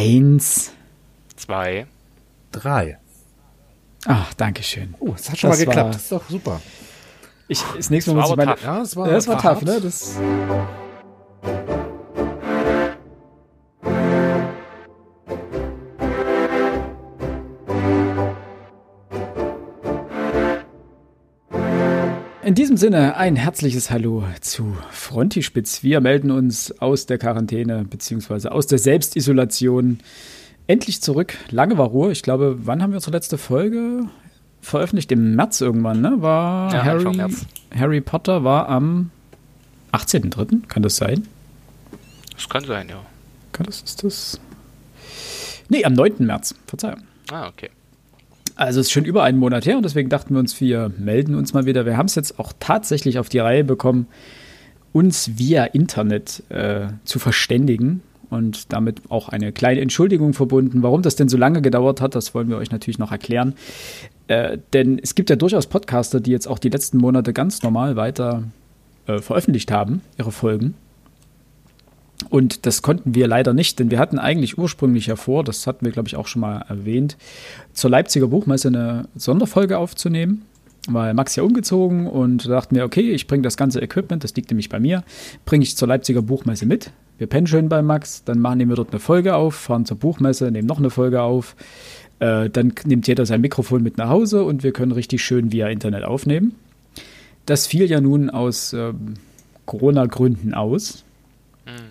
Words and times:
Eins. 0.00 0.72
Zwei. 1.36 1.86
Drei. 2.52 2.98
Ach, 4.06 4.32
danke 4.34 4.62
schön. 4.62 4.94
Oh, 4.98 5.10
das 5.12 5.30
hat 5.30 5.38
schon 5.38 5.50
Das 5.50 5.58
mal 5.58 5.64
geklappt. 5.66 5.84
war- 5.86 5.92
Das 5.92 6.02
ist 6.02 6.12
doch 6.12 6.28
super. 6.28 6.60
Ich, 7.48 7.62
das 7.76 7.90
nächste 7.90 8.12
Mal 8.12 8.16
war 8.18 8.22
muss 8.22 8.30
ich 8.30 8.36
meine, 8.36 8.52
tough. 8.54 8.64
Ja, 8.64 8.78
das 8.78 8.96
war, 8.96 9.06
Ja, 9.08 9.12
das 9.14 9.28
war 9.28 9.34
tough, 9.36 9.44
hart. 9.44 9.62
ne? 9.64 9.80
Das, 9.80 10.16
In 22.50 22.56
diesem 22.56 22.76
Sinne 22.76 23.16
ein 23.16 23.36
herzliches 23.36 23.92
Hallo 23.92 24.24
zu 24.40 24.76
Frontispitz. 24.90 25.84
Wir 25.84 26.00
melden 26.00 26.32
uns 26.32 26.80
aus 26.80 27.06
der 27.06 27.16
Quarantäne 27.16 27.84
beziehungsweise 27.84 28.50
aus 28.50 28.66
der 28.66 28.80
Selbstisolation 28.80 30.00
endlich 30.66 31.00
zurück. 31.00 31.36
Lange 31.52 31.78
war 31.78 31.86
Ruhe. 31.86 32.10
Ich 32.10 32.24
glaube, 32.24 32.58
wann 32.66 32.82
haben 32.82 32.90
wir 32.90 32.96
unsere 32.96 33.12
letzte 33.12 33.38
Folge 33.38 34.06
veröffentlicht? 34.62 35.12
Im 35.12 35.36
März 35.36 35.60
irgendwann, 35.60 36.00
ne? 36.00 36.16
War 36.22 36.74
Ja, 36.74 36.84
Harry. 36.84 37.36
Harry 37.72 38.00
Potter 38.00 38.42
war 38.42 38.68
am 38.68 39.12
18.3. 39.92 40.66
Kann 40.66 40.82
das 40.82 40.96
sein? 40.96 41.28
Das 42.34 42.48
kann 42.48 42.64
sein, 42.64 42.88
ja. 42.88 43.00
Kann 43.52 43.66
das, 43.66 43.80
ist 43.82 44.02
das? 44.02 44.40
Nee, 45.68 45.84
am 45.84 45.92
9. 45.92 46.14
März. 46.26 46.56
Verzeihung. 46.66 47.04
Ah, 47.30 47.46
okay. 47.46 47.70
Also 48.60 48.78
es 48.78 48.88
ist 48.88 48.92
schon 48.92 49.06
über 49.06 49.22
einen 49.22 49.38
Monat 49.38 49.64
her 49.64 49.78
und 49.78 49.84
deswegen 49.84 50.10
dachten 50.10 50.34
wir 50.34 50.38
uns, 50.38 50.60
wir 50.60 50.92
melden 50.98 51.34
uns 51.34 51.54
mal 51.54 51.64
wieder. 51.64 51.86
Wir 51.86 51.96
haben 51.96 52.04
es 52.04 52.14
jetzt 52.14 52.38
auch 52.38 52.52
tatsächlich 52.60 53.18
auf 53.18 53.30
die 53.30 53.38
Reihe 53.38 53.64
bekommen, 53.64 54.06
uns 54.92 55.38
via 55.38 55.64
Internet 55.64 56.42
äh, 56.50 56.88
zu 57.04 57.18
verständigen 57.18 58.02
und 58.28 58.70
damit 58.70 59.00
auch 59.08 59.30
eine 59.30 59.52
kleine 59.52 59.80
Entschuldigung 59.80 60.34
verbunden. 60.34 60.82
Warum 60.82 61.00
das 61.00 61.16
denn 61.16 61.30
so 61.30 61.38
lange 61.38 61.62
gedauert 61.62 62.02
hat, 62.02 62.14
das 62.14 62.34
wollen 62.34 62.50
wir 62.50 62.58
euch 62.58 62.70
natürlich 62.70 62.98
noch 62.98 63.12
erklären. 63.12 63.54
Äh, 64.28 64.58
denn 64.74 64.98
es 65.02 65.14
gibt 65.14 65.30
ja 65.30 65.36
durchaus 65.36 65.66
Podcaster, 65.66 66.20
die 66.20 66.30
jetzt 66.30 66.46
auch 66.46 66.58
die 66.58 66.68
letzten 66.68 66.98
Monate 66.98 67.32
ganz 67.32 67.62
normal 67.62 67.96
weiter 67.96 68.42
äh, 69.06 69.20
veröffentlicht 69.20 69.72
haben, 69.72 70.02
ihre 70.18 70.32
Folgen. 70.32 70.74
Und 72.28 72.66
das 72.66 72.82
konnten 72.82 73.14
wir 73.14 73.26
leider 73.26 73.54
nicht, 73.54 73.78
denn 73.78 73.90
wir 73.90 73.98
hatten 73.98 74.18
eigentlich 74.18 74.58
ursprünglich 74.58 75.06
ja 75.06 75.16
vor, 75.16 75.42
das 75.42 75.66
hatten 75.66 75.84
wir, 75.84 75.92
glaube 75.92 76.08
ich, 76.08 76.16
auch 76.16 76.26
schon 76.26 76.40
mal 76.40 76.64
erwähnt, 76.68 77.16
zur 77.72 77.90
Leipziger 77.90 78.28
Buchmesse 78.28 78.68
eine 78.68 79.08
Sonderfolge 79.16 79.78
aufzunehmen, 79.78 80.42
weil 80.88 81.14
Max 81.14 81.36
ja 81.36 81.42
umgezogen 81.42 82.06
und 82.06 82.46
da 82.46 82.50
dachten 82.50 82.74
wir, 82.74 82.84
okay, 82.84 83.10
ich 83.12 83.26
bringe 83.26 83.42
das 83.42 83.56
ganze 83.56 83.80
Equipment, 83.80 84.22
das 84.22 84.34
liegt 84.34 84.50
nämlich 84.50 84.68
bei 84.68 84.80
mir, 84.80 85.02
bringe 85.44 85.62
ich 85.62 85.76
zur 85.76 85.88
Leipziger 85.88 86.22
Buchmesse 86.22 86.66
mit. 86.66 86.90
Wir 87.18 87.26
pennen 87.26 87.46
schön 87.46 87.68
bei 87.68 87.82
Max, 87.82 88.24
dann 88.24 88.38
machen 88.38 88.66
wir 88.68 88.76
dort 88.76 88.90
eine 88.90 89.00
Folge 89.00 89.34
auf, 89.34 89.54
fahren 89.54 89.84
zur 89.84 89.98
Buchmesse, 89.98 90.50
nehmen 90.50 90.66
noch 90.66 90.78
eine 90.78 90.90
Folge 90.90 91.22
auf. 91.22 91.54
Äh, 92.18 92.50
dann 92.50 92.72
nimmt 92.84 93.06
jeder 93.06 93.26
sein 93.26 93.40
Mikrofon 93.40 93.82
mit 93.82 93.98
nach 93.98 94.08
Hause 94.08 94.44
und 94.44 94.62
wir 94.62 94.72
können 94.72 94.92
richtig 94.92 95.22
schön 95.22 95.52
via 95.52 95.68
Internet 95.68 96.04
aufnehmen. 96.04 96.54
Das 97.46 97.66
fiel 97.66 97.90
ja 97.90 98.00
nun 98.00 98.30
aus 98.30 98.72
ähm, 98.72 99.14
Corona-Gründen 99.66 100.54
aus. 100.54 101.04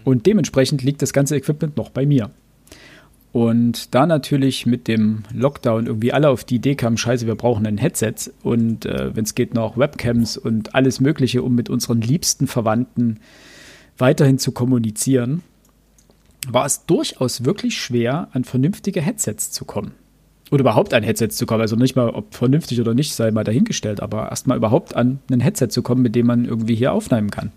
Und 0.04 0.26
dementsprechend 0.26 0.84
liegt 0.84 1.02
das 1.02 1.14
ganze 1.14 1.36
Equipment 1.36 1.78
noch 1.78 1.90
bei 1.90 2.06
mir. 2.06 2.32
Und 3.32 3.94
da 3.94 4.08
natürlich 4.08 4.66
mit 4.66 4.88
dem 4.88 5.24
Lockdown 5.32 5.86
irgendwie 5.86 6.12
alle 6.12 6.30
auf 6.30 6.44
die 6.44 6.56
Idee 6.56 6.76
kamen, 6.76 6.98
scheiße, 6.98 7.28
wir 7.28 7.36
brauchen 7.36 7.68
ein 7.68 7.78
Headset 7.78 8.32
und 8.42 8.88
äh, 8.88 9.16
wenn 9.16 9.24
es 9.24 9.36
geht 9.36 9.54
noch 9.54 9.78
Webcams 9.78 10.36
und 10.36 10.74
alles 10.74 11.00
Mögliche, 11.00 11.44
um 11.44 11.54
mit 11.54 11.70
unseren 11.70 12.02
liebsten 12.02 12.48
Verwandten 12.48 13.20
weiterhin 14.00 14.40
zu 14.40 14.52
kommunizieren, 14.52 15.44
war 16.48 16.66
es 16.66 16.86
durchaus 16.86 17.46
wirklich 17.46 17.78
schwer, 17.78 18.30
an 18.32 18.46
vernünftige 18.46 19.02
Headsets 19.02 19.52
zu 19.52 19.66
kommen. 19.66 19.92
Oder 20.52 20.62
überhaupt 20.62 20.96
an 20.96 21.04
Headsets 21.04 21.38
zu 21.38 21.46
kommen. 21.46 21.62
Also 21.62 21.76
nicht 21.76 21.96
mal, 21.96 22.10
ob 22.10 22.34
vernünftig 22.34 22.82
oder 22.82 22.96
nicht, 22.96 23.14
sei 23.14 23.30
mal 23.30 23.44
dahingestellt, 23.44 24.02
aber 24.02 24.30
erstmal 24.30 24.58
überhaupt 24.58 24.96
an 24.96 25.20
ein 25.32 25.42
Headset 25.42 25.68
zu 25.68 25.84
kommen, 25.84 26.02
mit 26.02 26.16
dem 26.16 26.26
man 26.26 26.46
irgendwie 26.46 26.74
hier 26.74 26.94
aufnehmen 26.94 27.30
kann. 27.30 27.52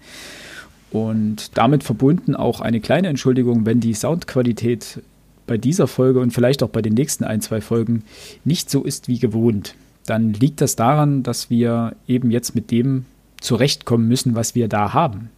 Und 0.93 1.57
damit 1.57 1.85
verbunden 1.85 2.37
auch 2.37 2.61
eine 2.61 2.81
kleine 2.81 3.09
Entschuldigung, 3.09 3.65
wenn 3.65 3.81
die 3.81 3.95
Soundqualität 3.95 5.01
bei 5.47 5.57
dieser 5.57 5.87
Folge 5.87 6.21
und 6.21 6.33
vielleicht 6.33 6.63
auch 6.63 6.69
bei 6.69 6.83
den 6.83 6.95
nächsten 6.95 7.25
ein, 7.25 7.41
zwei 7.41 7.61
Folgen 7.61 8.05
nicht 8.45 8.71
so 8.71 8.85
ist 8.85 9.09
wie 9.09 9.19
gewohnt. 9.19 9.75
Dann 10.07 10.33
liegt 10.33 10.61
das 10.61 10.77
daran, 10.77 11.23
dass 11.23 11.49
wir 11.51 11.97
eben 12.07 12.31
jetzt 12.31 12.55
mit 12.55 12.71
dem 12.71 13.07
zurechtkommen 13.41 14.07
müssen, 14.07 14.35
was 14.35 14.55
wir 14.55 14.69
da 14.69 14.93
haben. 14.93 15.31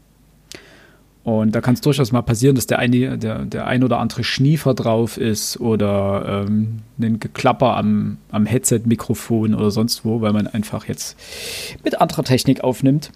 Und 1.25 1.55
da 1.55 1.63
kann 1.63 1.73
es 1.73 1.81
durchaus 1.81 2.13
mal 2.13 2.21
passieren, 2.21 2.55
dass 2.55 2.67
der, 2.67 2.79
eine, 2.79 3.17
der, 3.17 3.47
der 3.47 3.67
ein 3.67 3.83
oder 3.83 3.99
andere 3.99 4.23
Schniefer 4.25 4.75
drauf 4.75 5.17
ist 5.17 5.59
oder 5.59 6.45
ähm, 6.47 6.81
ein 7.01 7.19
Geklapper 7.19 7.79
am, 7.79 8.19
am 8.31 8.45
Headset-Mikrofon 8.45 9.55
oder 9.55 9.71
sonst 9.71 10.05
wo, 10.05 10.21
weil 10.21 10.35
man 10.35 10.47
einfach 10.47 10.85
jetzt 10.87 11.17
mit 11.83 11.99
anderer 11.99 12.25
Technik 12.25 12.63
aufnimmt. 12.63 13.11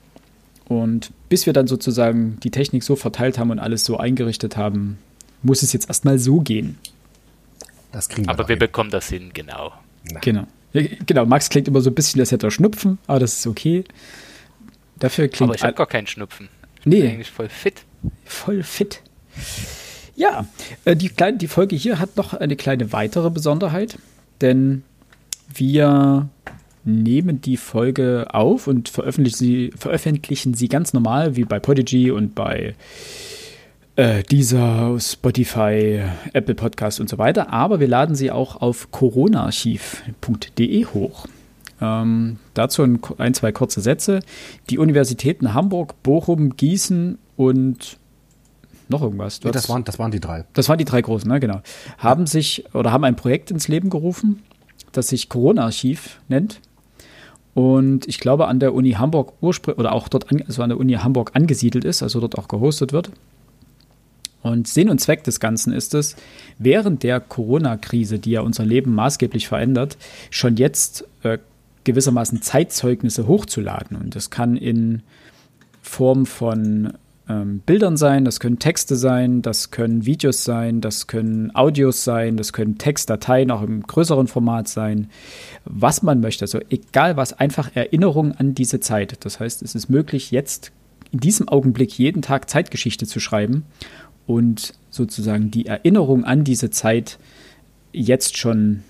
Und 0.69 1.13
bis 1.29 1.47
wir 1.47 1.53
dann 1.53 1.67
sozusagen 1.67 2.39
die 2.43 2.51
Technik 2.51 2.83
so 2.85 2.95
verteilt 2.97 3.39
haben 3.39 3.51
und 3.51 3.59
alles 3.59 3.85
so 3.85 3.97
eingerichtet 3.97 4.57
haben, 4.57 4.99
muss 5.43 5.63
es 5.63 5.73
jetzt 5.73 5.89
erstmal 5.89 6.19
so 6.19 6.41
gehen. 6.41 6.79
Das 7.93 8.09
kriegen 8.09 8.27
wir 8.27 8.31
Aber 8.33 8.49
wir 8.49 8.55
hin. 8.57 8.61
bekommen 8.61 8.91
das 8.91 9.09
hin, 9.09 9.31
genau. 9.33 9.73
Genau. 10.21 10.45
Ja, 10.75 10.83
genau, 11.07 11.25
Max 11.25 11.49
klingt 11.49 11.69
immer 11.69 11.81
so 11.81 11.89
ein 11.91 11.95
bisschen, 11.95 12.21
als 12.21 12.31
hätte 12.33 12.47
er 12.47 12.51
Schnupfen, 12.51 12.99
aber 13.07 13.19
das 13.21 13.39
ist 13.39 13.47
okay. 13.47 13.85
Dafür 14.99 15.29
klingt 15.29 15.49
Aber 15.51 15.57
ich 15.57 15.63
habe 15.63 15.73
gar 15.75 15.87
keinen 15.87 16.07
Schnupfen. 16.07 16.49
Ich 16.77 16.83
bin 16.85 16.93
Nee, 16.93 17.09
eigentlich 17.09 17.31
voll 17.31 17.49
fit. 17.49 17.83
voll 18.27 18.63
fit. 18.63 19.01
Ja, 20.17 20.47
äh, 20.85 20.97
die, 20.97 21.09
kleine, 21.09 21.39
die 21.39 21.49
Folge 21.49 21.77
hier 21.77 21.99
hat 21.99 22.17
noch 22.17 22.35
eine 22.35 22.57
kleine 22.57 22.93
weitere 22.93 23.31
Besonderheit, 23.31 23.99
denn 24.41 24.83
wir 25.55 26.29
nehmen 26.85 27.41
die 27.41 27.57
Folge 27.57 28.27
auf 28.33 28.67
und 28.67 28.89
veröffentlichen 28.89 29.37
sie, 29.37 29.71
veröffentlichen 29.77 30.55
sie 30.55 30.69
ganz 30.69 30.93
normal, 30.93 31.37
wie 31.37 31.45
bei 31.45 31.59
Podigy 31.59 32.11
und 32.11 32.35
bei 32.35 32.75
äh, 33.97 34.23
dieser 34.23 34.99
Spotify, 35.01 36.03
Apple 36.33 36.55
Podcast 36.55 37.01
und 37.01 37.09
so 37.09 37.19
weiter. 37.19 37.53
Aber 37.53 37.81
wir 37.81 37.89
laden 37.89 38.15
sie 38.15 38.31
auch 38.31 38.61
auf 38.61 38.91
coronaarchiv.de 38.93 40.85
hoch. 40.87 41.27
Ähm, 41.81 42.39
dazu 42.55 42.83
ein, 42.83 43.01
ein, 43.19 43.35
zwei 43.35 43.53
kurze 43.53 43.81
Sätze. 43.81 44.21
Die 44.71 44.79
Universitäten 44.79 45.53
Hamburg, 45.55 46.03
Bochum, 46.03 46.57
Gießen 46.57 47.19
und 47.37 47.99
noch 48.89 49.03
irgendwas. 49.03 49.43
Nee, 49.45 49.51
das, 49.51 49.69
waren, 49.69 49.85
das 49.85 49.99
waren 49.99 50.11
die 50.11 50.21
drei. 50.21 50.45
das 50.55 50.69
waren 50.69 50.79
die 50.79 50.85
drei 50.85 51.03
großen, 51.03 51.29
ne? 51.29 51.41
genau. 51.41 51.61
Haben 51.99 52.27
sich 52.27 52.65
oder 52.75 52.93
haben 52.93 53.05
ein 53.05 53.17
Projekt 53.17 53.51
ins 53.51 53.69
Leben 53.69 53.91
gerufen, 53.91 54.43
das 54.93 55.09
sich 55.09 55.29
Corona-Archiv 55.29 56.21
nennt. 56.29 56.61
Und 57.59 58.07
ich 58.07 58.21
glaube, 58.21 58.47
an 58.47 58.61
der 58.61 58.73
Uni 58.73 58.93
Hamburg 58.93 59.33
ursprünglich 59.41 59.81
oder 59.81 59.91
auch 59.91 60.07
dort, 60.07 60.31
an, 60.31 60.45
also 60.47 60.63
an 60.63 60.69
der 60.69 60.79
Uni 60.79 60.93
Hamburg 60.93 61.33
angesiedelt 61.35 61.85
ist, 61.85 62.05
also 62.05 62.21
dort 62.21 62.39
auch 62.39 62.47
gehostet 62.47 62.93
wird. 62.93 63.11
Und 64.43 64.69
Sinn 64.69 64.89
und 64.89 65.01
Zweck 65.01 65.25
des 65.25 65.41
Ganzen 65.41 65.73
ist 65.73 65.93
es, 65.93 66.15
während 66.61 67.03
der 67.03 67.19
Corona-Krise, 67.19 68.21
die 68.21 68.31
ja 68.31 68.43
unser 68.43 68.65
Leben 68.65 68.95
maßgeblich 68.95 69.49
verändert, 69.49 69.97
schon 70.31 70.55
jetzt 70.55 71.05
äh, 71.25 71.39
gewissermaßen 71.83 72.43
Zeitzeugnisse 72.43 73.27
hochzuladen. 73.27 73.97
Und 73.97 74.15
das 74.15 74.31
kann 74.31 74.57
in 74.57 75.03
Form 75.83 76.27
von 76.27 76.93
ähm, 77.29 77.61
Bildern 77.61 77.97
sein, 77.97 78.25
das 78.25 78.41
können 78.41 78.59
Texte 78.59 78.97
sein, 78.97 79.43
das 79.43 79.71
können 79.71 80.07
Videos 80.07 80.45
sein, 80.45 80.81
das 80.81 81.07
können 81.07 81.55
Audios 81.55 82.05
sein, 82.05 82.37
das 82.37 82.53
können 82.53 82.79
Textdateien 82.79 83.51
auch 83.51 83.63
im 83.63 83.83
größeren 83.83 84.29
Format 84.29 84.69
sein, 84.69 85.09
was 85.65 86.03
man 86.03 86.21
möchte. 86.21 86.45
Also 86.45 86.61
egal 86.71 87.17
was, 87.17 87.35
einfach 87.35 87.71
Erinnerung 87.75 88.33
an 88.33 88.55
diese 88.55 88.81
Zeit. 88.81 89.25
Das 89.25 89.41
heißt, 89.41 89.63
es 89.63 89.75
ist 89.75 89.89
möglich, 89.91 90.31
jetzt 90.31 90.73
in 91.13 91.21
diesem 91.21 91.49
Augenblick 91.49 91.99
jeden 91.99 92.23
Tag 92.23 92.49
Zeitgeschichte 92.49 93.07
zu 93.07 93.21
schreiben 93.21 93.65
und 94.27 94.75
sozusagen 94.91 95.51
die 95.51 95.67
Erinnerung 95.67 96.25
an 96.25 96.45
diese 96.45 96.71
Zeit 96.71 97.19
jetzt 97.93 98.37
schon 98.37 98.83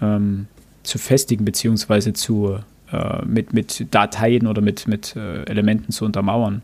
ähm, 0.00 0.46
zu 0.82 0.98
festigen, 0.98 1.44
beziehungsweise 1.44 2.12
äh, 2.92 3.24
mit, 3.24 3.52
mit 3.52 3.86
Dateien 3.90 4.46
oder 4.46 4.60
mit, 4.60 4.86
mit 4.86 5.16
äh, 5.16 5.44
Elementen 5.44 5.92
zu 5.92 6.04
untermauern. 6.04 6.62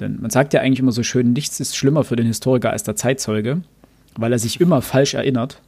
Denn 0.00 0.20
man 0.20 0.30
sagt 0.30 0.52
ja 0.52 0.60
eigentlich 0.60 0.80
immer 0.80 0.92
so 0.92 1.02
schön, 1.02 1.32
nichts 1.32 1.60
ist 1.60 1.76
schlimmer 1.76 2.04
für 2.04 2.16
den 2.16 2.26
Historiker 2.26 2.70
als 2.70 2.82
der 2.82 2.96
Zeitzeuge, 2.96 3.62
weil 4.16 4.32
er 4.32 4.38
sich 4.38 4.60
immer 4.60 4.82
falsch 4.82 5.14
erinnert. 5.14 5.60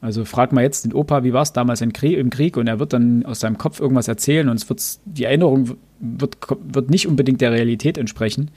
Also 0.00 0.24
frag 0.24 0.52
mal 0.52 0.62
jetzt 0.62 0.84
den 0.84 0.94
Opa, 0.94 1.24
wie 1.24 1.32
war 1.32 1.42
es 1.42 1.52
damals 1.52 1.82
im 1.82 1.92
Krieg, 1.92 2.56
und 2.56 2.66
er 2.66 2.78
wird 2.78 2.92
dann 2.92 3.26
aus 3.26 3.40
seinem 3.40 3.58
Kopf 3.58 3.80
irgendwas 3.80 4.08
erzählen 4.08 4.48
und 4.48 4.56
es 4.56 4.68
wird, 4.68 4.82
die 5.04 5.24
Erinnerung 5.24 5.76
wird, 5.98 6.38
wird 6.72 6.90
nicht 6.90 7.06
unbedingt 7.06 7.40
der 7.40 7.52
Realität 7.52 7.98
entsprechen. 7.98 8.50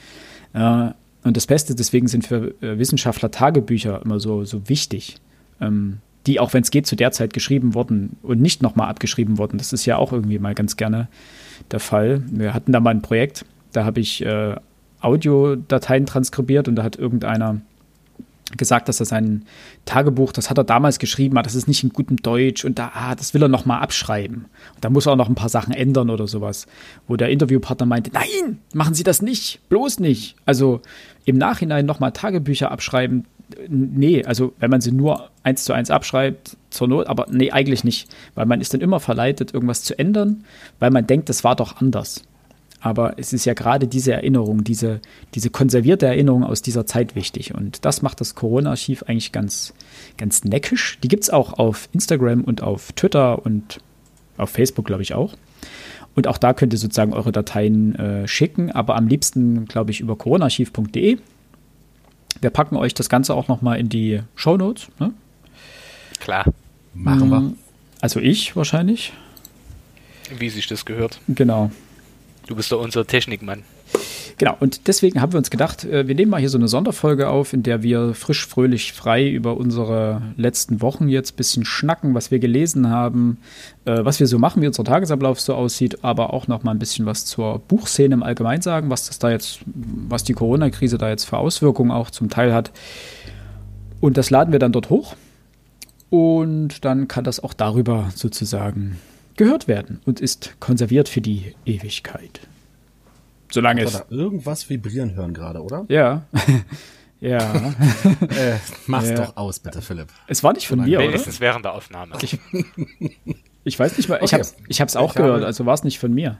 Äh, 0.54 0.92
und 1.24 1.38
das 1.38 1.48
Beste, 1.48 1.76
deswegen 1.76 2.08
sind 2.08 2.26
für 2.26 2.54
äh, 2.62 2.78
Wissenschaftler 2.78 3.32
Tagebücher 3.32 4.02
immer 4.04 4.20
so, 4.20 4.46
so 4.46 4.70
wichtig. 4.70 5.18
Ähm, 5.60 6.00
die, 6.28 6.40
auch 6.40 6.54
wenn 6.54 6.64
es 6.64 6.72
geht, 6.72 6.88
zu 6.88 6.96
der 6.96 7.12
Zeit 7.12 7.34
geschrieben 7.34 7.74
wurden 7.74 8.16
und 8.22 8.42
nicht 8.42 8.62
nochmal 8.62 8.90
abgeschrieben 8.90 9.38
wurden. 9.38 9.58
Das 9.58 9.74
ist 9.74 9.86
ja 9.86 9.98
auch 9.98 10.14
irgendwie 10.14 10.40
mal 10.40 10.56
ganz 10.56 10.78
gerne 10.78 11.10
der 11.72 11.82
Fall. 11.82 12.24
Wir 12.32 12.54
hatten 12.54 12.72
da 12.72 12.80
mal 12.80 12.92
ein 12.92 13.02
Projekt, 13.02 13.46
da 13.74 13.84
habe 13.84 14.00
ich 14.00 14.26
äh, 14.26 14.56
Audiodateien 15.04 16.06
transkribiert 16.06 16.68
und 16.68 16.76
da 16.76 16.84
hat 16.84 16.96
irgendeiner 16.96 17.62
gesagt, 18.58 18.88
dass 18.88 19.00
er 19.00 19.06
sein 19.06 19.46
Tagebuch, 19.86 20.32
das 20.32 20.50
hat 20.50 20.58
er 20.58 20.64
damals 20.64 21.00
geschrieben, 21.00 21.38
aber 21.38 21.44
das 21.44 21.56
ist 21.56 21.68
nicht 21.68 21.84
in 21.84 21.90
gutem 21.90 22.18
Deutsch 22.18 22.66
und 22.66 22.78
da, 22.78 22.92
ah, 22.94 23.16
das 23.16 23.34
will 23.34 23.42
er 23.42 23.48
nochmal 23.48 23.82
abschreiben. 23.82 24.46
Und 24.76 24.84
da 24.84 24.90
muss 24.90 25.06
er 25.08 25.14
auch 25.14 25.18
noch 25.18 25.30
ein 25.30 25.36
paar 25.36 25.50
Sachen 25.50 25.74
ändern 25.74 26.10
oder 26.10 26.28
sowas. 26.28 26.68
Wo 27.08 27.16
der 27.16 27.30
Interviewpartner 27.30 27.86
meinte, 27.86 28.12
nein, 28.14 28.60
machen 28.74 28.94
Sie 28.94 29.04
das 29.04 29.22
nicht, 29.22 29.60
bloß 29.70 30.00
nicht. 30.00 30.36
Also 30.46 30.82
im 31.26 31.38
Nachhinein 31.38 31.86
nochmal 31.86 32.12
Tagebücher 32.12 32.72
abschreiben, 32.72 33.26
nee, 33.68 34.24
also 34.24 34.54
wenn 34.60 34.70
man 34.70 34.82
sie 34.82 34.92
nur 34.92 35.30
eins 35.44 35.64
zu 35.64 35.74
eins 35.74 35.92
abschreibt, 35.92 36.58
zur 36.70 36.88
Not, 36.88 37.08
aber 37.08 37.28
nee, 37.30 37.52
eigentlich 37.52 37.84
nicht. 37.84 38.10
Weil 38.36 38.46
man 38.46 38.62
ist 38.62 38.74
dann 38.74 38.82
immer 38.82 39.00
verleitet, 39.00 39.54
irgendwas 39.54 39.84
zu 39.84 39.98
ändern, 39.98 40.44
weil 40.80 40.92
man 40.92 41.08
denkt, 41.08 41.30
das 41.30 41.44
war 41.44 41.56
doch 41.56 41.78
anders. 41.78 42.24
Aber 42.84 43.18
es 43.18 43.32
ist 43.32 43.46
ja 43.46 43.54
gerade 43.54 43.88
diese 43.88 44.12
Erinnerung, 44.12 44.66
diese, 44.66 45.00
diese 45.36 45.50
konservierte 45.50 46.06
Erinnerung 46.06 46.44
aus 46.44 46.62
dieser 46.62 46.86
Zeit 46.86 47.16
wichtig. 47.16 47.56
Und 47.56 47.86
das 47.86 48.02
macht 48.02 48.20
das 48.20 48.36
Corona-Archiv 48.36 49.04
eigentlich 49.04 49.32
ganz, 49.32 49.74
ganz 50.18 50.44
neckisch. 50.44 51.00
Die 51.02 51.08
gibt 51.08 51.24
es 51.24 51.30
auch 51.30 51.54
auf 51.54 51.88
Instagram 51.94 52.44
und 52.44 52.62
auf 52.62 52.92
Twitter 52.92 53.46
und 53.46 53.80
auf 54.36 54.50
Facebook, 54.50 54.84
glaube 54.84 55.02
ich, 55.02 55.14
auch. 55.14 55.36
Und 56.14 56.28
auch 56.28 56.38
da 56.38 56.52
könnt 56.54 56.74
ihr 56.74 56.80
sozusagen 56.80 57.14
eure 57.14 57.32
Dateien 57.32 57.96
äh, 57.96 58.28
schicken, 58.28 58.70
aber 58.70 58.98
am 58.98 59.08
liebsten, 59.08 59.64
glaube 59.66 59.92
ich, 59.92 60.02
über 60.02 60.18
coronaarchiv.de. 60.18 61.20
Wir 62.42 62.50
packen 62.50 62.76
euch 62.76 62.94
das 62.94 63.08
Ganze 63.08 63.34
auch 63.34 63.48
nochmal 63.48 63.80
in 63.80 63.88
die 63.88 64.22
Show 64.36 64.58
Notes. 64.58 64.90
Ne? 65.00 65.14
Klar. 66.20 66.46
Machen 66.94 67.30
wir. 67.30 67.40
Mm, 67.40 67.56
Also 68.02 68.20
ich 68.20 68.58
wahrscheinlich. 68.58 69.14
Wie 70.38 70.50
sich 70.50 70.68
das 70.68 70.84
gehört. 70.84 71.22
Genau. 71.30 71.72
Du 72.48 72.56
bist 72.56 72.72
doch 72.72 72.82
unser 72.82 73.06
Technikmann. 73.06 73.64
Genau, 74.38 74.58
und 74.60 74.88
deswegen 74.88 75.22
haben 75.22 75.32
wir 75.32 75.38
uns 75.38 75.52
gedacht, 75.52 75.86
äh, 75.86 76.08
wir 76.08 76.16
nehmen 76.16 76.32
mal 76.32 76.40
hier 76.40 76.50
so 76.50 76.58
eine 76.58 76.68
Sonderfolge 76.68 77.30
auf, 77.30 77.54
in 77.54 77.64
der 77.64 77.84
wir 77.84 78.14
frisch, 78.14 78.48
fröhlich, 78.48 78.94
frei 78.94 79.30
über 79.30 79.58
unsere 79.58 80.22
letzten 80.38 80.82
Wochen 80.82 81.08
jetzt 81.08 81.34
ein 81.34 81.38
bisschen 81.38 81.66
schnacken, 81.66 82.16
was 82.16 82.32
wir 82.32 82.40
gelesen 82.40 82.90
haben, 82.90 83.38
äh, 83.86 84.04
was 84.04 84.20
wir 84.20 84.28
so 84.28 84.40
machen, 84.40 84.62
wie 84.62 84.68
unser 84.68 84.84
Tagesablauf 84.84 85.40
so 85.40 85.54
aussieht, 85.54 86.04
aber 86.04 86.34
auch 86.34 86.48
noch 86.48 86.64
mal 86.64 86.72
ein 86.72 86.80
bisschen 86.80 87.06
was 87.06 87.26
zur 87.26 87.60
Buchszene 87.60 88.16
im 88.16 88.24
Allgemeinen 88.24 88.62
sagen, 88.62 88.90
was 88.90 89.08
das 89.08 89.20
da 89.20 89.30
jetzt, 89.30 89.60
was 89.66 90.24
die 90.24 90.34
Corona-Krise 90.34 90.98
da 90.98 91.10
jetzt 91.10 91.26
für 91.26 91.38
Auswirkungen 91.38 91.92
auch 91.92 92.10
zum 92.10 92.30
Teil 92.30 92.54
hat. 92.54 92.72
Und 94.02 94.18
das 94.18 94.32
laden 94.32 94.52
wir 94.52 94.60
dann 94.60 94.72
dort 94.72 94.90
hoch. 94.90 95.16
Und 96.10 96.86
dann 96.86 97.08
kann 97.08 97.24
das 97.24 97.42
auch 97.42 97.54
darüber 97.54 98.10
sozusagen 98.16 99.00
gehört 99.38 99.68
werden 99.68 100.00
und 100.06 100.20
ist 100.20 100.56
konserviert 100.60 101.10
für 101.10 101.22
die 101.22 101.56
Ewigkeit. 101.66 102.42
Solange 103.52 103.84
es. 103.84 103.94
da 103.94 104.06
irgendwas 104.10 104.70
vibrieren 104.70 105.14
hören 105.16 105.34
gerade, 105.34 105.62
oder? 105.62 105.86
Ja. 105.90 106.24
ja. 107.22 107.74
Äh, 108.22 108.58
mach's 108.88 109.10
Ja. 109.10 109.16
doch 109.16 109.38
aus, 109.38 109.60
bitte, 109.60 109.82
Philipp. 109.82 110.08
Es 110.28 110.44
war 110.44 110.54
nicht 110.54 110.68
von 110.68 110.80
mir, 110.82 110.98
oder? 111.00 111.08
Wenigstens 111.08 111.40
während 111.40 111.64
der 111.66 111.74
Aufnahme. 111.74 112.16
Ich, 112.22 112.38
ich 113.64 113.80
weiß 113.80 113.98
nicht 113.98 114.10
mal. 114.10 114.18
Ich 114.18 114.24
Okay. 114.34 114.36
hab's, 114.38 114.56
ich 114.68 114.82
hab's 114.82 114.96
auch 114.96 115.12
Ich 115.12 115.18
habe- 115.18 115.28
gehört, 115.28 115.44
also 115.44 115.66
war 115.66 115.74
es 115.76 115.84
nicht 115.84 116.00
von 116.00 116.14
mir. 116.14 116.38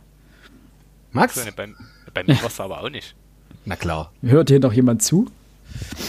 Max? 1.12 1.36
bei, 1.56 1.70
bei 2.14 2.24
mir 2.24 2.42
warst 2.42 2.58
du 2.60 2.64
aber 2.64 2.82
auch 2.82 2.90
nicht. 2.90 3.16
Na 3.66 3.76
klar. 3.76 4.12
Hört 4.24 4.50
hier 4.50 4.60
noch 4.60 4.74
jemand 4.74 5.04
zu? 5.04 5.30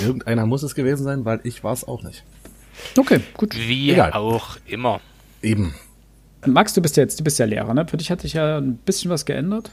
Irgendeiner 0.03 0.47
muss 0.47 0.63
es 0.63 0.75
gewesen 0.75 1.05
sein, 1.05 1.25
weil 1.25 1.41
ich 1.45 1.63
war 1.63 1.73
es 1.75 1.85
auch 1.87 2.03
nicht. 2.03 2.25
Okay, 2.99 3.21
gut. 3.35 3.55
Wie 3.55 3.93
Egal. 3.93 4.13
auch 4.13 4.57
immer. 4.67 5.01
Eben. 5.43 5.75
Max, 6.47 6.73
du 6.75 6.81
bist 6.83 6.97
ja 6.97 7.03
jetzt, 7.03 7.19
du 7.21 7.25
bist 7.25 7.39
ja 7.39 7.47
Lehrer, 7.47 7.75
ne? 7.75 7.87
Für 7.89 7.97
dich 7.97 8.11
hat 8.11 8.21
sich 8.21 8.35
ja 8.35 8.59
ein 8.59 8.77
bisschen 8.77 9.11
was 9.11 9.25
geändert. 9.25 9.71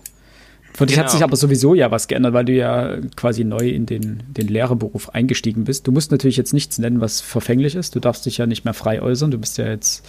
Für 0.73 0.85
dich 0.85 0.97
hat 0.97 1.07
Genau. 1.07 1.13
sich 1.13 1.23
aber 1.23 1.35
sowieso 1.35 1.73
ja 1.75 1.91
was 1.91 2.07
geändert, 2.07 2.33
weil 2.33 2.45
du 2.45 2.53
ja 2.53 2.95
quasi 3.17 3.43
neu 3.43 3.67
in 3.69 3.85
den, 3.85 4.23
den 4.27 4.47
Lehrerberuf 4.47 5.09
eingestiegen 5.09 5.65
bist. 5.65 5.85
Du 5.85 5.91
musst 5.91 6.11
natürlich 6.11 6.37
jetzt 6.37 6.53
nichts 6.53 6.77
nennen, 6.79 7.01
was 7.01 7.19
verfänglich 7.19 7.75
ist. 7.75 7.93
Du 7.95 7.99
darfst 7.99 8.25
dich 8.25 8.37
ja 8.37 8.45
nicht 8.45 8.63
mehr 8.63 8.73
frei 8.73 9.01
äußern. 9.01 9.31
Du 9.31 9.37
bist 9.37 9.57
ja 9.57 9.67
jetzt 9.67 10.05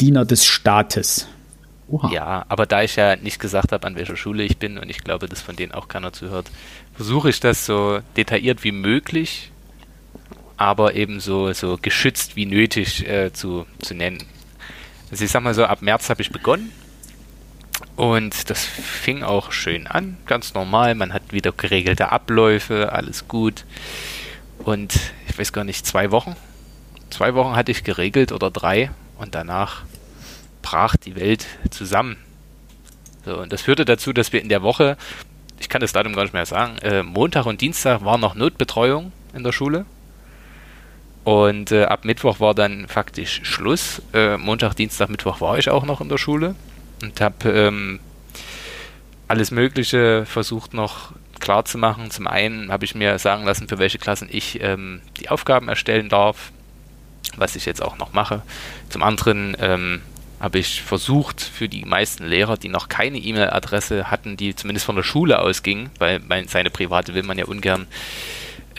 Diener 0.00 0.24
des 0.24 0.44
Staates. 0.44 1.26
Oha. 1.88 2.12
Ja, 2.12 2.44
aber 2.48 2.66
da 2.66 2.84
ich 2.84 2.94
ja 2.94 3.16
nicht 3.16 3.40
gesagt 3.40 3.72
habe, 3.72 3.84
an 3.84 3.96
welcher 3.96 4.14
Schule 4.14 4.44
ich 4.44 4.58
bin 4.58 4.78
und 4.78 4.88
ich 4.88 5.02
glaube, 5.02 5.28
dass 5.28 5.40
von 5.40 5.56
denen 5.56 5.72
auch 5.72 5.88
keiner 5.88 6.12
zuhört, 6.12 6.48
versuche 6.94 7.30
ich 7.30 7.40
das 7.40 7.66
so 7.66 7.98
detailliert 8.16 8.62
wie 8.62 8.70
möglich, 8.70 9.50
aber 10.56 10.94
eben 10.94 11.18
so, 11.18 11.52
so 11.52 11.78
geschützt 11.82 12.36
wie 12.36 12.46
nötig 12.46 13.08
äh, 13.08 13.32
zu, 13.32 13.66
zu 13.82 13.94
nennen. 13.94 14.18
Also 15.10 15.24
ich 15.24 15.30
sag 15.30 15.42
mal 15.42 15.54
so, 15.54 15.64
ab 15.64 15.82
März 15.82 16.08
habe 16.08 16.22
ich 16.22 16.30
begonnen 16.30 16.72
und 17.96 18.48
das 18.48 18.64
fing 18.64 19.22
auch 19.22 19.52
schön 19.52 19.86
an, 19.86 20.16
ganz 20.26 20.54
normal. 20.54 20.94
Man 20.94 21.12
hat 21.12 21.32
wieder 21.32 21.52
geregelte 21.52 22.12
Abläufe, 22.12 22.92
alles 22.92 23.28
gut. 23.28 23.64
Und 24.58 24.98
ich 25.28 25.38
weiß 25.38 25.52
gar 25.52 25.64
nicht, 25.64 25.86
zwei 25.86 26.10
Wochen? 26.10 26.36
Zwei 27.10 27.34
Wochen 27.34 27.56
hatte 27.56 27.72
ich 27.72 27.82
geregelt 27.82 28.30
oder 28.32 28.50
drei 28.50 28.90
und 29.18 29.34
danach 29.34 29.82
brach 30.62 30.96
die 30.96 31.16
Welt 31.16 31.46
zusammen. 31.70 32.16
So, 33.24 33.38
und 33.38 33.52
das 33.52 33.62
führte 33.62 33.84
dazu, 33.84 34.12
dass 34.12 34.32
wir 34.32 34.40
in 34.40 34.48
der 34.48 34.62
Woche, 34.62 34.96
ich 35.58 35.68
kann 35.68 35.80
das 35.80 35.92
Datum 35.92 36.14
gar 36.14 36.22
nicht 36.22 36.32
mehr 36.32 36.46
sagen, 36.46 36.78
äh, 36.78 37.02
Montag 37.02 37.46
und 37.46 37.60
Dienstag 37.60 38.04
war 38.04 38.16
noch 38.16 38.34
Notbetreuung 38.34 39.12
in 39.34 39.42
der 39.42 39.52
Schule. 39.52 39.84
Und 41.24 41.70
äh, 41.70 41.84
ab 41.84 42.04
Mittwoch 42.04 42.40
war 42.40 42.54
dann 42.54 42.88
faktisch 42.88 43.40
Schluss. 43.42 44.02
Äh, 44.14 44.36
Montag, 44.36 44.74
Dienstag, 44.74 45.10
Mittwoch 45.10 45.40
war 45.40 45.58
ich 45.58 45.68
auch 45.68 45.84
noch 45.84 46.00
in 46.00 46.08
der 46.08 46.18
Schule 46.18 46.54
und 47.02 47.20
habe 47.20 47.50
ähm, 47.50 48.00
alles 49.28 49.50
Mögliche 49.50 50.24
versucht 50.26 50.74
noch 50.74 51.12
klar 51.38 51.64
zu 51.64 51.78
machen. 51.78 52.10
Zum 52.10 52.26
einen 52.26 52.72
habe 52.72 52.84
ich 52.84 52.94
mir 52.94 53.18
sagen 53.18 53.44
lassen, 53.44 53.68
für 53.68 53.78
welche 53.78 53.98
Klassen 53.98 54.28
ich 54.30 54.60
ähm, 54.62 55.00
die 55.18 55.28
Aufgaben 55.28 55.68
erstellen 55.68 56.08
darf, 56.08 56.52
was 57.36 57.56
ich 57.56 57.66
jetzt 57.66 57.82
auch 57.82 57.98
noch 57.98 58.12
mache. 58.12 58.42
Zum 58.88 59.02
anderen 59.02 59.56
ähm, 59.60 60.02
habe 60.40 60.58
ich 60.58 60.82
versucht, 60.82 61.40
für 61.40 61.68
die 61.68 61.84
meisten 61.84 62.24
Lehrer, 62.26 62.56
die 62.56 62.68
noch 62.68 62.88
keine 62.88 63.18
E-Mail-Adresse 63.18 64.10
hatten, 64.10 64.36
die 64.36 64.56
zumindest 64.56 64.86
von 64.86 64.96
der 64.96 65.02
Schule 65.02 65.38
ausging, 65.38 65.90
weil 65.98 66.18
mein, 66.20 66.48
seine 66.48 66.70
private 66.70 67.14
will 67.14 67.22
man 67.22 67.38
ja 67.38 67.44
ungern 67.44 67.86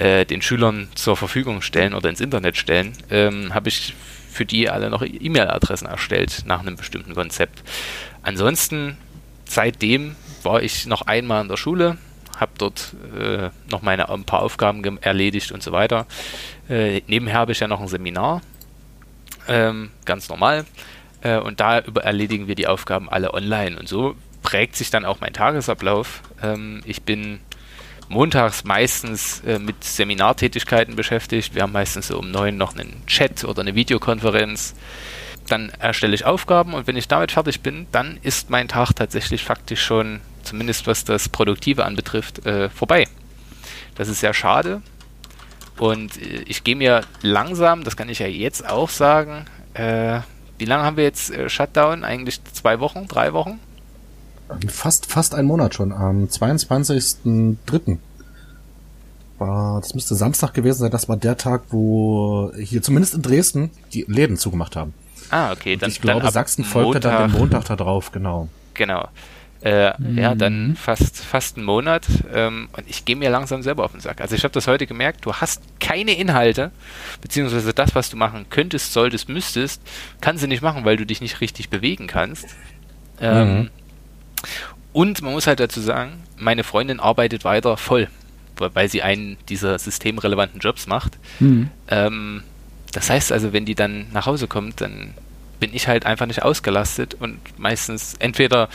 äh, 0.02 0.26
den 0.26 0.42
Schülern 0.42 0.90
zur 0.96 1.16
Verfügung 1.16 1.62
stellen 1.62 1.94
oder 1.94 2.10
ins 2.10 2.22
Internet 2.22 2.58
stellen, 2.58 2.94
ähm, 3.12 3.54
habe 3.54 3.70
ich 3.70 3.94
für 4.32 4.46
die 4.46 4.68
alle 4.68 4.90
noch 4.90 5.04
E-Mail-Adressen 5.04 5.88
erstellt 5.88 6.42
nach 6.46 6.62
einem 6.62 6.76
bestimmten 6.76 7.14
Konzept. 7.14 7.62
Ansonsten, 8.24 8.98
seitdem 9.46 10.16
war 10.42 10.64
ich 10.64 10.88
noch 10.88 11.04
einmal 11.04 11.44
in 11.44 11.50
der 11.50 11.58
Schule, 11.58 11.98
habe 12.36 12.52
dort 12.58 12.96
äh, 13.16 13.50
noch 13.70 13.84
meine 13.84 14.10
ein 14.10 14.24
paar 14.24 14.42
Aufgaben 14.42 14.98
erledigt 14.98 15.52
und 15.52 15.62
so 15.62 15.72
weiter. 15.72 16.08
Äh, 16.68 17.02
nebenher 17.06 17.36
habe 17.36 17.52
ich 17.52 17.60
ja 17.60 17.68
noch 17.68 17.80
ein 17.80 17.88
Seminar, 17.88 18.42
ähm, 19.48 19.92
ganz 20.06 20.30
normal. 20.30 20.66
Äh, 21.22 21.38
und 21.38 21.60
da 21.60 21.78
erledigen 21.80 22.48
wir 22.48 22.56
die 22.56 22.66
Aufgaben 22.66 23.08
alle 23.08 23.36
online. 23.36 23.78
Und 23.78 23.88
so 23.88 24.16
prägt 24.42 24.76
sich 24.76 24.90
dann 24.90 25.06
auch 25.06 25.20
mein 25.20 25.34
Tagesablauf. 25.34 26.24
Ähm, 26.42 26.82
ich 26.86 27.04
bin 27.04 27.40
montags 28.12 28.64
meistens 28.64 29.42
äh, 29.42 29.58
mit 29.58 29.84
Seminartätigkeiten 29.84 30.96
beschäftigt. 30.96 31.56
Wir 31.56 31.64
haben 31.64 31.72
meistens 31.72 32.08
so 32.08 32.20
um 32.20 32.30
neun 32.30 32.58
noch 32.58 32.76
einen 32.76 33.02
Chat 33.08 33.44
oder 33.44 33.62
eine 33.62 33.74
Videokonferenz. 33.74 34.76
Dann 35.48 35.70
erstelle 35.80 36.14
ich 36.14 36.26
Aufgaben 36.26 36.74
und 36.74 36.88
wenn 36.88 36.98
ich 36.98 37.08
damit 37.08 37.32
fertig 37.32 37.62
bin, 37.62 37.88
dann 37.92 38.20
ist 38.22 38.50
mein 38.50 38.68
Tag 38.68 38.94
tatsächlich 38.94 39.44
faktisch 39.44 39.84
schon, 39.84 40.22
zumindest 40.44 40.86
was 40.88 41.04
das 41.04 41.30
Produktive 41.30 41.86
anbetrifft, 41.86 42.46
äh, 42.46 42.70
vorbei. 42.70 43.08
Das 43.96 44.08
ist 44.08 44.20
sehr 44.20 44.34
schade. 44.34 44.82
Und 45.78 46.22
äh, 46.22 46.44
ich 46.46 46.64
gehe 46.64 46.76
mir 46.76 47.02
langsam, 47.22 47.84
das 47.84 47.98
kann 47.98 48.10
ich 48.10 48.20
ja 48.20 48.28
jetzt 48.28 48.68
auch 48.68 48.90
sagen, 48.90 49.46
äh, 49.74 50.20
wie 50.58 50.66
lange 50.66 50.84
haben 50.84 50.98
wir 50.98 51.06
jetzt 51.06 51.32
äh, 51.32 51.50
Shutdown? 51.50 52.04
Eigentlich 52.04 52.44
zwei 52.44 52.80
Wochen, 52.80 53.08
drei 53.08 53.34
Wochen? 53.34 53.60
Fast, 54.68 55.06
fast 55.12 55.36
ein 55.36 55.46
Monat 55.46 55.74
schon. 55.76 55.92
Am 55.92 56.26
22.03. 56.26 57.98
war, 59.38 59.80
das 59.82 59.94
müsste 59.96 60.16
Samstag 60.16 60.54
gewesen 60.54 60.80
sein. 60.80 60.92
Das 60.92 61.10
war 61.10 61.18
der 61.18 61.38
Tag, 61.38 61.64
wo 61.70 62.52
hier 62.58 62.82
zumindest 62.82 63.14
in 63.16 63.22
Dresden 63.22 63.72
die 63.94 64.06
Läden 64.08 64.38
zugemacht 64.38 64.76
haben. 64.76 64.94
Ah, 65.30 65.52
okay. 65.52 65.78
Dann, 65.78 65.90
ich 65.90 66.02
glaube, 66.02 66.20
dann 66.20 66.28
ab 66.28 66.34
Sachsen 66.34 66.64
folgte 66.66 67.00
dann 67.00 67.32
den 67.32 67.40
Montag 67.40 67.66
da 67.66 67.76
drauf, 67.76 68.12
genau. 68.12 68.50
Genau. 68.74 69.08
Äh, 69.64 69.92
Ja, 70.20 70.34
Mhm. 70.34 70.38
dann 70.40 70.76
fast, 70.76 71.18
fast 71.20 71.56
einen 71.58 71.66
Monat. 71.66 72.06
Ähm, 72.34 72.68
und 72.76 72.84
ich 72.90 73.06
gehe 73.06 73.16
mir 73.16 73.30
langsam 73.30 73.62
selber 73.62 73.86
auf 73.86 73.92
den 73.92 74.02
Sack. 74.02 74.20
Also 74.20 74.36
ich 74.36 74.44
habe 74.44 74.52
das 74.54 74.68
heute 74.68 74.88
gemerkt, 74.88 75.26
du 75.26 75.34
hast 75.34 75.62
keine 75.80 76.14
Inhalte, 76.18 76.72
beziehungsweise 77.22 77.72
das, 77.74 77.94
was 77.96 78.10
du 78.10 78.18
machen 78.18 78.48
könntest, 78.50 78.92
solltest, 78.92 79.30
müsstest, 79.30 79.82
kannst 80.20 80.44
du 80.44 80.48
nicht 80.48 80.64
machen, 80.64 80.84
weil 80.84 80.98
du 80.98 81.06
dich 81.06 81.22
nicht 81.22 81.42
richtig 81.42 81.70
bewegen 81.70 82.08
kannst. 82.08 82.46
Ähm, 83.20 83.54
Mhm. 83.60 83.70
Und 84.94 85.22
man 85.22 85.34
muss 85.34 85.48
halt 85.48 85.60
dazu 85.60 85.80
sagen, 85.80 86.24
meine 86.38 86.64
Freundin 86.64 87.00
arbeitet 87.00 87.44
weiter 87.44 87.78
voll, 87.78 88.10
weil 88.58 88.90
sie 88.90 89.02
einen 89.02 89.38
dieser 89.48 89.80
systemrelevanten 89.80 90.60
Jobs 90.60 90.88
macht. 90.88 91.18
Hm. 91.40 91.70
Ähm, 91.88 92.44
das 92.92 93.10
heißt 93.10 93.32
also, 93.32 93.54
wenn 93.54 93.66
die 93.66 93.76
dann 93.76 94.08
nach 94.12 94.26
Hause 94.26 94.48
kommt, 94.48 94.82
dann 94.82 95.14
bin 95.62 95.76
ich 95.76 95.88
halt 95.88 96.08
einfach 96.08 96.26
nicht 96.26 96.42
ausgelastet 96.42 97.16
und 97.20 97.38
meistens 97.60 98.16
entweder 98.18 98.68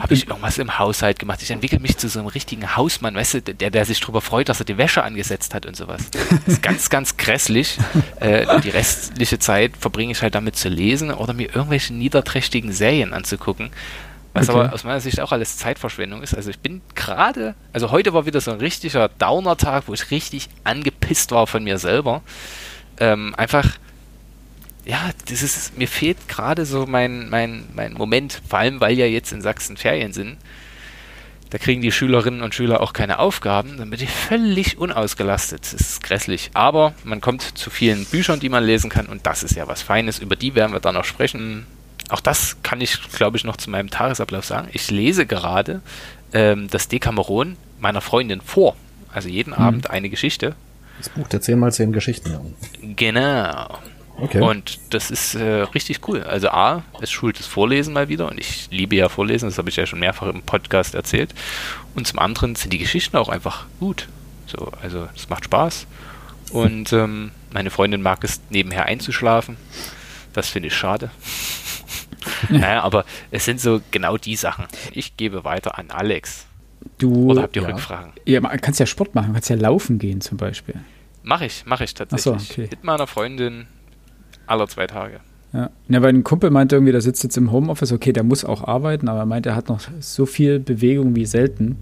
habe 0.00 0.12
ich 0.12 0.28
irgendwas 0.28 0.58
im 0.58 0.78
Haushalt 0.78 1.18
gemacht. 1.18 1.40
Ich 1.42 1.50
entwickle 1.50 1.80
mich 1.80 1.96
zu 1.96 2.10
so 2.10 2.18
einem 2.18 2.28
richtigen 2.28 2.76
Hausmann, 2.76 3.14
weißt 3.14 3.34
du, 3.34 3.40
der, 3.40 3.70
der 3.70 3.84
sich 3.86 4.00
darüber 4.00 4.20
freut, 4.20 4.50
dass 4.50 4.60
er 4.60 4.66
die 4.66 4.76
Wäsche 4.76 5.02
angesetzt 5.02 5.54
hat 5.54 5.64
und 5.64 5.76
sowas. 5.76 6.10
Das 6.10 6.54
ist 6.54 6.62
ganz, 6.62 6.90
ganz 6.90 7.16
grässlich. 7.16 7.78
Äh, 8.20 8.60
die 8.60 8.70
restliche 8.70 9.38
Zeit 9.38 9.72
verbringe 9.78 10.12
ich 10.12 10.22
halt 10.22 10.34
damit 10.34 10.56
zu 10.56 10.68
lesen 10.68 11.10
oder 11.10 11.32
mir 11.32 11.54
irgendwelche 11.54 11.92
niederträchtigen 11.92 12.72
Serien 12.72 13.12
anzugucken. 13.12 13.70
Was 14.36 14.48
okay. 14.48 14.58
aber 14.58 14.72
aus 14.74 14.84
meiner 14.84 15.00
Sicht 15.00 15.20
auch 15.20 15.32
alles 15.32 15.56
Zeitverschwendung 15.56 16.22
ist. 16.22 16.34
Also 16.34 16.50
ich 16.50 16.58
bin 16.58 16.82
gerade, 16.94 17.54
also 17.72 17.90
heute 17.90 18.12
war 18.12 18.26
wieder 18.26 18.40
so 18.40 18.50
ein 18.50 18.58
richtiger 18.58 19.08
Downer-Tag, 19.08 19.84
wo 19.86 19.94
ich 19.94 20.10
richtig 20.10 20.48
angepisst 20.64 21.30
war 21.30 21.46
von 21.46 21.64
mir 21.64 21.78
selber. 21.78 22.22
Ähm, 22.98 23.34
einfach, 23.36 23.66
ja, 24.84 25.10
das 25.28 25.42
ist, 25.42 25.78
mir 25.78 25.88
fehlt 25.88 26.28
gerade 26.28 26.66
so 26.66 26.86
mein, 26.86 27.30
mein, 27.30 27.64
mein 27.74 27.94
Moment, 27.94 28.42
vor 28.48 28.58
allem 28.58 28.80
weil 28.80 28.98
ja 28.98 29.06
jetzt 29.06 29.32
in 29.32 29.40
Sachsen 29.40 29.76
Ferien 29.76 30.12
sind. 30.12 30.36
Da 31.50 31.58
kriegen 31.58 31.80
die 31.80 31.92
Schülerinnen 31.92 32.42
und 32.42 32.54
Schüler 32.54 32.80
auch 32.80 32.92
keine 32.92 33.20
Aufgaben, 33.20 33.76
dann 33.78 33.88
bin 33.88 34.00
ich 34.00 34.10
völlig 34.10 34.78
unausgelastet. 34.78 35.60
Das 35.62 35.72
ist 35.72 36.02
grässlich. 36.02 36.50
Aber 36.54 36.92
man 37.04 37.20
kommt 37.20 37.56
zu 37.56 37.70
vielen 37.70 38.04
Büchern, 38.04 38.40
die 38.40 38.48
man 38.48 38.64
lesen 38.64 38.90
kann 38.90 39.06
und 39.06 39.26
das 39.26 39.42
ist 39.42 39.54
ja 39.54 39.66
was 39.68 39.80
Feines. 39.80 40.18
Über 40.18 40.36
die 40.36 40.54
werden 40.54 40.72
wir 40.72 40.80
dann 40.80 40.94
noch 40.94 41.04
sprechen 41.04 41.66
auch 42.10 42.20
das 42.20 42.56
kann 42.62 42.80
ich, 42.80 43.00
glaube 43.12 43.36
ich, 43.36 43.44
noch 43.44 43.56
zu 43.56 43.70
meinem 43.70 43.90
Tagesablauf 43.90 44.44
sagen. 44.44 44.68
Ich 44.72 44.90
lese 44.90 45.26
gerade 45.26 45.80
ähm, 46.32 46.68
das 46.70 46.88
Decameron 46.88 47.56
meiner 47.80 48.00
Freundin 48.00 48.40
vor. 48.40 48.76
Also 49.12 49.28
jeden 49.28 49.50
mhm. 49.50 49.58
Abend 49.58 49.90
eine 49.90 50.08
Geschichte. 50.08 50.54
Das 50.98 51.08
Buch 51.08 51.28
der 51.28 51.40
10 51.40 51.58
mal 51.58 51.72
10 51.72 51.92
Geschichten. 51.92 52.54
Genau. 52.80 53.78
Okay. 54.18 54.40
Und 54.40 54.78
das 54.90 55.10
ist 55.10 55.34
äh, 55.34 55.62
richtig 55.74 56.06
cool. 56.08 56.22
Also 56.22 56.48
A, 56.48 56.84
es 57.02 57.10
schult 57.10 57.38
das 57.38 57.46
Vorlesen 57.46 57.92
mal 57.92 58.08
wieder 58.08 58.30
und 58.30 58.38
ich 58.38 58.68
liebe 58.70 58.96
ja 58.96 59.10
Vorlesen, 59.10 59.48
das 59.48 59.58
habe 59.58 59.68
ich 59.68 59.76
ja 59.76 59.84
schon 59.84 60.00
mehrfach 60.00 60.28
im 60.28 60.40
Podcast 60.42 60.94
erzählt. 60.94 61.34
Und 61.94 62.06
zum 62.06 62.18
anderen 62.18 62.54
sind 62.54 62.72
die 62.72 62.78
Geschichten 62.78 63.16
auch 63.18 63.28
einfach 63.28 63.66
gut. 63.78 64.08
So, 64.46 64.72
also 64.80 65.08
es 65.14 65.28
macht 65.28 65.44
Spaß. 65.44 65.86
Und 66.50 66.92
ähm, 66.92 67.32
meine 67.52 67.70
Freundin 67.70 68.00
mag 68.00 68.24
es 68.24 68.40
nebenher 68.48 68.86
einzuschlafen. 68.86 69.58
Das 70.32 70.48
finde 70.48 70.68
ich 70.68 70.74
schade. 70.74 71.10
Naja, 72.50 72.82
aber 72.82 73.04
es 73.30 73.44
sind 73.44 73.60
so 73.60 73.80
genau 73.90 74.16
die 74.16 74.36
Sachen. 74.36 74.66
Ich 74.92 75.16
gebe 75.16 75.44
weiter 75.44 75.78
an 75.78 75.90
Alex. 75.90 76.46
Du, 76.98 77.30
Oder 77.30 77.42
habt 77.42 77.56
ihr 77.56 77.62
ja. 77.62 77.68
Rückfragen? 77.68 78.12
Ja, 78.24 78.40
man 78.40 78.60
kannst 78.60 78.80
ja 78.80 78.86
Sport 78.86 79.14
machen, 79.14 79.32
kannst 79.32 79.50
ja 79.50 79.56
laufen 79.56 79.98
gehen 79.98 80.20
zum 80.20 80.36
Beispiel. 80.36 80.76
Mach 81.22 81.40
ich, 81.40 81.64
mach 81.66 81.80
ich 81.80 81.94
tatsächlich. 81.94 82.22
So, 82.22 82.32
okay. 82.32 82.68
Mit 82.70 82.84
meiner 82.84 83.06
Freundin 83.06 83.66
aller 84.46 84.68
zwei 84.68 84.86
Tage. 84.86 85.20
Ja. 85.52 85.70
ja, 85.88 86.02
weil 86.02 86.12
ein 86.12 86.24
Kumpel 86.24 86.50
meinte 86.50 86.76
irgendwie, 86.76 86.92
der 86.92 87.00
sitzt 87.00 87.22
jetzt 87.22 87.36
im 87.36 87.50
Homeoffice, 87.50 87.92
okay, 87.92 88.12
der 88.12 88.24
muss 88.24 88.44
auch 88.44 88.64
arbeiten, 88.64 89.08
aber 89.08 89.20
er 89.20 89.26
meint, 89.26 89.46
er 89.46 89.56
hat 89.56 89.68
noch 89.68 89.80
so 90.00 90.26
viel 90.26 90.58
Bewegung 90.58 91.16
wie 91.16 91.24
selten, 91.24 91.78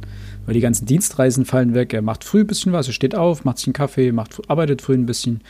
weil 0.46 0.54
die 0.54 0.60
ganzen 0.60 0.86
Dienstreisen 0.86 1.44
fallen 1.44 1.74
weg. 1.74 1.92
Er 1.92 2.02
macht 2.02 2.24
früh 2.24 2.40
ein 2.40 2.46
bisschen 2.46 2.72
was, 2.72 2.86
er 2.86 2.92
steht 2.92 3.14
auf, 3.14 3.44
macht 3.44 3.58
sich 3.58 3.66
einen 3.66 3.74
Kaffee, 3.74 4.12
macht, 4.12 4.38
arbeitet 4.48 4.82
früh 4.82 4.94
ein 4.94 5.06
bisschen. 5.06 5.42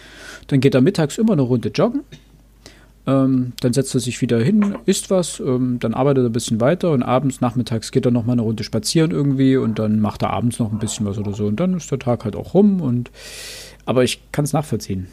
Dann 0.46 0.60
geht 0.60 0.74
er 0.74 0.80
mittags 0.80 1.18
immer 1.18 1.32
eine 1.32 1.42
Runde 1.42 1.68
joggen 1.68 2.02
ähm, 3.06 3.52
dann 3.60 3.72
setzt 3.72 3.94
er 3.94 4.00
sich 4.00 4.20
wieder 4.20 4.40
hin, 4.40 4.76
isst 4.86 5.10
was, 5.10 5.40
ähm, 5.40 5.78
dann 5.78 5.94
arbeitet 5.94 6.24
er 6.24 6.30
ein 6.30 6.32
bisschen 6.32 6.60
weiter 6.60 6.90
und 6.90 7.02
abends, 7.02 7.40
nachmittags 7.40 7.90
geht 7.90 8.06
er 8.06 8.10
noch 8.10 8.24
mal 8.24 8.32
eine 8.32 8.42
Runde 8.42 8.64
spazieren 8.64 9.10
irgendwie 9.10 9.56
und 9.56 9.78
dann 9.78 10.00
macht 10.00 10.22
er 10.22 10.30
abends 10.30 10.58
noch 10.58 10.72
ein 10.72 10.78
bisschen 10.78 11.04
was 11.04 11.18
oder 11.18 11.34
so 11.34 11.46
und 11.46 11.56
dann 11.60 11.76
ist 11.76 11.90
der 11.90 11.98
Tag 11.98 12.24
halt 12.24 12.34
auch 12.34 12.54
rum 12.54 12.80
und 12.80 13.10
aber 13.84 14.04
ich 14.04 14.20
kann 14.32 14.44
es 14.44 14.52
nachvollziehen, 14.54 15.08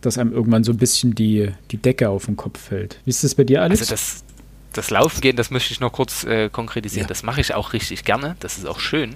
dass 0.00 0.16
einem 0.16 0.32
irgendwann 0.32 0.64
so 0.64 0.72
ein 0.72 0.78
bisschen 0.78 1.14
die, 1.14 1.50
die 1.70 1.76
Decke 1.76 2.08
auf 2.08 2.26
den 2.26 2.36
Kopf 2.36 2.58
fällt. 2.58 3.00
Wie 3.04 3.10
ist 3.10 3.22
das 3.24 3.34
bei 3.34 3.44
dir, 3.44 3.62
Alex? 3.62 3.80
Also 3.80 3.92
das, 3.92 4.24
das 4.72 4.90
Laufen 4.90 5.20
gehen, 5.20 5.36
das 5.36 5.50
möchte 5.50 5.72
ich 5.72 5.80
noch 5.80 5.92
kurz 5.92 6.24
äh, 6.24 6.48
konkretisieren. 6.48 7.04
Ja. 7.04 7.08
Das 7.08 7.22
mache 7.22 7.40
ich 7.40 7.54
auch 7.54 7.74
richtig 7.74 8.04
gerne. 8.04 8.36
Das 8.40 8.56
ist 8.56 8.66
auch 8.66 8.80
schön. 8.80 9.14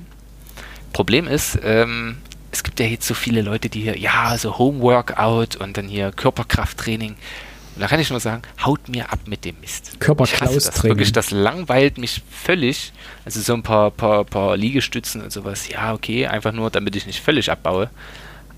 Problem 0.92 1.26
ist, 1.26 1.58
ähm, 1.62 2.16
es 2.50 2.62
gibt 2.62 2.78
ja 2.80 2.86
jetzt 2.86 3.06
so 3.06 3.14
viele 3.14 3.40
Leute, 3.40 3.70
die 3.70 3.80
hier, 3.80 3.98
ja, 3.98 4.36
so 4.36 4.58
Homeworkout 4.58 5.56
und 5.58 5.76
dann 5.78 5.88
hier 5.88 6.12
Körperkrafttraining. 6.12 7.16
Und 7.74 7.80
da 7.80 7.88
kann 7.88 8.00
ich 8.00 8.10
nur 8.10 8.20
sagen, 8.20 8.42
haut 8.64 8.88
mir 8.88 9.10
ab 9.12 9.20
mit 9.26 9.44
dem 9.44 9.56
Mist. 9.60 9.98
Körperklaus 9.98 10.64
das 10.64 10.84
wirklich, 10.84 11.12
das 11.12 11.30
langweilt 11.30 11.96
mich 11.96 12.22
völlig. 12.30 12.92
Also 13.24 13.40
so 13.40 13.54
ein 13.54 13.62
paar, 13.62 13.90
paar, 13.90 14.24
paar 14.24 14.56
Liegestützen 14.56 15.22
und 15.22 15.32
sowas, 15.32 15.68
ja, 15.68 15.94
okay, 15.94 16.26
einfach 16.26 16.52
nur, 16.52 16.70
damit 16.70 16.96
ich 16.96 17.06
nicht 17.06 17.22
völlig 17.22 17.50
abbaue. 17.50 17.88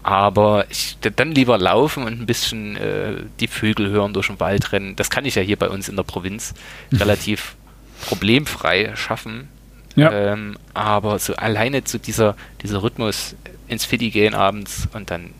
Aber 0.02 0.66
ich, 0.68 0.98
dann 1.00 1.32
lieber 1.32 1.56
laufen 1.58 2.02
und 2.04 2.20
ein 2.20 2.26
bisschen 2.26 2.76
äh, 2.76 3.22
die 3.40 3.46
Vögel 3.46 3.88
hören, 3.88 4.12
durch 4.12 4.26
den 4.26 4.40
Wald 4.40 4.72
rennen. 4.72 4.96
Das 4.96 5.10
kann 5.10 5.24
ich 5.24 5.36
ja 5.36 5.42
hier 5.42 5.56
bei 5.56 5.70
uns 5.70 5.88
in 5.88 5.96
der 5.96 6.02
Provinz 6.02 6.54
relativ 6.92 7.54
problemfrei 8.06 8.92
schaffen. 8.96 9.48
Ja. 9.96 10.12
Ähm, 10.12 10.58
aber 10.74 11.20
so 11.20 11.36
alleine 11.36 11.84
zu 11.84 11.98
dieser, 11.98 12.36
dieser 12.62 12.82
Rhythmus 12.82 13.36
ins 13.68 13.84
Fitti 13.84 14.10
gehen 14.10 14.34
abends 14.34 14.88
und 14.92 15.10
dann, 15.10 15.30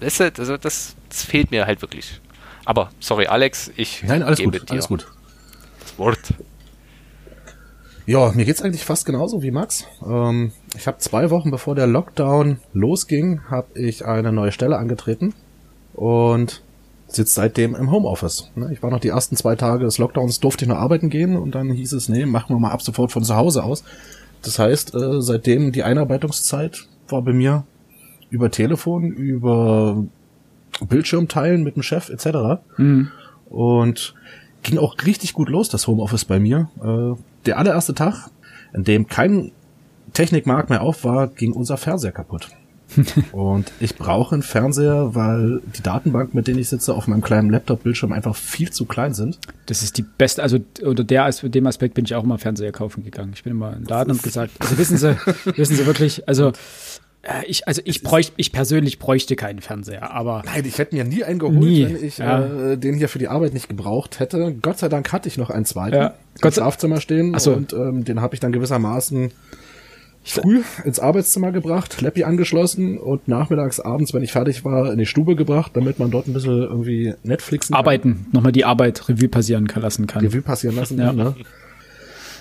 weißt 0.00 0.20
du, 0.20 0.32
also 0.38 0.56
das, 0.56 0.94
das 1.08 1.24
fehlt 1.24 1.50
mir 1.50 1.66
halt 1.66 1.82
wirklich. 1.82 2.20
Aber 2.64 2.90
sorry, 3.00 3.26
Alex, 3.26 3.70
ich 3.76 4.02
Nein, 4.04 4.22
alles 4.22 4.38
gebe 4.38 4.58
gut, 4.58 4.68
dir 4.68 4.72
alles 4.72 4.88
gut. 4.88 5.06
Das 5.80 5.98
Wort. 5.98 6.34
Ja, 8.06 8.32
mir 8.32 8.44
geht's 8.44 8.60
eigentlich 8.60 8.84
fast 8.84 9.06
genauso 9.06 9.42
wie 9.42 9.50
Max. 9.50 9.86
Ähm, 10.06 10.52
ich 10.76 10.86
habe 10.86 10.98
zwei 10.98 11.30
Wochen 11.30 11.50
bevor 11.50 11.74
der 11.74 11.86
Lockdown 11.86 12.58
losging, 12.72 13.40
habe 13.50 13.78
ich 13.78 14.04
eine 14.04 14.30
neue 14.30 14.52
Stelle 14.52 14.76
angetreten 14.76 15.32
und 15.94 16.62
sitze 17.06 17.34
seitdem 17.34 17.74
im 17.74 17.90
Homeoffice. 17.90 18.50
Ne, 18.56 18.70
ich 18.72 18.82
war 18.82 18.90
noch 18.90 19.00
die 19.00 19.08
ersten 19.08 19.36
zwei 19.36 19.56
Tage 19.56 19.84
des 19.84 19.98
Lockdowns, 19.98 20.40
durfte 20.40 20.64
ich 20.64 20.68
noch 20.68 20.76
arbeiten 20.76 21.08
gehen 21.08 21.36
und 21.36 21.54
dann 21.54 21.70
hieß 21.70 21.92
es, 21.92 22.08
nee, 22.08 22.26
machen 22.26 22.54
wir 22.54 22.60
mal 22.60 22.72
ab 22.72 22.82
sofort 22.82 23.10
von 23.10 23.24
zu 23.24 23.36
Hause 23.36 23.64
aus. 23.64 23.84
Das 24.42 24.58
heißt, 24.58 24.94
äh, 24.94 25.22
seitdem 25.22 25.72
die 25.72 25.82
Einarbeitungszeit 25.82 26.86
war 27.08 27.22
bei 27.22 27.32
mir 27.32 27.64
über 28.28 28.50
Telefon, 28.50 29.12
über 29.12 30.04
Bildschirm 30.80 31.28
teilen 31.28 31.62
mit 31.62 31.76
dem 31.76 31.82
Chef 31.82 32.08
etc. 32.08 32.60
Mhm. 32.76 33.10
Und 33.46 34.14
ging 34.62 34.78
auch 34.78 34.96
richtig 35.04 35.34
gut 35.34 35.48
los, 35.48 35.68
das 35.68 35.86
Homeoffice 35.86 36.24
bei 36.24 36.40
mir. 36.40 36.68
Äh, 36.82 37.20
der 37.46 37.58
allererste 37.58 37.94
Tag, 37.94 38.30
an 38.72 38.84
dem 38.84 39.06
kein 39.06 39.52
Technikmarkt 40.12 40.70
mehr 40.70 40.82
auf 40.82 41.04
war, 41.04 41.28
ging 41.28 41.52
unser 41.52 41.76
Fernseher 41.76 42.12
kaputt. 42.12 42.48
und 43.32 43.72
ich 43.80 43.96
brauche 43.96 44.34
einen 44.34 44.42
Fernseher, 44.42 45.14
weil 45.14 45.60
die 45.76 45.82
Datenbank, 45.82 46.34
mit 46.34 46.46
denen 46.46 46.58
ich 46.58 46.68
sitze, 46.68 46.94
auf 46.94 47.06
meinem 47.08 47.22
kleinen 47.22 47.50
Laptop-Bildschirm 47.50 48.12
einfach 48.12 48.36
viel 48.36 48.70
zu 48.70 48.84
klein 48.84 49.14
sind. 49.14 49.38
Das 49.66 49.82
ist 49.82 49.98
die 49.98 50.02
beste, 50.02 50.42
also 50.42 50.58
unter 50.82 51.02
der, 51.02 51.28
dem 51.30 51.66
Aspekt 51.66 51.94
bin 51.94 52.04
ich 52.04 52.14
auch 52.14 52.24
immer 52.24 52.38
Fernseher 52.38 52.72
kaufen 52.72 53.02
gegangen. 53.02 53.32
Ich 53.34 53.42
bin 53.42 53.52
immer 53.52 53.74
in 53.76 53.84
Laden 53.84 54.12
und 54.12 54.22
gesagt, 54.22 54.52
also 54.60 54.78
wissen 54.78 54.96
Sie, 54.96 55.16
wissen 55.56 55.76
Sie 55.76 55.86
wirklich, 55.86 56.28
also 56.28 56.52
ich, 57.46 57.66
also 57.66 57.80
ich 57.84 58.02
bräuchte, 58.02 58.32
ich 58.36 58.52
persönlich 58.52 58.98
bräuchte 58.98 59.36
keinen 59.36 59.60
Fernseher, 59.60 60.12
aber. 60.12 60.42
Nein, 60.44 60.64
ich 60.64 60.78
hätte 60.78 60.94
mir 60.94 61.04
nie 61.04 61.24
einen 61.24 61.38
geholt, 61.38 61.58
nie. 61.58 61.84
wenn 61.86 62.04
ich 62.04 62.18
ja. 62.18 62.72
äh, 62.72 62.78
den 62.78 62.94
hier 62.94 63.08
für 63.08 63.18
die 63.18 63.28
Arbeit 63.28 63.54
nicht 63.54 63.68
gebraucht 63.68 64.20
hätte. 64.20 64.54
Gott 64.60 64.78
sei 64.78 64.88
Dank 64.88 65.12
hatte 65.12 65.28
ich 65.28 65.38
noch 65.38 65.50
einen 65.50 65.64
zweiten 65.64 65.96
ja. 65.96 66.14
im 66.42 66.52
Schlafzimmer 66.52 67.00
stehen 67.00 67.38
so. 67.38 67.52
und 67.52 67.72
ähm, 67.72 68.04
den 68.04 68.20
habe 68.20 68.34
ich 68.34 68.40
dann 68.40 68.52
gewissermaßen 68.52 69.32
früh 70.24 70.62
ins 70.84 70.98
Arbeitszimmer 70.98 71.52
gebracht, 71.52 72.00
Leppi 72.00 72.24
angeschlossen 72.24 72.98
und 72.98 73.28
nachmittags, 73.28 73.78
abends, 73.78 74.14
wenn 74.14 74.22
ich 74.22 74.32
fertig 74.32 74.64
war, 74.64 74.90
in 74.90 74.98
die 74.98 75.06
Stube 75.06 75.36
gebracht, 75.36 75.72
damit 75.74 75.98
man 75.98 76.10
dort 76.10 76.26
ein 76.26 76.32
bisschen 76.32 76.62
irgendwie 76.62 77.14
Netflixen 77.22 77.74
Arbeiten, 77.74 78.14
kann. 78.14 78.26
nochmal 78.32 78.52
die 78.52 78.64
Arbeit 78.64 79.08
Revue 79.08 79.28
passieren 79.28 79.68
lassen 79.74 80.06
kann. 80.06 80.24
Revue 80.24 80.40
passieren 80.40 80.76
lassen, 80.76 80.98
ja. 80.98 81.12
Ne? 81.12 81.34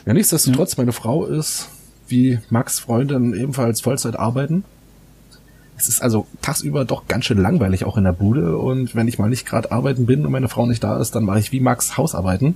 Ja, 0.06 0.14
nichtsdestotrotz, 0.14 0.74
ja. 0.74 0.82
meine 0.82 0.94
Frau 0.94 1.26
ist 1.26 1.70
wie 2.08 2.40
Max 2.50 2.80
Freundin 2.80 3.34
ebenfalls 3.34 3.82
Vollzeit 3.82 4.18
arbeiten 4.18 4.64
es 5.78 5.90
ist 5.90 6.02
also 6.02 6.28
tagsüber 6.42 6.86
doch 6.86 7.08
ganz 7.08 7.26
schön 7.26 7.38
langweilig 7.38 7.86
auch 7.86 7.98
in 7.98 8.04
der 8.04 8.14
Bude 8.14 8.58
und 8.58 8.96
wenn 8.96 9.08
ich 9.08 9.20
mal 9.20 9.30
nicht 9.30 9.46
gerade 9.46 9.72
arbeiten 9.72 10.06
bin 10.06 10.26
und 10.26 10.32
meine 10.32 10.50
Frau 10.50 10.66
nicht 10.66 10.84
da 10.84 11.00
ist, 11.00 11.16
dann 11.16 11.24
mache 11.24 11.40
ich 11.40 11.52
wie 11.52 11.60
Max 11.60 11.98
Hausarbeiten. 11.98 12.56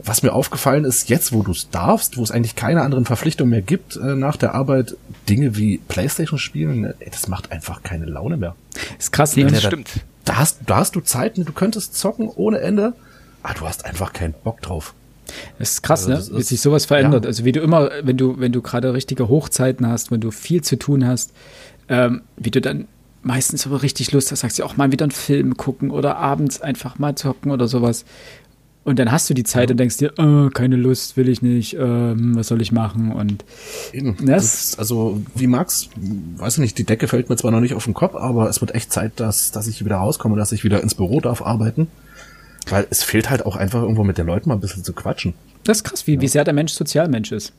Was 0.00 0.22
mir 0.22 0.32
aufgefallen 0.32 0.84
ist, 0.84 1.08
jetzt 1.08 1.32
wo 1.32 1.42
du 1.42 1.50
es 1.50 1.70
darfst, 1.70 2.16
wo 2.16 2.22
es 2.22 2.30
eigentlich 2.30 2.54
keine 2.54 2.82
anderen 2.82 3.04
Verpflichtungen 3.04 3.50
mehr 3.50 3.62
gibt 3.62 3.96
äh, 3.96 4.14
nach 4.14 4.36
der 4.36 4.54
Arbeit, 4.54 4.96
Dinge 5.28 5.56
wie 5.56 5.78
Playstation 5.78 6.38
spielen, 6.38 6.84
äh, 6.84 6.94
ey, 7.00 7.10
das 7.10 7.26
macht 7.26 7.50
einfach 7.50 7.82
keine 7.82 8.04
Laune 8.04 8.36
mehr. 8.36 8.54
Ist 8.96 9.12
krass, 9.12 9.36
ne? 9.36 9.46
Das 9.46 9.64
stimmt. 9.64 10.04
Da 10.24 10.36
hast, 10.36 10.60
da 10.66 10.76
hast 10.76 10.94
du 10.94 11.00
Zeiten, 11.00 11.44
du 11.44 11.52
könntest 11.52 11.96
zocken 11.96 12.28
ohne 12.28 12.60
Ende, 12.60 12.92
aber 13.42 13.54
du 13.54 13.66
hast 13.66 13.86
einfach 13.86 14.12
keinen 14.12 14.34
Bock 14.44 14.62
drauf. 14.62 14.94
Das 15.58 15.72
ist 15.72 15.82
krass, 15.82 16.06
also, 16.08 16.32
ne? 16.32 16.38
Wie 16.38 16.42
sich 16.42 16.60
sowas 16.60 16.86
verändert. 16.86 17.24
Ja. 17.24 17.28
Also 17.28 17.44
wie 17.44 17.52
du 17.52 17.60
immer, 17.60 17.90
wenn 18.02 18.16
du, 18.16 18.38
wenn 18.38 18.52
du 18.52 18.62
gerade 18.62 18.92
richtige 18.94 19.28
Hochzeiten 19.28 19.86
hast, 19.86 20.10
wenn 20.10 20.20
du 20.20 20.30
viel 20.30 20.62
zu 20.62 20.76
tun 20.78 21.06
hast, 21.06 21.32
ähm, 21.88 22.22
wie 22.36 22.50
du 22.50 22.60
dann 22.60 22.86
meistens 23.22 23.66
aber 23.66 23.82
richtig 23.82 24.12
Lust 24.12 24.30
hast, 24.32 24.40
sagst 24.40 24.58
du 24.58 24.64
auch 24.64 24.76
mal 24.76 24.92
wieder 24.92 25.04
einen 25.04 25.10
Film 25.10 25.56
gucken 25.56 25.90
oder 25.90 26.16
abends 26.16 26.60
einfach 26.60 26.98
mal 26.98 27.14
zocken 27.14 27.50
oder 27.50 27.68
sowas. 27.68 28.04
Und 28.84 28.98
dann 28.98 29.12
hast 29.12 29.28
du 29.28 29.34
die 29.34 29.44
Zeit 29.44 29.68
ja. 29.68 29.74
und 29.74 29.76
denkst 29.76 29.98
dir, 29.98 30.14
oh, 30.16 30.48
keine 30.48 30.76
Lust, 30.76 31.18
will 31.18 31.28
ich 31.28 31.42
nicht, 31.42 31.74
ähm, 31.74 32.36
was 32.36 32.48
soll 32.48 32.62
ich 32.62 32.72
machen? 32.72 33.12
Und 33.12 33.44
das, 33.92 34.70
das, 34.70 34.78
also 34.78 35.20
wie 35.34 35.46
Max, 35.46 35.90
weiß 36.38 36.54
ich 36.54 36.60
nicht, 36.60 36.78
die 36.78 36.84
Decke 36.84 37.06
fällt 37.06 37.28
mir 37.28 37.36
zwar 37.36 37.50
noch 37.50 37.60
nicht 37.60 37.74
auf 37.74 37.84
den 37.84 37.92
Kopf, 37.92 38.14
aber 38.14 38.48
es 38.48 38.62
wird 38.62 38.74
echt 38.74 38.90
Zeit, 38.90 39.12
dass, 39.16 39.50
dass 39.50 39.66
ich 39.66 39.84
wieder 39.84 39.96
rauskomme, 39.96 40.36
dass 40.36 40.52
ich 40.52 40.64
wieder 40.64 40.82
ins 40.82 40.94
Büro 40.94 41.20
darf 41.20 41.42
arbeiten. 41.42 41.88
Weil 42.68 42.86
es 42.90 43.02
fehlt 43.02 43.30
halt 43.30 43.46
auch 43.46 43.56
einfach 43.56 43.82
irgendwo 43.82 44.04
mit 44.04 44.18
den 44.18 44.26
Leuten 44.26 44.48
mal 44.48 44.56
ein 44.56 44.60
bisschen 44.60 44.84
zu 44.84 44.92
quatschen. 44.92 45.34
Das 45.64 45.78
ist 45.78 45.84
krass, 45.84 46.06
wie, 46.06 46.14
ja. 46.14 46.20
wie 46.20 46.28
sehr 46.28 46.44
der 46.44 46.54
Mensch 46.54 46.72
Sozialmensch 46.72 47.32
ist. 47.32 47.52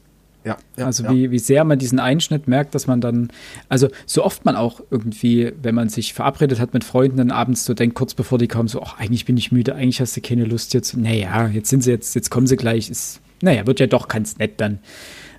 Ja, 0.46 0.58
ja, 0.78 0.86
also 0.86 1.04
ja. 1.04 1.12
Wie, 1.12 1.32
wie 1.32 1.40
sehr 1.40 1.66
man 1.66 1.80
diesen 1.80 2.00
Einschnitt 2.00 2.48
merkt, 2.48 2.74
dass 2.74 2.88
man 2.88 3.02
dann, 3.02 3.30
also 3.68 3.90
so 4.06 4.24
oft 4.24 4.46
man 4.46 4.56
auch 4.56 4.82
irgendwie, 4.90 5.52
wenn 5.62 5.76
man 5.76 5.90
sich 5.90 6.14
verabredet 6.14 6.60
hat 6.60 6.74
mit 6.74 6.86
Freunden, 6.86 7.18
dann 7.18 7.32
abends 7.32 7.66
so 7.66 7.74
denkt, 7.74 7.96
kurz 7.96 8.14
bevor 8.14 8.38
die 8.38 8.48
kommen, 8.48 8.70
so, 8.70 8.82
ach, 8.82 8.98
eigentlich 9.00 9.26
bin 9.26 9.36
ich 9.36 9.52
müde, 9.52 9.76
eigentlich 9.76 10.00
hast 10.00 10.16
du 10.16 10.22
keine 10.22 10.46
Lust 10.46 10.74
jetzt. 10.74 10.96
Naja, 10.96 11.48
jetzt 11.48 11.70
sind 11.70 11.84
sie 11.84 11.92
jetzt, 11.92 12.16
jetzt 12.16 12.30
kommen 12.30 12.48
sie 12.48 12.56
gleich, 12.56 12.90
ist, 12.90 13.20
naja, 13.42 13.68
wird 13.68 13.82
ja 13.82 13.88
doch 13.88 14.08
ganz 14.08 14.38
nett 14.38 14.62
dann. 14.62 14.80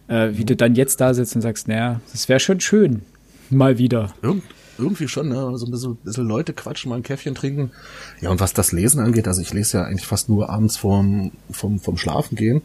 Äh, 0.08 0.30
wie 0.34 0.44
du 0.44 0.54
dann 0.54 0.74
jetzt 0.74 1.00
da 1.00 1.14
sitzt 1.14 1.34
und 1.34 1.40
sagst, 1.40 1.66
naja, 1.66 2.00
das 2.12 2.28
wäre 2.28 2.40
schon 2.40 2.60
schön, 2.60 3.02
mal 3.48 3.78
wieder. 3.78 4.12
Irgend, 4.20 4.42
irgendwie 4.80 5.08
schon, 5.08 5.28
ne? 5.28 5.56
So 5.56 5.66
ein 5.66 5.70
bisschen, 5.70 5.96
bisschen 5.96 6.26
Leute 6.26 6.52
quatschen, 6.52 6.88
mal 6.88 6.96
ein 6.96 7.02
Käffchen 7.02 7.34
trinken. 7.34 7.70
Ja, 8.20 8.30
und 8.30 8.40
was 8.40 8.52
das 8.52 8.72
Lesen 8.72 9.00
angeht, 9.00 9.28
also 9.28 9.40
ich 9.40 9.52
lese 9.52 9.78
ja 9.78 9.84
eigentlich 9.84 10.06
fast 10.06 10.28
nur 10.28 10.50
abends 10.50 10.76
vorm, 10.76 11.32
vom, 11.50 11.80
vom 11.80 11.96
Schlafen 11.96 12.36
gehen. 12.36 12.62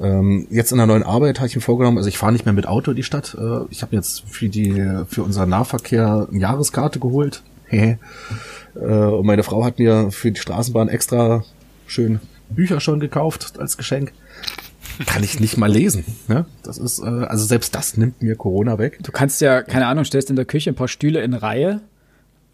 Ähm, 0.00 0.46
jetzt 0.50 0.72
in 0.72 0.78
der 0.78 0.86
neuen 0.86 1.02
Arbeit 1.02 1.38
habe 1.38 1.46
ich 1.46 1.54
mir 1.54 1.62
vorgenommen, 1.62 1.98
also 1.98 2.08
ich 2.08 2.18
fahre 2.18 2.32
nicht 2.32 2.44
mehr 2.44 2.54
mit 2.54 2.66
Auto 2.66 2.90
in 2.90 2.96
die 2.96 3.02
Stadt. 3.02 3.36
Äh, 3.38 3.60
ich 3.70 3.82
habe 3.82 3.94
jetzt 3.94 4.24
für 4.26 4.48
die 4.48 4.72
für 5.08 5.22
unseren 5.22 5.50
Nahverkehr 5.50 6.28
eine 6.30 6.40
Jahreskarte 6.40 6.98
geholt. 6.98 7.42
äh, 7.70 7.96
und 8.74 9.26
meine 9.26 9.42
Frau 9.42 9.64
hat 9.64 9.78
mir 9.78 10.10
für 10.10 10.32
die 10.32 10.40
Straßenbahn 10.40 10.88
extra 10.88 11.44
schön 11.86 12.20
Bücher 12.50 12.80
schon 12.80 13.00
gekauft 13.00 13.58
als 13.58 13.76
Geschenk. 13.76 14.12
Kann 15.06 15.22
ich 15.22 15.40
nicht 15.40 15.56
mal 15.56 15.70
lesen. 15.70 16.04
Ne? 16.28 16.46
Das 16.62 16.78
ist 16.78 17.00
äh, 17.00 17.04
also 17.04 17.44
selbst 17.44 17.74
das 17.74 17.96
nimmt 17.96 18.22
mir 18.22 18.36
Corona 18.36 18.78
weg. 18.78 18.98
Du 19.02 19.12
kannst 19.12 19.40
ja 19.40 19.62
keine 19.62 19.86
Ahnung, 19.86 20.04
stellst 20.04 20.30
in 20.30 20.36
der 20.36 20.44
Küche 20.44 20.70
ein 20.70 20.74
paar 20.74 20.88
Stühle 20.88 21.22
in 21.22 21.34
Reihe 21.34 21.80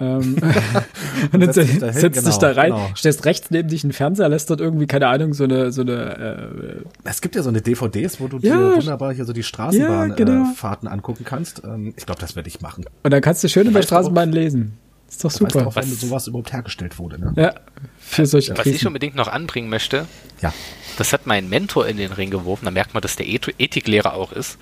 ähm, 0.01 0.37
und 1.33 1.41
dann 1.41 1.53
setzt, 1.53 1.83
dahin, 1.83 2.01
setzt 2.01 2.19
genau, 2.19 2.29
dich 2.29 2.39
da 2.39 2.53
rein, 2.53 2.71
genau. 2.71 2.91
stellst 2.97 3.25
rechts 3.25 3.51
neben 3.51 3.69
dich 3.69 3.83
einen 3.85 3.93
Fernseher, 3.93 4.29
lässt 4.29 4.49
dort 4.51 4.61
irgendwie, 4.61 4.87
keine 4.87 5.09
Ahnung, 5.09 5.35
so 5.35 5.45
eine, 5.45 5.73
so 5.73 5.83
eine 5.83 6.85
äh, 7.05 7.09
Es 7.09 7.21
gibt 7.21 7.35
ja 7.35 7.43
so 7.43 7.49
eine 7.49 7.63
DVDs, 7.63 8.21
wo 8.21 8.29
du 8.29 8.39
ja, 8.39 8.57
dir 8.57 8.77
wunderbar 8.77 9.13
hier 9.13 9.25
so 9.25 9.33
die 9.33 9.43
Straßenbahnfahrten 9.43 10.19
ja, 10.19 10.25
genau. 10.25 10.93
äh, 10.93 10.95
angucken 10.95 11.25
kannst. 11.25 11.63
Ähm, 11.65 11.95
ich 11.97 12.07
glaube, 12.07 12.21
das 12.21 12.37
werde 12.37 12.49
ich 12.49 12.61
machen. 12.61 12.85
Und 13.03 13.11
dann 13.11 13.21
kannst 13.21 13.43
du 13.43 13.49
schön 13.49 13.67
in 13.67 13.73
der 13.73 13.83
Straßenbahn 13.83 14.31
lesen. 14.31 14.79
Ist 15.09 15.25
doch 15.25 15.31
super. 15.31 15.55
Weißt 15.55 15.67
auch, 15.67 15.77
wann 15.77 15.87
sowas 15.87 16.27
überhaupt 16.27 16.53
hergestellt 16.53 16.99
wurde. 16.99 17.19
Ne? 17.19 17.33
Ja, 17.37 17.55
für 17.99 18.27
solche 18.27 18.53
Was 18.53 18.61
Krisen. 18.61 18.77
ich 18.77 18.87
unbedingt 18.87 19.15
noch 19.15 19.29
anbringen 19.29 19.69
möchte, 19.69 20.07
ja. 20.43 20.53
das 20.99 21.13
hat 21.13 21.27
mein 21.27 21.49
Mentor 21.49 21.87
in 21.87 21.97
den 21.97 22.13
Ring 22.13 22.31
geworfen, 22.31 22.67
da 22.67 22.71
merkt 22.71 22.95
man, 22.95 23.01
dass 23.01 23.17
der 23.17 23.27
Ethiklehrer 23.27 24.15
auch 24.15 24.33
ist, 24.33 24.59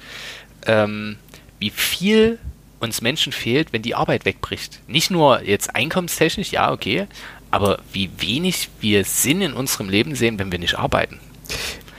ähm, 0.66 1.16
wie 1.58 1.70
viel 1.70 2.38
uns 2.78 3.00
Menschen 3.00 3.32
fehlt, 3.32 3.72
wenn 3.72 3.82
die 3.82 3.94
Arbeit 3.94 4.24
wegbricht. 4.24 4.80
Nicht 4.86 5.10
nur 5.10 5.42
jetzt 5.42 5.74
einkommenstechnisch, 5.74 6.52
ja, 6.52 6.70
okay, 6.70 7.06
aber 7.50 7.80
wie 7.92 8.10
wenig 8.18 8.68
wir 8.80 9.04
Sinn 9.04 9.40
in 9.40 9.52
unserem 9.54 9.88
Leben 9.88 10.14
sehen, 10.14 10.38
wenn 10.38 10.52
wir 10.52 10.58
nicht 10.58 10.78
arbeiten. 10.78 11.18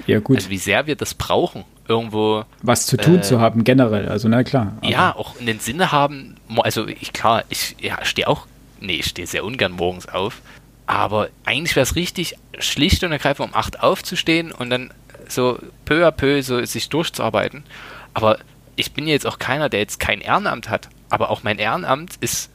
Ja, 0.05 0.19
gut. 0.19 0.37
Also 0.37 0.49
wie 0.49 0.57
sehr 0.57 0.87
wir 0.87 0.95
das 0.95 1.13
brauchen, 1.13 1.65
irgendwo. 1.87 2.45
Was 2.61 2.85
zu 2.85 2.97
tun 2.97 3.17
äh, 3.17 3.21
zu 3.21 3.39
haben, 3.39 3.63
generell, 3.63 4.07
also 4.07 4.27
na 4.27 4.43
klar. 4.43 4.77
Ja, 4.81 5.15
auch 5.15 5.39
einen 5.39 5.59
Sinn 5.59 5.91
haben, 5.91 6.35
also 6.57 6.87
ich, 6.87 7.13
klar, 7.13 7.43
ich 7.49 7.75
ja, 7.79 8.03
stehe 8.03 8.27
auch, 8.27 8.47
nee, 8.79 8.95
ich 8.95 9.07
stehe 9.07 9.27
sehr 9.27 9.43
ungern 9.43 9.71
morgens 9.71 10.07
auf, 10.07 10.41
aber 10.85 11.29
eigentlich 11.45 11.75
wäre 11.75 11.83
es 11.83 11.95
richtig, 11.95 12.35
schlicht 12.59 13.03
und 13.03 13.11
ergreifend 13.11 13.49
um 13.49 13.55
8 13.55 13.81
aufzustehen 13.81 14.51
und 14.51 14.69
dann 14.69 14.91
so 15.27 15.59
peu 15.85 16.07
à 16.07 16.11
peu 16.11 16.41
so 16.41 16.63
sich 16.65 16.89
durchzuarbeiten. 16.89 17.63
Aber 18.13 18.39
ich 18.75 18.93
bin 18.93 19.07
jetzt 19.07 19.27
auch 19.27 19.39
keiner, 19.39 19.69
der 19.69 19.81
jetzt 19.81 19.99
kein 19.99 20.21
Ehrenamt 20.21 20.69
hat, 20.69 20.89
aber 21.09 21.29
auch 21.29 21.43
mein 21.43 21.59
Ehrenamt 21.59 22.15
ist 22.21 22.49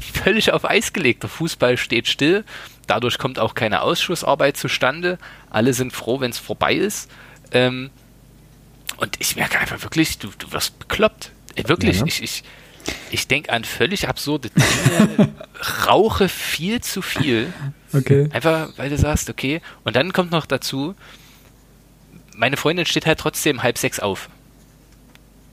völlig 0.00 0.52
auf 0.52 0.68
Eis 0.68 0.92
gelegt. 0.92 1.22
Der 1.22 1.30
Fußball 1.30 1.76
steht 1.76 2.08
still, 2.08 2.44
dadurch 2.86 3.18
kommt 3.18 3.38
auch 3.38 3.54
keine 3.54 3.82
Ausschussarbeit 3.82 4.56
zustande. 4.56 5.18
Alle 5.50 5.72
sind 5.72 5.92
froh, 5.92 6.20
wenn 6.20 6.30
es 6.30 6.38
vorbei 6.38 6.74
ist. 6.74 7.10
Ähm, 7.52 7.90
und 9.04 9.16
ich 9.20 9.36
merke 9.36 9.58
einfach 9.58 9.82
wirklich, 9.82 10.18
du, 10.18 10.30
du 10.38 10.52
wirst 10.52 10.78
bekloppt. 10.78 11.30
Äh, 11.54 11.68
wirklich, 11.68 11.98
ja, 11.98 12.02
ne? 12.02 12.08
ich, 12.08 12.22
ich, 12.22 12.42
ich 13.10 13.28
denke 13.28 13.52
an 13.52 13.64
völlig 13.64 14.08
absurde 14.08 14.50
Dinge, 14.50 15.32
rauche 15.86 16.28
viel 16.28 16.80
zu 16.80 17.02
viel. 17.02 17.52
Okay. 17.92 18.28
Einfach, 18.32 18.70
weil 18.76 18.90
du 18.90 18.98
sagst, 18.98 19.30
okay. 19.30 19.60
Und 19.84 19.96
dann 19.96 20.12
kommt 20.12 20.30
noch 20.30 20.46
dazu, 20.46 20.94
meine 22.34 22.56
Freundin 22.56 22.86
steht 22.86 23.06
halt 23.06 23.20
trotzdem 23.20 23.62
halb 23.62 23.78
sechs 23.78 24.00
auf 24.00 24.28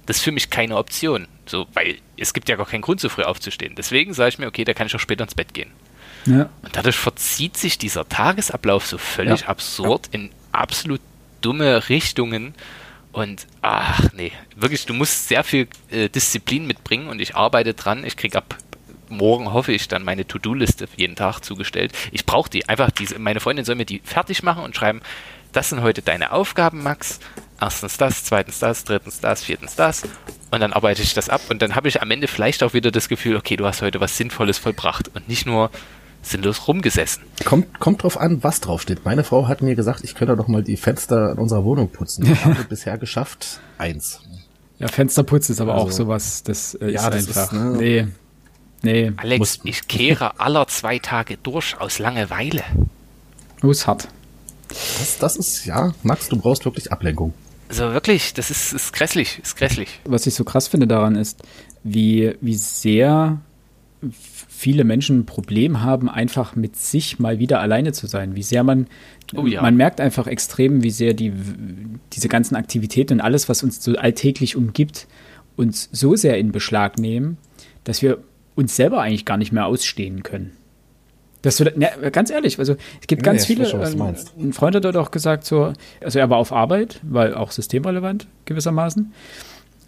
das 0.06 0.18
ist 0.18 0.24
für 0.24 0.32
mich 0.32 0.50
keine 0.50 0.78
Option. 0.78 1.28
So, 1.46 1.68
weil 1.74 1.98
es 2.18 2.34
gibt 2.34 2.50
ja 2.50 2.56
gar 2.56 2.66
keinen 2.66 2.82
Grund, 2.82 3.00
so 3.00 3.10
früh 3.10 3.24
aufzustehen. 3.24 3.76
Deswegen 3.76 4.14
sage 4.14 4.30
ich 4.30 4.40
mir, 4.40 4.48
okay, 4.48 4.64
da 4.64 4.74
kann 4.74 4.88
ich 4.88 4.96
auch 4.96 5.00
später 5.00 5.24
ins 5.24 5.36
Bett 5.36 5.54
gehen. 5.54 5.72
Ja. 6.26 6.50
Und 6.62 6.76
dadurch 6.76 6.98
verzieht 6.98 7.58
sich 7.58 7.78
dieser 7.78 8.08
Tagesablauf 8.08 8.86
so 8.86 8.98
völlig 8.98 9.42
ja. 9.42 9.48
absurd 9.48 10.10
in 10.12 10.30
absolut 10.52 11.02
dumme 11.42 11.90
Richtungen. 11.90 12.54
Und 13.12 13.48
ach 13.62 14.08
nee, 14.14 14.32
wirklich, 14.56 14.86
du 14.86 14.94
musst 14.94 15.28
sehr 15.28 15.44
viel 15.44 15.68
äh, 15.90 16.10
Disziplin 16.10 16.66
mitbringen 16.66 17.10
und 17.10 17.20
ich 17.20 17.36
arbeite 17.36 17.74
dran. 17.74 18.06
Ich 18.06 18.16
kriege 18.16 18.38
ab 18.38 18.58
morgen, 19.10 19.52
hoffe 19.52 19.74
ich, 19.74 19.90
dann 19.90 20.04
meine 20.04 20.26
To-Do-Liste 20.26 20.88
jeden 20.96 21.18
Tag 21.18 21.42
zugestellt. 21.42 21.92
Ich 22.12 22.26
brauche 22.26 22.50
die 22.50 22.70
einfach, 22.70 22.92
diese, 22.92 23.20
meine 23.20 23.42
Freundin 23.42 23.66
soll 23.66 23.76
mir 23.76 23.86
die 23.86 24.02
fertig 24.04 24.44
machen 24.44 24.64
und 24.64 24.76
schreiben, 24.76 25.02
das 25.52 25.70
sind 25.70 25.82
heute 25.82 26.02
deine 26.02 26.32
Aufgaben, 26.32 26.82
Max 26.82 27.20
erstens 27.62 27.98
das, 27.98 28.26
zweitens 28.26 28.60
das, 28.60 28.84
drittens 28.84 29.20
das, 29.22 29.44
viertens 29.44 29.76
das. 29.76 30.04
Und 30.50 30.60
dann 30.60 30.74
arbeite 30.74 31.02
ich 31.02 31.14
das 31.14 31.30
ab 31.30 31.42
und 31.50 31.62
dann 31.62 31.76
habe 31.76 31.88
ich 31.88 32.02
am 32.02 32.12
Ende 32.12 32.28
vielleicht 32.28 32.64
auch 32.64 32.74
wieder 32.74 32.92
das 32.92 33.08
Gefühl, 33.08 33.38
okay, 33.38 33.56
du 33.56 33.66
hast 33.66 33.82
heute 33.82 34.02
was 34.02 34.18
Sinnvolles 34.18 34.58
vollbracht 34.58 35.10
und 35.14 35.30
nicht 35.30 35.46
nur 35.46 35.70
sinnlos 36.22 36.68
rumgesessen. 36.68 37.24
Kommt, 37.46 37.80
kommt 37.80 38.04
drauf 38.04 38.20
an, 38.20 38.44
was 38.44 38.62
draufsteht. 38.62 39.06
Meine 39.06 39.24
Frau 39.24 39.48
hat 39.48 39.62
mir 39.62 39.76
gesagt, 39.76 40.04
ich 40.04 40.16
könnte 40.16 40.36
doch 40.36 40.48
mal 40.48 40.64
die 40.64 40.78
Fenster 40.78 41.32
in 41.32 41.38
unserer 41.38 41.64
Wohnung 41.64 41.90
putzen. 41.90 42.26
Ich 42.32 42.46
habe 42.46 42.64
bisher 42.70 42.98
geschafft 42.98 43.60
eins. 43.78 44.22
Ja, 44.80 44.88
Fensterputz 44.88 45.50
ist 45.50 45.62
aber 45.62 45.74
also, 45.76 45.86
auch 45.86 45.92
sowas, 45.92 46.44
das 46.44 46.76
äh, 46.76 46.92
ja, 46.92 47.08
ist 47.10 47.30
das 47.30 47.38
einfach. 47.38 47.54
Ist, 47.54 47.54
ne, 47.54 47.78
nee. 47.78 48.08
Nee. 48.84 49.14
Alex, 49.18 49.40
muss, 49.40 49.60
ich 49.64 49.88
kehre 49.88 50.40
aller 50.40 50.68
zwei 50.68 51.00
Tage 51.00 51.38
durch 51.38 51.80
aus 51.80 52.00
Langeweile. 52.00 52.64
Oh, 53.62 53.70
ist 53.70 53.86
hart. 53.86 54.08
Das, 54.70 55.18
das 55.20 55.36
ist, 55.36 55.66
ja, 55.66 55.94
Max, 56.02 56.30
du 56.30 56.38
brauchst 56.38 56.66
wirklich 56.66 56.92
Ablenkung. 56.92 57.34
Also 57.70 57.94
wirklich, 57.94 58.34
das 58.34 58.50
ist, 58.50 58.74
ist 58.74 58.92
grässlich, 58.92 59.40
ist 59.44 59.56
grässlich. 59.56 60.02
Was 60.06 60.26
ich 60.26 60.34
so 60.34 60.44
krass 60.44 60.68
finde 60.68 60.88
daran 60.88 61.16
ist, 61.16 61.40
wie, 61.84 62.36
wie 62.42 62.56
sehr 62.56 63.40
viele 64.62 64.84
Menschen 64.84 65.22
ein 65.22 65.26
Problem 65.26 65.82
haben, 65.82 66.08
einfach 66.08 66.56
mit 66.56 66.76
sich 66.76 67.18
mal 67.18 67.40
wieder 67.40 67.60
alleine 67.62 67.94
zu 67.94 68.06
sein. 68.06 68.36
Wie 68.36 68.44
sehr 68.44 68.64
man, 68.64 68.86
oh 69.36 69.48
ja. 69.48 69.60
man 69.64 69.76
merkt 69.76 70.00
einfach 70.00 70.28
extrem, 70.28 70.84
wie 70.84 70.92
sehr 70.92 71.16
die, 71.16 71.34
diese 72.14 72.28
ganzen 72.28 72.56
Aktivitäten 72.56 73.14
und 73.14 73.22
alles, 73.22 73.50
was 73.50 73.64
uns 73.64 73.84
so 73.84 73.96
alltäglich 73.96 74.56
umgibt, 74.56 75.08
uns 75.56 75.90
so 75.92 76.16
sehr 76.16 76.38
in 76.38 76.52
Beschlag 76.52 77.00
nehmen, 77.00 77.38
dass 77.86 78.04
wir 78.04 78.20
uns 78.54 78.76
selber 78.76 79.02
eigentlich 79.02 79.26
gar 79.26 79.38
nicht 79.38 79.52
mehr 79.52 79.66
ausstehen 79.66 80.22
können. 80.22 80.52
Das 81.42 81.58
du, 81.58 81.64
ne, 81.64 81.90
ganz 82.12 82.30
ehrlich, 82.30 82.60
also 82.60 82.76
es 83.02 83.08
gibt 83.08 83.24
nee, 83.24 83.26
ganz 83.26 83.48
viele. 83.48 83.66
Schon, 83.66 83.82
ähm, 83.82 84.16
ein 84.38 84.54
Freund 84.54 84.76
hat 84.76 84.86
dort 84.86 84.96
auch 84.96 85.10
gesagt, 85.10 85.44
so, 85.44 85.74
also 86.02 86.20
er 86.20 86.30
war 86.30 86.38
auf 86.38 86.52
Arbeit, 86.52 87.00
weil 87.02 87.34
auch 87.34 87.50
systemrelevant 87.50 88.28
gewissermaßen. 88.46 89.12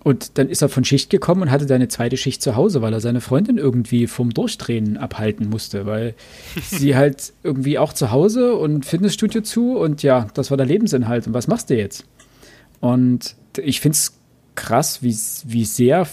Und 0.03 0.37
dann 0.37 0.49
ist 0.49 0.61
er 0.61 0.69
von 0.69 0.83
Schicht 0.83 1.09
gekommen 1.09 1.43
und 1.43 1.51
hatte 1.51 1.67
seine 1.67 1.87
zweite 1.87 2.17
Schicht 2.17 2.41
zu 2.41 2.55
Hause, 2.55 2.81
weil 2.81 2.91
er 2.91 2.99
seine 2.99 3.21
Freundin 3.21 3.57
irgendwie 3.57 4.07
vom 4.07 4.33
Durchdrehen 4.33 4.97
abhalten 4.97 5.49
musste, 5.49 5.85
weil 5.85 6.13
sie 6.61 6.95
halt 6.95 7.33
irgendwie 7.43 7.77
auch 7.77 7.93
zu 7.93 8.11
Hause 8.11 8.55
und 8.55 8.85
Fitnessstudio 8.85 9.41
zu 9.41 9.77
und 9.77 10.03
ja, 10.03 10.27
das 10.33 10.51
war 10.51 10.57
der 10.57 10.65
Lebensinhalt. 10.65 11.27
Und 11.27 11.33
was 11.33 11.47
machst 11.47 11.69
du 11.69 11.77
jetzt? 11.77 12.05
Und 12.81 13.35
ich 13.57 13.79
finde 13.79 13.95
es 13.95 14.13
krass, 14.55 15.01
wie, 15.01 15.15
wie 15.45 15.65
sehr 15.65 16.05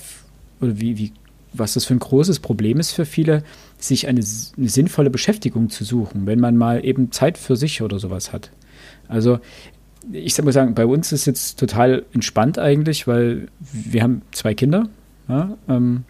oder 0.60 0.78
wie, 0.78 0.96
wie, 0.98 1.12
was 1.52 1.74
das 1.74 1.84
für 1.84 1.94
ein 1.94 1.98
großes 1.98 2.38
Problem 2.38 2.78
ist 2.78 2.92
für 2.92 3.04
viele, 3.04 3.42
sich 3.78 4.06
eine, 4.06 4.20
eine 4.56 4.68
sinnvolle 4.68 5.10
Beschäftigung 5.10 5.70
zu 5.70 5.84
suchen, 5.84 6.26
wenn 6.26 6.38
man 6.38 6.56
mal 6.56 6.84
eben 6.84 7.10
Zeit 7.10 7.38
für 7.38 7.56
sich 7.56 7.82
oder 7.82 7.98
sowas 7.98 8.32
hat. 8.32 8.50
Also 9.08 9.40
ich 10.12 10.40
muss 10.42 10.54
sagen, 10.54 10.74
bei 10.74 10.86
uns 10.86 11.12
ist 11.12 11.26
jetzt 11.26 11.58
total 11.58 12.04
entspannt 12.12 12.58
eigentlich, 12.58 13.06
weil 13.06 13.48
wir 13.72 14.02
haben 14.02 14.22
zwei 14.32 14.54
Kinder, 14.54 14.88
ja, 15.28 15.56
ähm, 15.68 16.04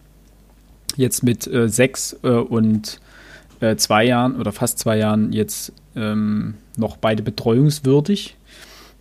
jetzt 0.97 1.23
mit 1.23 1.47
äh, 1.47 1.69
sechs 1.69 2.17
äh, 2.23 2.29
und 2.29 3.01
äh, 3.61 3.77
zwei 3.77 4.05
Jahren 4.05 4.37
oder 4.37 4.53
fast 4.53 4.79
zwei 4.79 4.99
Jahren 4.99 5.33
jetzt 5.33 5.73
ähm, 5.97 6.55
noch 6.77 6.97
beide 6.97 7.23
betreuungswürdig. 7.23 8.37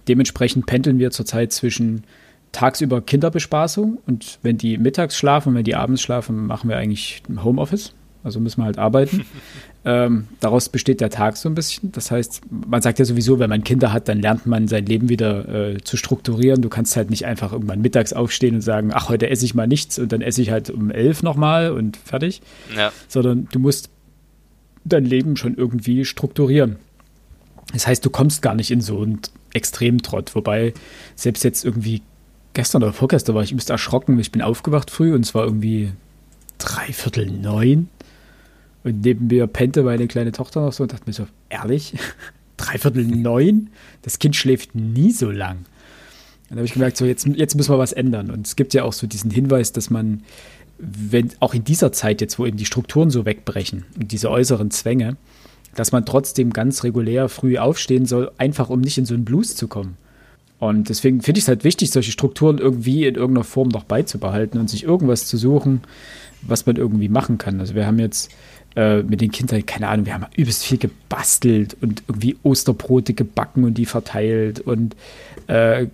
Dementsprechend 0.07 0.65
pendeln 0.65 0.99
wir 0.99 1.11
zurzeit 1.11 1.51
zwischen 1.51 2.03
tagsüber 2.51 3.01
Kinderbespaßung 3.01 3.99
und 4.07 4.39
wenn 4.41 4.57
die 4.57 4.77
mittags 4.77 5.15
schlafen 5.15 5.49
und 5.49 5.55
wenn 5.55 5.63
die 5.63 5.75
abends 5.75 6.01
schlafen, 6.01 6.47
machen 6.47 6.69
wir 6.69 6.77
eigentlich 6.77 7.21
Homeoffice. 7.43 7.93
Also 8.23 8.39
müssen 8.39 8.61
wir 8.61 8.65
halt 8.65 8.77
arbeiten. 8.77 9.25
ähm, 9.85 10.27
daraus 10.41 10.67
besteht 10.67 10.99
der 10.99 11.09
Tag 11.09 11.37
so 11.37 11.47
ein 11.47 11.55
bisschen. 11.55 11.91
Das 11.93 12.11
heißt, 12.11 12.41
man 12.49 12.81
sagt 12.81 12.99
ja 12.99 13.05
sowieso, 13.05 13.39
wenn 13.39 13.49
man 13.49 13.63
Kinder 13.63 13.93
hat, 13.93 14.09
dann 14.09 14.19
lernt 14.19 14.45
man 14.45 14.67
sein 14.67 14.85
Leben 14.85 15.07
wieder 15.07 15.47
äh, 15.47 15.77
zu 15.81 15.95
strukturieren. 15.95 16.61
Du 16.61 16.69
kannst 16.69 16.97
halt 16.97 17.09
nicht 17.09 17.25
einfach 17.25 17.53
irgendwann 17.53 17.81
mittags 17.81 18.11
aufstehen 18.11 18.55
und 18.55 18.61
sagen, 18.61 18.91
ach, 18.93 19.07
heute 19.07 19.29
esse 19.29 19.45
ich 19.45 19.55
mal 19.55 19.67
nichts 19.67 19.97
und 19.97 20.11
dann 20.11 20.21
esse 20.21 20.41
ich 20.41 20.51
halt 20.51 20.69
um 20.69 20.91
elf 20.91 21.23
nochmal 21.23 21.71
und 21.71 21.95
fertig. 21.95 22.41
Ja. 22.75 22.91
Sondern 23.07 23.47
du 23.51 23.59
musst 23.59 23.89
dein 24.83 25.05
Leben 25.05 25.37
schon 25.37 25.55
irgendwie 25.55 26.03
strukturieren. 26.03 26.75
Das 27.71 27.87
heißt, 27.87 28.05
du 28.05 28.09
kommst 28.09 28.41
gar 28.41 28.55
nicht 28.55 28.71
in 28.71 28.81
so 28.81 29.01
einen 29.01 29.19
Extremtrott. 29.53 30.35
Wobei, 30.35 30.73
selbst 31.15 31.43
jetzt 31.43 31.63
irgendwie 31.63 32.01
gestern 32.53 32.83
oder 32.83 32.93
vorgestern 32.93 33.35
war 33.35 33.43
ich 33.43 33.51
übelst 33.51 33.69
erschrocken. 33.69 34.19
Ich 34.19 34.31
bin 34.31 34.41
aufgewacht 34.41 34.91
früh 34.91 35.13
und 35.13 35.21
es 35.21 35.33
war 35.33 35.45
irgendwie 35.45 35.91
dreiviertel 36.57 37.29
neun. 37.31 37.89
Und 38.83 39.01
neben 39.01 39.27
mir 39.27 39.47
pennte 39.47 39.83
meine 39.83 40.07
kleine 40.07 40.31
Tochter 40.31 40.61
noch 40.61 40.73
so 40.73 40.83
und 40.83 40.93
dachte 40.93 41.03
mir 41.05 41.13
so, 41.13 41.27
ehrlich? 41.49 41.93
Dreiviertel 42.57 43.05
neun? 43.05 43.69
Das 44.01 44.19
Kind 44.19 44.35
schläft 44.35 44.75
nie 44.75 45.11
so 45.11 45.31
lang. 45.31 45.57
Und 45.57 45.65
dann 46.51 46.57
habe 46.59 46.65
ich 46.65 46.73
gemerkt, 46.73 46.97
so 46.97 47.05
jetzt, 47.05 47.25
jetzt 47.25 47.55
müssen 47.55 47.73
wir 47.73 47.77
was 47.77 47.93
ändern. 47.93 48.31
Und 48.31 48.47
es 48.47 48.55
gibt 48.55 48.73
ja 48.73 48.83
auch 48.83 48.93
so 48.93 49.07
diesen 49.07 49.31
Hinweis, 49.31 49.71
dass 49.71 49.89
man, 49.89 50.23
wenn 50.77 51.31
auch 51.39 51.53
in 51.53 51.63
dieser 51.63 51.91
Zeit 51.91 52.21
jetzt, 52.21 52.39
wo 52.39 52.45
eben 52.45 52.57
die 52.57 52.65
Strukturen 52.65 53.09
so 53.09 53.25
wegbrechen 53.25 53.85
und 53.99 54.11
diese 54.11 54.31
äußeren 54.31 54.71
Zwänge, 54.71 55.17
dass 55.75 55.91
man 55.91 56.05
trotzdem 56.05 56.51
ganz 56.51 56.83
regulär 56.83 57.29
früh 57.29 57.57
aufstehen 57.57 58.05
soll, 58.05 58.31
einfach 58.37 58.69
um 58.69 58.81
nicht 58.81 58.97
in 58.97 59.05
so 59.05 59.13
einen 59.13 59.25
Blues 59.25 59.55
zu 59.55 59.67
kommen. 59.67 59.97
Und 60.59 60.89
deswegen 60.89 61.21
finde 61.21 61.39
ich 61.39 61.45
es 61.45 61.47
halt 61.47 61.63
wichtig, 61.63 61.91
solche 61.91 62.11
Strukturen 62.11 62.57
irgendwie 62.57 63.05
in 63.05 63.15
irgendeiner 63.15 63.45
Form 63.45 63.69
noch 63.69 63.85
beizubehalten 63.85 64.59
und 64.59 64.69
sich 64.69 64.83
irgendwas 64.83 65.25
zu 65.25 65.37
suchen, 65.37 65.81
was 66.41 66.65
man 66.65 66.75
irgendwie 66.75 67.07
machen 67.07 67.37
kann. 67.37 67.59
Also 67.59 67.75
wir 67.75 67.85
haben 67.85 67.99
jetzt 67.99 68.31
äh, 68.75 69.03
mit 69.03 69.21
den 69.21 69.31
Kindern, 69.31 69.65
keine 69.65 69.87
Ahnung, 69.87 70.05
wir 70.05 70.13
haben 70.13 70.25
übelst 70.35 70.63
viel 70.63 70.77
gebastelt 70.77 71.75
und 71.81 72.03
irgendwie 72.07 72.37
Osterbrote 72.43 73.13
gebacken 73.13 73.63
und 73.63 73.75
die 73.75 73.85
verteilt 73.85 74.59
und 74.59 74.95
äh, 75.47 75.87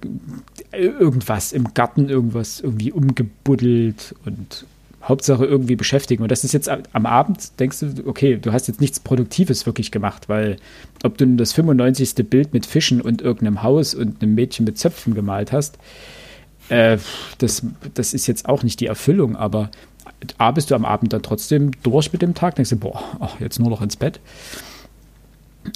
irgendwas 0.71 1.53
im 1.53 1.73
Garten, 1.73 2.09
irgendwas 2.09 2.59
irgendwie 2.59 2.91
umgebuddelt 2.91 4.15
und 4.25 4.65
Hauptsache 5.07 5.45
irgendwie 5.45 5.75
beschäftigen. 5.75 6.23
Und 6.23 6.31
das 6.31 6.43
ist 6.43 6.53
jetzt 6.53 6.67
am 6.69 7.05
Abend, 7.05 7.59
denkst 7.59 7.79
du, 7.79 8.07
okay, 8.07 8.37
du 8.41 8.51
hast 8.51 8.67
jetzt 8.67 8.81
nichts 8.81 8.99
Produktives 8.99 9.65
wirklich 9.65 9.91
gemacht, 9.91 10.27
weil 10.27 10.57
ob 11.03 11.17
du 11.17 11.27
das 11.35 11.53
95. 11.53 12.15
Bild 12.27 12.53
mit 12.53 12.65
Fischen 12.65 13.01
und 13.01 13.21
irgendeinem 13.21 13.61
Haus 13.61 13.93
und 13.93 14.21
einem 14.21 14.33
Mädchen 14.33 14.65
mit 14.65 14.77
Zöpfen 14.77 15.13
gemalt 15.13 15.51
hast, 15.51 15.77
äh, 16.69 16.97
das, 17.37 17.63
das 17.93 18.13
ist 18.13 18.27
jetzt 18.27 18.49
auch 18.49 18.63
nicht 18.63 18.79
die 18.79 18.87
Erfüllung, 18.87 19.35
aber 19.35 19.69
A, 20.37 20.51
bist 20.51 20.71
du 20.71 20.75
am 20.75 20.85
Abend 20.85 21.13
dann 21.13 21.21
trotzdem 21.21 21.71
durch 21.83 22.11
mit 22.11 22.21
dem 22.21 22.33
Tag, 22.33 22.55
denkst 22.55 22.71
du, 22.71 22.77
boah, 22.77 23.01
ach, 23.19 23.39
jetzt 23.39 23.59
nur 23.59 23.69
noch 23.69 23.81
ins 23.81 23.95
Bett. 23.95 24.19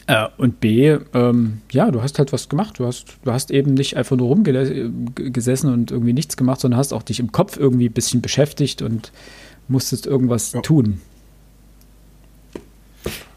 Äh, 0.07 0.27
und 0.37 0.59
B, 0.59 0.97
ähm, 1.13 1.61
ja, 1.71 1.89
du 1.91 2.01
hast 2.01 2.19
halt 2.19 2.31
was 2.31 2.49
gemacht. 2.49 2.79
Du 2.79 2.85
hast, 2.85 3.17
du 3.23 3.31
hast 3.31 3.51
eben 3.51 3.73
nicht 3.73 3.97
einfach 3.97 4.15
nur 4.17 4.27
rumgesessen 4.27 5.71
und 5.73 5.91
irgendwie 5.91 6.13
nichts 6.13 6.37
gemacht, 6.37 6.61
sondern 6.61 6.79
hast 6.79 6.93
auch 6.93 7.03
dich 7.03 7.19
im 7.19 7.31
Kopf 7.31 7.57
irgendwie 7.57 7.87
ein 7.89 7.93
bisschen 7.93 8.21
beschäftigt 8.21 8.81
und 8.81 9.11
musstest 9.67 10.05
irgendwas 10.05 10.53
ja. 10.53 10.61
tun. 10.61 11.01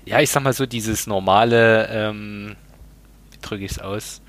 Ja, 0.05 0.21
ich 0.21 0.31
sag 0.31 0.43
mal 0.43 0.53
so, 0.53 0.67
dieses 0.67 1.07
normale, 1.07 1.89
ähm, 1.91 2.57
wie 3.31 3.39
drücke 3.41 3.65
ich 3.65 3.73
es 3.73 3.79
aus? 3.79 4.21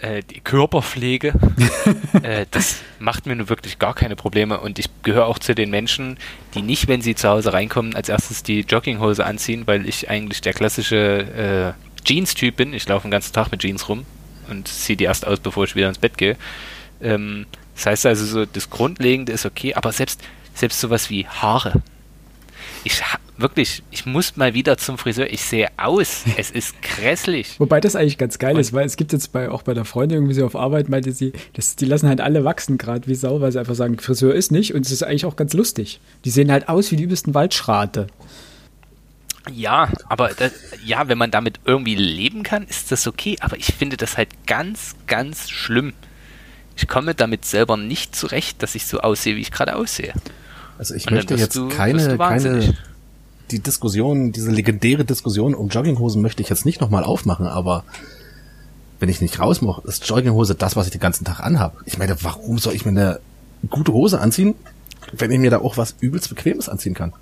Äh, 0.00 0.22
die 0.22 0.40
Körperpflege, 0.40 1.34
äh, 2.22 2.46
das 2.50 2.76
macht 2.98 3.26
mir 3.26 3.36
nun 3.36 3.50
wirklich 3.50 3.78
gar 3.78 3.94
keine 3.94 4.16
Probleme 4.16 4.58
und 4.58 4.78
ich 4.78 4.88
gehöre 5.02 5.26
auch 5.26 5.38
zu 5.38 5.54
den 5.54 5.68
Menschen, 5.68 6.16
die 6.54 6.62
nicht, 6.62 6.88
wenn 6.88 7.02
sie 7.02 7.14
zu 7.14 7.28
Hause 7.28 7.52
reinkommen, 7.52 7.94
als 7.94 8.08
erstes 8.08 8.42
die 8.42 8.60
Jogginghose 8.60 9.26
anziehen, 9.26 9.66
weil 9.66 9.86
ich 9.86 10.08
eigentlich 10.08 10.40
der 10.40 10.54
klassische 10.54 11.76
äh, 11.76 12.04
Jeans-Typ 12.04 12.56
bin. 12.56 12.72
Ich 12.72 12.88
laufe 12.88 13.06
den 13.06 13.10
ganzen 13.10 13.34
Tag 13.34 13.50
mit 13.50 13.60
Jeans 13.60 13.90
rum 13.90 14.06
und 14.48 14.68
ziehe 14.68 14.96
die 14.96 15.04
erst 15.04 15.26
aus, 15.26 15.38
bevor 15.38 15.64
ich 15.64 15.76
wieder 15.76 15.88
ins 15.88 15.98
Bett 15.98 16.16
gehe. 16.16 16.36
Ähm, 17.02 17.44
das 17.74 17.84
heißt 17.84 18.06
also, 18.06 18.24
so 18.24 18.46
das 18.46 18.70
Grundlegende 18.70 19.32
ist 19.32 19.44
okay, 19.44 19.74
aber 19.74 19.92
selbst, 19.92 20.22
selbst 20.54 20.80
sowas 20.80 21.10
wie 21.10 21.26
Haare. 21.26 21.82
Ich 22.84 23.02
wirklich, 23.40 23.82
ich 23.90 24.06
muss 24.06 24.36
mal 24.36 24.54
wieder 24.54 24.78
zum 24.78 24.98
Friseur. 24.98 25.32
Ich 25.32 25.42
sehe 25.42 25.68
aus. 25.76 26.24
Es 26.36 26.50
ist 26.50 26.80
grässlich. 26.82 27.58
Wobei 27.58 27.80
das 27.80 27.96
eigentlich 27.96 28.16
ganz 28.16 28.38
geil 28.38 28.54
und 28.54 28.60
ist, 28.60 28.72
weil 28.72 28.86
es 28.86 28.96
gibt 28.96 29.12
jetzt 29.12 29.32
bei, 29.32 29.50
auch 29.50 29.62
bei 29.62 29.74
der 29.74 29.84
Freundin 29.84 30.18
irgendwie 30.18 30.34
so 30.34 30.46
auf 30.46 30.56
Arbeit, 30.56 30.88
meinte 30.88 31.12
sie, 31.12 31.32
das, 31.52 31.76
die 31.76 31.84
lassen 31.84 32.08
halt 32.08 32.20
alle 32.20 32.44
wachsen 32.44 32.78
gerade 32.78 33.06
wie 33.06 33.14
Sau, 33.14 33.40
weil 33.40 33.52
sie 33.52 33.58
einfach 33.58 33.74
sagen, 33.74 33.98
Friseur 33.98 34.34
ist 34.34 34.52
nicht 34.52 34.74
und 34.74 34.86
es 34.86 34.92
ist 34.92 35.02
eigentlich 35.02 35.26
auch 35.26 35.36
ganz 35.36 35.52
lustig. 35.52 36.00
Die 36.24 36.30
sehen 36.30 36.50
halt 36.50 36.68
aus 36.68 36.90
wie 36.90 36.96
die 36.96 37.04
übelsten 37.04 37.34
Waldschrate. 37.34 38.06
Ja, 39.52 39.88
aber 40.08 40.28
das, 40.28 40.52
ja, 40.84 41.08
wenn 41.08 41.18
man 41.18 41.30
damit 41.30 41.60
irgendwie 41.64 41.94
leben 41.94 42.42
kann, 42.42 42.64
ist 42.64 42.92
das 42.92 43.06
okay. 43.06 43.36
Aber 43.40 43.56
ich 43.56 43.66
finde 43.66 43.96
das 43.96 44.16
halt 44.16 44.28
ganz, 44.46 44.94
ganz 45.06 45.50
schlimm. 45.50 45.92
Ich 46.76 46.88
komme 46.88 47.14
damit 47.14 47.44
selber 47.44 47.76
nicht 47.76 48.14
zurecht, 48.14 48.62
dass 48.62 48.74
ich 48.74 48.86
so 48.86 49.00
aussehe, 49.00 49.36
wie 49.36 49.40
ich 49.40 49.50
gerade 49.50 49.76
aussehe. 49.76 50.14
Also 50.78 50.94
ich 50.94 51.10
möchte 51.10 51.34
jetzt 51.34 51.56
du, 51.56 51.68
keine, 51.68 52.16
keine 52.16 52.74
die 53.50 53.60
Diskussion, 53.60 54.32
diese 54.32 54.50
legendäre 54.50 55.04
Diskussion 55.04 55.54
um 55.54 55.68
Jogginghosen 55.68 56.22
möchte 56.22 56.42
ich 56.42 56.48
jetzt 56.48 56.64
nicht 56.64 56.80
nochmal 56.80 57.04
aufmachen, 57.04 57.46
aber 57.46 57.84
wenn 58.98 59.08
ich 59.08 59.20
nicht 59.20 59.40
raus 59.40 59.62
muss, 59.62 59.84
ist 59.84 60.06
Jogginghose 60.06 60.54
das, 60.54 60.76
was 60.76 60.86
ich 60.86 60.92
den 60.92 61.00
ganzen 61.00 61.24
Tag 61.24 61.40
anhabe. 61.40 61.78
Ich 61.86 61.98
meine, 61.98 62.16
warum 62.22 62.58
soll 62.58 62.74
ich 62.74 62.84
mir 62.84 62.90
eine 62.90 63.20
gute 63.68 63.92
Hose 63.92 64.20
anziehen, 64.20 64.54
wenn 65.12 65.30
ich 65.30 65.38
mir 65.38 65.50
da 65.50 65.60
auch 65.60 65.76
was 65.76 65.96
übelst 66.00 66.28
Bequemes 66.28 66.68
anziehen 66.68 66.94
kann? 66.94 67.12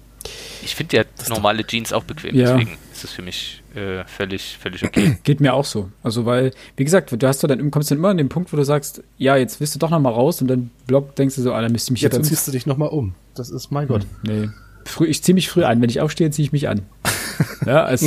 Ich 0.62 0.74
finde 0.74 0.98
ja 0.98 1.04
das 1.16 1.28
normale 1.28 1.64
Jeans 1.64 1.92
auch 1.92 2.02
bequem, 2.02 2.34
ja. 2.34 2.52
deswegen 2.52 2.76
ist 2.92 3.04
es 3.04 3.12
für 3.12 3.22
mich 3.22 3.62
äh, 3.74 4.04
völlig, 4.04 4.58
völlig 4.60 4.84
okay. 4.84 5.16
Geht 5.22 5.40
mir 5.40 5.54
auch 5.54 5.64
so. 5.64 5.90
Also, 6.02 6.26
weil, 6.26 6.52
wie 6.76 6.84
gesagt, 6.84 7.12
du 7.12 7.26
hast 7.26 7.42
dann, 7.44 7.70
kommst 7.70 7.90
dann 7.90 7.98
immer 7.98 8.08
an 8.08 8.16
den 8.16 8.28
Punkt, 8.28 8.52
wo 8.52 8.56
du 8.56 8.64
sagst, 8.64 9.02
ja, 9.16 9.36
jetzt 9.36 9.60
willst 9.60 9.76
du 9.76 9.78
doch 9.78 9.90
nochmal 9.90 10.12
raus 10.12 10.42
und 10.42 10.48
dann 10.48 10.70
Block 10.86 11.14
denkst 11.14 11.36
du 11.36 11.42
so, 11.42 11.52
ah, 11.52 11.62
dann 11.62 11.72
müsste 11.72 11.88
ich 11.88 11.92
mich 11.92 12.00
ja, 12.02 12.06
jetzt. 12.06 12.14
Ja, 12.14 12.18
dann 12.18 12.28
ziehst 12.28 12.48
du 12.48 12.52
dich 12.52 12.66
nochmal 12.66 12.88
um. 12.88 13.14
Das 13.34 13.50
ist 13.50 13.70
mein 13.70 13.88
hm, 13.88 13.94
Gott. 13.94 14.06
Nee. 14.24 14.48
Früh, 14.88 15.06
ich 15.06 15.22
ziehe 15.22 15.34
mich 15.34 15.48
früh 15.48 15.64
an. 15.64 15.80
Wenn 15.80 15.90
ich 15.90 16.00
aufstehe, 16.00 16.30
ziehe 16.30 16.46
ich 16.46 16.52
mich 16.52 16.68
an. 16.68 16.82
ja, 17.66 17.84
also, 17.84 18.06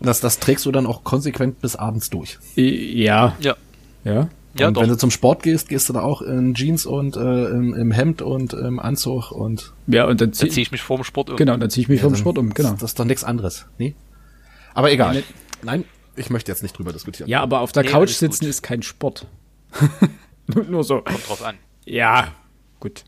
und 0.00 0.06
das, 0.06 0.20
das 0.20 0.38
trägst 0.38 0.64
du 0.66 0.72
dann 0.72 0.86
auch 0.86 1.04
konsequent 1.04 1.60
bis 1.60 1.76
abends 1.76 2.10
durch. 2.10 2.38
Ja. 2.56 3.36
Ja. 3.40 3.56
Ja. 4.04 4.28
Ja, 4.56 4.68
und 4.68 4.76
doch. 4.76 4.82
wenn 4.82 4.88
du 4.88 4.96
zum 4.96 5.10
Sport 5.10 5.42
gehst, 5.42 5.68
gehst 5.68 5.88
du 5.88 5.92
da 5.92 6.02
auch 6.02 6.22
in 6.22 6.54
Jeans 6.54 6.86
und 6.86 7.16
äh, 7.16 7.46
im, 7.46 7.74
im, 7.74 7.90
Hemd 7.90 8.22
und 8.22 8.52
im 8.52 8.78
Anzug 8.78 9.32
und. 9.32 9.72
Ja, 9.88 10.06
und 10.06 10.20
dann 10.20 10.32
ziehe 10.32 10.50
zieh 10.50 10.62
ich 10.62 10.70
mich 10.70 10.80
vorm 10.80 11.02
Sport 11.02 11.30
um. 11.30 11.36
Genau, 11.36 11.56
dann 11.56 11.70
ziehe 11.70 11.82
ich 11.82 11.88
mich 11.88 11.98
ja, 11.98 12.02
vorm 12.02 12.14
Sport 12.14 12.38
um, 12.38 12.54
genau. 12.54 12.70
Das, 12.70 12.78
das 12.78 12.90
ist 12.92 13.00
doch 13.00 13.04
nichts 13.04 13.24
anderes. 13.24 13.66
Nee? 13.78 13.96
Aber 14.72 14.92
egal. 14.92 15.24
Nein, 15.62 15.84
ich 16.14 16.30
möchte 16.30 16.52
jetzt 16.52 16.62
nicht 16.62 16.78
drüber 16.78 16.92
diskutieren. 16.92 17.28
Ja, 17.28 17.42
aber 17.42 17.60
auf 17.60 17.72
der 17.72 17.82
nee, 17.82 17.88
Couch 17.88 18.10
sitzen 18.10 18.44
gut. 18.44 18.50
ist 18.50 18.62
kein 18.62 18.82
Sport. 18.82 19.26
nur, 20.46 20.64
nur 20.68 20.84
so. 20.84 21.00
Kommt 21.00 21.28
drauf 21.28 21.44
an. 21.44 21.56
Ja, 21.84 22.28
gut. 22.78 23.04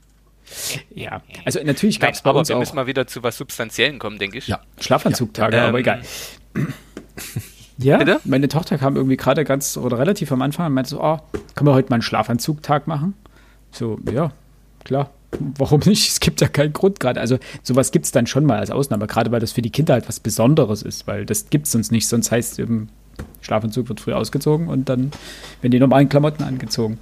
Ja, 0.95 1.23
also 1.45 1.61
natürlich 1.63 2.01
gab 2.01 2.15
es 2.15 2.23
bei 2.23 2.31
aber 2.31 2.39
uns 2.41 2.49
wir 2.49 2.57
auch. 2.57 2.61
müssen 2.61 2.77
mal 2.77 2.87
wieder 2.87 3.07
zu 3.07 3.23
was 3.23 3.37
Substanziellen 3.37 3.99
kommen, 3.99 4.19
denke 4.19 4.39
ich. 4.39 4.49
Ja, 4.49 4.61
Schlafanzugtage, 4.81 5.57
ja. 5.57 5.69
aber 5.69 5.79
ähm, 5.79 5.83
egal. 5.83 6.03
Ja, 7.79 7.99
Bitte? 7.99 8.21
meine 8.25 8.49
Tochter 8.49 8.79
kam 8.79 8.97
irgendwie 8.97 9.17
gerade 9.19 9.45
ganz 9.45 9.77
oder 9.77 9.99
relativ 9.99 10.33
am 10.33 10.41
Anfang 10.41 10.67
und 10.67 10.73
meinte 10.73 10.91
so, 10.91 11.03
oh, 11.03 11.19
können 11.55 11.69
wir 11.69 11.75
heute 11.75 11.91
mal 11.91 11.97
einen 11.97 12.03
Schlafanzugtag 12.03 12.87
machen? 12.87 13.15
So, 13.71 13.99
ja, 14.11 14.33
klar. 14.85 15.11
Warum 15.59 15.81
nicht? 15.85 16.09
Es 16.09 16.21
gibt 16.21 16.41
ja 16.41 16.49
keinen 16.49 16.73
Grund 16.73 17.01
gerade. 17.01 17.21
Also 17.21 17.39
sowas 17.63 17.91
gibt 17.91 18.07
es 18.07 18.13
dann 18.13 18.27
schon 18.27 18.47
mal 18.47 18.59
als 18.59 18.71
Ausnahme, 18.71 19.07
gerade 19.07 19.31
weil 19.31 19.41
das 19.41 19.53
für 19.53 19.61
die 19.61 19.71
Kinder 19.71 19.93
halt 19.93 20.09
was 20.09 20.21
Besonderes 20.21 20.83
ist, 20.83 21.07
weil 21.07 21.27
das 21.27 21.51
gibt 21.51 21.67
es 21.67 21.73
sonst 21.73 21.93
nicht. 21.93 22.09
Sonst 22.09 22.31
heißt 22.31 22.59
eben, 22.59 22.89
Schlafanzug 23.43 23.91
wird 23.91 24.01
früh 24.01 24.15
ausgezogen 24.15 24.69
und 24.69 24.89
dann 24.89 25.11
werden 25.61 25.73
die 25.73 25.79
normalen 25.79 26.09
Klamotten 26.09 26.45
angezogen. 26.45 26.99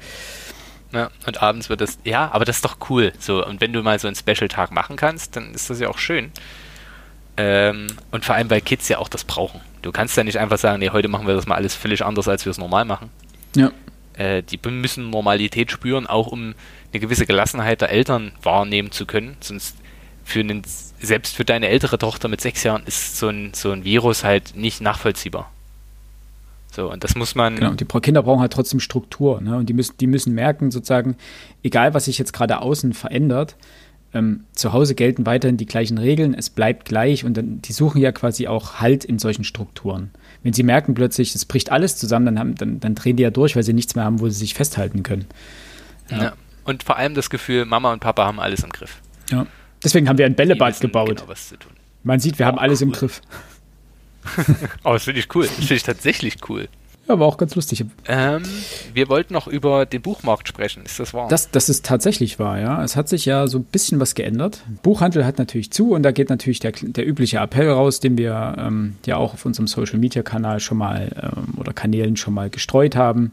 Ja, 0.94 1.10
und 1.26 1.42
abends 1.42 1.68
wird 1.68 1.80
das, 1.80 1.98
ja, 2.04 2.30
aber 2.32 2.44
das 2.44 2.56
ist 2.56 2.64
doch 2.64 2.76
cool. 2.88 3.12
So, 3.18 3.44
und 3.44 3.60
wenn 3.60 3.72
du 3.72 3.82
mal 3.82 3.98
so 3.98 4.06
einen 4.06 4.14
Special-Tag 4.14 4.70
machen 4.70 4.94
kannst, 4.94 5.34
dann 5.34 5.52
ist 5.52 5.68
das 5.68 5.80
ja 5.80 5.88
auch 5.88 5.98
schön. 5.98 6.30
Ähm, 7.36 7.88
und 8.12 8.24
vor 8.24 8.36
allem, 8.36 8.48
weil 8.48 8.60
Kids 8.60 8.88
ja 8.88 8.98
auch 8.98 9.08
das 9.08 9.24
brauchen. 9.24 9.60
Du 9.82 9.90
kannst 9.90 10.16
ja 10.16 10.22
nicht 10.22 10.38
einfach 10.38 10.58
sagen, 10.58 10.78
nee, 10.78 10.90
heute 10.90 11.08
machen 11.08 11.26
wir 11.26 11.34
das 11.34 11.46
mal 11.46 11.56
alles 11.56 11.74
völlig 11.74 12.04
anders, 12.04 12.28
als 12.28 12.44
wir 12.44 12.50
es 12.50 12.58
normal 12.58 12.84
machen. 12.84 13.10
Ja. 13.56 13.72
Äh, 14.16 14.44
die 14.44 14.58
müssen 14.70 15.10
Normalität 15.10 15.72
spüren, 15.72 16.06
auch 16.06 16.28
um 16.28 16.54
eine 16.92 17.00
gewisse 17.00 17.26
Gelassenheit 17.26 17.80
der 17.80 17.90
Eltern 17.90 18.30
wahrnehmen 18.40 18.92
zu 18.92 19.04
können. 19.04 19.36
Sonst 19.40 19.76
für 20.24 20.40
einen, 20.40 20.62
selbst 21.00 21.34
für 21.34 21.44
deine 21.44 21.68
ältere 21.68 21.98
Tochter 21.98 22.28
mit 22.28 22.40
sechs 22.40 22.62
Jahren 22.62 22.84
ist 22.86 23.18
so 23.18 23.28
ein, 23.28 23.52
so 23.52 23.72
ein 23.72 23.82
Virus 23.84 24.22
halt 24.22 24.54
nicht 24.54 24.80
nachvollziehbar. 24.80 25.50
So, 26.74 26.90
und 26.90 27.04
das 27.04 27.14
muss 27.14 27.34
man. 27.34 27.56
Genau, 27.56 27.74
die 27.74 27.84
Kinder 27.84 28.22
brauchen 28.22 28.40
halt 28.40 28.52
trotzdem 28.52 28.80
Struktur, 28.80 29.40
ne? 29.40 29.56
Und 29.56 29.68
die 29.68 29.74
müssen, 29.74 29.96
die 29.98 30.06
müssen 30.06 30.34
merken, 30.34 30.70
sozusagen, 30.70 31.16
egal 31.62 31.94
was 31.94 32.06
sich 32.06 32.18
jetzt 32.18 32.32
gerade 32.32 32.60
außen 32.60 32.94
verändert, 32.94 33.56
ähm, 34.12 34.44
zu 34.54 34.72
Hause 34.72 34.94
gelten 34.94 35.26
weiterhin 35.26 35.56
die 35.56 35.66
gleichen 35.66 35.98
Regeln, 35.98 36.34
es 36.34 36.50
bleibt 36.50 36.84
gleich 36.84 37.24
und 37.24 37.36
dann, 37.36 37.62
die 37.62 37.72
suchen 37.72 38.00
ja 38.00 38.12
quasi 38.12 38.46
auch 38.48 38.80
Halt 38.80 39.04
in 39.04 39.18
solchen 39.18 39.44
Strukturen. 39.44 40.10
Wenn 40.42 40.52
sie 40.52 40.62
merken 40.62 40.94
plötzlich, 40.94 41.34
es 41.34 41.44
bricht 41.44 41.70
alles 41.70 41.96
zusammen, 41.96 42.26
dann, 42.26 42.38
haben, 42.38 42.54
dann, 42.56 42.80
dann 42.80 42.94
drehen 42.94 43.16
die 43.16 43.22
ja 43.22 43.30
durch, 43.30 43.56
weil 43.56 43.62
sie 43.62 43.72
nichts 43.72 43.94
mehr 43.94 44.04
haben, 44.04 44.20
wo 44.20 44.28
sie 44.28 44.38
sich 44.38 44.54
festhalten 44.54 45.02
können. 45.02 45.26
Ja. 46.10 46.22
ja. 46.22 46.32
Und 46.64 46.82
vor 46.82 46.96
allem 46.96 47.14
das 47.14 47.30
Gefühl, 47.30 47.66
Mama 47.66 47.92
und 47.92 48.00
Papa 48.00 48.24
haben 48.24 48.40
alles 48.40 48.62
im 48.62 48.70
Griff. 48.70 49.00
Ja. 49.30 49.46
Deswegen 49.82 50.08
haben 50.08 50.18
wir 50.18 50.26
ein 50.26 50.34
Bällebad 50.34 50.80
gebaut. 50.80 51.24
Genau. 51.26 51.70
Man 52.02 52.20
sieht, 52.20 52.38
wir 52.38 52.46
oh, 52.46 52.48
haben 52.48 52.58
alles 52.58 52.80
cool. 52.80 52.88
im 52.88 52.92
Griff. 52.92 53.20
oh, 54.84 54.92
das 54.92 55.04
finde 55.04 55.20
ich 55.20 55.34
cool. 55.34 55.46
Das 55.46 55.54
finde 55.54 55.74
ich 55.74 55.82
tatsächlich 55.82 56.36
cool. 56.48 56.68
Ja, 57.08 57.18
war 57.18 57.26
auch 57.26 57.36
ganz 57.36 57.54
lustig. 57.54 57.84
Ähm, 58.06 58.42
wir 58.94 59.08
wollten 59.10 59.34
noch 59.34 59.46
über 59.46 59.84
den 59.84 60.00
Buchmarkt 60.00 60.48
sprechen, 60.48 60.84
ist 60.86 60.98
das 60.98 61.12
wahr? 61.12 61.28
Das, 61.28 61.50
das 61.50 61.68
ist 61.68 61.84
tatsächlich 61.84 62.38
wahr, 62.38 62.58
ja. 62.58 62.82
Es 62.82 62.96
hat 62.96 63.10
sich 63.10 63.26
ja 63.26 63.46
so 63.46 63.58
ein 63.58 63.64
bisschen 63.64 64.00
was 64.00 64.14
geändert. 64.14 64.62
Buchhandel 64.82 65.26
hat 65.26 65.36
natürlich 65.36 65.70
zu 65.70 65.90
und 65.92 66.02
da 66.02 66.12
geht 66.12 66.30
natürlich 66.30 66.60
der, 66.60 66.72
der 66.72 67.06
übliche 67.06 67.38
Appell 67.38 67.68
raus, 67.68 68.00
den 68.00 68.16
wir 68.16 68.54
ähm, 68.58 68.96
ja 69.04 69.16
auch 69.16 69.34
auf 69.34 69.44
unserem 69.44 69.66
Social 69.66 69.98
Media 69.98 70.22
Kanal 70.22 70.60
schon 70.60 70.78
mal 70.78 71.10
ähm, 71.20 71.58
oder 71.58 71.74
Kanälen 71.74 72.16
schon 72.16 72.32
mal 72.32 72.48
gestreut 72.48 72.96
haben. 72.96 73.32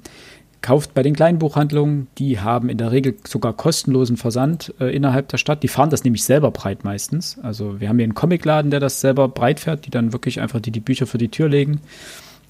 Kauft 0.61 0.93
bei 0.93 1.01
den 1.01 1.15
kleinen 1.15 1.39
Buchhandlungen, 1.39 2.07
die 2.19 2.39
haben 2.39 2.69
in 2.69 2.77
der 2.77 2.91
Regel 2.91 3.15
sogar 3.27 3.53
kostenlosen 3.53 4.17
Versand 4.17 4.73
äh, 4.79 4.95
innerhalb 4.95 5.27
der 5.29 5.37
Stadt. 5.37 5.63
Die 5.63 5.67
fahren 5.67 5.89
das 5.89 6.03
nämlich 6.03 6.23
selber 6.23 6.51
breit 6.51 6.83
meistens. 6.83 7.39
Also 7.41 7.79
wir 7.79 7.89
haben 7.89 7.97
hier 7.97 8.03
einen 8.03 8.13
Comicladen, 8.13 8.69
der 8.69 8.79
das 8.79 9.01
selber 9.01 9.27
breit 9.27 9.59
fährt, 9.59 9.85
die 9.85 9.89
dann 9.89 10.13
wirklich 10.13 10.39
einfach 10.39 10.59
die, 10.59 10.71
die 10.71 10.79
Bücher 10.79 11.07
für 11.07 11.17
die 11.17 11.29
Tür 11.29 11.49
legen 11.49 11.81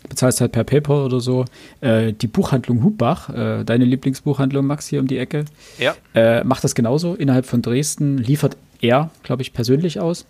bezahlst 0.08 0.42
halt 0.42 0.52
per 0.52 0.64
PayPal 0.64 1.04
oder 1.04 1.20
so. 1.20 1.46
Äh, 1.80 2.14
die 2.14 2.28
Buchhandlung 2.28 2.84
Hubbach, 2.84 3.30
äh, 3.30 3.64
deine 3.64 3.86
Lieblingsbuchhandlung, 3.86 4.66
Max, 4.66 4.88
hier 4.88 5.00
um 5.00 5.08
die 5.08 5.18
Ecke, 5.18 5.46
ja. 5.78 5.96
äh, 6.14 6.44
macht 6.44 6.64
das 6.64 6.76
genauso 6.76 7.14
innerhalb 7.14 7.46
von 7.46 7.62
Dresden, 7.62 8.18
liefert 8.18 8.58
er, 8.82 9.12
glaube 9.24 9.42
ich, 9.42 9.54
persönlich 9.54 10.00
aus. 10.00 10.26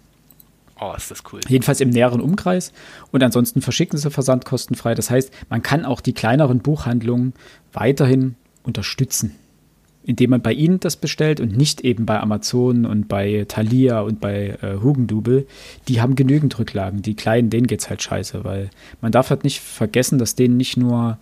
Oh, 0.84 0.94
ist 0.98 1.12
das 1.12 1.24
cool. 1.32 1.40
Jedenfalls 1.48 1.80
im 1.80 1.92
näheren 1.92 2.22
Umkreis. 2.22 2.74
Und 3.12 3.22
ansonsten 3.22 3.62
verschicken 3.62 4.00
sie 4.00 4.10
versandkostenfrei. 4.10 4.96
Das 4.96 5.12
heißt, 5.12 5.32
man 5.48 5.62
kann 5.62 5.86
auch 5.86 6.02
die 6.02 6.14
kleineren 6.14 6.60
Buchhandlungen 6.60 7.34
weiterhin 7.72 8.36
unterstützen 8.64 9.36
indem 10.04 10.32
man 10.32 10.42
bei 10.42 10.54
ihnen 10.54 10.80
das 10.80 10.96
bestellt 10.96 11.40
und 11.40 11.56
nicht 11.56 11.82
eben 11.82 12.06
bei 12.06 12.20
Amazon 12.20 12.86
und 12.86 13.08
bei 13.08 13.46
Thalia 13.48 14.02
und 14.02 14.20
bei 14.20 14.58
äh, 14.62 14.82
Hugendubel, 14.82 15.46
die 15.88 16.02
haben 16.02 16.16
genügend 16.16 16.58
Rücklagen. 16.58 17.02
Die 17.02 17.16
kleinen, 17.16 17.50
denen 17.50 17.68
geht 17.68 17.82
es 17.82 17.90
halt 17.90 18.02
scheiße, 18.02 18.44
weil 18.44 18.70
man 19.02 19.12
darf 19.12 19.30
halt 19.30 19.44
nicht 19.44 19.60
vergessen, 19.60 20.18
dass 20.18 20.36
denen 20.36 20.58
nicht 20.58 20.78
nur 20.78 21.20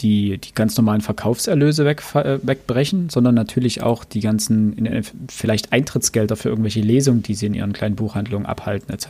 die, 0.00 0.38
die 0.38 0.54
ganz 0.54 0.76
normalen 0.76 1.00
Verkaufserlöse 1.00 1.84
weg, 1.84 2.02
äh, 2.14 2.38
wegbrechen, 2.42 3.10
sondern 3.10 3.34
natürlich 3.34 3.82
auch 3.82 4.04
die 4.04 4.20
ganzen 4.20 4.72
in, 4.74 5.04
vielleicht 5.28 5.72
Eintrittsgelder 5.72 6.36
für 6.36 6.48
irgendwelche 6.48 6.80
Lesungen, 6.80 7.22
die 7.22 7.34
sie 7.34 7.46
in 7.46 7.54
ihren 7.54 7.72
kleinen 7.72 7.96
Buchhandlungen 7.96 8.46
abhalten, 8.46 8.92
etc. 8.92 9.08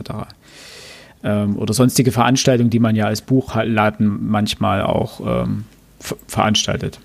Ähm, 1.23 1.57
oder 1.57 1.73
sonstige 1.73 2.11
Veranstaltungen, 2.11 2.69
die 2.69 2.79
man 2.79 2.95
ja 2.95 3.05
als 3.05 3.21
Buchladen 3.21 4.29
manchmal 4.29 4.83
auch 4.83 5.45
ähm, 5.45 5.65
veranstaltet. 6.27 6.99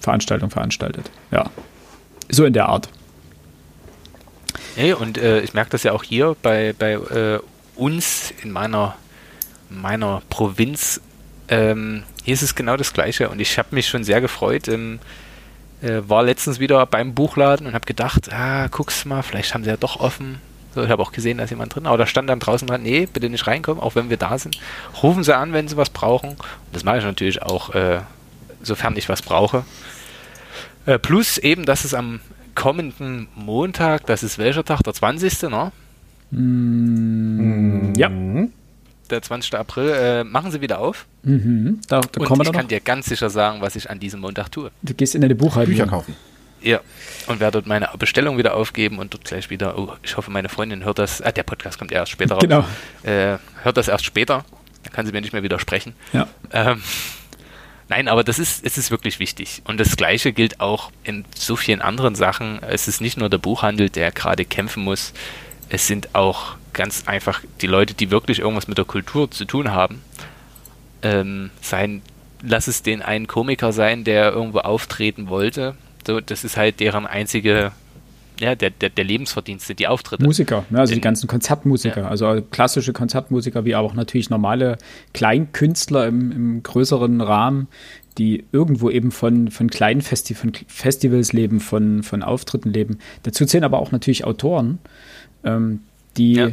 Veranstaltung 0.00 0.50
veranstaltet. 0.50 1.10
Ja. 1.30 1.50
So 2.30 2.44
in 2.44 2.52
der 2.52 2.68
Art. 2.68 2.88
Hey, 4.74 4.94
und 4.94 5.18
äh, 5.18 5.40
ich 5.40 5.54
merke 5.54 5.70
das 5.70 5.82
ja 5.82 5.92
auch 5.92 6.02
hier 6.02 6.34
bei, 6.42 6.74
bei 6.78 6.94
äh, 6.94 7.40
uns 7.76 8.32
in 8.42 8.50
meiner, 8.50 8.96
meiner 9.68 10.22
Provinz. 10.28 11.00
Ähm, 11.52 12.04
hier 12.24 12.32
ist 12.32 12.40
es 12.40 12.54
genau 12.54 12.78
das 12.78 12.94
Gleiche 12.94 13.28
und 13.28 13.38
ich 13.38 13.58
habe 13.58 13.68
mich 13.72 13.86
schon 13.86 14.04
sehr 14.04 14.22
gefreut. 14.22 14.68
Ähm, 14.68 15.00
äh, 15.82 16.00
war 16.06 16.22
letztens 16.22 16.60
wieder 16.60 16.86
beim 16.86 17.12
Buchladen 17.12 17.66
und 17.66 17.74
habe 17.74 17.84
gedacht, 17.84 18.32
ah, 18.32 18.68
guck's 18.68 19.04
mal, 19.04 19.22
vielleicht 19.22 19.52
haben 19.52 19.62
sie 19.62 19.68
ja 19.68 19.76
doch 19.76 20.00
offen. 20.00 20.40
So, 20.74 20.82
ich 20.82 20.88
habe 20.88 21.02
auch 21.02 21.12
gesehen, 21.12 21.36
da 21.36 21.44
ist 21.44 21.50
jemand 21.50 21.74
drin, 21.74 21.84
aber 21.84 21.98
da 21.98 22.06
stand 22.06 22.30
dann 22.30 22.40
draußen 22.40 22.66
dran, 22.66 22.82
nee, 22.82 23.04
bitte 23.04 23.28
nicht 23.28 23.46
reinkommen, 23.46 23.82
auch 23.82 23.94
wenn 23.94 24.08
wir 24.08 24.16
da 24.16 24.38
sind. 24.38 24.58
Rufen 25.02 25.24
sie 25.24 25.36
an, 25.36 25.52
wenn 25.52 25.68
sie 25.68 25.76
was 25.76 25.90
brauchen. 25.90 26.30
Und 26.30 26.38
das 26.72 26.84
mache 26.84 26.98
ich 26.98 27.04
natürlich 27.04 27.42
auch, 27.42 27.74
äh, 27.74 28.00
sofern 28.62 28.96
ich 28.96 29.10
was 29.10 29.20
brauche. 29.20 29.66
Äh, 30.86 30.98
plus 30.98 31.36
eben, 31.36 31.66
dass 31.66 31.84
es 31.84 31.92
am 31.92 32.20
kommenden 32.54 33.28
Montag, 33.34 34.06
das 34.06 34.22
ist 34.22 34.38
welcher 34.38 34.64
Tag? 34.64 34.80
Der 34.84 34.94
20. 34.94 35.42
Ne? 35.50 35.72
Mm, 36.30 37.92
ja. 37.94 38.08
Der 39.10 39.20
20. 39.20 39.54
April, 39.54 39.90
äh, 39.90 40.24
machen 40.24 40.50
sie 40.50 40.60
wieder 40.60 40.78
auf. 40.78 41.06
Mhm. 41.22 41.80
Da, 41.88 42.00
da 42.00 42.20
und 42.20 42.42
ich 42.42 42.52
kann 42.52 42.68
dir 42.68 42.80
ganz 42.80 43.06
sicher 43.06 43.30
sagen, 43.30 43.60
was 43.60 43.76
ich 43.76 43.90
an 43.90 44.00
diesem 44.00 44.20
Montag 44.20 44.50
tue. 44.50 44.70
Du 44.82 44.94
gehst 44.94 45.14
in 45.14 45.24
eine 45.24 45.34
Buchhaltung. 45.34 45.74
Bücher 45.74 45.86
kaufen. 45.86 46.16
Ja, 46.62 46.80
und 47.26 47.40
werde 47.40 47.58
dort 47.58 47.66
meine 47.66 47.88
Bestellung 47.98 48.38
wieder 48.38 48.54
aufgeben 48.54 48.98
und 48.98 49.12
dort 49.12 49.24
gleich 49.24 49.50
wieder, 49.50 49.76
oh, 49.76 49.94
ich 50.02 50.16
hoffe, 50.16 50.30
meine 50.30 50.48
Freundin 50.48 50.84
hört 50.84 50.98
das, 50.98 51.20
ah, 51.20 51.32
der 51.32 51.42
Podcast 51.42 51.78
kommt 51.78 51.90
erst 51.90 52.12
später 52.12 52.34
raus. 52.34 52.42
Genau. 52.42 52.64
Äh, 53.02 53.38
hört 53.62 53.76
das 53.76 53.88
erst 53.88 54.04
später, 54.04 54.44
da 54.84 54.90
kann 54.90 55.04
sie 55.04 55.12
mir 55.12 55.20
nicht 55.20 55.32
mehr 55.32 55.42
widersprechen. 55.42 55.94
Ja. 56.12 56.28
Ähm, 56.52 56.80
Nein, 57.88 58.08
aber 58.08 58.24
das 58.24 58.38
ist, 58.38 58.64
es 58.64 58.78
ist 58.78 58.90
wirklich 58.90 59.18
wichtig. 59.18 59.60
Und 59.64 59.78
das 59.78 59.98
Gleiche 59.98 60.32
gilt 60.32 60.60
auch 60.60 60.90
in 61.04 61.26
so 61.36 61.56
vielen 61.56 61.82
anderen 61.82 62.14
Sachen. 62.14 62.62
Es 62.62 62.88
ist 62.88 63.02
nicht 63.02 63.18
nur 63.18 63.28
der 63.28 63.36
Buchhandel, 63.36 63.90
der 63.90 64.12
gerade 64.12 64.46
kämpfen 64.46 64.82
muss. 64.82 65.12
Es 65.68 65.88
sind 65.88 66.14
auch 66.14 66.54
ganz 66.72 67.04
einfach 67.06 67.42
die 67.60 67.66
Leute, 67.66 67.94
die 67.94 68.10
wirklich 68.10 68.40
irgendwas 68.40 68.68
mit 68.68 68.78
der 68.78 68.84
Kultur 68.84 69.30
zu 69.30 69.44
tun 69.44 69.72
haben. 69.72 70.02
Ähm, 71.02 71.50
sein, 71.60 72.02
lass 72.42 72.68
es 72.68 72.82
den 72.82 73.02
einen 73.02 73.26
Komiker 73.26 73.72
sein, 73.72 74.04
der 74.04 74.32
irgendwo 74.32 74.58
auftreten 74.58 75.28
wollte. 75.28 75.74
So, 76.06 76.20
das 76.20 76.44
ist 76.44 76.56
halt 76.56 76.80
deren 76.80 77.06
einzige 77.06 77.72
ja, 78.40 78.56
der, 78.56 78.70
der, 78.70 78.90
der 78.90 79.04
Lebensverdienste, 79.04 79.74
die 79.74 79.86
Auftritte. 79.86 80.24
Musiker, 80.24 80.64
ne, 80.70 80.80
also 80.80 80.92
In, 80.92 80.96
die 80.96 81.00
ganzen 81.00 81.28
Konzertmusiker, 81.28 82.02
ja. 82.02 82.08
also 82.08 82.42
klassische 82.50 82.92
Konzertmusiker, 82.92 83.64
wie 83.64 83.76
auch 83.76 83.94
natürlich 83.94 84.30
normale 84.30 84.78
Kleinkünstler 85.14 86.06
im, 86.08 86.32
im 86.32 86.62
größeren 86.62 87.20
Rahmen, 87.20 87.68
die 88.18 88.44
irgendwo 88.50 88.90
eben 88.90 89.12
von, 89.12 89.50
von 89.50 89.70
kleinen 89.70 90.02
Festi 90.02 90.34
von 90.34 90.52
Festivals 90.66 91.32
leben, 91.32 91.60
von, 91.60 92.02
von 92.02 92.22
Auftritten 92.22 92.72
leben. 92.72 92.98
Dazu 93.22 93.46
zählen 93.46 93.64
aber 93.64 93.78
auch 93.78 93.92
natürlich 93.92 94.24
Autoren, 94.24 94.78
ähm, 95.44 95.80
die 96.16 96.34
ja 96.34 96.50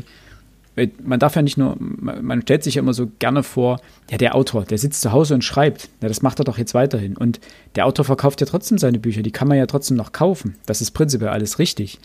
man 1.04 1.20
darf 1.20 1.36
ja 1.36 1.42
nicht 1.42 1.58
nur, 1.58 1.76
man 1.80 2.42
stellt 2.42 2.64
sich 2.64 2.76
ja 2.76 2.82
immer 2.82 2.94
so 2.94 3.10
gerne 3.20 3.44
vor, 3.44 3.80
ja, 4.10 4.18
der 4.18 4.36
Autor, 4.36 4.66
der 4.66 4.78
sitzt 4.78 5.02
zu 5.02 5.12
Hause 5.12 5.34
und 5.34 5.44
schreibt, 5.44 5.90
ja, 6.02 6.08
das 6.08 6.22
macht 6.22 6.40
er 6.40 6.46
doch 6.46 6.58
jetzt 6.58 6.74
weiterhin. 6.74 7.18
Und 7.18 7.40
der 7.76 7.86
Autor 7.86 8.06
verkauft 8.06 8.42
ja 8.42 8.48
trotzdem 8.48 8.78
seine 8.78 9.00
Bücher, 9.00 9.22
die 9.22 9.32
kann 9.32 9.48
man 9.48 9.58
ja 9.58 9.66
trotzdem 9.66 9.98
noch 9.98 10.12
kaufen. 10.12 10.56
Das 10.66 10.82
ist 10.82 10.92
prinzipiell 10.92 11.30
alles 11.30 11.60
richtig. 11.60 12.00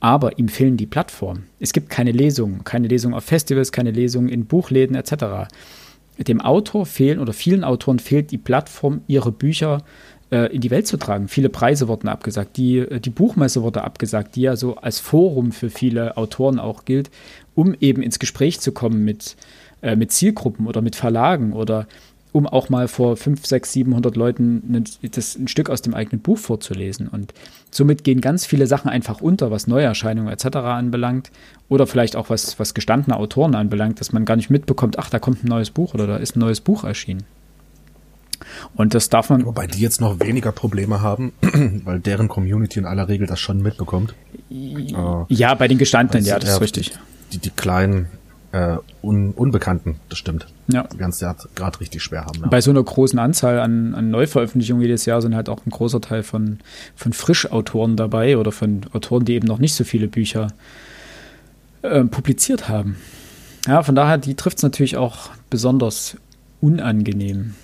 Aber 0.00 0.38
ihm 0.38 0.48
fehlen 0.48 0.76
die 0.76 0.86
Plattformen. 0.86 1.46
Es 1.58 1.72
gibt 1.72 1.90
keine 1.90 2.12
Lesungen, 2.12 2.64
keine 2.64 2.88
Lesungen 2.88 3.14
auf 3.14 3.24
Festivals, 3.24 3.72
keine 3.72 3.90
Lesungen 3.90 4.30
in 4.30 4.46
Buchläden 4.46 4.96
etc. 4.96 5.50
Dem 6.18 6.40
Autor 6.40 6.86
fehlen 6.86 7.18
oder 7.18 7.32
vielen 7.32 7.64
Autoren 7.64 7.98
fehlt 7.98 8.30
die 8.30 8.38
Plattform, 8.38 9.02
ihre 9.08 9.32
Bücher 9.32 9.78
äh, 9.78 9.80
in 10.30 10.60
die 10.60 10.70
Welt 10.70 10.86
zu 10.86 10.96
tragen. 10.96 11.28
Viele 11.28 11.48
Preise 11.48 11.88
wurden 11.88 12.08
abgesagt, 12.08 12.56
die, 12.56 12.78
äh, 12.78 13.00
die 13.00 13.10
Buchmesse 13.10 13.62
wurde 13.62 13.82
abgesagt, 13.82 14.36
die 14.36 14.42
ja 14.42 14.56
so 14.56 14.76
als 14.76 15.00
Forum 15.00 15.52
für 15.52 15.70
viele 15.70 16.16
Autoren 16.16 16.58
auch 16.58 16.84
gilt, 16.84 17.10
um 17.54 17.74
eben 17.80 18.02
ins 18.02 18.18
Gespräch 18.18 18.60
zu 18.60 18.72
kommen 18.72 19.04
mit, 19.04 19.36
äh, 19.82 19.96
mit 19.96 20.12
Zielgruppen 20.12 20.66
oder 20.66 20.82
mit 20.82 20.96
Verlagen 20.96 21.52
oder 21.52 21.86
um 22.32 22.46
auch 22.46 22.68
mal 22.68 22.86
vor 22.86 23.16
5, 23.16 23.44
6, 23.44 23.72
700 23.72 24.16
Leuten 24.16 24.62
ein, 24.72 24.84
das, 25.10 25.36
ein 25.36 25.48
Stück 25.48 25.68
aus 25.68 25.82
dem 25.82 25.94
eigenen 25.94 26.20
Buch 26.20 26.38
vorzulesen. 26.38 27.08
Und 27.08 27.34
somit 27.70 28.04
gehen 28.04 28.20
ganz 28.20 28.46
viele 28.46 28.68
Sachen 28.68 28.88
einfach 28.88 29.20
unter, 29.20 29.50
was 29.50 29.66
Neuerscheinungen 29.66 30.32
etc. 30.32 30.58
anbelangt 30.58 31.32
oder 31.68 31.88
vielleicht 31.88 32.14
auch 32.14 32.30
was, 32.30 32.58
was 32.58 32.74
gestandene 32.74 33.16
Autoren 33.16 33.56
anbelangt, 33.56 34.00
dass 34.00 34.12
man 34.12 34.24
gar 34.24 34.36
nicht 34.36 34.50
mitbekommt, 34.50 34.98
ach, 34.98 35.10
da 35.10 35.18
kommt 35.18 35.42
ein 35.42 35.48
neues 35.48 35.70
Buch 35.70 35.94
oder 35.94 36.06
da 36.06 36.16
ist 36.18 36.36
ein 36.36 36.40
neues 36.40 36.60
Buch 36.60 36.84
erschienen. 36.84 37.24
Und 38.74 38.94
das 38.94 39.08
darf 39.08 39.30
man. 39.30 39.44
Wobei 39.44 39.66
die 39.66 39.80
jetzt 39.80 40.00
noch 40.00 40.20
weniger 40.20 40.52
Probleme 40.52 41.00
haben, 41.00 41.32
weil 41.84 42.00
deren 42.00 42.28
Community 42.28 42.78
in 42.78 42.86
aller 42.86 43.08
Regel 43.08 43.26
das 43.26 43.40
schon 43.40 43.62
mitbekommt. 43.62 44.14
Ja, 44.48 45.54
bei 45.54 45.68
den 45.68 45.78
Gestandenen, 45.78 46.26
ja, 46.26 46.38
das 46.38 46.50
ist 46.50 46.60
richtig. 46.60 46.92
Die, 47.32 47.38
die 47.38 47.50
kleinen 47.50 48.06
äh, 48.52 48.76
Un 49.02 49.32
Unbekannten, 49.32 49.96
das 50.08 50.18
stimmt. 50.18 50.46
Ja. 50.68 50.84
Die 50.92 50.96
ganz 50.96 51.24
gerade 51.54 51.80
richtig 51.80 52.02
schwer 52.02 52.26
haben. 52.26 52.40
Ja. 52.42 52.48
Bei 52.48 52.60
so 52.60 52.70
einer 52.70 52.82
großen 52.82 53.18
Anzahl 53.18 53.60
an, 53.60 53.94
an 53.94 54.10
Neuveröffentlichungen 54.10 54.82
jedes 54.82 55.06
Jahr 55.06 55.22
sind 55.22 55.34
halt 55.34 55.48
auch 55.48 55.64
ein 55.66 55.70
großer 55.70 56.00
Teil 56.00 56.22
von, 56.22 56.58
von 56.96 57.12
Frischautoren 57.12 57.96
dabei 57.96 58.36
oder 58.36 58.52
von 58.52 58.82
Autoren, 58.92 59.24
die 59.24 59.34
eben 59.34 59.46
noch 59.46 59.58
nicht 59.58 59.74
so 59.74 59.84
viele 59.84 60.08
Bücher 60.08 60.48
äh, 61.82 62.04
publiziert 62.04 62.68
haben. 62.68 62.96
Ja, 63.66 63.82
von 63.82 63.94
daher, 63.94 64.18
die 64.18 64.34
trifft 64.34 64.58
es 64.58 64.62
natürlich 64.62 64.96
auch 64.96 65.30
besonders 65.50 66.16
unangenehm. 66.60 67.54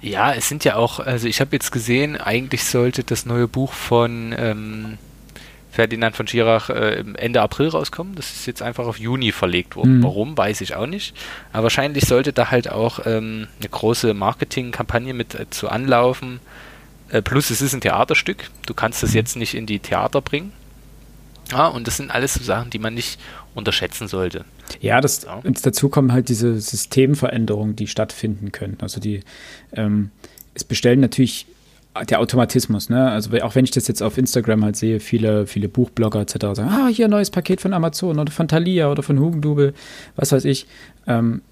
Ja, 0.00 0.32
es 0.32 0.48
sind 0.48 0.64
ja 0.64 0.76
auch, 0.76 1.00
also 1.00 1.26
ich 1.26 1.40
habe 1.40 1.50
jetzt 1.52 1.72
gesehen, 1.72 2.16
eigentlich 2.16 2.64
sollte 2.64 3.02
das 3.02 3.26
neue 3.26 3.48
Buch 3.48 3.72
von 3.72 4.34
ähm, 4.36 4.98
Ferdinand 5.70 6.16
von 6.16 6.26
Schirach 6.26 6.70
äh, 6.70 7.04
Ende 7.16 7.40
April 7.40 7.68
rauskommen. 7.68 8.14
Das 8.14 8.32
ist 8.32 8.46
jetzt 8.46 8.62
einfach 8.62 8.86
auf 8.86 8.98
Juni 8.98 9.32
verlegt 9.32 9.76
worden. 9.76 9.98
Mhm. 9.98 10.02
Warum, 10.02 10.36
weiß 10.36 10.60
ich 10.60 10.74
auch 10.74 10.86
nicht. 10.86 11.16
Aber 11.52 11.64
wahrscheinlich 11.64 12.04
sollte 12.06 12.32
da 12.32 12.50
halt 12.50 12.70
auch 12.70 13.06
ähm, 13.06 13.48
eine 13.60 13.68
große 13.68 14.14
Marketingkampagne 14.14 15.14
mit 15.14 15.34
äh, 15.34 15.50
zu 15.50 15.68
anlaufen. 15.68 16.40
Äh, 17.10 17.22
plus 17.22 17.50
es 17.50 17.60
ist 17.60 17.74
ein 17.74 17.80
Theaterstück. 17.80 18.50
Du 18.66 18.74
kannst 18.74 19.02
das 19.02 19.10
mhm. 19.10 19.16
jetzt 19.16 19.36
nicht 19.36 19.54
in 19.54 19.66
die 19.66 19.78
Theater 19.78 20.20
bringen. 20.20 20.52
Ja, 21.50 21.68
und 21.68 21.86
das 21.86 21.96
sind 21.96 22.10
alles 22.10 22.34
so 22.34 22.42
Sachen, 22.42 22.70
die 22.70 22.78
man 22.78 22.94
nicht 22.94 23.18
unterschätzen 23.54 24.08
sollte. 24.08 24.44
Ja, 24.80 25.00
das, 25.00 25.22
ja. 25.24 25.34
Und 25.34 25.64
dazu 25.64 25.88
kommen 25.88 26.12
halt 26.12 26.28
diese 26.28 26.60
Systemveränderungen, 26.60 27.76
die 27.76 27.86
stattfinden 27.86 28.52
können. 28.52 28.78
Also 28.80 29.00
die, 29.00 29.22
ähm, 29.72 30.10
es 30.54 30.64
bestellen 30.64 31.00
natürlich 31.00 31.46
der 32.08 32.20
Automatismus, 32.20 32.90
ne? 32.90 33.10
Also 33.10 33.36
auch 33.42 33.54
wenn 33.54 33.64
ich 33.64 33.70
das 33.70 33.88
jetzt 33.88 34.02
auf 34.02 34.18
Instagram 34.18 34.64
halt 34.64 34.76
sehe, 34.76 35.00
viele, 35.00 35.46
viele 35.46 35.68
Buchblogger 35.68 36.20
etc. 36.20 36.34
sagen, 36.54 36.68
ah, 36.68 36.88
hier 36.88 37.06
ein 37.06 37.10
neues 37.10 37.30
Paket 37.30 37.60
von 37.60 37.72
Amazon 37.72 38.18
oder 38.18 38.30
von 38.30 38.46
Thalia 38.46 38.90
oder 38.90 39.02
von 39.02 39.18
Hugendubel, 39.18 39.74
was 40.16 40.32
weiß 40.32 40.44
ich. 40.44 40.66
Ähm, 41.06 41.42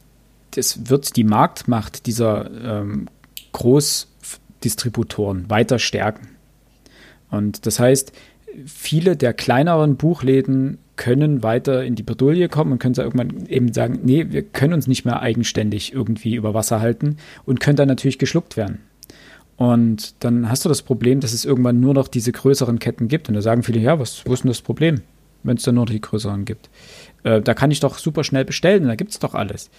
das 0.53 0.89
wird 0.89 1.17
die 1.17 1.25
Marktmacht 1.25 2.07
dieser 2.07 2.51
ähm, 2.63 3.09
Großdistributoren 3.53 5.51
weiter 5.51 5.79
stärken. 5.79 6.29
Und 7.31 7.67
das 7.67 7.79
heißt, 7.81 8.13
viele 8.64 9.16
der 9.16 9.35
kleineren 9.35 9.97
Buchläden 9.97 10.79
können 10.97 11.42
weiter 11.42 11.85
in 11.85 11.95
die 11.95 12.03
Bredouille 12.03 12.49
kommen 12.49 12.73
und 12.73 12.79
können 12.79 12.95
irgendwann 12.95 13.47
eben 13.47 13.73
sagen, 13.73 14.01
nee, 14.03 14.27
wir 14.31 14.42
können 14.42 14.73
uns 14.73 14.87
nicht 14.87 15.05
mehr 15.05 15.21
eigenständig 15.21 15.92
irgendwie 15.92 16.35
über 16.35 16.55
Wasser 16.55 16.81
halten 16.81 17.19
und 17.45 17.61
können 17.61 17.77
dann 17.77 17.88
natürlich 17.88 18.19
geschluckt 18.19 18.57
werden. 18.57 18.81
Und 19.57 20.14
dann 20.25 20.51
hast 20.51 20.64
du 20.64 20.69
das 20.69 20.83
Problem, 20.83 21.21
dass 21.21 21.33
es 21.33 21.45
irgendwann 21.45 21.81
nur 21.81 21.95
noch 21.95 22.09
diese 22.09 22.33
größeren 22.33 22.79
Ketten 22.79 23.09
gibt. 23.09 23.29
Und 23.29 23.35
da 23.35 23.42
sagen 23.42 23.62
viele, 23.62 23.81
ja, 23.81 23.99
was, 23.99 24.25
wo 24.27 24.33
ist 24.33 24.45
denn 24.45 24.51
das 24.51 24.61
Problem, 24.61 25.01
wenn 25.42 25.57
es 25.57 25.62
dann 25.62 25.77
nur 25.77 25.87
die 25.87 26.01
größeren 26.01 26.45
gibt? 26.45 26.69
Äh, 27.23 27.40
da 27.40 27.55
kann 27.55 27.71
ich 27.71 27.81
doch 27.81 27.99
super 27.99 28.23
schnell 28.25 28.45
bestellen, 28.45 28.87
da 28.87 28.95
gibt 28.95 29.12
es 29.12 29.19
doch 29.19 29.35
alles. 29.35 29.71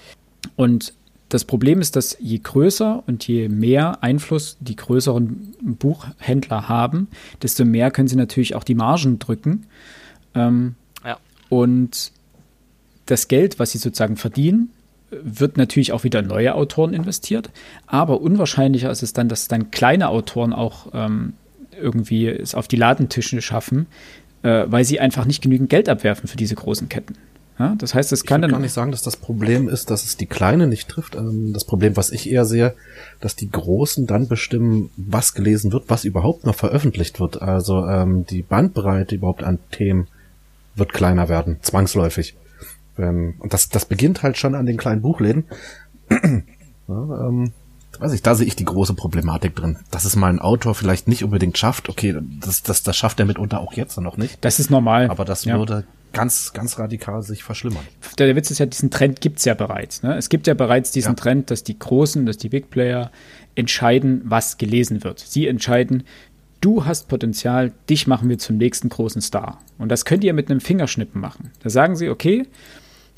Und 0.55 0.93
das 1.29 1.43
Problem 1.43 1.81
ist, 1.81 1.95
dass 1.95 2.17
je 2.19 2.39
größer 2.39 3.03
und 3.05 3.27
je 3.27 3.49
mehr 3.49 4.01
Einfluss 4.01 4.57
die 4.59 4.75
größeren 4.75 5.55
Buchhändler 5.61 6.69
haben, 6.69 7.07
desto 7.41 7.65
mehr 7.65 7.91
können 7.91 8.07
sie 8.07 8.15
natürlich 8.15 8.55
auch 8.55 8.63
die 8.63 8.75
Margen 8.75 9.19
drücken. 9.19 9.65
Ähm, 10.35 10.75
ja. 11.03 11.17
Und 11.49 12.11
das 13.07 13.27
Geld, 13.27 13.59
was 13.59 13.71
sie 13.71 13.77
sozusagen 13.77 14.15
verdienen, 14.15 14.69
wird 15.09 15.57
natürlich 15.57 15.93
auch 15.93 16.03
wieder 16.03 16.21
neue 16.21 16.55
Autoren 16.55 16.93
investiert. 16.93 17.49
Aber 17.85 18.21
unwahrscheinlicher 18.21 18.91
ist 18.91 19.03
es 19.03 19.13
dann, 19.13 19.29
dass 19.29 19.47
dann 19.47 19.71
kleine 19.71 20.09
Autoren 20.09 20.53
auch 20.53 20.87
ähm, 20.93 21.33
irgendwie 21.79 22.27
es 22.27 22.55
auf 22.55 22.67
die 22.67 22.75
Ladentische 22.75 23.41
schaffen, 23.41 23.87
äh, 24.43 24.65
weil 24.67 24.83
sie 24.83 24.99
einfach 24.99 25.25
nicht 25.25 25.41
genügend 25.41 25.69
Geld 25.69 25.89
abwerfen 25.89 26.27
für 26.27 26.37
diese 26.37 26.55
großen 26.55 26.89
Ketten. 26.89 27.15
Ja, 27.59 27.75
das 27.75 27.95
heißt, 27.95 28.11
es 28.11 28.23
kann 28.23 28.41
ich 28.41 28.43
dann. 28.43 28.49
Ich 28.49 28.53
kann 28.53 28.61
nicht 28.61 28.73
sagen, 28.73 28.91
dass 28.91 29.01
das 29.01 29.17
Problem 29.17 29.67
ist, 29.67 29.89
dass 29.89 30.03
es 30.03 30.15
die 30.15 30.27
Kleine 30.27 30.67
nicht 30.67 30.87
trifft. 30.87 31.15
Ähm, 31.15 31.53
das 31.53 31.65
Problem, 31.65 31.97
was 31.97 32.11
ich 32.11 32.29
eher 32.29 32.45
sehe, 32.45 32.75
dass 33.19 33.35
die 33.35 33.49
Großen 33.49 34.05
dann 34.05 34.27
bestimmen, 34.27 34.91
was 34.95 35.33
gelesen 35.33 35.71
wird, 35.71 35.85
was 35.87 36.05
überhaupt 36.05 36.45
noch 36.45 36.55
veröffentlicht 36.55 37.19
wird. 37.19 37.41
Also 37.41 37.85
ähm, 37.87 38.25
die 38.25 38.43
Bandbreite 38.43 39.15
überhaupt 39.15 39.43
an 39.43 39.59
Themen 39.71 40.07
wird 40.75 40.93
kleiner 40.93 41.29
werden, 41.29 41.57
zwangsläufig. 41.61 42.35
Ähm, 42.97 43.35
und 43.39 43.53
das, 43.53 43.69
das 43.69 43.85
beginnt 43.85 44.21
halt 44.21 44.37
schon 44.37 44.53
an 44.53 44.67
den 44.67 44.77
kleinen 44.77 45.01
Buchläden. 45.01 45.45
ja, 46.11 47.27
ähm, 47.27 47.53
weiß 47.99 48.13
ich, 48.13 48.21
da 48.21 48.35
sehe 48.35 48.45
ich 48.45 48.55
die 48.55 48.65
große 48.65 48.93
Problematik 48.93 49.55
drin. 49.55 49.77
Dass 49.89 50.05
es 50.05 50.15
mal 50.15 50.29
ein 50.29 50.39
Autor 50.39 50.75
vielleicht 50.75 51.07
nicht 51.07 51.23
unbedingt 51.23 51.57
schafft, 51.57 51.89
okay, 51.89 52.15
das, 52.39 52.61
das, 52.61 52.83
das 52.83 52.95
schafft 52.95 53.19
er 53.19 53.25
mitunter 53.25 53.59
auch 53.59 53.73
jetzt 53.73 53.97
noch 53.99 54.17
nicht. 54.17 54.37
Das 54.41 54.59
ist 54.59 54.69
normal. 54.69 55.09
Aber 55.09 55.25
das 55.25 55.45
ja. 55.45 55.57
würde 55.57 55.85
ganz, 56.13 56.53
ganz 56.53 56.79
radikal 56.79 57.21
sich 57.21 57.43
verschlimmern. 57.43 57.83
Der 58.17 58.35
Witz 58.35 58.51
ist 58.51 58.59
ja, 58.59 58.65
diesen 58.65 58.89
Trend 58.89 59.21
gibt 59.21 59.39
es 59.39 59.45
ja 59.45 59.53
bereits. 59.53 60.03
Ne? 60.03 60.15
Es 60.17 60.29
gibt 60.29 60.47
ja 60.47 60.53
bereits 60.53 60.91
diesen 60.91 61.11
ja. 61.11 61.15
Trend, 61.15 61.51
dass 61.51 61.63
die 61.63 61.77
Großen, 61.77 62.25
dass 62.25 62.37
die 62.37 62.49
Big 62.49 62.69
Player 62.69 63.11
entscheiden, 63.55 64.21
was 64.25 64.57
gelesen 64.57 65.03
wird. 65.03 65.19
Sie 65.19 65.47
entscheiden, 65.47 66.03
du 66.61 66.85
hast 66.85 67.07
Potenzial, 67.07 67.71
dich 67.89 68.07
machen 68.07 68.29
wir 68.29 68.37
zum 68.37 68.57
nächsten 68.57 68.89
großen 68.89 69.21
Star. 69.21 69.59
Und 69.77 69.89
das 69.89 70.05
könnt 70.05 70.23
ihr 70.23 70.33
mit 70.33 70.49
einem 70.49 70.61
Fingerschnippen 70.61 71.19
machen. 71.21 71.51
Da 71.63 71.69
sagen 71.69 71.95
sie, 71.95 72.09
okay, 72.09 72.45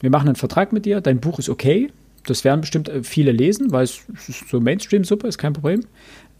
wir 0.01 0.09
machen 0.09 0.27
einen 0.27 0.35
Vertrag 0.35 0.71
mit 0.71 0.85
dir, 0.85 1.01
dein 1.01 1.19
Buch 1.19 1.39
ist 1.39 1.49
okay, 1.49 1.91
das 2.25 2.43
werden 2.43 2.61
bestimmt 2.61 2.89
äh, 2.89 3.03
viele 3.03 3.31
lesen, 3.31 3.71
weil 3.71 3.83
es 3.83 4.03
ist 4.27 4.49
so 4.49 4.59
Mainstream-Suppe, 4.59 5.27
ist 5.27 5.37
kein 5.37 5.53
Problem. 5.53 5.85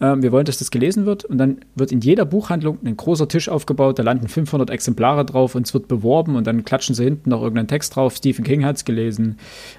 Ähm, 0.01 0.21
wir 0.23 0.31
wollen, 0.31 0.45
dass 0.45 0.57
das 0.57 0.71
gelesen 0.71 1.05
wird. 1.05 1.25
Und 1.25 1.37
dann 1.37 1.59
wird 1.75 1.91
in 1.91 2.01
jeder 2.01 2.25
Buchhandlung 2.25 2.77
ein 2.83 2.95
großer 2.95 3.27
Tisch 3.27 3.49
aufgebaut, 3.49 3.99
da 3.99 4.03
landen 4.03 4.27
500 4.27 4.69
Exemplare 4.69 5.25
drauf 5.25 5.55
und 5.55 5.67
es 5.67 5.73
wird 5.73 5.87
beworben 5.87 6.35
und 6.35 6.47
dann 6.47 6.63
klatschen 6.63 6.95
sie 6.95 7.03
hinten 7.03 7.29
noch 7.29 7.41
irgendeinen 7.41 7.67
Text 7.67 7.95
drauf. 7.95 8.15
Stephen 8.15 8.43
King 8.45 8.65
hat 8.65 8.77
es 8.77 8.85
gelesen. 8.85 9.37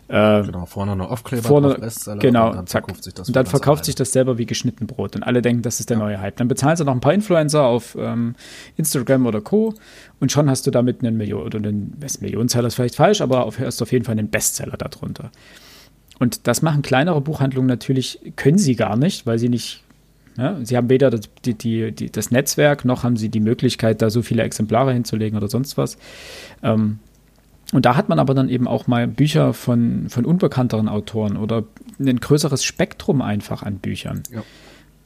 Äh, 0.09 0.43
genau, 0.43 0.67
vorne 0.67 0.97
noch 0.97 1.11
Aufkleber, 1.11 1.43
vorne, 1.43 1.75
Bestseller, 1.75 2.19
genau, 2.19 2.51
und 2.51 2.57
dann 2.57 2.67
zack. 2.67 2.85
verkauft 2.85 3.05
sich 3.05 3.15
das. 3.15 3.29
Und 3.29 3.37
dann 3.37 3.47
verkauft 3.47 3.85
sich 3.85 3.95
das 3.95 4.13
selber 4.13 4.39
wie 4.39 4.47
geschnitten 4.47 4.87
Brot 4.87 5.17
und 5.17 5.23
alle 5.23 5.43
denken, 5.43 5.63
das 5.63 5.81
ist 5.81 5.91
der 5.91 5.99
ja. 5.99 6.05
neue 6.05 6.21
Hype. 6.21 6.37
Dann 6.37 6.49
bezahlen 6.49 6.77
sie 6.77 6.85
noch 6.85 6.95
ein 6.95 7.01
paar 7.01 7.15
Influencer 7.15 7.65
auf 7.65 7.97
ähm, 7.99 8.35
Instagram 8.77 9.27
oder 9.27 9.41
Co. 9.41 9.75
Und 10.21 10.31
schon 10.31 10.51
hast 10.51 10.67
du 10.67 10.71
damit 10.71 11.03
einen 11.03 11.17
Million 11.17 11.43
oder 11.43 11.59
einen 11.59 11.99
Millionenseller 12.21 12.69
ist 12.69 12.75
vielleicht 12.75 12.97
falsch, 12.97 13.21
aber 13.23 13.47
auf, 13.47 13.59
hast 13.59 13.81
du 13.81 13.85
auf 13.85 13.93
jeden 13.93 14.05
Fall 14.05 14.13
einen 14.13 14.29
Bestseller 14.29 14.77
darunter. 14.77 15.31
Und 16.19 16.47
das 16.47 16.61
machen 16.61 16.83
kleinere 16.83 17.23
Buchhandlungen 17.23 17.67
natürlich, 17.67 18.21
können 18.37 18.59
sie 18.59 18.77
gar 18.77 18.97
nicht, 18.97 19.27
weil 19.27 19.39
sie 19.39 19.49
nicht, 19.49 19.83
ja, 20.37 20.59
sie 20.63 20.77
haben 20.77 20.89
weder 20.89 21.11
das, 21.11 21.23
die, 21.45 21.55
die, 21.55 21.93
die, 21.93 22.11
das 22.11 22.31
Netzwerk, 22.31 22.85
noch 22.85 23.05
haben 23.05 23.17
sie 23.17 23.29
die 23.29 23.41
Möglichkeit, 23.41 24.01
da 24.01 24.11
so 24.11 24.23
viele 24.23 24.43
Exemplare 24.43 24.93
hinzulegen 24.93 25.37
oder 25.37 25.49
sonst 25.49 25.77
was. 25.77 25.99
Ähm, 26.63 26.99
und 27.73 27.85
da 27.87 27.97
hat 27.97 28.09
man 28.09 28.19
aber 28.19 28.35
dann 28.35 28.49
eben 28.49 28.67
auch 28.67 28.87
mal 28.87 29.07
Bücher 29.07 29.53
von, 29.53 30.09
von 30.09 30.25
unbekannteren 30.25 30.89
Autoren 30.89 31.37
oder 31.37 31.65
ein 32.01 32.19
größeres 32.19 32.65
Spektrum 32.65 33.23
einfach 33.23 33.63
an 33.63 33.79
Büchern. 33.79 34.23
Ja. 34.33 34.43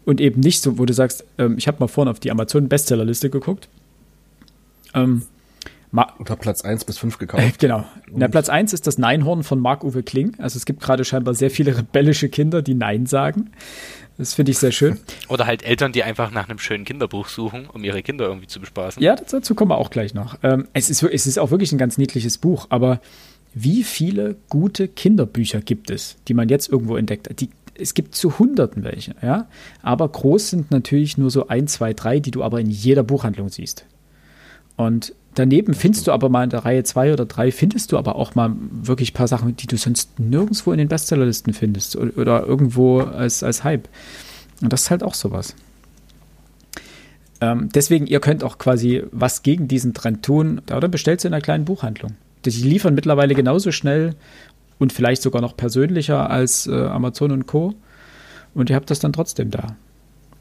Und 0.05 0.21
eben 0.21 0.41
nicht 0.41 0.63
so, 0.63 0.79
wo 0.79 0.87
du 0.87 0.93
sagst, 0.93 1.25
ähm, 1.39 1.57
ich 1.59 1.67
habe 1.69 1.79
mal 1.81 1.89
vorhin 1.89 2.11
auf 2.11 2.21
die 2.21 2.31
Amazon-Bestsellerliste 2.31 3.31
geguckt. 3.31 3.69
Ähm, 4.95 5.23
Unter 6.19 6.37
Platz 6.37 6.63
1 6.63 6.85
bis 6.85 6.99
5 6.99 7.19
gekauft. 7.19 7.43
Äh, 7.43 7.53
genau. 7.59 7.85
Na, 8.11 8.29
Platz 8.29 8.49
1 8.49 8.73
ist 8.73 8.87
das 8.87 8.99
Neinhorn 8.99 9.43
von 9.43 9.61
Marc-Uwe 9.61 10.03
Kling. 10.03 10.35
Also 10.39 10.57
es 10.57 10.65
gibt 10.67 10.81
gerade 10.81 11.05
scheinbar 11.05 11.35
sehr 11.35 11.51
viele 11.51 11.77
rebellische 11.77 12.29
Kinder, 12.29 12.63
die 12.63 12.75
Nein 12.75 13.07
sagen. 13.07 13.51
Das 14.16 14.35
finde 14.35 14.53
ich 14.53 14.59
sehr 14.59 14.72
schön. 14.72 14.98
Oder 15.29 15.46
halt 15.46 15.64
Eltern, 15.64 15.92
die 15.92 16.05
einfach 16.05 16.31
nach 16.31 16.48
einem 16.48 16.59
schönen 16.59 16.85
Kinderbuch 16.85 17.29
suchen, 17.29 17.66
um 17.72 17.83
ihre 17.83 18.03
Kinder 18.03 18.27
irgendwie 18.27 18.46
zu 18.46 18.61
bespaßen. 18.61 19.03
Ja, 19.03 19.16
dazu 19.16 19.55
kommen 19.55 19.70
wir 19.70 19.79
auch 19.79 19.90
gleich 19.90 20.14
noch. 20.14 20.38
Ähm, 20.42 20.68
es, 20.72 20.90
ist, 20.90 21.03
es 21.03 21.27
ist 21.27 21.38
auch 21.38 21.50
wirklich 21.50 21.72
ein 21.72 21.79
ganz 21.79 21.98
niedliches 21.98 22.38
Buch, 22.38 22.66
aber 22.70 23.00
wie 23.55 23.85
viele 23.85 24.37
gute 24.48 24.88
Kinderbücher 24.88 25.61
gibt 25.61 25.90
es, 25.90 26.16
die 26.29 26.35
man 26.35 26.48
jetzt 26.48 26.68
irgendwo 26.68 26.96
entdeckt? 26.96 27.40
Die, 27.40 27.50
es 27.77 27.94
gibt 27.94 28.14
zu 28.14 28.38
Hunderten 28.38 28.85
welche, 28.85 29.14
ja. 29.22 29.48
Aber 29.83 30.09
groß 30.09 30.50
sind 30.50 30.70
natürlich 30.70 31.18
nur 31.18 31.31
so 31.31 31.48
ein, 31.48 31.66
zwei, 31.66 31.92
drei, 31.92 32.20
die 32.20 32.31
du 32.31 32.42
aber 32.42 32.61
in 32.61 32.70
jeder 32.70 33.03
Buchhandlung 33.03 33.48
siehst. 33.48 33.87
Und 34.77 35.14
daneben 35.35 35.75
findest 35.75 36.07
du 36.07 36.12
aber 36.12 36.29
mal 36.29 36.44
in 36.44 36.51
der 36.51 36.64
Reihe 36.64 36.83
2 36.85 37.12
oder 37.12 37.27
3, 37.27 37.53
findest 37.53 37.92
du 37.92 37.99
aber 37.99 38.16
auch 38.16 38.35
mal 38.35 38.53
wirklich 38.70 39.12
ein 39.12 39.14
paar 39.14 39.29
Sachen, 39.29 39.57
die 39.57 39.66
du 39.66 39.77
sonst 39.77 40.18
nirgendwo 40.18 40.73
in 40.73 40.79
den 40.79 40.88
Bestsellerlisten 40.88 41.53
findest 41.53 41.97
oder 41.97 42.47
irgendwo 42.47 43.01
als, 43.01 43.42
als 43.42 43.64
Hype. 43.64 43.88
Und 44.61 44.73
das 44.73 44.83
ist 44.83 44.90
halt 44.90 45.03
auch 45.03 45.14
sowas. 45.14 45.55
Ähm, 47.40 47.68
deswegen, 47.75 48.07
ihr 48.07 48.20
könnt 48.20 48.44
auch 48.44 48.59
quasi 48.59 49.03
was 49.11 49.42
gegen 49.42 49.68
diesen 49.68 49.94
Trend 49.94 50.25
tun 50.25 50.62
oder 50.75 50.88
bestellt 50.88 51.20
sie 51.20 51.29
in 51.29 51.35
einer 51.35 51.42
kleinen 51.42 51.64
Buchhandlung. 51.64 52.14
Die 52.44 52.51
liefern 52.51 52.94
mittlerweile 52.94 53.35
genauso 53.35 53.73
schnell 53.73 54.14
und 54.79 54.92
vielleicht 54.92 55.23
sogar 55.23 55.42
noch 55.42 55.57
persönlicher 55.57 56.31
als 56.31 56.66
äh, 56.66 56.73
Amazon 56.73 57.33
und 57.33 57.47
Co. 57.47 57.75
Und 58.55 58.70
ihr 58.70 58.77
habt 58.77 58.90
das 58.90 59.01
dann 59.01 59.12
trotzdem 59.12 59.51
da. 59.51 59.77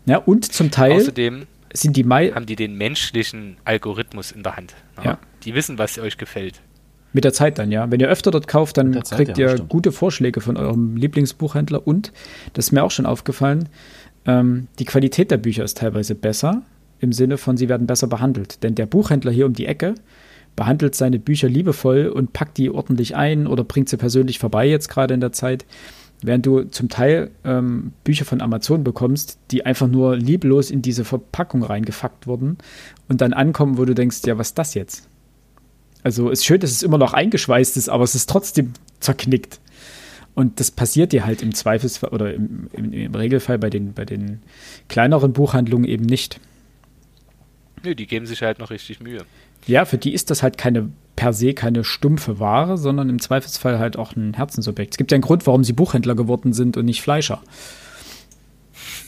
Ja, 0.06 0.18
und 0.18 0.52
zum 0.52 0.70
Teil. 0.70 0.94
Außerdem 0.94 1.48
sind 1.74 1.98
die 1.98 2.04
Mai 2.04 2.30
haben 2.30 2.46
die 2.46 2.56
den 2.56 2.78
menschlichen 2.78 3.58
Algorithmus 3.66 4.32
in 4.32 4.44
der 4.44 4.56
Hand. 4.56 4.76
Ja. 5.04 5.18
Die 5.44 5.56
wissen, 5.56 5.78
was 5.78 5.98
euch 5.98 6.18
gefällt. 6.18 6.62
Mit 7.14 7.24
der 7.24 7.34
Zeit 7.34 7.60
dann, 7.60 7.72
ja. 7.72 7.90
Wenn 7.92 8.00
ihr 8.00 8.10
öfter 8.10 8.32
dort 8.32 8.48
kauft, 8.48 8.78
dann 8.78 8.94
Zeit, 9.04 9.18
kriegt 9.18 9.38
ja, 9.38 9.48
ihr 9.48 9.54
stimmt. 9.54 9.70
gute 9.70 9.92
Vorschläge 9.92 10.42
von 10.42 10.58
eurem 10.58 10.98
Lieblingsbuchhändler 10.98 11.86
und, 11.86 12.12
das 12.54 12.66
ist 12.66 12.72
mir 12.72 12.84
auch 12.84 12.92
schon 12.92 13.06
aufgefallen, 13.06 13.70
ähm, 14.26 14.68
die 14.80 14.86
Qualität 14.86 15.32
der 15.32 15.38
Bücher 15.38 15.64
ist 15.64 15.78
teilweise 15.78 16.16
besser, 16.16 16.64
im 17.00 17.12
Sinne 17.12 17.38
von, 17.38 17.58
sie 17.58 17.70
werden 17.70 17.86
besser 17.86 18.08
behandelt. 18.08 18.64
Denn 18.64 18.76
der 18.76 18.86
Buchhändler 18.86 19.32
hier 19.32 19.46
um 19.46 19.54
die 19.54 19.66
Ecke 19.66 19.96
behandelt 20.56 20.96
seine 20.96 21.20
Bücher 21.20 21.50
liebevoll 21.50 22.08
und 22.08 22.34
packt 22.34 22.58
die 22.58 22.70
ordentlich 22.70 23.16
ein 23.16 23.48
oder 23.48 23.64
bringt 23.64 23.90
sie 23.90 23.98
persönlich 23.98 24.40
vorbei 24.40 24.68
jetzt 24.68 24.88
gerade 24.88 25.14
in 25.14 25.20
der 25.20 25.32
Zeit. 25.32 25.66
Während 26.24 26.46
du 26.46 26.64
zum 26.64 26.88
Teil 26.88 27.32
ähm, 27.44 27.92
Bücher 28.04 28.24
von 28.24 28.42
Amazon 28.42 28.84
bekommst, 28.84 29.38
die 29.52 29.66
einfach 29.66 29.88
nur 29.88 30.16
lieblos 30.16 30.72
in 30.72 30.82
diese 30.82 31.04
Verpackung 31.04 31.64
reingefackt 31.64 32.28
wurden 32.28 32.58
und 33.10 33.20
dann 33.22 33.34
ankommen, 33.34 33.78
wo 33.78 33.84
du 33.84 33.94
denkst, 33.94 34.22
ja, 34.26 34.38
was 34.38 34.50
ist 34.50 34.58
das 34.58 34.74
jetzt? 34.74 35.10
Also 36.02 36.30
ist 36.30 36.46
schön, 36.46 36.62
dass 36.62 36.72
es 36.72 36.82
immer 36.82 36.98
noch 36.98 37.14
eingeschweißt 37.14 37.76
ist, 37.76 37.90
aber 37.90 38.06
es 38.06 38.16
ist 38.16 38.30
trotzdem 38.30 38.74
zerknickt. 39.00 39.60
Und 40.34 40.60
das 40.60 40.72
passiert 40.72 41.12
dir 41.12 41.26
halt 41.26 41.42
im 41.44 41.54
Zweifelsfall 41.54 42.10
oder 42.10 42.34
im, 42.34 42.68
im, 42.74 42.92
im 42.94 43.14
Regelfall 43.14 43.60
bei 43.60 43.70
den, 43.70 43.94
bei 43.94 44.06
den 44.06 44.42
kleineren 44.88 45.34
Buchhandlungen 45.34 45.88
eben 45.88 46.06
nicht. 46.06 46.40
Nö, 47.84 47.96
die 47.96 48.08
geben 48.08 48.26
sich 48.26 48.42
halt 48.42 48.60
noch 48.60 48.70
richtig 48.70 49.02
Mühe. 49.02 49.26
Ja, 49.68 49.86
für 49.86 49.98
die 49.98 50.14
ist 50.14 50.32
das 50.32 50.42
halt 50.42 50.58
keine 50.58 50.90
per 51.16 51.34
se 51.34 51.54
keine 51.54 51.84
stumpfe 51.84 52.40
Ware, 52.40 52.78
sondern 52.78 53.10
im 53.10 53.20
Zweifelsfall 53.20 53.80
halt 53.80 53.98
auch 53.98 54.16
ein 54.16 54.34
Herzensobjekt. 54.34 54.94
Es 54.94 54.98
gibt 54.98 55.12
ja 55.12 55.16
einen 55.16 55.22
Grund, 55.22 55.46
warum 55.46 55.64
sie 55.64 55.74
Buchhändler 55.74 56.16
geworden 56.16 56.54
sind 56.54 56.78
und 56.78 56.86
nicht 56.86 57.02
Fleischer. 57.02 57.42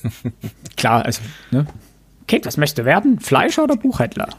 Klar, 0.77 1.05
also, 1.05 1.21
ne? 1.51 1.65
Kind, 2.27 2.45
was 2.45 2.57
möchte 2.57 2.85
werden? 2.85 3.19
Fleischer 3.19 3.63
oder 3.63 3.75
Buchhändler? 3.75 4.29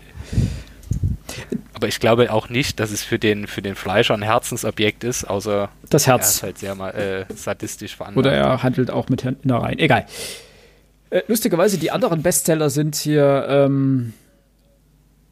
Aber 1.74 1.88
ich 1.88 2.00
glaube 2.00 2.32
auch 2.32 2.48
nicht, 2.48 2.80
dass 2.80 2.90
es 2.90 3.02
für 3.02 3.18
den, 3.18 3.46
für 3.46 3.62
den 3.62 3.74
Fleischer 3.74 4.14
ein 4.14 4.22
Herzensobjekt 4.22 5.04
ist, 5.04 5.24
außer 5.24 5.68
das 5.90 6.06
Herz. 6.06 6.24
er 6.24 6.30
ist 6.30 6.42
halt 6.42 6.58
sehr 6.58 6.74
mal 6.74 6.90
äh, 6.90 7.26
sadistisch 7.34 7.96
veranlagt. 7.96 8.18
Oder 8.18 8.32
er 8.32 8.62
handelt 8.62 8.90
auch 8.90 9.08
mit 9.08 9.24
Innereien. 9.24 9.78
Egal. 9.78 10.06
Äh, 11.10 11.22
lustigerweise, 11.28 11.78
die 11.78 11.90
anderen 11.90 12.22
Bestseller 12.22 12.70
sind 12.70 12.96
hier 12.96 13.46
ähm, 13.48 14.14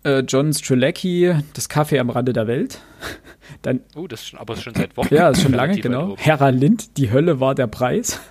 äh, 0.04 0.20
John 0.20 0.52
Strelacki, 0.52 1.34
das 1.54 1.68
Kaffee 1.68 1.98
am 1.98 2.10
Rande 2.10 2.32
der 2.32 2.46
Welt. 2.46 2.80
Dann, 3.62 3.80
oh, 3.96 4.06
das 4.06 4.20
ist 4.20 4.28
schon, 4.28 4.38
aber 4.38 4.56
schon 4.56 4.74
seit 4.74 4.96
Wochen. 4.96 5.14
Ja, 5.14 5.30
ist 5.30 5.42
schon 5.42 5.52
lange, 5.52 5.80
genau. 5.80 6.16
Hera 6.18 6.50
Lind, 6.50 6.96
die 6.96 7.10
Hölle 7.10 7.40
war 7.40 7.54
der 7.54 7.66
Preis. 7.66 8.20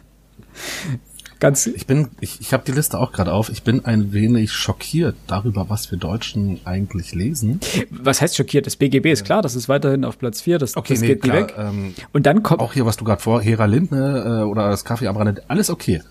Ganz 1.44 1.68
ich 1.68 1.88
bin, 1.88 2.08
ich, 2.22 2.40
ich 2.40 2.54
habe 2.54 2.64
die 2.66 2.72
Liste 2.72 2.98
auch 2.98 3.12
gerade 3.12 3.34
auf. 3.34 3.50
Ich 3.50 3.64
bin 3.64 3.84
ein 3.84 4.14
wenig 4.14 4.54
schockiert 4.54 5.18
darüber, 5.28 5.70
was 5.70 5.92
wir 5.92 5.98
Deutschen 5.98 6.62
eigentlich 6.64 7.14
lesen. 7.14 7.60
Was 7.90 8.22
heißt 8.22 8.38
schockiert? 8.38 8.66
Das 8.66 8.78
BGB 8.78 9.08
ist 9.08 9.26
klar, 9.26 9.42
das 9.42 9.54
ist 9.54 9.68
weiterhin 9.68 10.06
auf 10.06 10.18
Platz 10.18 10.40
4, 10.40 10.58
das, 10.58 10.78
okay, 10.78 10.94
das 10.94 11.02
nee, 11.02 11.08
geht 11.08 11.24
klar, 11.24 11.36
weg. 11.36 11.54
Ähm, 11.58 11.96
Und 12.14 12.26
dann 12.28 12.44
kommt. 12.44 12.62
Auch 12.62 12.72
hier, 12.72 12.86
was 12.86 12.96
du 12.96 13.04
gerade 13.04 13.22
vor, 13.22 13.42
Hera 13.42 13.66
Lindne 13.66 14.42
äh, 14.42 14.44
oder 14.46 14.70
das 14.70 14.86
Kaffee 14.86 15.08
am 15.08 15.18
Rande, 15.18 15.44
alles 15.50 15.70
okay. 15.70 16.02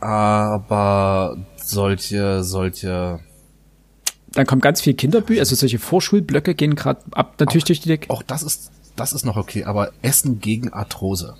Aber 0.00 1.38
solche, 1.56 2.44
solche. 2.44 3.20
Dann 4.38 4.46
kommen 4.46 4.60
ganz 4.60 4.80
viel 4.80 4.94
Kinderbücher, 4.94 5.40
also 5.40 5.56
solche 5.56 5.80
Vorschulblöcke 5.80 6.54
gehen 6.54 6.76
gerade 6.76 7.00
ab, 7.10 7.34
natürlich 7.40 7.64
auch, 7.64 7.66
durch 7.66 7.80
die 7.80 7.88
Decke. 7.88 8.08
Auch 8.08 8.22
das 8.22 8.44
ist, 8.44 8.70
das 8.94 9.12
ist 9.12 9.26
noch 9.26 9.36
okay, 9.36 9.64
aber 9.64 9.90
Essen 10.00 10.38
gegen 10.38 10.72
Arthrose. 10.72 11.34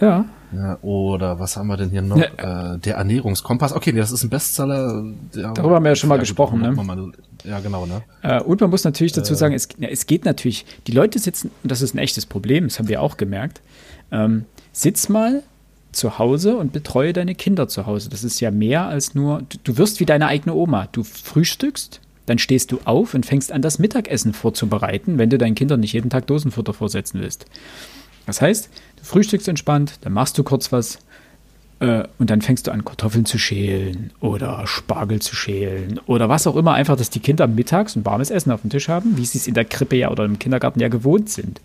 Ja. 0.00 0.24
Ja, 0.50 0.78
oder 0.80 1.38
was 1.40 1.58
haben 1.58 1.66
wir 1.66 1.76
denn 1.76 1.90
hier 1.90 2.00
noch? 2.00 2.16
Ja. 2.16 2.72
Äh, 2.72 2.78
der 2.78 2.96
Ernährungskompass. 2.96 3.74
Okay, 3.74 3.92
das 3.92 4.12
ist 4.12 4.24
ein 4.24 4.30
Bestseller. 4.30 5.04
Darüber 5.30 5.74
haben 5.74 5.82
wir 5.82 5.90
ja 5.90 5.94
schon 5.94 6.08
mal 6.08 6.18
gesprochen, 6.18 6.62
ne? 6.62 6.72
Mal, 6.72 7.12
ja, 7.44 7.60
genau, 7.60 7.84
ne? 7.84 8.00
Äh, 8.22 8.40
und 8.40 8.62
man 8.62 8.70
muss 8.70 8.84
natürlich 8.84 9.12
dazu 9.12 9.34
äh, 9.34 9.36
sagen, 9.36 9.54
es, 9.54 9.68
ja, 9.76 9.88
es 9.88 10.06
geht 10.06 10.24
natürlich, 10.24 10.64
die 10.86 10.92
Leute 10.92 11.18
sitzen, 11.18 11.50
und 11.62 11.70
das 11.70 11.82
ist 11.82 11.94
ein 11.94 11.98
echtes 11.98 12.24
Problem, 12.24 12.64
das 12.64 12.78
haben 12.78 12.88
wir 12.88 13.02
auch 13.02 13.18
gemerkt, 13.18 13.60
ähm, 14.10 14.46
sitz 14.72 15.10
mal 15.10 15.42
zu 15.92 16.18
Hause 16.18 16.56
und 16.56 16.72
betreue 16.72 17.12
deine 17.12 17.34
Kinder 17.34 17.68
zu 17.68 17.84
Hause. 17.84 18.08
Das 18.08 18.24
ist 18.24 18.40
ja 18.40 18.50
mehr 18.50 18.86
als 18.86 19.14
nur, 19.14 19.42
du, 19.42 19.58
du 19.64 19.76
wirst 19.76 20.00
wie 20.00 20.06
deine 20.06 20.28
eigene 20.28 20.54
Oma. 20.54 20.88
Du 20.92 21.04
frühstückst, 21.04 22.00
dann 22.26 22.38
stehst 22.38 22.72
du 22.72 22.80
auf 22.84 23.14
und 23.14 23.24
fängst 23.24 23.52
an, 23.52 23.62
das 23.62 23.78
Mittagessen 23.78 24.32
vorzubereiten, 24.32 25.18
wenn 25.18 25.30
du 25.30 25.38
deinen 25.38 25.54
Kindern 25.54 25.80
nicht 25.80 25.92
jeden 25.92 26.10
Tag 26.10 26.26
Dosenfutter 26.26 26.74
vorsetzen 26.74 27.20
willst. 27.20 27.46
Das 28.26 28.42
heißt, 28.42 28.68
du 28.96 29.04
frühstückst 29.04 29.48
entspannt, 29.48 29.98
dann 30.02 30.12
machst 30.12 30.36
du 30.36 30.42
kurz 30.42 30.72
was 30.72 30.98
äh, 31.78 32.04
und 32.18 32.30
dann 32.30 32.40
fängst 32.40 32.66
du 32.66 32.72
an, 32.72 32.84
Kartoffeln 32.84 33.26
zu 33.26 33.38
schälen 33.38 34.10
oder 34.20 34.66
Spargel 34.66 35.20
zu 35.20 35.36
schälen 35.36 36.00
oder 36.06 36.28
was 36.28 36.46
auch 36.46 36.56
immer, 36.56 36.74
einfach, 36.74 36.96
dass 36.96 37.10
die 37.10 37.20
Kinder 37.20 37.46
mittags 37.46 37.96
ein 37.96 38.04
warmes 38.04 38.30
Essen 38.30 38.50
auf 38.50 38.62
dem 38.62 38.70
Tisch 38.70 38.88
haben, 38.88 39.16
wie 39.16 39.24
sie 39.24 39.38
es 39.38 39.46
in 39.46 39.54
der 39.54 39.64
Krippe 39.64 39.96
ja 39.96 40.10
oder 40.10 40.24
im 40.24 40.38
Kindergarten 40.38 40.80
ja 40.80 40.88
gewohnt 40.88 41.28
sind. 41.28 41.60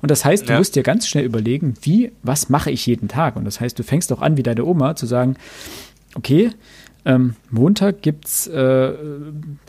Und 0.00 0.10
das 0.10 0.24
heißt, 0.24 0.48
du 0.48 0.52
ja. 0.52 0.58
musst 0.58 0.76
dir 0.76 0.82
ganz 0.82 1.08
schnell 1.08 1.24
überlegen, 1.24 1.74
wie, 1.82 2.12
was 2.22 2.48
mache 2.48 2.70
ich 2.70 2.86
jeden 2.86 3.08
Tag? 3.08 3.36
Und 3.36 3.44
das 3.44 3.60
heißt, 3.60 3.78
du 3.78 3.82
fängst 3.82 4.12
auch 4.12 4.22
an, 4.22 4.36
wie 4.36 4.44
deine 4.44 4.64
Oma, 4.64 4.94
zu 4.94 5.06
sagen, 5.06 5.36
okay, 6.14 6.50
ähm, 7.04 7.36
Montag 7.50 8.02
gibt 8.02 8.26
es, 8.26 8.46
äh, 8.46 8.92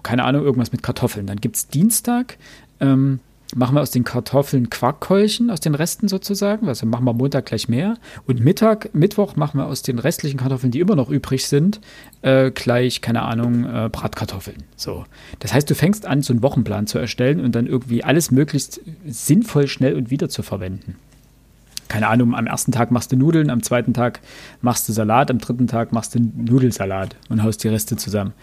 keine 0.03 0.23
Ahnung, 0.23 0.43
irgendwas 0.43 0.71
mit 0.71 0.83
Kartoffeln. 0.83 1.27
Dann 1.27 1.37
gibt 1.37 1.55
es 1.55 1.67
Dienstag, 1.67 2.37
ähm, 2.79 3.19
machen 3.55 3.75
wir 3.75 3.81
aus 3.81 3.91
den 3.91 4.03
Kartoffeln 4.03 4.69
Quarkkeulchen, 4.69 5.49
aus 5.49 5.59
den 5.59 5.73
Resten 5.73 6.07
sozusagen. 6.07 6.67
Also 6.67 6.85
machen 6.85 7.05
wir 7.05 7.13
Montag 7.13 7.47
gleich 7.47 7.67
mehr. 7.67 7.95
Und 8.27 8.39
Mittag, 8.41 8.93
Mittwoch 8.93 9.35
machen 9.35 9.59
wir 9.59 9.65
aus 9.65 9.81
den 9.81 9.99
restlichen 9.99 10.37
Kartoffeln, 10.37 10.71
die 10.71 10.79
immer 10.79 10.95
noch 10.95 11.09
übrig 11.09 11.47
sind, 11.47 11.81
äh, 12.21 12.51
gleich, 12.51 13.01
keine 13.01 13.23
Ahnung, 13.23 13.65
äh, 13.65 13.89
Bratkartoffeln. 13.91 14.63
So. 14.75 15.05
Das 15.39 15.53
heißt, 15.53 15.69
du 15.69 15.75
fängst 15.75 16.05
an, 16.05 16.21
so 16.21 16.33
einen 16.33 16.43
Wochenplan 16.43 16.87
zu 16.87 16.99
erstellen 16.99 17.39
und 17.39 17.55
dann 17.55 17.67
irgendwie 17.67 18.03
alles 18.03 18.31
möglichst 18.31 18.81
sinnvoll, 19.07 19.67
schnell 19.67 19.95
und 19.95 20.11
wieder 20.11 20.29
zu 20.29 20.43
verwenden 20.43 20.95
keine 21.89 22.07
Ahnung, 22.07 22.35
am 22.35 22.47
ersten 22.47 22.71
Tag 22.71 22.91
machst 22.91 23.11
du 23.11 23.17
Nudeln, 23.17 23.49
am 23.49 23.63
zweiten 23.63 23.93
Tag 23.93 24.21
machst 24.61 24.87
du 24.87 24.93
Salat, 24.93 25.29
am 25.31 25.39
dritten 25.39 25.67
Tag 25.67 25.91
machst 25.91 26.15
du 26.15 26.19
Nudelsalat 26.19 27.15
und 27.29 27.43
haust 27.43 27.63
die 27.63 27.67
Reste 27.67 27.97
zusammen. 27.97 28.33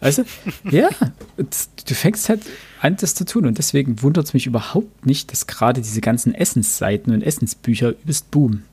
Weißt 0.00 0.18
du? 0.18 0.24
ja, 0.70 0.90
du 1.36 1.94
fängst 1.94 2.28
halt 2.28 2.42
an, 2.80 2.96
das 2.96 3.14
zu 3.14 3.24
tun. 3.24 3.46
Und 3.46 3.58
deswegen 3.58 4.02
wundert 4.02 4.26
es 4.26 4.34
mich 4.34 4.46
überhaupt 4.46 5.06
nicht, 5.06 5.32
dass 5.32 5.46
gerade 5.46 5.80
diese 5.80 6.02
ganzen 6.02 6.34
Essensseiten 6.34 7.12
und 7.12 7.22
Essensbücher 7.22 7.90
übelst 7.90 8.30
boomen. 8.30 8.64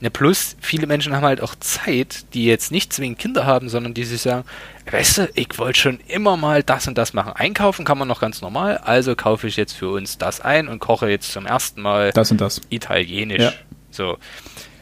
Ja, 0.00 0.08
plus, 0.08 0.56
viele 0.60 0.86
Menschen 0.86 1.14
haben 1.14 1.24
halt 1.24 1.42
auch 1.42 1.54
Zeit, 1.56 2.24
die 2.32 2.44
jetzt 2.44 2.72
nicht 2.72 2.92
zwingend 2.92 3.18
Kinder 3.18 3.44
haben, 3.44 3.68
sondern 3.68 3.92
die 3.94 4.04
sich 4.04 4.22
sagen, 4.22 4.44
weißt 4.90 5.18
du, 5.18 5.28
ich 5.34 5.58
wollte 5.58 5.78
schon 5.78 6.00
immer 6.08 6.36
mal 6.36 6.62
das 6.62 6.86
und 6.86 6.96
das 6.96 7.12
machen. 7.12 7.32
Einkaufen 7.32 7.84
kann 7.84 7.98
man 7.98 8.08
noch 8.08 8.20
ganz 8.20 8.40
normal, 8.40 8.78
also 8.78 9.14
kaufe 9.16 9.48
ich 9.48 9.56
jetzt 9.56 9.72
für 9.72 9.90
uns 9.90 10.18
das 10.18 10.40
ein 10.40 10.68
und 10.68 10.78
koche 10.78 11.08
jetzt 11.08 11.32
zum 11.32 11.46
ersten 11.46 11.82
Mal 11.82 12.12
das 12.12 12.30
und 12.30 12.40
das. 12.40 12.60
Italienisch. 12.68 13.42
Ja. 13.42 13.52
So. 13.90 14.18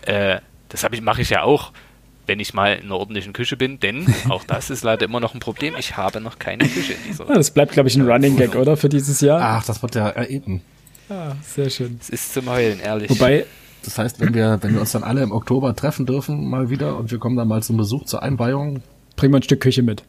Äh, 0.03 0.41
das 0.69 0.87
ich, 0.91 1.03
mache 1.03 1.23
ich 1.23 1.31
ja 1.31 1.43
auch, 1.43 1.73
wenn 2.27 2.41
ich 2.41 2.53
mal 2.55 2.75
in 2.75 2.85
einer 2.85 2.97
ordentlichen 2.97 3.33
Küche 3.33 3.57
bin, 3.57 3.81
denn 3.81 4.13
auch 4.29 4.45
das 4.45 4.71
ist 4.71 4.83
leider 4.83 5.07
immer 5.07 5.21
noch 5.21 5.35
ein 5.35 5.41
Problem. 5.41 5.75
Ich 5.79 5.97
habe 5.97 6.21
noch 6.21 6.39
keine 6.39 6.69
Küche 6.69 6.95
in 6.95 6.99
dieser. 7.09 7.25
Ja, 7.29 7.35
das 7.35 7.51
bleibt, 7.51 7.73
glaube 7.73 7.89
ich, 7.89 7.97
ein 7.97 8.09
Running 8.09 8.37
Gag, 8.37 8.55
oder? 8.57 8.77
Für 8.77 8.89
dieses 8.89 9.21
Jahr. 9.21 9.41
Ach, 9.41 9.65
das 9.65 9.83
wird 9.83 9.95
ja 9.95 10.11
äh, 10.11 10.27
eben. 10.27 10.63
Ah, 11.09 11.33
sehr 11.43 11.71
schön. 11.71 11.99
Es 12.01 12.09
ist 12.11 12.35
zum 12.35 12.49
Heulen, 12.49 12.81
ehrlich. 12.81 13.11
Wobei, 13.11 13.47
das 13.85 13.99
heißt, 13.99 14.21
wenn 14.21 14.35
wir, 14.35 14.59
wenn 14.63 14.73
wir 14.73 14.81
uns 14.81 14.93
dann 14.93 15.05
alle 15.05 15.23
im 15.23 15.33
Oktober 15.33 15.77
treffen 15.77 16.07
dürfen, 16.07 16.49
mal 16.49 16.71
wieder, 16.71 16.97
und 16.97 17.11
wir 17.11 17.19
kommen 17.19 17.37
dann 17.37 17.49
mal 17.49 17.63
zum 17.63 17.77
Besuch 17.77 18.05
zur 18.05 18.23
Einweihung. 18.23 18.83
Bringen 19.17 19.33
wir 19.33 19.39
ein 19.39 19.43
Stück 19.43 19.61
Küche 19.61 19.83
mit. 19.83 20.03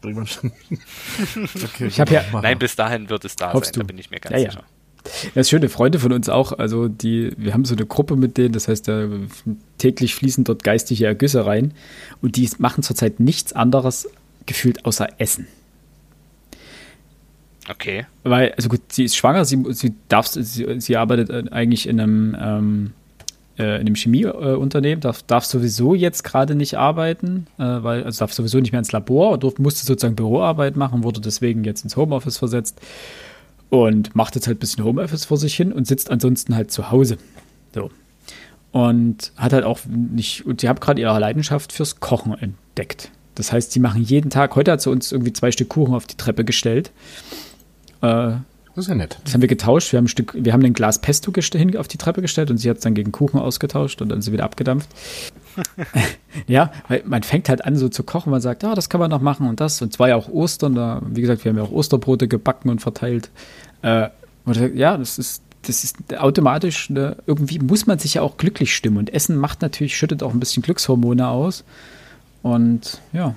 Bringen 0.00 0.16
wir 0.16 0.22
ein 0.22 0.26
Stück. 0.26 0.52
okay, 1.64 1.86
ich 1.86 2.00
habe 2.00 2.12
ja. 2.12 2.24
Nein, 2.32 2.58
bis 2.58 2.76
dahin 2.76 3.08
wird 3.08 3.24
es 3.24 3.36
da 3.36 3.52
sein, 3.52 3.62
du? 3.72 3.80
da 3.80 3.84
bin 3.84 3.98
ich 3.98 4.10
mir 4.10 4.20
ganz 4.20 4.32
ja, 4.32 4.50
sicher. 4.50 4.60
Ja. 4.60 4.80
Das 5.34 5.48
schöne 5.48 5.68
Freunde 5.68 5.98
von 5.98 6.12
uns 6.12 6.28
auch, 6.28 6.52
also 6.52 6.88
die, 6.88 7.32
wir 7.36 7.54
haben 7.54 7.64
so 7.64 7.74
eine 7.74 7.86
Gruppe 7.86 8.16
mit 8.16 8.36
denen, 8.36 8.52
das 8.52 8.68
heißt, 8.68 8.86
da 8.86 9.08
täglich 9.78 10.14
fließen 10.14 10.44
dort 10.44 10.62
geistige 10.62 11.06
Ergüsse 11.06 11.46
rein 11.46 11.72
und 12.20 12.36
die 12.36 12.48
machen 12.58 12.82
zurzeit 12.82 13.18
nichts 13.18 13.52
anderes 13.52 14.08
gefühlt 14.46 14.84
außer 14.84 15.08
Essen. 15.18 15.46
Okay. 17.68 18.06
Weil, 18.24 18.52
also 18.52 18.68
gut, 18.68 18.80
sie 18.90 19.04
ist 19.04 19.16
schwanger, 19.16 19.44
sie, 19.44 19.62
sie 19.70 19.94
darf, 20.08 20.26
sie, 20.26 20.80
sie 20.80 20.96
arbeitet 20.96 21.52
eigentlich 21.52 21.88
in 21.88 22.00
einem, 22.00 22.36
ähm, 22.38 22.92
äh, 23.60 23.74
in 23.74 23.80
einem 23.82 23.94
Chemieunternehmen, 23.94 25.00
darf, 25.00 25.22
darf 25.22 25.44
sowieso 25.44 25.94
jetzt 25.94 26.24
gerade 26.24 26.54
nicht 26.54 26.78
arbeiten, 26.78 27.46
äh, 27.58 27.62
weil, 27.62 28.04
also 28.04 28.20
darf 28.20 28.32
sowieso 28.32 28.58
nicht 28.58 28.72
mehr 28.72 28.78
ins 28.78 28.92
Labor, 28.92 29.36
durf, 29.36 29.58
musste 29.58 29.84
sozusagen 29.84 30.16
Büroarbeit 30.16 30.76
machen, 30.76 31.04
wurde 31.04 31.20
deswegen 31.20 31.62
jetzt 31.64 31.84
ins 31.84 31.96
Homeoffice 31.96 32.38
versetzt 32.38 32.80
und 33.68 34.16
macht 34.16 34.34
jetzt 34.34 34.46
halt 34.46 34.56
ein 34.56 34.60
bisschen 34.60 34.84
Homeoffice 34.84 35.26
vor 35.26 35.36
sich 35.36 35.54
hin 35.54 35.72
und 35.72 35.86
sitzt 35.86 36.10
ansonsten 36.10 36.56
halt 36.56 36.70
zu 36.70 36.90
Hause. 36.90 37.18
So. 37.74 37.90
Und 38.72 39.32
hat 39.36 39.52
halt 39.52 39.64
auch 39.64 39.80
nicht, 39.86 40.46
und 40.46 40.62
sie 40.62 40.68
hat 40.68 40.80
gerade 40.80 41.00
ihre 41.00 41.18
Leidenschaft 41.18 41.72
fürs 41.72 42.00
Kochen 42.00 42.34
entdeckt. 42.38 43.10
Das 43.34 43.52
heißt, 43.52 43.72
sie 43.72 43.80
machen 43.80 44.02
jeden 44.02 44.30
Tag, 44.30 44.56
heute 44.56 44.72
hat 44.72 44.80
sie 44.80 44.90
uns 44.90 45.12
irgendwie 45.12 45.32
zwei 45.32 45.52
Stück 45.52 45.68
Kuchen 45.68 45.94
auf 45.94 46.06
die 46.06 46.16
Treppe 46.16 46.44
gestellt. 46.44 46.92
Äh, 48.00 48.32
das 48.80 48.86
ist 48.86 48.88
ja 48.88 48.94
nett. 48.94 49.18
Das 49.24 49.34
haben 49.34 49.42
wir 49.42 49.48
getauscht. 49.48 49.92
Wir 49.92 49.98
haben 49.98 50.06
ein 50.06 50.08
Stück, 50.08 50.34
wir 50.34 50.54
haben 50.54 50.64
ein 50.64 50.72
Glas 50.72 50.98
Pesto 50.98 51.32
hin 51.34 51.76
auf 51.76 51.86
die 51.86 51.98
Treppe 51.98 52.22
gestellt 52.22 52.50
und 52.50 52.56
sie 52.56 52.70
hat 52.70 52.78
es 52.78 52.82
dann 52.82 52.94
gegen 52.94 53.12
Kuchen 53.12 53.38
ausgetauscht 53.38 54.00
und 54.00 54.08
dann 54.08 54.22
sie 54.22 54.32
wieder 54.32 54.44
abgedampft. 54.44 54.88
ja, 56.46 56.72
weil 56.88 57.02
man 57.04 57.22
fängt 57.22 57.50
halt 57.50 57.62
an, 57.64 57.76
so 57.76 57.90
zu 57.90 58.04
kochen. 58.04 58.30
Man 58.30 58.40
sagt, 58.40 58.62
ja, 58.62 58.74
das 58.74 58.88
kann 58.88 58.98
man 58.98 59.10
noch 59.10 59.20
machen 59.20 59.46
und 59.46 59.60
das. 59.60 59.82
Und 59.82 59.92
zwar 59.92 60.08
ja 60.08 60.16
auch 60.16 60.30
Ostern. 60.30 60.74
Da, 60.74 61.02
wie 61.06 61.20
gesagt, 61.20 61.44
wir 61.44 61.50
haben 61.50 61.58
ja 61.58 61.64
auch 61.64 61.72
Osterbrote 61.72 62.26
gebacken 62.26 62.70
und 62.70 62.80
verteilt. 62.80 63.30
Äh, 63.82 64.08
und 64.46 64.56
ja, 64.74 64.96
das 64.96 65.18
ist, 65.18 65.42
das 65.66 65.84
ist 65.84 66.16
automatisch, 66.16 66.88
ne, 66.88 67.16
irgendwie 67.26 67.58
muss 67.58 67.86
man 67.86 67.98
sich 67.98 68.14
ja 68.14 68.22
auch 68.22 68.38
glücklich 68.38 68.74
stimmen. 68.74 68.96
Und 68.96 69.12
Essen 69.12 69.36
macht 69.36 69.60
natürlich, 69.60 69.94
schüttet 69.94 70.22
auch 70.22 70.32
ein 70.32 70.40
bisschen 70.40 70.62
Glückshormone 70.62 71.28
aus. 71.28 71.64
Und 72.42 72.98
ja, 73.12 73.34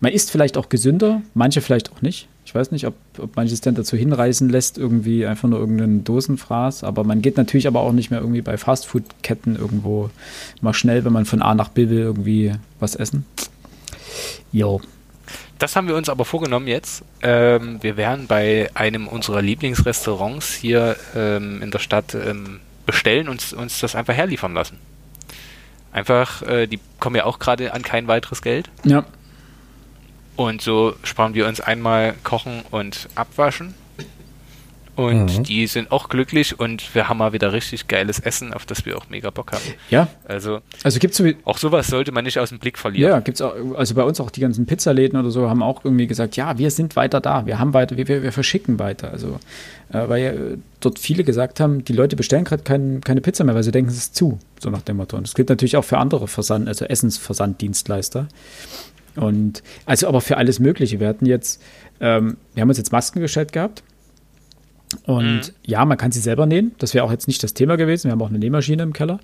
man 0.00 0.12
isst 0.12 0.30
vielleicht 0.30 0.56
auch 0.56 0.70
gesünder, 0.70 1.20
manche 1.34 1.60
vielleicht 1.60 1.92
auch 1.92 2.00
nicht. 2.00 2.28
Ich 2.54 2.60
weiß 2.60 2.70
nicht, 2.70 2.86
ob, 2.86 2.94
ob 3.18 3.34
manches 3.34 3.62
dann 3.62 3.74
dazu 3.74 3.96
hinreißen 3.96 4.48
lässt, 4.48 4.78
irgendwie 4.78 5.26
einfach 5.26 5.48
nur 5.48 5.58
irgendeinen 5.58 6.04
Dosenfraß. 6.04 6.84
Aber 6.84 7.02
man 7.02 7.20
geht 7.20 7.36
natürlich 7.36 7.66
aber 7.66 7.80
auch 7.80 7.90
nicht 7.90 8.12
mehr 8.12 8.20
irgendwie 8.20 8.42
bei 8.42 8.56
Fastfood-Ketten 8.56 9.56
irgendwo 9.56 10.08
mal 10.60 10.72
schnell, 10.72 11.04
wenn 11.04 11.12
man 11.12 11.24
von 11.24 11.42
A 11.42 11.56
nach 11.56 11.70
B 11.70 11.88
will, 11.88 11.98
irgendwie 11.98 12.52
was 12.78 12.94
essen. 12.94 13.26
Jo. 14.52 14.80
Das 15.58 15.74
haben 15.74 15.88
wir 15.88 15.96
uns 15.96 16.08
aber 16.08 16.24
vorgenommen 16.24 16.68
jetzt. 16.68 17.02
Ähm, 17.22 17.82
wir 17.82 17.96
werden 17.96 18.28
bei 18.28 18.70
einem 18.74 19.08
unserer 19.08 19.42
Lieblingsrestaurants 19.42 20.54
hier 20.54 20.94
ähm, 21.16 21.60
in 21.60 21.72
der 21.72 21.80
Stadt 21.80 22.14
ähm, 22.14 22.60
bestellen 22.86 23.28
und 23.28 23.52
uns 23.54 23.80
das 23.80 23.96
einfach 23.96 24.14
herliefern 24.14 24.54
lassen. 24.54 24.78
Einfach, 25.90 26.42
äh, 26.42 26.68
die 26.68 26.78
kommen 27.00 27.16
ja 27.16 27.24
auch 27.24 27.40
gerade 27.40 27.74
an 27.74 27.82
kein 27.82 28.06
weiteres 28.06 28.42
Geld. 28.42 28.70
Ja. 28.84 29.04
Und 30.36 30.62
so 30.62 30.94
sparen 31.04 31.34
wir 31.34 31.46
uns 31.46 31.60
einmal 31.60 32.14
kochen 32.24 32.62
und 32.70 33.08
abwaschen. 33.14 33.74
Und 34.96 35.38
mhm. 35.38 35.42
die 35.42 35.66
sind 35.66 35.90
auch 35.90 36.08
glücklich 36.08 36.58
und 36.60 36.94
wir 36.94 37.08
haben 37.08 37.18
mal 37.18 37.32
wieder 37.32 37.52
richtig 37.52 37.88
geiles 37.88 38.20
Essen, 38.20 38.54
auf 38.54 38.64
das 38.64 38.86
wir 38.86 38.96
auch 38.96 39.08
mega 39.08 39.30
Bock 39.30 39.50
haben. 39.50 39.64
Ja. 39.90 40.06
Also, 40.24 40.60
also 40.84 41.00
gibt's 41.00 41.16
so 41.16 41.24
auch 41.44 41.58
sowas 41.58 41.88
sollte 41.88 42.12
man 42.12 42.22
nicht 42.24 42.38
aus 42.38 42.50
dem 42.50 42.60
Blick 42.60 42.78
verlieren. 42.78 43.10
Ja, 43.10 43.18
gibt's 43.18 43.40
auch, 43.40 43.54
also 43.76 43.94
bei 43.96 44.04
uns 44.04 44.20
auch 44.20 44.30
die 44.30 44.40
ganzen 44.40 44.66
Pizzaläden 44.66 45.18
oder 45.18 45.30
so 45.30 45.50
haben 45.50 45.64
auch 45.64 45.84
irgendwie 45.84 46.06
gesagt, 46.06 46.36
ja, 46.36 46.58
wir 46.58 46.70
sind 46.70 46.94
weiter 46.94 47.20
da, 47.20 47.44
wir 47.44 47.58
haben 47.58 47.74
weiter, 47.74 47.96
wir, 47.96 48.06
wir, 48.06 48.22
wir 48.22 48.30
verschicken 48.30 48.78
weiter. 48.78 49.10
Also, 49.10 49.40
äh, 49.92 50.08
weil 50.08 50.22
ja 50.22 50.32
dort 50.78 51.00
viele 51.00 51.24
gesagt 51.24 51.58
haben, 51.58 51.84
die 51.84 51.92
Leute 51.92 52.14
bestellen 52.14 52.44
gerade 52.44 52.62
kein, 52.62 53.00
keine 53.00 53.20
Pizza 53.20 53.42
mehr, 53.42 53.56
weil 53.56 53.64
sie 53.64 53.72
denken, 53.72 53.90
es 53.90 53.96
ist 53.96 54.14
zu, 54.14 54.38
so 54.60 54.70
nach 54.70 54.82
dem 54.82 54.98
Motto. 54.98 55.16
Und 55.16 55.26
das 55.26 55.34
gilt 55.34 55.48
natürlich 55.48 55.76
auch 55.76 55.84
für 55.84 55.98
andere 55.98 56.28
Versand, 56.28 56.68
also 56.68 56.84
Essensversanddienstleister. 56.84 58.28
Und 59.16 59.62
also 59.86 60.08
aber 60.08 60.20
für 60.20 60.36
alles 60.36 60.60
Mögliche. 60.60 61.00
Wir 61.00 61.08
hatten 61.08 61.26
jetzt, 61.26 61.62
ähm, 62.00 62.36
wir 62.54 62.62
haben 62.62 62.68
uns 62.68 62.78
jetzt 62.78 62.92
Masken 62.92 63.20
gestellt 63.20 63.52
gehabt. 63.52 63.82
Und 65.04 65.24
mhm. 65.24 65.54
ja, 65.64 65.84
man 65.84 65.98
kann 65.98 66.12
sie 66.12 66.20
selber 66.20 66.46
nähen. 66.46 66.72
Das 66.78 66.94
wäre 66.94 67.04
auch 67.04 67.10
jetzt 67.10 67.26
nicht 67.26 67.42
das 67.42 67.54
Thema 67.54 67.76
gewesen. 67.76 68.04
Wir 68.04 68.12
haben 68.12 68.22
auch 68.22 68.28
eine 68.28 68.38
Nähmaschine 68.38 68.82
im 68.82 68.92
Keller. 68.92 69.20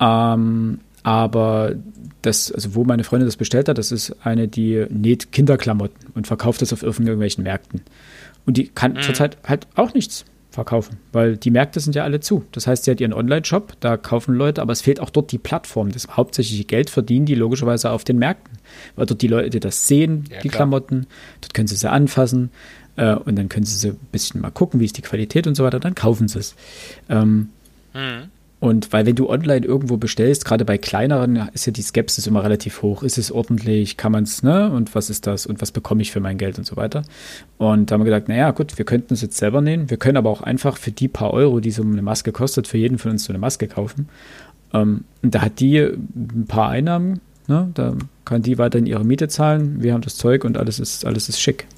Ähm, 0.00 0.80
aber 1.02 1.74
das, 2.22 2.50
also 2.50 2.74
wo 2.74 2.84
meine 2.84 3.04
Freundin 3.04 3.28
das 3.28 3.36
bestellt 3.36 3.68
hat, 3.68 3.78
das 3.78 3.92
ist 3.92 4.16
eine, 4.24 4.48
die 4.48 4.86
näht 4.90 5.30
Kinderklamotten 5.30 6.10
und 6.14 6.26
verkauft 6.26 6.62
das 6.62 6.72
auf 6.72 6.82
irgendwelchen 6.82 7.44
Märkten. 7.44 7.82
Und 8.44 8.56
die 8.56 8.68
kann 8.68 8.94
mhm. 8.94 9.02
zurzeit 9.02 9.38
halt 9.46 9.68
auch 9.76 9.94
nichts 9.94 10.24
verkaufen, 10.56 10.98
weil 11.12 11.36
die 11.36 11.50
Märkte 11.50 11.78
sind 11.80 11.94
ja 11.94 12.02
alle 12.02 12.20
zu. 12.20 12.44
Das 12.52 12.66
heißt, 12.66 12.84
sie 12.84 12.90
hat 12.90 13.00
ihren 13.00 13.12
Online-Shop, 13.12 13.74
da 13.80 13.96
kaufen 13.96 14.34
Leute, 14.34 14.60
aber 14.60 14.72
es 14.72 14.80
fehlt 14.80 15.00
auch 15.00 15.10
dort 15.10 15.30
die 15.30 15.38
Plattform. 15.38 15.92
Das 15.92 16.08
hauptsächliche 16.08 16.64
Geld 16.64 16.90
verdienen 16.90 17.26
die 17.26 17.34
logischerweise 17.34 17.90
auf 17.90 18.02
den 18.02 18.18
Märkten, 18.18 18.58
weil 18.96 19.06
dort 19.06 19.22
die 19.22 19.28
Leute 19.28 19.60
das 19.60 19.86
sehen, 19.86 20.24
ja, 20.30 20.40
die 20.40 20.48
klar. 20.48 20.58
Klamotten, 20.58 21.06
dort 21.40 21.54
können 21.54 21.68
sie 21.68 21.76
sie 21.76 21.90
anfassen 21.90 22.50
äh, 22.96 23.14
und 23.14 23.36
dann 23.36 23.48
können 23.48 23.66
sie 23.66 23.76
so 23.76 23.88
ein 23.88 23.98
bisschen 24.10 24.40
mal 24.40 24.50
gucken, 24.50 24.80
wie 24.80 24.84
ist 24.86 24.96
die 24.96 25.02
Qualität 25.02 25.46
und 25.46 25.54
so 25.54 25.62
weiter, 25.62 25.78
dann 25.78 25.94
kaufen 25.94 26.28
sie 26.28 26.40
es. 26.40 26.54
Ähm, 27.08 27.50
mhm. 27.94 28.30
Und 28.66 28.92
weil 28.92 29.06
wenn 29.06 29.14
du 29.14 29.30
online 29.30 29.64
irgendwo 29.64 29.96
bestellst, 29.96 30.44
gerade 30.44 30.64
bei 30.64 30.76
kleineren, 30.76 31.50
ist 31.52 31.66
ja 31.66 31.72
die 31.72 31.82
Skepsis 31.82 32.26
immer 32.26 32.42
relativ 32.42 32.82
hoch. 32.82 33.04
Ist 33.04 33.16
es 33.16 33.30
ordentlich? 33.30 33.96
Kann 33.96 34.10
man 34.10 34.24
es, 34.24 34.42
ne? 34.42 34.72
Und 34.72 34.92
was 34.96 35.08
ist 35.08 35.28
das? 35.28 35.46
Und 35.46 35.62
was 35.62 35.70
bekomme 35.70 36.02
ich 36.02 36.10
für 36.10 36.18
mein 36.18 36.36
Geld 36.36 36.58
und 36.58 36.66
so 36.66 36.74
weiter? 36.74 37.02
Und 37.58 37.88
da 37.88 37.94
haben 37.94 38.00
wir 38.00 38.10
gedacht, 38.10 38.28
naja, 38.28 38.50
gut, 38.50 38.76
wir 38.76 38.84
könnten 38.84 39.14
es 39.14 39.22
jetzt 39.22 39.36
selber 39.36 39.60
nähen. 39.60 39.88
Wir 39.88 39.98
können 39.98 40.16
aber 40.16 40.30
auch 40.30 40.42
einfach 40.42 40.78
für 40.78 40.90
die 40.90 41.06
paar 41.06 41.32
Euro, 41.32 41.60
die 41.60 41.70
so 41.70 41.82
eine 41.82 42.02
Maske 42.02 42.32
kostet, 42.32 42.66
für 42.66 42.76
jeden 42.76 42.98
von 42.98 43.12
uns 43.12 43.22
so 43.22 43.32
eine 43.32 43.38
Maske 43.38 43.68
kaufen. 43.68 44.08
Ähm, 44.74 45.04
und 45.22 45.32
da 45.32 45.42
hat 45.42 45.60
die 45.60 45.78
ein 45.78 46.46
paar 46.48 46.68
Einnahmen, 46.70 47.20
ne? 47.46 47.70
Da 47.74 47.94
kann 48.24 48.42
die 48.42 48.58
weiterhin 48.58 48.86
ihre 48.86 49.04
Miete 49.04 49.28
zahlen. 49.28 49.80
Wir 49.80 49.94
haben 49.94 50.02
das 50.02 50.16
Zeug 50.16 50.42
und 50.42 50.58
alles 50.58 50.80
ist, 50.80 51.04
alles 51.04 51.28
ist 51.28 51.40
schick 51.40 51.68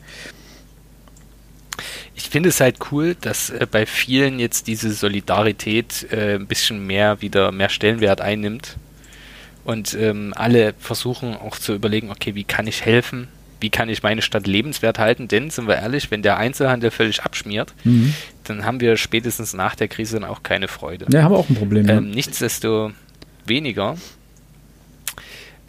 ich 2.19 2.31
finde 2.31 2.49
es 2.49 2.61
halt 2.61 2.79
cool, 2.91 3.15
dass 3.15 3.49
äh, 3.49 3.65
bei 3.71 3.87
vielen 3.87 4.41
jetzt 4.41 4.67
diese 4.67 4.93
Solidarität 4.93 6.09
äh, 6.11 6.35
ein 6.35 6.49
bisschen 6.49 6.85
mehr 6.85 7.23
wieder 7.23 7.53
mehr 7.53 7.69
Stellenwert 7.69 8.21
einnimmt. 8.21 8.77
Und 9.65 9.95
ähm, 9.95 10.33
alle 10.35 10.75
versuchen 10.81 11.37
auch 11.37 11.57
zu 11.59 11.75
überlegen, 11.75 12.11
okay, 12.11 12.35
wie 12.35 12.43
kann 12.43 12.67
ich 12.67 12.85
helfen? 12.85 13.29
Wie 13.61 13.71
kann 13.71 13.89
ich 13.89 14.03
meine 14.03 14.23
Stadt 14.23 14.49
lebenswert 14.49 14.99
halten? 14.99 15.29
Denn, 15.29 15.51
sind 15.51 15.69
wir 15.69 15.77
ehrlich, 15.77 16.11
wenn 16.11 16.23
der 16.23 16.39
Einzelhandel 16.39 16.91
völlig 16.91 17.23
abschmiert, 17.23 17.73
mhm. 17.85 18.15
dann 18.45 18.65
haben 18.65 18.81
wir 18.81 18.97
spätestens 18.97 19.55
nach 19.55 19.77
der 19.77 19.87
Krise 19.87 20.19
dann 20.19 20.29
auch 20.29 20.43
keine 20.43 20.67
Freude. 20.67 21.07
Ja, 21.13 21.23
haben 21.23 21.33
wir 21.33 21.39
auch 21.39 21.49
ein 21.49 21.55
Problem. 21.55 21.89
Ähm, 21.89 22.09
ja. 22.09 22.15
Nichtsdestoweniger 22.15 23.97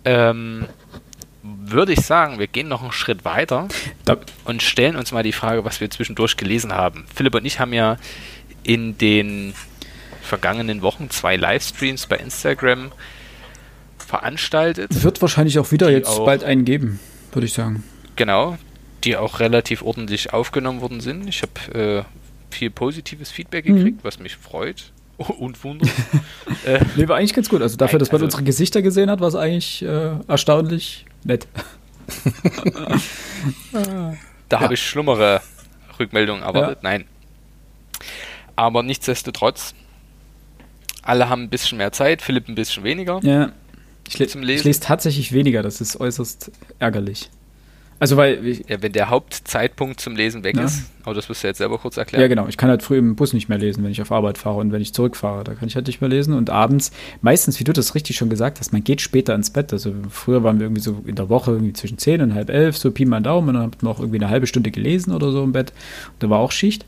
ähm, 0.03 0.65
würde 1.43 1.93
ich 1.93 2.01
sagen, 2.01 2.39
wir 2.39 2.47
gehen 2.47 2.67
noch 2.67 2.81
einen 2.81 2.91
Schritt 2.91 3.25
weiter 3.25 3.67
da 4.05 4.17
und 4.45 4.61
stellen 4.61 4.95
uns 4.95 5.11
mal 5.11 5.23
die 5.23 5.31
Frage, 5.31 5.63
was 5.63 5.79
wir 5.79 5.89
zwischendurch 5.89 6.37
gelesen 6.37 6.73
haben. 6.73 7.05
Philipp 7.13 7.35
und 7.35 7.45
ich 7.45 7.59
haben 7.59 7.73
ja 7.73 7.97
in 8.63 8.97
den 8.97 9.53
vergangenen 10.21 10.81
Wochen 10.81 11.09
zwei 11.09 11.35
Livestreams 11.35 12.07
bei 12.07 12.17
Instagram 12.17 12.91
veranstaltet. 13.97 14.91
Es 14.91 15.03
wird 15.03 15.21
wahrscheinlich 15.21 15.59
auch 15.59 15.71
wieder 15.71 15.89
jetzt 15.89 16.09
auch, 16.09 16.25
bald 16.25 16.43
einen 16.43 16.65
geben, 16.65 16.99
würde 17.31 17.45
ich 17.45 17.53
sagen. 17.53 17.83
Genau, 18.15 18.57
die 19.03 19.15
auch 19.15 19.39
relativ 19.39 19.81
ordentlich 19.81 20.33
aufgenommen 20.33 20.81
worden 20.81 20.99
sind. 20.99 21.27
Ich 21.27 21.41
habe 21.41 21.79
äh, 21.79 22.03
viel 22.53 22.69
positives 22.69 23.31
Feedback 23.31 23.65
gekriegt, 23.65 23.97
mhm. 23.97 24.03
was 24.03 24.19
mich 24.19 24.35
freut 24.35 24.91
und 25.17 25.63
wundert. 25.63 25.89
äh, 26.65 26.79
nee, 26.95 27.07
war 27.07 27.17
eigentlich 27.17 27.33
ganz 27.33 27.49
gut. 27.49 27.61
Also 27.61 27.77
dafür, 27.77 27.99
dass 27.99 28.09
man 28.09 28.17
also, 28.17 28.25
unsere 28.25 28.43
Gesichter 28.43 28.81
gesehen 28.81 29.09
hat, 29.09 29.21
war 29.21 29.29
es 29.29 29.35
eigentlich 29.35 29.83
äh, 29.83 30.11
erstaunlich 30.27 31.05
nett. 31.23 31.47
da 33.71 34.57
ja. 34.57 34.59
habe 34.59 34.73
ich 34.73 34.81
schlimmere 34.81 35.41
Rückmeldungen 35.99 36.43
erwartet. 36.43 36.79
Ja. 36.83 36.89
Nein. 36.89 37.05
Aber 38.55 38.83
nichtsdestotrotz, 38.83 39.73
alle 41.01 41.29
haben 41.29 41.43
ein 41.43 41.49
bisschen 41.49 41.77
mehr 41.77 41.91
Zeit, 41.91 42.21
Philipp 42.21 42.47
ein 42.47 42.55
bisschen 42.55 42.83
weniger. 42.83 43.19
Ja. 43.23 43.51
Ich, 44.07 44.17
le 44.17 44.25
ich 44.25 44.63
lese 44.63 44.79
tatsächlich 44.79 45.31
weniger, 45.33 45.61
das 45.61 45.81
ist 45.81 45.99
äußerst 45.99 46.51
ärgerlich. 46.79 47.29
Also 47.99 48.15
weil 48.15 48.61
ja, 48.67 48.81
wenn 48.81 48.93
der 48.93 49.09
Hauptzeitpunkt 49.09 49.99
zum 49.99 50.15
Lesen 50.15 50.43
weg 50.43 50.55
ja. 50.55 50.63
ist, 50.63 50.85
aber 51.03 51.13
das 51.13 51.27
wirst 51.27 51.43
du 51.43 51.47
jetzt 51.47 51.57
selber 51.57 51.77
kurz 51.77 51.97
erklären. 51.97 52.21
Ja, 52.21 52.27
genau. 52.29 52.47
Ich 52.47 52.55
kann 52.55 52.69
halt 52.69 52.81
früh 52.81 52.97
im 52.97 53.15
Bus 53.15 53.33
nicht 53.33 53.49
mehr 53.49 53.57
lesen, 53.57 53.83
wenn 53.83 53.91
ich 53.91 54.01
auf 54.01 54.11
Arbeit 54.11 54.37
fahre 54.37 54.57
und 54.57 54.71
wenn 54.71 54.81
ich 54.81 54.93
zurückfahre, 54.93 55.43
da 55.43 55.53
kann 55.53 55.67
ich 55.67 55.75
halt 55.75 55.87
nicht 55.87 55.99
mehr 55.99 56.09
lesen. 56.09 56.33
Und 56.33 56.49
abends, 56.49 56.91
meistens, 57.21 57.59
wie 57.59 57.65
du 57.65 57.73
das 57.73 57.95
richtig 57.95 58.15
schon 58.15 58.29
gesagt 58.29 58.59
hast, 58.59 58.71
man 58.71 58.83
geht 58.83 59.01
später 59.01 59.35
ins 59.35 59.49
Bett. 59.49 59.73
Also 59.73 59.93
früher 60.09 60.43
waren 60.43 60.59
wir 60.59 60.67
irgendwie 60.67 60.81
so 60.81 61.03
in 61.05 61.15
der 61.15 61.29
Woche 61.29 61.51
irgendwie 61.51 61.73
zwischen 61.73 61.97
10 61.97 62.21
und 62.21 62.33
halb 62.33 62.49
elf, 62.49 62.77
so 62.77 62.89
Pi 62.91 63.05
mal 63.05 63.21
Daumen, 63.21 63.49
und 63.49 63.53
dann 63.55 63.63
hat 63.63 63.83
man 63.83 63.91
auch 63.91 63.99
irgendwie 63.99 64.19
eine 64.19 64.29
halbe 64.29 64.47
Stunde 64.47 64.71
gelesen 64.71 65.13
oder 65.13 65.31
so 65.31 65.43
im 65.43 65.51
Bett. 65.51 65.73
Und 66.13 66.23
da 66.23 66.29
war 66.29 66.39
auch 66.39 66.51
Schicht. 66.51 66.85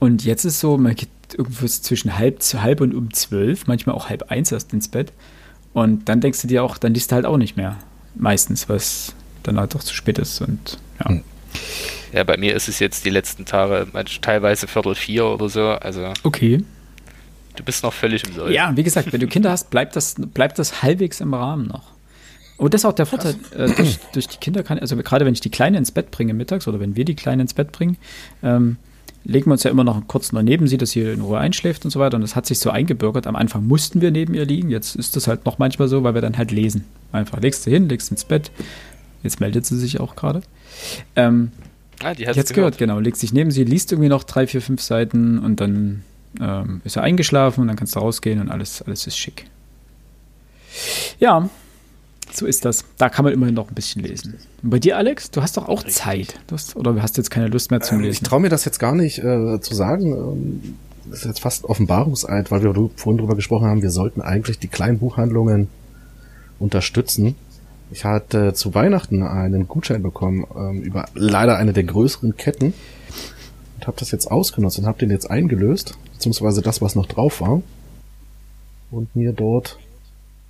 Und 0.00 0.24
jetzt 0.24 0.44
ist 0.44 0.58
so, 0.60 0.76
man 0.76 0.94
geht 0.94 1.08
irgendwo 1.36 1.66
zwischen 1.66 2.18
halb, 2.18 2.40
halb 2.40 2.80
und 2.80 2.94
um 2.94 3.12
zwölf, 3.12 3.66
manchmal 3.66 3.94
auch 3.94 4.08
halb 4.08 4.30
eins 4.30 4.50
erst 4.50 4.72
ins 4.72 4.88
Bett. 4.88 5.12
Und 5.72 6.08
dann 6.08 6.20
denkst 6.20 6.42
du 6.42 6.48
dir 6.48 6.64
auch, 6.64 6.78
dann 6.78 6.94
liest 6.94 7.12
du 7.12 7.14
halt 7.14 7.26
auch 7.26 7.36
nicht 7.36 7.56
mehr. 7.56 7.76
Meistens, 8.14 8.68
was 8.68 9.14
dann 9.46 9.58
halt 9.58 9.74
auch 9.76 9.82
zu 9.82 9.94
spät 9.94 10.18
ist. 10.18 10.40
Und 10.40 10.78
ja. 11.00 11.08
Hm. 11.08 11.22
Ja, 12.12 12.24
bei 12.24 12.36
mir 12.36 12.54
ist 12.54 12.68
es 12.68 12.78
jetzt 12.78 13.04
die 13.04 13.10
letzten 13.10 13.44
Tage 13.44 13.86
teilweise 14.20 14.66
Viertel 14.66 14.94
vier 14.94 15.26
oder 15.26 15.48
so. 15.48 15.68
Also 15.68 16.12
okay. 16.22 16.62
Du 17.56 17.64
bist 17.64 17.82
noch 17.82 17.92
völlig 17.92 18.24
im 18.24 18.34
Soll. 18.34 18.52
Ja, 18.52 18.76
wie 18.76 18.82
gesagt, 18.82 19.12
wenn 19.12 19.20
du 19.20 19.26
Kinder 19.26 19.50
hast, 19.50 19.70
bleibt 19.70 19.96
das, 19.96 20.14
bleibt 20.16 20.58
das 20.58 20.82
halbwegs 20.82 21.20
im 21.20 21.32
Rahmen 21.34 21.66
noch. 21.66 21.96
Und 22.58 22.72
das 22.72 22.82
ist 22.82 22.84
auch 22.86 22.92
der 22.92 23.06
Vorteil, 23.06 23.34
äh, 23.56 23.68
durch, 23.70 23.98
durch, 24.12 24.28
die 24.28 24.38
Kinder 24.38 24.62
kann, 24.62 24.78
also 24.78 24.96
gerade 24.96 25.26
wenn 25.26 25.34
ich 25.34 25.40
die 25.40 25.50
Kleine 25.50 25.76
ins 25.76 25.90
Bett 25.90 26.10
bringe 26.10 26.32
mittags 26.32 26.66
oder 26.66 26.80
wenn 26.80 26.96
wir 26.96 27.04
die 27.04 27.14
Kleine 27.14 27.42
ins 27.42 27.54
Bett 27.54 27.72
bringen, 27.72 27.98
ähm, 28.42 28.76
legen 29.24 29.46
wir 29.46 29.52
uns 29.52 29.64
ja 29.64 29.70
immer 29.70 29.84
noch 29.84 30.06
kurz 30.06 30.32
noch 30.32 30.42
neben 30.42 30.68
sie, 30.68 30.78
dass 30.78 30.92
sie 30.92 31.02
in 31.02 31.20
Ruhe 31.20 31.38
einschläft 31.38 31.84
und 31.84 31.90
so 31.90 31.98
weiter. 31.98 32.14
Und 32.14 32.22
das 32.22 32.36
hat 32.36 32.46
sich 32.46 32.58
so 32.58 32.70
eingebürgert. 32.70 33.26
Am 33.26 33.36
Anfang 33.36 33.66
mussten 33.66 34.00
wir 34.00 34.10
neben 34.10 34.34
ihr 34.34 34.46
liegen. 34.46 34.70
Jetzt 34.70 34.94
ist 34.96 35.16
das 35.16 35.26
halt 35.26 35.44
noch 35.44 35.58
manchmal 35.58 35.88
so, 35.88 36.02
weil 36.04 36.14
wir 36.14 36.20
dann 36.22 36.38
halt 36.38 36.52
lesen. 36.52 36.84
Einfach 37.12 37.40
legst 37.40 37.66
du 37.66 37.70
hin, 37.70 37.88
legst 37.88 38.10
ins 38.10 38.24
Bett, 38.24 38.50
Jetzt 39.26 39.40
meldet 39.40 39.66
sie 39.66 39.78
sich 39.78 40.00
auch 40.00 40.16
gerade. 40.16 40.42
Ähm, 41.14 41.50
ah, 42.02 42.14
die 42.14 42.26
hat 42.26 42.36
jetzt 42.36 42.54
gehört. 42.54 42.76
gehört, 42.76 42.78
genau. 42.78 42.98
Legt 42.98 43.16
sich 43.16 43.32
neben 43.32 43.50
sie, 43.50 43.64
liest 43.64 43.92
irgendwie 43.92 44.08
noch 44.08 44.24
drei, 44.24 44.46
vier, 44.46 44.62
fünf 44.62 44.80
Seiten 44.80 45.38
und 45.38 45.60
dann 45.60 46.04
ähm, 46.40 46.80
ist 46.84 46.96
er 46.96 47.02
eingeschlafen 47.02 47.62
und 47.62 47.68
dann 47.68 47.76
kannst 47.76 47.96
du 47.96 48.00
rausgehen 48.00 48.40
und 48.40 48.50
alles, 48.50 48.82
alles 48.82 49.06
ist 49.06 49.18
schick. 49.18 49.46
Ja, 51.18 51.48
so 52.32 52.46
ist 52.46 52.64
das. 52.64 52.84
Da 52.98 53.08
kann 53.08 53.24
man 53.24 53.32
immerhin 53.32 53.54
noch 53.54 53.68
ein 53.68 53.74
bisschen 53.74 54.02
lesen. 54.02 54.34
Und 54.62 54.70
bei 54.70 54.78
dir, 54.78 54.96
Alex, 54.96 55.30
du 55.30 55.42
hast 55.42 55.56
doch 55.56 55.68
auch 55.68 55.84
Richtig. 55.84 55.94
Zeit. 55.94 56.40
Hast, 56.50 56.76
oder 56.76 57.00
hast 57.00 57.16
du 57.16 57.20
jetzt 57.20 57.30
keine 57.30 57.48
Lust 57.48 57.70
mehr 57.70 57.80
zum 57.80 57.98
ähm, 57.98 58.04
Lesen? 58.04 58.22
Ich 58.22 58.28
traue 58.28 58.40
mir 58.40 58.48
das 58.48 58.64
jetzt 58.64 58.78
gar 58.78 58.94
nicht 58.94 59.18
äh, 59.18 59.60
zu 59.60 59.74
sagen. 59.74 60.12
Ähm, 60.12 60.74
das 61.08 61.20
ist 61.20 61.26
jetzt 61.26 61.40
fast 61.40 61.64
Offenbarungseid, 61.64 62.50
weil 62.50 62.62
wir 62.62 62.74
vorhin 62.96 63.18
drüber 63.18 63.36
gesprochen 63.36 63.66
haben, 63.66 63.82
wir 63.82 63.90
sollten 63.90 64.20
eigentlich 64.20 64.58
die 64.58 64.68
kleinen 64.68 64.98
Buchhandlungen 64.98 65.68
unterstützen. 66.58 67.36
Ich 67.90 68.04
hatte 68.04 68.52
zu 68.54 68.74
Weihnachten 68.74 69.22
einen 69.22 69.68
Gutschein 69.68 70.02
bekommen 70.02 70.46
ähm, 70.56 70.82
über 70.82 71.06
leider 71.14 71.56
eine 71.56 71.72
der 71.72 71.84
größeren 71.84 72.36
Ketten 72.36 72.74
und 73.76 73.86
habe 73.86 73.96
das 73.98 74.10
jetzt 74.10 74.30
ausgenutzt 74.30 74.78
und 74.78 74.86
habe 74.86 74.98
den 74.98 75.10
jetzt 75.10 75.30
eingelöst, 75.30 75.96
beziehungsweise 76.14 76.62
das, 76.62 76.82
was 76.82 76.94
noch 76.94 77.06
drauf 77.06 77.40
war, 77.40 77.62
und 78.90 79.14
mir 79.14 79.32
dort 79.32 79.78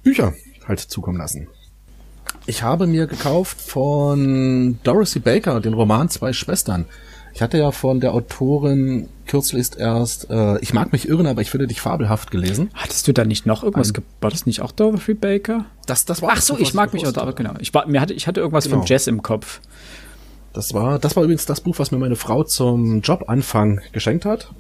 Bücher 0.03 0.33
halt 0.67 0.81
zukommen 0.81 1.19
lassen. 1.19 1.49
Ich 2.47 2.63
habe 2.63 2.87
mir 2.87 3.07
gekauft 3.07 3.61
von 3.61 4.79
Dorothy 4.83 5.19
Baker 5.19 5.61
den 5.61 5.75
Roman 5.75 6.09
Zwei 6.09 6.33
Schwestern. 6.33 6.87
Ich 7.37 7.43
hatte 7.43 7.59
ja 7.59 7.71
von 7.71 8.01
der 8.01 8.15
Autorin 8.15 9.11
kürzlich 9.27 9.67
erst 9.77 10.31
äh, 10.31 10.59
Ich 10.61 10.73
mag 10.73 10.93
mich 10.93 11.07
irren, 11.07 11.27
aber 11.27 11.43
ich 11.43 11.51
finde 11.51 11.67
dich 11.67 11.83
fabelhaft 11.83 12.31
gelesen. 12.31 12.71
Hattest 12.73 13.07
du 13.07 13.13
da 13.13 13.27
nicht 13.27 13.45
noch 13.45 13.63
irgendwas? 13.63 13.91
Um, 13.91 14.05
war 14.23 14.31
das 14.31 14.47
nicht 14.47 14.63
auch 14.63 14.73
Dorothy 14.73 15.13
Baker? 15.13 15.67
Das, 15.85 16.07
das 16.07 16.23
war 16.23 16.31
Ach 16.33 16.41
so, 16.41 16.57
ich 16.59 16.73
mag 16.73 16.95
mich 16.95 17.03
irren, 17.03 17.17
aber 17.17 17.35
genau. 17.35 17.53
Ich, 17.59 17.75
war, 17.75 17.87
mir 17.89 18.01
hatte, 18.01 18.15
ich 18.15 18.27
hatte 18.27 18.41
irgendwas 18.41 18.65
genau. 18.65 18.79
von 18.79 18.87
Jess 18.87 19.07
im 19.07 19.23
Kopf. 19.23 19.61
Das 20.55 20.73
war, 20.73 20.99
das 20.99 21.15
war 21.15 21.25
übrigens 21.25 21.45
das 21.45 21.61
Buch, 21.61 21.79
was 21.79 21.91
mir 21.91 21.99
meine 21.99 22.17
Frau 22.17 22.43
zum 22.43 23.03
Jobanfang 23.03 23.83
geschenkt 23.93 24.25
hat. 24.25 24.51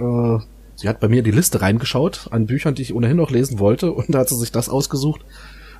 Äh, 0.00 0.38
sie 0.74 0.88
hat 0.88 0.98
bei 0.98 1.06
mir 1.06 1.22
die 1.22 1.30
Liste 1.30 1.62
reingeschaut 1.62 2.26
an 2.32 2.46
Büchern, 2.46 2.74
die 2.74 2.82
ich 2.82 2.96
ohnehin 2.96 3.16
noch 3.16 3.30
lesen 3.30 3.60
wollte, 3.60 3.92
und 3.92 4.12
da 4.12 4.18
hat 4.18 4.28
sie 4.28 4.36
sich 4.36 4.50
das 4.50 4.68
ausgesucht, 4.68 5.20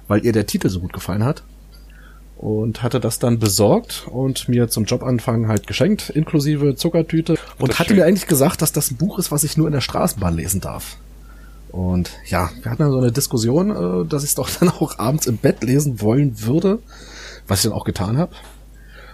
weil 0.06 0.24
ihr 0.24 0.30
der 0.30 0.46
Titel 0.46 0.68
so 0.68 0.78
gut 0.78 0.92
gefallen 0.92 1.24
hat 1.24 1.42
und 2.44 2.82
hatte 2.82 3.00
das 3.00 3.18
dann 3.18 3.38
besorgt 3.38 4.06
und 4.06 4.50
mir 4.50 4.68
zum 4.68 4.84
Jobanfang 4.84 5.48
halt 5.48 5.66
geschenkt, 5.66 6.10
inklusive 6.10 6.74
Zuckertüte 6.74 7.36
und 7.58 7.78
hatte 7.78 7.88
schön. 7.88 7.96
mir 7.96 8.04
eigentlich 8.04 8.26
gesagt, 8.26 8.60
dass 8.60 8.70
das 8.70 8.90
ein 8.90 8.96
Buch 8.96 9.18
ist, 9.18 9.32
was 9.32 9.44
ich 9.44 9.56
nur 9.56 9.66
in 9.66 9.72
der 9.72 9.80
Straßenbahn 9.80 10.36
lesen 10.36 10.60
darf. 10.60 10.98
Und 11.72 12.10
ja, 12.26 12.50
wir 12.60 12.70
hatten 12.70 12.82
dann 12.82 12.92
so 12.92 12.98
eine 12.98 13.12
Diskussion, 13.12 13.70
äh, 13.70 14.06
dass 14.06 14.24
ich 14.24 14.30
es 14.30 14.34
doch 14.34 14.50
dann 14.60 14.68
auch 14.68 14.98
abends 14.98 15.26
im 15.26 15.38
Bett 15.38 15.64
lesen 15.64 16.02
wollen 16.02 16.42
würde, 16.42 16.80
was 17.48 17.60
ich 17.60 17.64
dann 17.64 17.72
auch 17.72 17.86
getan 17.86 18.18
habe. 18.18 18.32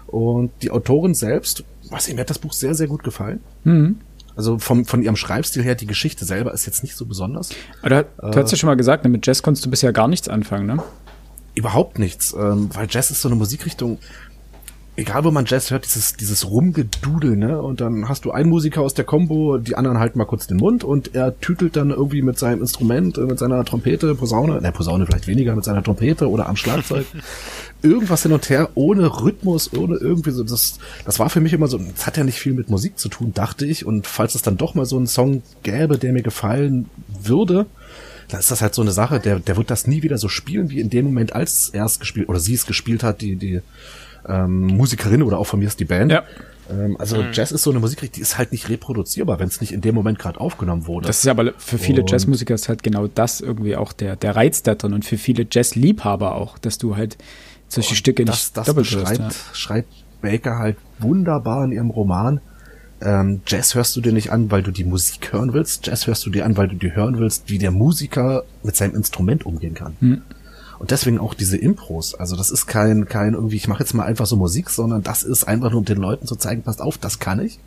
Und 0.08 0.50
die 0.62 0.72
Autorin 0.72 1.14
selbst, 1.14 1.62
was 1.88 2.08
ihr 2.08 2.16
mir 2.16 2.22
hat 2.22 2.30
das 2.30 2.40
Buch 2.40 2.52
sehr, 2.52 2.74
sehr 2.74 2.88
gut 2.88 3.04
gefallen. 3.04 3.38
Mhm. 3.62 4.00
Also 4.34 4.58
vom, 4.58 4.86
von 4.86 5.02
ihrem 5.02 5.16
Schreibstil 5.16 5.62
her, 5.62 5.76
die 5.76 5.86
Geschichte 5.86 6.24
selber 6.24 6.52
ist 6.52 6.66
jetzt 6.66 6.82
nicht 6.82 6.96
so 6.96 7.06
besonders. 7.06 7.50
Aber 7.82 8.02
du, 8.02 8.30
du 8.30 8.42
hast 8.42 8.50
ja 8.50 8.56
schon 8.56 8.68
mal 8.68 8.76
gesagt, 8.76 9.04
ne, 9.04 9.10
mit 9.10 9.24
Jazz 9.24 9.42
konntest 9.42 9.66
du 9.66 9.70
bisher 9.70 9.92
gar 9.92 10.08
nichts 10.08 10.28
anfangen, 10.28 10.66
ne? 10.66 10.82
Überhaupt 11.54 11.98
nichts, 11.98 12.32
ähm, 12.32 12.70
weil 12.72 12.86
Jazz 12.88 13.10
ist 13.10 13.22
so 13.22 13.28
eine 13.28 13.36
Musikrichtung, 13.36 13.98
egal 14.96 15.24
wo 15.24 15.30
man 15.30 15.46
Jazz 15.46 15.70
hört, 15.70 15.84
dieses, 15.84 16.14
dieses 16.14 16.48
Rumgedudel, 16.48 17.36
ne? 17.36 17.60
Und 17.60 17.80
dann 17.80 18.08
hast 18.08 18.24
du 18.24 18.32
einen 18.32 18.50
Musiker 18.50 18.82
aus 18.82 18.94
der 18.94 19.04
Combo, 19.04 19.58
die 19.58 19.76
anderen 19.76 19.98
halten 19.98 20.18
mal 20.18 20.26
kurz 20.26 20.46
den 20.46 20.58
Mund 20.58 20.84
und 20.84 21.14
er 21.14 21.38
tütelt 21.40 21.76
dann 21.76 21.90
irgendwie 21.90 22.22
mit 22.22 22.38
seinem 22.38 22.60
Instrument, 22.60 23.16
äh, 23.16 23.22
mit 23.22 23.38
seiner 23.38 23.64
Trompete, 23.64 24.14
Posaune, 24.14 24.60
ne, 24.60 24.72
Posaune 24.72 25.06
vielleicht 25.06 25.26
weniger, 25.26 25.54
mit 25.54 25.64
seiner 25.64 25.82
Trompete 25.82 26.28
oder 26.28 26.48
am 26.48 26.56
Schlagzeug. 26.56 27.06
irgendwas 27.82 28.22
hin 28.22 28.32
und 28.32 28.48
her, 28.50 28.70
ohne 28.74 29.22
Rhythmus, 29.22 29.72
ohne 29.72 29.96
irgendwie 29.96 30.30
so. 30.30 30.44
Das, 30.44 30.78
das 31.04 31.18
war 31.18 31.30
für 31.30 31.40
mich 31.40 31.52
immer 31.52 31.66
so, 31.66 31.78
das 31.78 32.06
hat 32.06 32.16
ja 32.16 32.24
nicht 32.24 32.38
viel 32.38 32.52
mit 32.52 32.68
Musik 32.68 32.98
zu 32.98 33.08
tun, 33.08 33.32
dachte 33.34 33.66
ich. 33.66 33.86
Und 33.86 34.06
falls 34.06 34.34
es 34.34 34.42
dann 34.42 34.56
doch 34.56 34.74
mal 34.74 34.84
so 34.84 34.96
einen 34.96 35.06
Song 35.06 35.42
gäbe, 35.62 35.98
der 35.98 36.12
mir 36.12 36.22
gefallen 36.22 36.90
würde, 37.22 37.66
dann 38.30 38.40
ist 38.40 38.50
das 38.50 38.62
halt 38.62 38.74
so 38.74 38.82
eine 38.82 38.92
Sache, 38.92 39.20
der, 39.20 39.38
der 39.38 39.56
wird 39.56 39.70
das 39.70 39.86
nie 39.86 40.02
wieder 40.02 40.18
so 40.18 40.28
spielen, 40.28 40.70
wie 40.70 40.80
in 40.80 40.90
dem 40.90 41.04
Moment, 41.06 41.34
als 41.34 41.70
er 41.70 41.84
es 41.84 41.98
gespielt, 42.00 42.28
oder 42.28 42.40
sie 42.40 42.54
es 42.54 42.66
gespielt 42.66 43.02
hat, 43.02 43.20
die, 43.20 43.36
die, 43.36 43.60
ähm, 44.28 44.66
Musikerin 44.66 45.22
oder 45.22 45.38
auch 45.38 45.46
von 45.46 45.60
mir 45.60 45.66
ist 45.66 45.80
die 45.80 45.84
Band. 45.84 46.12
Ja. 46.12 46.24
Ähm, 46.70 46.96
also 46.98 47.22
mhm. 47.22 47.32
Jazz 47.32 47.52
ist 47.52 47.62
so 47.62 47.70
eine 47.70 47.80
Musik, 47.80 48.12
die 48.12 48.20
ist 48.20 48.38
halt 48.38 48.52
nicht 48.52 48.68
reproduzierbar, 48.68 49.38
wenn 49.38 49.48
es 49.48 49.60
nicht 49.60 49.72
in 49.72 49.80
dem 49.80 49.94
Moment 49.94 50.18
gerade 50.18 50.40
aufgenommen 50.40 50.86
wurde. 50.86 51.06
Das 51.06 51.18
ist 51.18 51.28
aber 51.28 51.52
für 51.58 51.78
viele 51.78 52.02
und 52.02 52.10
Jazzmusiker 52.10 52.54
ist 52.54 52.68
halt 52.68 52.82
genau 52.82 53.06
das 53.06 53.40
irgendwie 53.40 53.76
auch 53.76 53.92
der, 53.92 54.16
der 54.16 54.36
Reiz 54.36 54.62
da 54.62 54.74
drin 54.74 54.92
und 54.92 55.04
für 55.04 55.18
viele 55.18 55.46
Jazzliebhaber 55.50 56.34
auch, 56.34 56.58
dass 56.58 56.78
du 56.78 56.96
halt 56.96 57.16
solche 57.68 57.94
Stücke 57.94 58.24
das, 58.24 58.36
nicht 58.36 58.56
das 58.56 58.66
doppelt 58.66 58.86
beschreibt, 58.86 59.18
ja. 59.18 59.30
schreibt 59.52 59.92
Baker 60.20 60.58
halt 60.58 60.76
wunderbar 60.98 61.64
in 61.64 61.72
ihrem 61.72 61.90
Roman. 61.90 62.40
Ähm, 63.02 63.40
Jazz 63.46 63.74
hörst 63.74 63.96
du 63.96 64.00
dir 64.00 64.12
nicht 64.12 64.30
an, 64.30 64.50
weil 64.50 64.62
du 64.62 64.70
die 64.70 64.84
Musik 64.84 65.32
hören 65.32 65.52
willst. 65.52 65.86
Jazz 65.86 66.06
hörst 66.06 66.26
du 66.26 66.30
dir 66.30 66.44
an, 66.44 66.56
weil 66.56 66.68
du 66.68 66.76
dir 66.76 66.94
hören 66.94 67.18
willst, 67.18 67.48
wie 67.48 67.58
der 67.58 67.70
Musiker 67.70 68.44
mit 68.62 68.76
seinem 68.76 68.94
Instrument 68.94 69.46
umgehen 69.46 69.74
kann. 69.74 69.96
Hm. 70.00 70.22
Und 70.78 70.90
deswegen 70.90 71.18
auch 71.18 71.34
diese 71.34 71.58
Impros. 71.58 72.14
Also 72.14 72.36
das 72.36 72.50
ist 72.50 72.66
kein, 72.66 73.06
kein 73.06 73.34
irgendwie, 73.34 73.56
ich 73.56 73.68
mache 73.68 73.80
jetzt 73.80 73.92
mal 73.92 74.04
einfach 74.04 74.26
so 74.26 74.36
Musik, 74.36 74.70
sondern 74.70 75.02
das 75.02 75.22
ist 75.22 75.44
einfach 75.44 75.70
nur, 75.70 75.80
um 75.80 75.84
den 75.84 75.98
Leuten 75.98 76.26
zu 76.26 76.36
zeigen, 76.36 76.62
passt 76.62 76.80
auf, 76.80 76.96
das 76.96 77.18
kann 77.18 77.40
ich. 77.40 77.58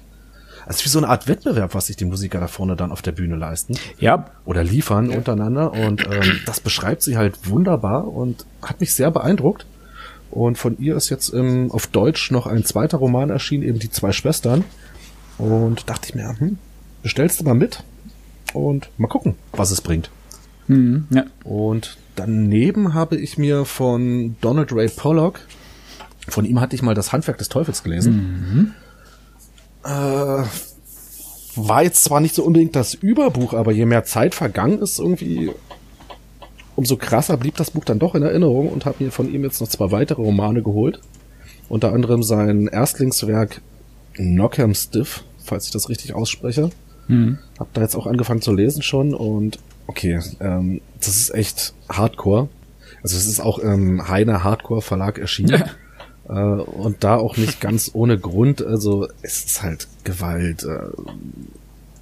Also 0.65 0.85
wie 0.85 0.89
so 0.89 0.99
eine 0.99 1.09
Art 1.09 1.27
Wettbewerb, 1.27 1.75
was 1.75 1.87
sich 1.87 1.95
die 1.95 2.05
Musiker 2.05 2.39
da 2.39 2.47
vorne 2.47 2.75
dann 2.75 2.91
auf 2.91 3.01
der 3.01 3.11
Bühne 3.11 3.35
leisten. 3.35 3.75
Ja. 3.99 4.25
Oder 4.45 4.63
liefern 4.63 5.11
ja. 5.11 5.17
untereinander. 5.17 5.73
Und 5.73 6.07
ähm, 6.07 6.39
das 6.45 6.59
beschreibt 6.59 7.01
sie 7.01 7.17
halt 7.17 7.49
wunderbar 7.49 8.07
und 8.07 8.45
hat 8.61 8.79
mich 8.79 8.93
sehr 8.93 9.11
beeindruckt. 9.11 9.65
Und 10.31 10.57
von 10.57 10.79
ihr 10.79 10.95
ist 10.95 11.09
jetzt 11.09 11.33
ähm, 11.33 11.71
auf 11.71 11.87
Deutsch 11.87 12.31
noch 12.31 12.47
ein 12.47 12.65
zweiter 12.65 12.97
Roman 12.97 13.29
erschienen, 13.29 13.63
eben 13.63 13.77
die 13.77 13.91
zwei 13.91 14.11
Schwestern. 14.11 14.63
Und 15.43 15.89
dachte 15.89 16.07
ich 16.07 16.15
mir, 16.15 16.39
hm, 16.39 16.57
bestellst 17.01 17.41
du 17.41 17.43
mal 17.43 17.53
mit 17.53 17.83
und 18.53 18.89
mal 18.97 19.09
gucken, 19.09 19.35
was 19.51 19.71
es 19.71 19.81
bringt. 19.81 20.09
Mhm, 20.67 21.05
ja. 21.09 21.25
Und 21.43 21.97
daneben 22.15 22.93
habe 22.93 23.17
ich 23.17 23.37
mir 23.37 23.65
von 23.65 24.37
Donald 24.39 24.71
Ray 24.71 24.87
Pollock, 24.87 25.41
von 26.29 26.45
ihm 26.45 26.61
hatte 26.61 26.77
ich 26.77 26.81
mal 26.81 26.95
das 26.95 27.11
Handwerk 27.11 27.39
des 27.39 27.49
Teufels 27.49 27.83
gelesen. 27.83 28.13
Mhm. 28.13 28.71
Äh, 29.83 30.45
war 31.57 31.83
jetzt 31.83 32.05
zwar 32.05 32.21
nicht 32.21 32.35
so 32.35 32.45
unbedingt 32.45 32.77
das 32.77 32.93
Überbuch, 32.93 33.53
aber 33.53 33.73
je 33.73 33.85
mehr 33.85 34.05
Zeit 34.05 34.35
vergangen 34.35 34.79
ist, 34.79 34.97
irgendwie, 34.97 35.51
umso 36.77 36.95
krasser 36.95 37.35
blieb 37.35 37.57
das 37.57 37.71
Buch 37.71 37.83
dann 37.83 37.99
doch 37.99 38.15
in 38.15 38.23
Erinnerung 38.23 38.69
und 38.69 38.85
habe 38.85 39.03
mir 39.03 39.11
von 39.11 39.29
ihm 39.29 39.43
jetzt 39.43 39.59
noch 39.59 39.67
zwei 39.67 39.91
weitere 39.91 40.21
Romane 40.21 40.63
geholt. 40.63 41.01
Unter 41.67 41.91
anderem 41.91 42.23
sein 42.23 42.67
Erstlingswerk 42.67 43.61
Knockham 44.13 44.73
Stiff, 44.73 45.25
falls 45.43 45.65
ich 45.65 45.71
das 45.71 45.89
richtig 45.89 46.13
ausspreche. 46.13 46.69
Mhm. 47.07 47.37
Hab 47.59 47.73
da 47.73 47.81
jetzt 47.81 47.95
auch 47.95 48.07
angefangen 48.07 48.41
zu 48.41 48.53
lesen 48.53 48.81
schon 48.81 49.13
und 49.13 49.59
Okay, 49.87 50.19
ähm, 50.39 50.81
das 50.99 51.17
ist 51.17 51.33
echt 51.33 51.73
Hardcore. 51.89 52.47
Also 53.03 53.17
es 53.17 53.25
ist 53.25 53.41
auch 53.41 53.59
im 53.59 54.07
Heine 54.07 54.43
Hardcore 54.43 54.81
Verlag 54.81 55.19
erschienen. 55.19 55.59
Ja. 55.59 55.65
Äh, 56.29 56.31
und 56.31 57.03
da 57.03 57.17
auch 57.17 57.35
nicht 57.35 57.59
ganz 57.59 57.91
ohne 57.93 58.17
Grund. 58.17 58.65
Also 58.65 59.09
es 59.23 59.43
ist 59.43 59.61
halt 59.61 59.89
Gewalt, 60.05 60.63
äh, 60.63 60.87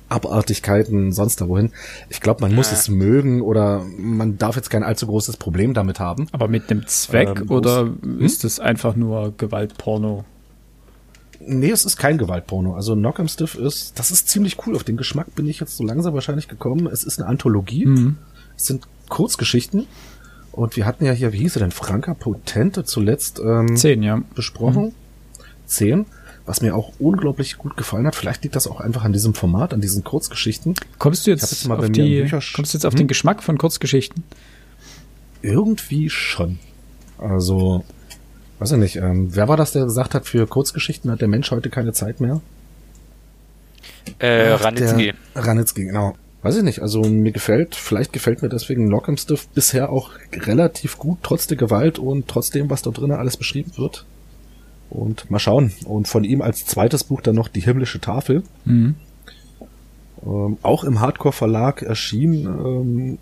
Abartigkeiten, 0.09 1.11
sonst 1.11 1.41
da 1.41 1.47
wohin. 1.47 1.71
Ich 2.09 2.21
glaube, 2.21 2.41
man 2.41 2.51
ja. 2.51 2.57
muss 2.57 2.71
es 2.71 2.87
mögen 2.87 3.41
oder 3.41 3.83
man 3.97 4.37
darf 4.37 4.57
jetzt 4.57 4.69
kein 4.69 4.83
allzu 4.83 5.07
großes 5.07 5.37
Problem 5.37 5.73
damit 5.73 5.99
haben. 5.99 6.27
Aber 6.33 6.47
mit 6.47 6.69
einem 6.69 6.85
Zweck 6.85 7.41
ähm, 7.41 7.49
oder 7.49 7.81
hm? 7.81 8.19
ist 8.19 8.43
es 8.43 8.59
einfach 8.59 8.95
nur 8.95 9.33
Gewaltporno? 9.35 10.23
Nee, 11.45 11.71
es 11.71 11.85
ist 11.85 11.97
kein 11.97 12.17
Gewaltporno. 12.17 12.75
Also 12.75 12.93
Knock'em 12.93 13.27
Stiff 13.27 13.55
ist, 13.55 13.97
das 13.97 14.11
ist 14.11 14.29
ziemlich 14.29 14.65
cool. 14.65 14.75
Auf 14.75 14.83
den 14.83 14.97
Geschmack 14.97 15.33
bin 15.35 15.47
ich 15.47 15.59
jetzt 15.59 15.77
so 15.77 15.83
langsam 15.83 16.13
wahrscheinlich 16.13 16.47
gekommen. 16.47 16.87
Es 16.87 17.03
ist 17.03 17.19
eine 17.19 17.27
Anthologie. 17.27 17.85
Mhm. 17.85 18.17
Es 18.55 18.65
sind 18.65 18.87
Kurzgeschichten. 19.09 19.87
Und 20.51 20.75
wir 20.75 20.85
hatten 20.85 21.05
ja 21.05 21.13
hier, 21.13 21.33
wie 21.33 21.39
hieß 21.39 21.55
er 21.55 21.61
denn, 21.61 21.71
Franka 21.71 22.13
Potente 22.13 22.83
zuletzt 22.83 23.41
ähm, 23.43 23.75
Zehn, 23.75 24.03
ja. 24.03 24.21
besprochen. 24.35 24.85
Mhm. 24.85 24.93
Zehn. 25.65 26.05
Was 26.45 26.61
mir 26.61 26.75
auch 26.75 26.93
unglaublich 26.99 27.57
gut 27.57 27.77
gefallen 27.77 28.07
hat. 28.07 28.15
Vielleicht 28.15 28.43
liegt 28.43 28.55
das 28.55 28.67
auch 28.67 28.81
einfach 28.81 29.03
an 29.03 29.13
diesem 29.13 29.33
Format, 29.33 29.73
an 29.73 29.81
diesen 29.81 30.03
Kurzgeschichten. 30.03 30.75
Kommst 30.97 31.25
du 31.25 31.31
jetzt, 31.31 31.43
jetzt 31.43 31.69
auf, 31.69 31.89
die, 31.89 32.27
kommst 32.29 32.73
du 32.73 32.77
jetzt 32.77 32.85
auf 32.85 32.93
hm? 32.93 32.97
den 32.97 33.07
Geschmack 33.07 33.43
von 33.43 33.57
Kurzgeschichten? 33.57 34.23
Irgendwie 35.41 36.09
schon. 36.09 36.59
Also, 37.17 37.83
weiß 38.61 38.73
ich 38.73 38.77
nicht, 38.77 38.95
ähm, 38.97 39.35
wer 39.35 39.47
war 39.47 39.57
das, 39.57 39.71
der 39.71 39.85
gesagt 39.85 40.13
hat, 40.13 40.27
für 40.27 40.45
Kurzgeschichten 40.45 41.09
hat 41.09 41.19
der 41.19 41.27
Mensch 41.27 41.49
heute 41.49 41.71
keine 41.71 41.93
Zeit 41.93 42.21
mehr? 42.21 42.41
Äh, 44.19 44.51
Ranitzky. 44.51 45.13
Ranitzky, 45.33 45.85
genau. 45.85 46.13
Weiß 46.43 46.57
ich 46.57 46.63
nicht, 46.63 46.79
also 46.79 47.01
mir 47.01 47.31
gefällt, 47.31 47.73
vielleicht 47.73 48.13
gefällt 48.13 48.43
mir 48.43 48.49
deswegen 48.49 48.87
Lockham 48.87 49.17
Stiff 49.17 49.47
bisher 49.47 49.89
auch 49.89 50.11
relativ 50.31 50.99
gut, 50.99 51.19
trotz 51.23 51.47
der 51.47 51.57
Gewalt 51.57 51.97
und 51.97 52.27
trotzdem, 52.27 52.69
was 52.69 52.83
da 52.83 52.91
drinnen 52.91 53.13
alles 53.17 53.35
beschrieben 53.35 53.71
wird. 53.77 54.05
Und 54.91 55.31
mal 55.31 55.39
schauen. 55.39 55.71
Und 55.85 56.07
von 56.07 56.23
ihm 56.23 56.41
als 56.43 56.65
zweites 56.65 57.03
Buch 57.03 57.21
dann 57.21 57.35
noch 57.35 57.47
Die 57.47 57.61
himmlische 57.61 57.99
Tafel. 57.99 58.43
Mhm. 58.65 58.95
Ähm, 60.23 60.57
auch 60.61 60.83
im 60.83 60.99
Hardcore 60.99 61.33
Verlag 61.33 61.81
erschienen. 61.81 62.45
Ähm, 62.45 63.17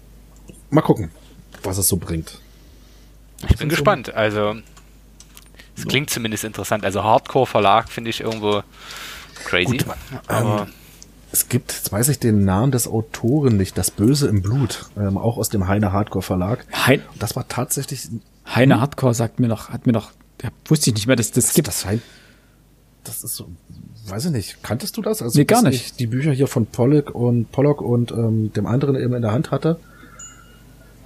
mal 0.69 0.81
gucken, 0.81 1.11
was 1.63 1.77
es 1.77 1.87
so 1.87 1.97
bringt. 1.97 2.39
Ich 3.47 3.57
bin 3.57 3.69
gespannt. 3.69 4.13
Also 4.15 4.55
es 5.79 5.87
klingt 5.87 6.09
zumindest 6.09 6.43
interessant. 6.43 6.83
Also 6.83 7.03
Hardcore-Verlag 7.03 7.89
finde 7.89 8.09
ich 8.09 8.21
irgendwo 8.21 8.63
crazy. 9.45 9.77
Gut, 9.77 9.85
aber 10.27 10.61
ähm, 10.61 10.73
es 11.31 11.47
gibt, 11.47 11.71
jetzt 11.71 11.91
weiß 11.91 12.09
ich 12.09 12.19
den 12.19 12.43
Namen 12.43 12.71
des 12.71 12.87
Autoren 12.87 13.57
nicht, 13.57 13.77
Das 13.77 13.91
Böse 13.91 14.27
im 14.27 14.41
Blut, 14.41 14.89
ähm, 14.97 15.17
auch 15.17 15.37
aus 15.37 15.49
dem 15.49 15.67
Heine 15.67 15.91
Hardcore 15.93 16.23
Verlag. 16.23 16.65
Hein 16.73 17.01
das 17.19 17.35
war 17.35 17.47
tatsächlich. 17.47 18.09
Heine 18.47 18.75
hm? 18.75 18.81
Hardcore 18.81 19.13
sagt 19.13 19.39
mir 19.39 19.47
noch, 19.47 19.69
hat 19.69 19.85
mir 19.85 19.93
noch, 19.93 20.11
ja, 20.41 20.49
wusste 20.65 20.89
ich 20.89 20.95
nicht 20.95 21.07
mehr, 21.07 21.15
dass 21.15 21.31
das, 21.31 21.45
das 21.45 21.53
gibt. 21.53 21.67
Das, 21.67 21.85
Hein, 21.85 22.01
das 23.03 23.23
ist 23.23 23.35
so, 23.35 23.49
weiß 24.07 24.25
ich 24.25 24.31
nicht. 24.31 24.63
Kanntest 24.63 24.97
du 24.97 25.01
das? 25.01 25.21
Also 25.21 25.37
nee, 25.37 25.45
gar 25.45 25.61
nicht. 25.61 25.99
Die 25.99 26.07
Bücher 26.07 26.31
hier 26.31 26.47
von 26.47 26.65
Pollock 26.65 27.13
und 27.13 27.51
Pollock 27.51 27.81
und 27.81 28.11
ähm, 28.11 28.51
dem 28.53 28.65
anderen 28.65 28.95
eben 28.95 29.13
in 29.13 29.21
der 29.21 29.31
Hand 29.31 29.51
hatte. 29.51 29.79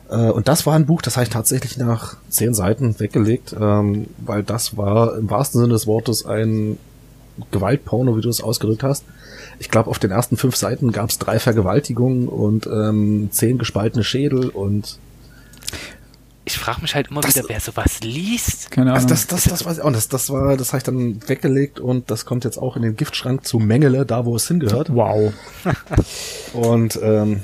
Äh, 0.09 0.15
und 0.15 0.47
das 0.47 0.65
war 0.65 0.75
ein 0.75 0.85
Buch, 0.85 1.01
das 1.01 1.15
habe 1.15 1.23
ich 1.23 1.29
tatsächlich 1.29 1.77
nach 1.77 2.17
zehn 2.29 2.53
Seiten 2.53 2.99
weggelegt, 2.99 3.55
ähm, 3.59 4.07
weil 4.17 4.43
das 4.43 4.77
war 4.77 5.17
im 5.17 5.29
wahrsten 5.29 5.61
Sinne 5.61 5.73
des 5.73 5.87
Wortes 5.87 6.25
ein 6.25 6.77
Gewaltporno, 7.51 8.15
wie 8.17 8.21
du 8.21 8.29
es 8.29 8.41
ausgedrückt 8.41 8.83
hast. 8.83 9.05
Ich 9.59 9.69
glaube, 9.69 9.89
auf 9.89 9.99
den 9.99 10.11
ersten 10.11 10.37
fünf 10.37 10.55
Seiten 10.55 10.91
gab 10.91 11.09
es 11.09 11.19
drei 11.19 11.39
Vergewaltigungen 11.39 12.27
und 12.27 12.67
ähm, 12.67 13.29
zehn 13.31 13.57
gespaltene 13.57 14.03
Schädel 14.03 14.49
und 14.49 14.99
ich 16.45 16.57
frage 16.57 16.81
mich 16.81 16.93
halt 16.93 17.07
immer 17.09 17.21
das, 17.21 17.35
wieder, 17.35 17.45
wer 17.47 17.59
sowas 17.61 18.01
liest. 18.01 18.69
Keine 18.69 18.91
Ahnung. 18.91 18.95
Also 18.95 19.07
das, 19.07 19.27
das, 19.27 19.45
das, 19.45 19.65
weiß 19.65 19.77
ich 19.77 19.83
auch. 19.83 19.91
Das, 19.93 20.09
das 20.09 20.29
war, 20.29 20.57
das 20.57 20.69
habe 20.69 20.79
ich 20.79 20.83
dann 20.83 21.27
weggelegt 21.29 21.79
und 21.79 22.11
das 22.11 22.25
kommt 22.25 22.43
jetzt 22.43 22.57
auch 22.57 22.75
in 22.75 22.81
den 22.81 22.97
Giftschrank 22.97 23.45
zu 23.45 23.59
Mengele, 23.59 24.05
da 24.05 24.25
wo 24.25 24.35
es 24.35 24.47
hingehört. 24.47 24.93
Wow. 24.93 25.33
und 26.53 26.99
ähm, 27.01 27.41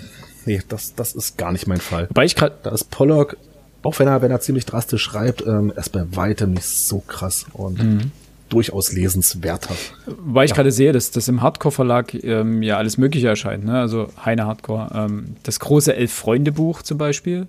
nee, 0.50 0.62
das, 0.68 0.96
das 0.96 1.14
ist 1.14 1.38
gar 1.38 1.52
nicht 1.52 1.68
mein 1.68 1.80
Fall. 1.80 2.08
Weil 2.14 2.26
ich 2.26 2.36
gerade, 2.36 2.56
da 2.64 2.72
ist 2.72 2.90
Pollock, 2.90 3.38
auch 3.84 4.00
wenn 4.00 4.08
er, 4.08 4.22
wenn 4.22 4.32
er 4.32 4.42
ziemlich 4.42 4.66
drastisch 4.66 5.04
schreibt, 5.04 5.46
ähm, 5.46 5.72
erst 5.76 5.92
bei 5.92 6.04
weitem 6.16 6.54
nicht 6.54 6.66
so 6.66 7.00
krass 7.00 7.46
und 7.54 7.82
mhm. 7.82 8.12
durchaus 8.50 8.92
lesenswerter. 8.92 9.76
Weil 10.06 10.46
ich 10.46 10.52
ja. 10.52 10.56
gerade 10.56 10.72
sehe, 10.72 10.92
dass 10.92 11.12
das 11.12 11.28
im 11.28 11.42
Hardcore-Verlag 11.42 12.16
ähm, 12.24 12.64
ja 12.64 12.78
alles 12.78 12.98
Mögliche 12.98 13.28
erscheint, 13.28 13.64
ne? 13.64 13.80
Also 13.80 14.10
Heine 14.26 14.46
Hardcore. 14.48 14.90
Ähm, 14.94 15.36
das 15.44 15.60
große 15.60 15.96
Elf-Freunde-Buch 15.96 16.82
zum 16.82 16.98
Beispiel. 16.98 17.46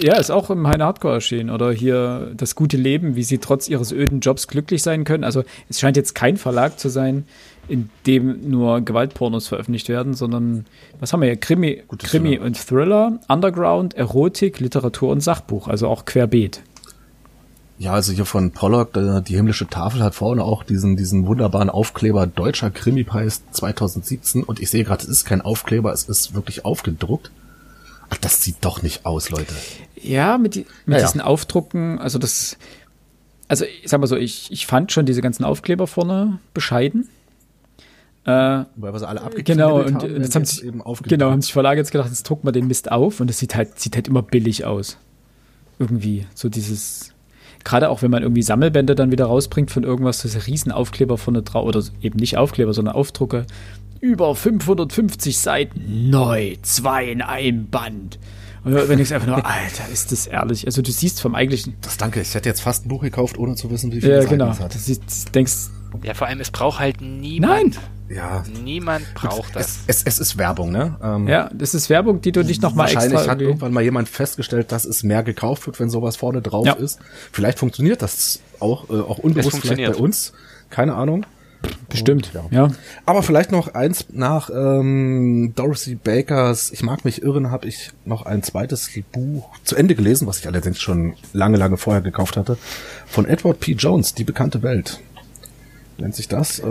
Ja, 0.00 0.16
ist 0.16 0.30
auch 0.30 0.48
im 0.50 0.66
Heine 0.66 0.84
Hardcore 0.84 1.14
erschienen. 1.14 1.50
Oder 1.50 1.70
hier 1.70 2.32
das 2.36 2.54
gute 2.54 2.76
Leben, 2.76 3.14
wie 3.14 3.22
sie 3.22 3.38
trotz 3.38 3.68
ihres 3.68 3.92
öden 3.92 4.20
Jobs 4.20 4.48
glücklich 4.48 4.82
sein 4.82 5.04
können. 5.04 5.22
Also 5.22 5.44
es 5.68 5.80
scheint 5.80 5.96
jetzt 5.96 6.14
kein 6.14 6.38
Verlag 6.38 6.78
zu 6.78 6.88
sein, 6.88 7.24
in 7.68 7.90
dem 8.06 8.50
nur 8.50 8.80
Gewaltpornos 8.80 9.48
veröffentlicht 9.48 9.88
werden, 9.88 10.14
sondern 10.14 10.66
was 10.98 11.12
haben 11.12 11.20
wir 11.20 11.28
hier? 11.28 11.36
Krimi, 11.36 11.82
Krimi 11.98 12.38
und 12.38 12.56
Thriller, 12.56 13.20
Underground, 13.28 13.94
Erotik, 13.94 14.60
Literatur 14.60 15.12
und 15.12 15.20
Sachbuch, 15.20 15.68
also 15.68 15.88
auch 15.88 16.04
querbeet. 16.04 16.62
Ja, 17.78 17.92
also 17.92 18.12
hier 18.12 18.26
von 18.26 18.52
Pollock, 18.52 18.92
die 18.94 19.34
himmlische 19.34 19.66
Tafel 19.66 20.02
hat 20.02 20.14
vorne 20.14 20.44
auch 20.44 20.62
diesen, 20.62 20.96
diesen 20.96 21.26
wunderbaren 21.26 21.70
Aufkleber 21.70 22.26
Deutscher 22.26 22.70
Krimi-Preis 22.70 23.42
2017 23.50 24.44
und 24.44 24.60
ich 24.60 24.70
sehe 24.70 24.84
gerade, 24.84 25.02
es 25.02 25.08
ist 25.08 25.24
kein 25.24 25.40
Aufkleber, 25.40 25.92
es 25.92 26.04
ist 26.04 26.34
wirklich 26.34 26.64
aufgedruckt. 26.64 27.30
Ach, 28.12 28.18
das 28.18 28.42
sieht 28.42 28.56
doch 28.60 28.82
nicht 28.82 29.06
aus, 29.06 29.30
Leute. 29.30 29.54
Ja, 29.96 30.36
mit, 30.36 30.54
die, 30.54 30.66
mit 30.84 30.96
Ja, 30.96 30.98
ja. 30.98 31.06
diesen 31.06 31.22
Aufdrucken, 31.22 31.98
also 31.98 32.18
das, 32.18 32.58
also 33.48 33.64
ich 33.64 33.88
sag 33.88 34.00
mal 34.00 34.06
so, 34.06 34.16
ich, 34.16 34.52
ich 34.52 34.66
fand 34.66 34.92
schon 34.92 35.06
diese 35.06 35.22
ganzen 35.22 35.44
Aufkleber 35.44 35.86
vorne 35.86 36.38
bescheiden. 36.52 37.08
Äh, 38.24 38.30
Weil 38.30 38.66
wir 38.76 38.98
sie 38.98 39.08
alle 39.08 39.22
abgeknibbelt 39.22 39.56
genau, 39.56 39.78
und, 39.78 39.94
haben, 39.94 40.14
und 40.14 40.22
jetzt 40.22 40.34
haben 40.34 40.42
jetzt 40.42 40.56
sich, 40.56 40.64
eben 40.64 40.82
genau, 41.04 41.30
haben 41.30 41.40
sich 41.40 41.54
Verlage 41.54 41.80
jetzt 41.80 41.90
gedacht, 41.90 42.10
jetzt 42.10 42.28
drucken 42.28 42.46
wir 42.46 42.52
den 42.52 42.66
Mist 42.66 42.92
auf 42.92 43.20
und 43.20 43.30
es 43.30 43.38
sieht 43.38 43.54
halt, 43.54 43.80
sieht 43.80 43.96
halt 43.96 44.08
immer 44.08 44.22
billig 44.22 44.66
aus. 44.66 44.98
Irgendwie, 45.78 46.26
so 46.34 46.50
dieses, 46.50 47.14
gerade 47.64 47.88
auch 47.88 48.02
wenn 48.02 48.10
man 48.10 48.22
irgendwie 48.22 48.42
Sammelbände 48.42 48.94
dann 48.94 49.10
wieder 49.10 49.24
rausbringt 49.24 49.70
von 49.70 49.84
irgendwas, 49.84 50.20
diese 50.20 50.46
riesen 50.46 50.70
Aufkleber 50.70 51.16
vorne 51.16 51.42
drauf, 51.42 51.66
oder 51.66 51.82
eben 52.02 52.18
nicht 52.18 52.36
Aufkleber, 52.36 52.74
sondern 52.74 52.94
Aufdrucke, 52.94 53.46
über 54.02 54.34
550 54.34 55.38
Seiten, 55.38 56.10
neu, 56.10 56.56
zwei 56.62 57.06
in 57.06 57.22
einem 57.22 57.68
Band. 57.70 58.18
Und 58.64 58.74
wenn 58.88 58.98
ich 58.98 59.14
einfach 59.14 59.26
nur, 59.28 59.36
Alter, 59.46 59.88
ist 59.92 60.12
das 60.12 60.26
ehrlich. 60.26 60.66
Also 60.66 60.82
du 60.82 60.90
siehst 60.92 61.20
vom 61.20 61.34
eigentlichen, 61.34 61.74
Das 61.80 61.96
danke, 61.96 62.20
ich 62.20 62.34
hätte 62.34 62.48
jetzt 62.48 62.60
fast 62.60 62.84
ein 62.84 62.88
Buch 62.88 63.02
gekauft, 63.02 63.38
ohne 63.38 63.54
zu 63.54 63.70
wissen, 63.70 63.92
wie 63.92 64.00
viel 64.00 64.10
ja 64.10 64.18
Seiten 64.20 64.30
genau, 64.30 64.50
es 64.50 64.60
hat. 64.60 64.74
das 64.74 64.88
ist, 64.88 65.34
denkst, 65.34 65.52
Ja, 66.02 66.14
vor 66.14 66.26
allem, 66.26 66.40
es 66.40 66.50
braucht 66.50 66.78
halt 66.80 67.00
niemand. 67.00 67.52
nein, 67.74 67.76
Ja, 68.08 68.42
Niemand 68.64 69.04
braucht 69.14 69.54
das. 69.56 69.78
es, 69.86 69.98
es, 69.98 70.02
es 70.04 70.18
ist 70.18 70.38
Werbung, 70.38 70.70
ne? 70.72 70.96
Ähm, 71.02 71.28
ja, 71.28 71.48
das 71.54 71.74
ist 71.74 71.88
Werbung, 71.88 72.20
die 72.20 72.30
du 72.32 72.42
nicht 72.44 72.60
nochmal 72.60 72.86
Wahrscheinlich 72.86 73.12
extra 73.14 73.30
hat 73.32 73.38
irgendwie- 73.38 73.44
irgendwann 73.50 73.72
mal 73.72 73.82
jemand 73.82 74.08
festgestellt, 74.08 74.70
dass 74.72 74.84
es 74.84 75.02
mehr 75.04 75.22
gekauft 75.22 75.66
wird, 75.66 75.78
wenn 75.80 75.90
sowas 75.90 76.16
vorne 76.16 76.42
drauf 76.42 76.66
Ja. 76.66 76.72
ist. 76.74 76.98
Vielleicht 77.32 77.58
funktioniert 77.58 78.02
das 78.02 78.40
auch, 78.60 78.90
äh, 78.90 78.94
auch 78.94 79.18
unbewusst 79.18 79.58
vielleicht 79.60 79.92
bei 79.92 79.96
uns. 79.96 80.32
Keine 80.70 80.94
Ahnung. 80.94 81.24
Bestimmt, 81.88 82.32
Und, 82.34 82.52
ja. 82.52 82.68
Aber 83.06 83.22
vielleicht 83.22 83.52
noch 83.52 83.74
eins 83.74 84.06
nach 84.12 84.50
ähm, 84.50 85.52
Dorothy 85.54 85.94
Bakers 85.94 86.70
Ich 86.72 86.82
mag 86.82 87.04
mich 87.04 87.22
irren, 87.22 87.50
habe 87.50 87.68
ich 87.68 87.90
noch 88.04 88.24
ein 88.24 88.42
zweites 88.42 88.90
Buch 89.12 89.48
zu 89.64 89.76
Ende 89.76 89.94
gelesen, 89.94 90.26
was 90.26 90.38
ich 90.38 90.46
allerdings 90.46 90.80
schon 90.80 91.14
lange, 91.32 91.58
lange 91.58 91.76
vorher 91.76 92.02
gekauft 92.02 92.36
hatte, 92.36 92.56
von 93.06 93.26
Edward 93.26 93.60
P. 93.60 93.72
Jones, 93.72 94.14
Die 94.14 94.24
bekannte 94.24 94.62
Welt. 94.62 95.00
Nennt 95.98 96.14
sich 96.14 96.28
das. 96.28 96.58
Äh, 96.60 96.64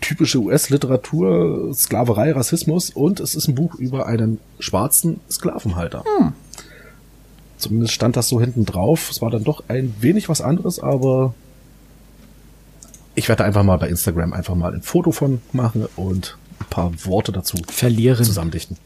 typische 0.00 0.38
US-Literatur, 0.38 1.72
Sklaverei, 1.74 2.32
Rassismus 2.32 2.90
und 2.90 3.20
es 3.20 3.34
ist 3.34 3.48
ein 3.48 3.54
Buch 3.54 3.74
über 3.76 4.06
einen 4.06 4.38
schwarzen 4.58 5.20
Sklavenhalter. 5.30 6.04
Zumindest 7.56 7.94
stand 7.94 8.16
das 8.16 8.28
so 8.28 8.40
hinten 8.40 8.66
drauf. 8.66 9.10
Es 9.10 9.22
war 9.22 9.30
dann 9.30 9.44
doch 9.44 9.64
ein 9.68 9.94
wenig 10.00 10.28
was 10.28 10.40
anderes, 10.40 10.78
aber 10.78 11.34
ich 13.16 13.28
werde 13.28 13.44
einfach 13.44 13.64
mal 13.64 13.76
bei 13.78 13.88
Instagram 13.88 14.32
einfach 14.32 14.54
mal 14.54 14.72
ein 14.74 14.82
Foto 14.82 15.10
von 15.10 15.40
machen 15.52 15.86
und 15.96 16.36
ein 16.60 16.66
paar 16.70 16.92
Worte 17.04 17.32
dazu 17.32 17.56
Verlieren. 17.68 18.24
zusammendichten. 18.24 18.76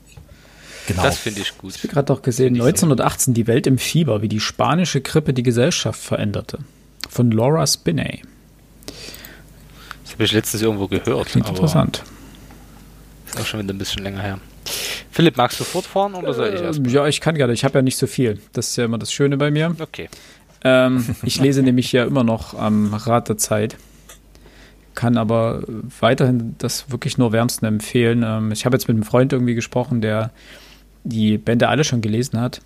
Genau. 0.87 1.03
Das 1.03 1.18
finde 1.18 1.41
ich 1.41 1.57
gut. 1.59 1.74
Ich 1.76 1.83
habe 1.83 1.93
gerade 1.93 2.07
doch 2.07 2.22
gesehen, 2.22 2.55
1918 2.55 3.35
die 3.35 3.47
Welt 3.47 3.66
im 3.66 3.78
Fieber, 3.78 4.22
wie 4.22 4.28
die 4.28 4.41
spanische 4.41 5.01
Grippe 5.01 5.35
die 5.35 5.43
Gesellschaft 5.43 6.01
veränderte. 6.01 6.59
Von 7.09 7.31
Laura 7.31 7.66
Spinney. 7.66 8.22
Das 10.05 10.14
habe 10.14 10.24
ich 10.24 10.33
letztens 10.33 10.62
irgendwo 10.62 10.89
gehört. 10.89 11.26
Klingt 11.26 11.47
aber 11.47 11.57
interessant. 11.57 12.03
Ist 13.28 13.41
auch 13.41 13.47
schon 13.47 13.61
wieder 13.61 13.74
ein 13.74 13.78
bisschen 13.78 14.03
länger 14.03 14.22
her. 14.22 14.41
Philipp, 15.11 15.37
magst 15.37 15.61
du 15.61 15.64
fortfahren 15.64 16.14
oder 16.14 16.35
soll 16.35 16.55
ich 16.55 16.61
erst? 16.61 16.78
Ähm, 16.78 16.87
ja, 16.87 17.07
ich 17.07 17.20
kann 17.20 17.35
gerne. 17.35 17.53
Ich 17.53 17.64
habe 17.64 17.78
ja 17.78 17.83
nicht 17.83 17.97
so 17.97 18.07
viel. 18.07 18.41
Das 18.53 18.68
ist 18.70 18.76
ja 18.76 18.85
immer 18.85 18.99
das 18.99 19.12
Schöne 19.12 19.37
bei 19.37 19.51
mir. 19.51 19.76
Okay. 19.78 20.09
Ähm, 20.64 21.14
ich 21.22 21.41
lese 21.41 21.62
nämlich 21.64 21.93
ja 21.93 22.05
immer 22.05 22.24
noch 22.24 22.55
am 22.55 22.95
Rat 22.95 23.28
der 23.28 23.37
Zeit. 23.39 23.76
Kann 24.95 25.16
aber 25.16 25.62
weiterhin 26.01 26.57
das 26.59 26.91
wirklich 26.91 27.16
nur 27.18 27.32
wärmsten 27.32 27.66
empfehlen. 27.66 28.22
Ähm, 28.26 28.53
ich 28.53 28.64
habe 28.64 28.76
jetzt 28.76 28.88
mit 28.88 28.97
einem 28.97 29.05
Freund 29.05 29.32
irgendwie 29.32 29.55
gesprochen, 29.55 30.01
der 30.01 30.30
die 31.05 31.38
Bände 31.38 31.68
alle 31.68 31.84
schon 31.84 32.01
gelesen 32.01 32.41
hat. 32.41 32.61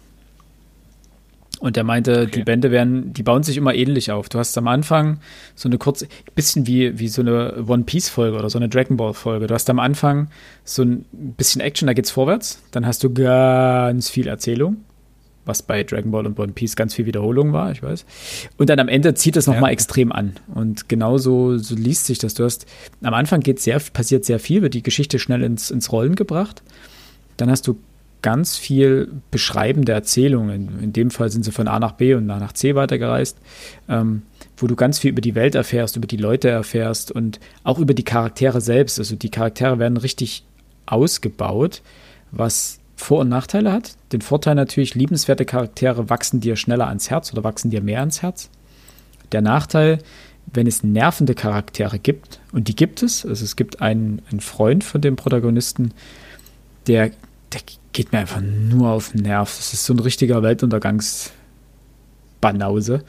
Und 1.61 1.77
der 1.77 1.85
meinte, 1.85 2.23
Okay. 2.23 2.31
die 2.31 2.43
Bände 2.43 2.71
werden, 2.71 3.13
die 3.15 3.23
bauen 3.23 3.43
sich 3.43 3.57
immer 3.57 3.75
ähnlich 3.75 4.11
auf. 4.11 4.29
Du 4.29 4.39
hast 4.39 4.59
am 4.59 4.69
Anfang 4.69 5.21
so 5.55 5.69
eine 5.69 5.79
kurze, 5.79 6.09
bisschen 6.35 6.67
wie, 6.67 6.99
wie 6.99 7.09
so 7.09 7.23
eine 7.23 7.65
One 7.67 7.85
Piece 7.85 8.09
Folge 8.09 8.37
oder 8.37 8.51
so 8.51 8.59
eine 8.59 8.69
Dragon 8.69 8.97
Ball 8.97 9.15
Folge. 9.15 9.47
Du 9.47 9.55
hast 9.55 9.71
am 9.71 9.79
Anfang 9.79 10.29
so 10.65 10.83
ein 10.83 11.05
bisschen 11.13 11.61
Action, 11.61 11.87
da 11.87 11.93
geht's 11.95 12.11
vorwärts. 12.11 12.61
Dann 12.73 12.85
hast 12.87 13.03
du 13.05 13.15
ganz 13.15 14.11
viel 14.11 14.27
Erzählung, 14.27 14.79
was 15.47 15.63
bei 15.63 15.83
Dragon 15.83 16.11
Ball 16.11 16.27
und 16.27 16.39
One 16.39 16.53
Piece 16.53 16.77
ganz 16.77 16.95
viel 16.95 17.07
Wiederholung 17.07 17.53
war, 17.53 17.71
ich 17.71 17.83
weiß. 17.83 18.05
Und 18.57 18.71
dann 18.71 18.79
am 18.81 18.89
Ende 18.89 19.15
zieht 19.15 19.37
es 19.37 19.47
nochmal 19.47 19.71
Ja. 19.71 19.75
extrem 19.75 20.11
an. 20.13 20.35
Und 20.55 20.89
genauso 20.89 21.59
so 21.59 21.75
liest 21.75 22.07
sich 22.07 22.19
das. 22.19 22.35
Du 22.35 22.45
hast, 22.45 22.67
am 23.03 23.15
Anfang 23.15 23.41
geht 23.41 23.61
sehr, 23.61 23.79
passiert 23.93 24.25
sehr 24.25 24.39
viel, 24.39 24.63
wird 24.63 24.75
die 24.75 24.83
Geschichte 24.83 25.19
schnell 25.19 25.43
ins, 25.43 25.71
ins 25.71 25.93
Rollen 25.93 26.15
gebracht. 26.15 26.63
Dann 27.37 27.51
hast 27.51 27.67
du 27.67 27.79
ganz 28.23 28.57
viel 28.57 29.13
beschreibende 29.31 29.93
Erzählungen. 29.93 30.79
In 30.83 30.95
dem 30.95 31.11
Fall 31.11 31.31
sind 31.31 31.45
sie 31.45 31.53
von 31.53 31.69
A 31.69 31.79
nach 31.79 31.93
B 31.93 32.15
und 32.15 32.25
nach 32.25 32.55
C 32.55 32.75
weitergereist, 32.75 33.37
ähm, 33.87 34.23
wo 34.57 34.67
du 34.67 34.77
ganz 34.77 34.99
viel 34.99 35.11
über 35.11 35.21
die 35.21 35.35
Welt 35.35 35.55
erfährst, 35.55 35.97
über 35.97 36.07
die 36.07 36.17
Leute 36.17 36.49
erfährst 36.49 37.13
und 37.13 37.39
auch 37.65 37.79
über 37.79 37.93
die 37.93 38.03
Charaktere 38.05 38.63
selbst. 38.63 38.99
Also 38.99 39.15
die 39.17 39.29
Charaktere 39.31 39.79
werden 39.79 39.99
richtig 39.99 40.45
ausgebaut, 40.87 41.83
was 42.31 42.79
Vor- 42.97 43.21
und 43.21 43.29
Nachteile 43.29 43.73
hat. 43.73 43.97
Den 44.13 44.21
Vorteil 44.21 44.55
natürlich, 44.55 44.95
liebenswerte 44.95 45.45
Charaktere 45.45 46.09
wachsen 46.11 46.41
dir 46.41 46.57
schneller 46.57 46.89
ans 46.89 47.11
Herz 47.11 47.33
oder 47.33 47.45
wachsen 47.45 47.71
dir 47.71 47.81
mehr 47.81 48.01
ans 48.01 48.23
Herz. 48.23 48.51
Der 49.33 49.43
Nachteil, 49.43 49.99
wenn 50.53 50.67
es 50.67 50.85
nervende 50.85 51.35
Charaktere 51.35 51.99
gibt, 51.99 52.41
und 52.53 52.69
die 52.69 52.77
gibt 52.77 53.03
es, 53.03 53.27
also 53.27 53.45
es 53.45 53.57
gibt 53.57 53.81
einen, 53.81 54.23
einen 54.31 54.41
Freund 54.41 54.85
von 54.85 55.01
dem 55.01 55.17
Protagonisten, 55.17 55.93
der, 56.87 57.11
der 57.53 57.61
geht 57.93 58.13
mir 58.13 58.19
einfach 58.19 58.41
nur 58.41 58.91
auf 58.91 59.11
den 59.11 59.23
Nerv. 59.23 59.55
Das 59.57 59.73
ist 59.73 59.85
so 59.85 59.95
ein 59.95 59.99
richtiger 59.99 60.39
Weltuntergangs- 60.39 61.31
Banause. 62.45 63.03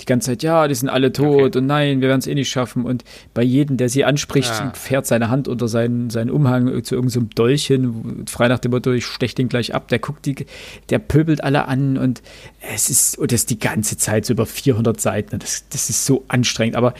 Die 0.00 0.04
ganze 0.04 0.30
Zeit, 0.32 0.42
ja, 0.42 0.66
die 0.66 0.74
sind 0.74 0.88
alle 0.88 1.12
tot 1.12 1.28
Okay. 1.50 1.58
und 1.58 1.66
nein, 1.66 2.00
wir 2.00 2.08
werden 2.08 2.18
es 2.18 2.26
eh 2.26 2.34
nicht 2.34 2.48
schaffen. 2.50 2.84
Und 2.84 3.04
bei 3.34 3.42
jedem, 3.42 3.76
der 3.76 3.88
sie 3.88 4.04
anspricht, 4.04 4.50
Ah. 4.50 4.72
fährt 4.74 5.06
seine 5.06 5.30
Hand 5.30 5.46
unter 5.46 5.68
seinen, 5.68 6.10
seinen 6.10 6.30
Umhang 6.30 6.66
zu 6.82 6.96
irgendeinem 6.96 7.28
so 7.28 7.34
Dolch 7.34 7.66
hin, 7.66 8.24
frei 8.28 8.48
nach 8.48 8.58
dem 8.58 8.72
Motto, 8.72 8.90
ich 8.92 9.06
stech 9.06 9.34
den 9.36 9.48
gleich 9.48 9.74
ab. 9.74 9.88
Der 9.88 10.00
guckt 10.00 10.26
die, 10.26 10.46
der 10.88 10.98
pöbelt 10.98 11.44
alle 11.44 11.68
an 11.68 11.96
und 11.98 12.20
es 12.74 12.90
ist, 12.90 13.16
und 13.18 13.30
das 13.30 13.46
die 13.46 13.58
ganze 13.60 13.96
Zeit 13.96 14.26
so 14.26 14.32
über 14.32 14.46
400 14.46 15.00
Seiten. 15.00 15.38
Das, 15.38 15.64
das 15.68 15.88
ist 15.88 16.04
so 16.06 16.24
anstrengend, 16.28 16.74
aber 16.76 16.94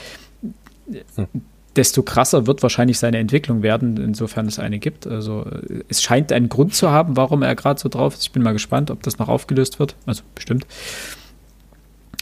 desto 1.77 2.03
krasser 2.03 2.47
wird 2.47 2.63
wahrscheinlich 2.63 2.99
seine 2.99 3.19
Entwicklung 3.19 3.63
werden, 3.63 3.97
insofern 3.97 4.47
es 4.47 4.59
eine 4.59 4.79
gibt. 4.79 5.07
Also 5.07 5.47
es 5.89 6.03
scheint 6.03 6.33
einen 6.33 6.49
Grund 6.49 6.75
zu 6.75 6.91
haben, 6.91 7.17
warum 7.17 7.43
er 7.43 7.55
gerade 7.55 7.81
so 7.81 7.89
drauf 7.89 8.15
ist. 8.15 8.23
Ich 8.23 8.33
bin 8.33 8.43
mal 8.43 8.53
gespannt, 8.53 8.91
ob 8.91 9.03
das 9.05 9.19
noch 9.19 9.29
aufgelöst 9.29 9.79
wird. 9.79 9.95
Also 10.07 10.23
bestimmt. 10.35 10.67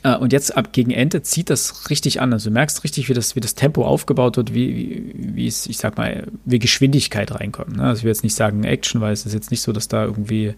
Äh, 0.03 0.16
Und 0.16 0.32
jetzt 0.32 0.57
ab 0.57 0.72
gegen 0.72 0.90
Ende 0.90 1.22
zieht 1.22 1.51
das 1.51 1.90
richtig 1.90 2.20
an. 2.20 2.32
Also 2.32 2.51
du 2.51 2.55
merkst 2.55 2.84
richtig, 2.84 3.09
wie 3.09 3.14
das, 3.14 3.36
wie 3.36 3.40
das 3.40 3.55
Tempo 3.55 3.84
aufgebaut 3.84 4.36
wird, 4.36 4.55
wie, 4.55 4.76
wie, 4.76 5.14
wie 5.34 5.46
es, 5.46 5.66
ich 5.66 5.78
sag 5.78 5.96
mal, 5.96 6.26
wie 6.44 6.59
Geschwindigkeit 6.59 7.34
reinkommt. 7.34 7.76
ne? 7.76 7.82
Also 7.82 7.99
ich 8.01 8.05
will 8.05 8.11
jetzt 8.11 8.22
nicht 8.24 8.34
sagen 8.34 8.64
Action, 8.64 9.01
weil 9.01 9.12
es 9.12 9.26
ist 9.26 9.32
jetzt 9.34 9.51
nicht 9.51 9.62
so, 9.62 9.72
dass 9.72 9.88
da 9.88 10.05
irgendwie 10.05 10.55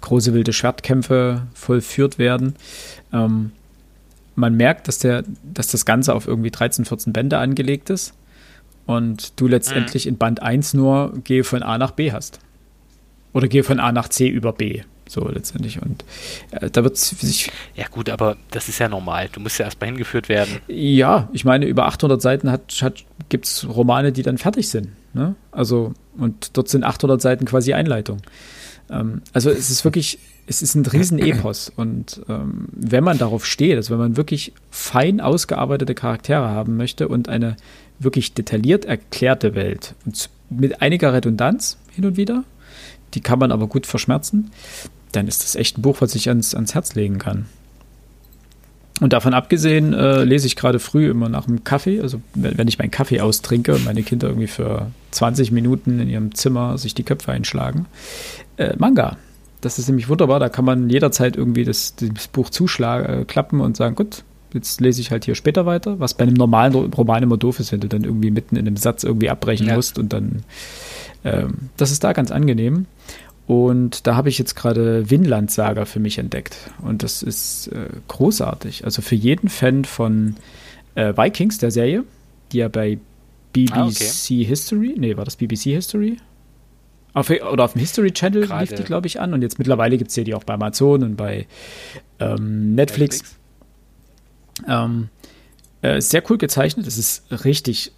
große 0.00 0.34
wilde 0.34 0.52
Schwertkämpfe 0.52 1.46
vollführt 1.54 2.18
werden. 2.18 2.54
Ähm, 3.12 3.52
man 4.34 4.56
merkt, 4.56 4.88
dass, 4.88 4.98
der, 4.98 5.24
dass 5.42 5.68
das 5.68 5.84
Ganze 5.84 6.14
auf 6.14 6.26
irgendwie 6.26 6.50
13, 6.50 6.84
14 6.84 7.12
Bände 7.12 7.38
angelegt 7.38 7.90
ist 7.90 8.14
und 8.86 9.38
du 9.38 9.46
letztendlich 9.46 10.06
in 10.06 10.16
Band 10.16 10.42
1 10.42 10.74
nur 10.74 11.12
gehe 11.24 11.44
von 11.44 11.62
A 11.62 11.78
nach 11.78 11.90
B 11.92 12.10
hast. 12.12 12.40
Oder 13.32 13.46
gehe 13.46 13.62
von 13.62 13.78
A 13.78 13.92
nach 13.92 14.08
C 14.08 14.26
über 14.28 14.52
B. 14.52 14.82
So 15.10 15.26
letztendlich. 15.28 15.82
Und 15.82 16.04
äh, 16.52 16.70
da 16.70 16.84
wird 16.84 16.96
sich 16.96 17.50
Ja 17.74 17.88
gut, 17.88 18.08
aber 18.08 18.36
das 18.52 18.68
ist 18.68 18.78
ja 18.78 18.88
normal. 18.88 19.28
Du 19.32 19.40
musst 19.40 19.58
ja 19.58 19.64
erstmal 19.64 19.88
hingeführt 19.88 20.28
werden. 20.28 20.58
Ja, 20.68 21.28
ich 21.32 21.44
meine, 21.44 21.66
über 21.66 21.86
800 21.86 22.22
Seiten 22.22 22.48
hat, 22.48 22.80
hat, 22.80 23.04
gibt 23.28 23.46
es 23.46 23.68
Romane, 23.68 24.12
die 24.12 24.22
dann 24.22 24.38
fertig 24.38 24.68
sind. 24.68 24.90
Ne? 25.12 25.34
Also, 25.50 25.94
und 26.16 26.56
dort 26.56 26.68
sind 26.68 26.84
800 26.84 27.20
Seiten 27.20 27.44
quasi 27.44 27.74
Einleitung. 27.74 28.18
Ähm, 28.88 29.22
also, 29.32 29.50
es 29.50 29.68
ist 29.68 29.82
wirklich, 29.82 30.20
es 30.46 30.62
ist 30.62 30.76
ein 30.76 30.86
Riesenepos. 30.86 31.72
Und 31.74 32.22
ähm, 32.28 32.68
wenn 32.70 33.02
man 33.02 33.18
darauf 33.18 33.44
steht, 33.44 33.74
also 33.74 33.90
wenn 33.90 33.98
man 33.98 34.16
wirklich 34.16 34.52
fein 34.70 35.20
ausgearbeitete 35.20 35.96
Charaktere 35.96 36.50
haben 36.50 36.76
möchte 36.76 37.08
und 37.08 37.28
eine 37.28 37.56
wirklich 37.98 38.32
detailliert 38.32 38.84
erklärte 38.84 39.56
Welt 39.56 39.96
und 40.06 40.30
mit 40.50 40.80
einiger 40.80 41.12
Redundanz 41.12 41.78
hin 41.90 42.04
und 42.04 42.16
wieder, 42.16 42.44
die 43.14 43.20
kann 43.20 43.40
man 43.40 43.50
aber 43.50 43.66
gut 43.66 43.86
verschmerzen, 43.86 44.50
dann 45.12 45.26
ist 45.28 45.42
das 45.42 45.56
echt 45.56 45.78
ein 45.78 45.82
Buch, 45.82 45.96
was 46.00 46.14
ich 46.14 46.28
ans, 46.28 46.54
ans 46.54 46.74
Herz 46.74 46.94
legen 46.94 47.18
kann. 47.18 47.46
Und 49.00 49.14
davon 49.14 49.32
abgesehen 49.32 49.94
äh, 49.94 50.24
lese 50.24 50.46
ich 50.46 50.56
gerade 50.56 50.78
früh 50.78 51.08
immer 51.08 51.30
nach 51.30 51.46
dem 51.46 51.64
Kaffee, 51.64 52.00
also 52.00 52.20
wenn, 52.34 52.58
wenn 52.58 52.68
ich 52.68 52.78
meinen 52.78 52.90
Kaffee 52.90 53.20
austrinke 53.22 53.74
und 53.74 53.84
meine 53.86 54.02
Kinder 54.02 54.28
irgendwie 54.28 54.46
für 54.46 54.90
20 55.12 55.52
Minuten 55.52 56.00
in 56.00 56.08
ihrem 56.08 56.34
Zimmer 56.34 56.76
sich 56.76 56.94
die 56.94 57.02
Köpfe 57.02 57.32
einschlagen, 57.32 57.86
äh, 58.58 58.74
Manga. 58.78 59.16
Das 59.62 59.78
ist 59.78 59.88
nämlich 59.88 60.08
wunderbar, 60.08 60.38
da 60.38 60.48
kann 60.50 60.64
man 60.64 60.88
jederzeit 60.90 61.36
irgendwie 61.36 61.64
das, 61.64 61.94
das 61.96 62.28
Buch 62.28 62.50
zuschlagen, 62.50 63.22
äh, 63.22 63.24
klappen 63.24 63.60
und 63.60 63.76
sagen, 63.76 63.94
gut, 63.94 64.22
jetzt 64.52 64.80
lese 64.80 65.00
ich 65.00 65.10
halt 65.10 65.24
hier 65.24 65.34
später 65.34 65.64
weiter, 65.64 65.98
was 65.98 66.14
bei 66.14 66.24
einem 66.24 66.34
normalen 66.34 66.74
Roman 66.74 67.22
immer 67.22 67.36
doof 67.38 67.60
ist, 67.60 67.72
wenn 67.72 67.80
du 67.80 67.88
dann 67.88 68.04
irgendwie 68.04 68.30
mitten 68.30 68.56
in 68.56 68.66
einem 68.66 68.76
Satz 68.76 69.02
irgendwie 69.04 69.30
abbrechen 69.30 69.66
Ja. 69.68 69.76
musst 69.76 69.98
und 69.98 70.12
dann, 70.12 70.42
ähm, 71.24 71.54
das 71.76 71.90
ist 71.90 72.04
da 72.04 72.12
ganz 72.12 72.30
angenehm. 72.30 72.86
Und 73.50 74.06
da 74.06 74.14
habe 74.14 74.28
ich 74.28 74.38
jetzt 74.38 74.54
gerade 74.54 75.10
Vinland 75.10 75.50
Saga 75.50 75.84
für 75.84 75.98
mich 75.98 76.18
entdeckt. 76.18 76.56
Und 76.82 77.02
das 77.02 77.20
ist 77.20 77.66
äh, 77.66 77.88
großartig. 78.06 78.84
Also 78.84 79.02
für 79.02 79.16
jeden 79.16 79.48
Fan 79.48 79.84
von 79.84 80.36
äh, 80.94 81.16
Vikings, 81.16 81.58
der 81.58 81.72
Serie, 81.72 82.04
die 82.52 82.58
ja 82.58 82.68
bei 82.68 83.00
BBC 83.52 83.72
ah, 83.72 83.86
okay. 83.86 84.44
History, 84.44 84.94
nee, 84.96 85.16
war 85.16 85.24
das 85.24 85.34
BBC 85.34 85.62
History? 85.74 86.18
Auf, 87.12 87.28
oder 87.28 87.64
auf 87.64 87.72
dem 87.72 87.80
History 87.80 88.12
Channel 88.12 88.46
Grade. 88.46 88.70
lief 88.70 88.78
die, 88.78 88.84
glaube 88.84 89.08
ich, 89.08 89.18
an. 89.20 89.34
Und 89.34 89.42
jetzt 89.42 89.58
mittlerweile 89.58 89.98
gibt 89.98 90.10
es 90.10 90.16
ja 90.16 90.22
die 90.22 90.36
auch 90.36 90.44
bei 90.44 90.54
Amazon 90.54 91.02
und 91.02 91.16
bei 91.16 91.48
ähm, 92.20 92.76
Netflix. 92.76 93.34
Netflix. 94.60 94.68
Ähm, 94.68 95.08
äh, 95.82 96.00
sehr 96.00 96.22
cool 96.30 96.38
gezeichnet. 96.38 96.86
Es 96.86 96.98
ist 96.98 97.24
richtig 97.44 97.90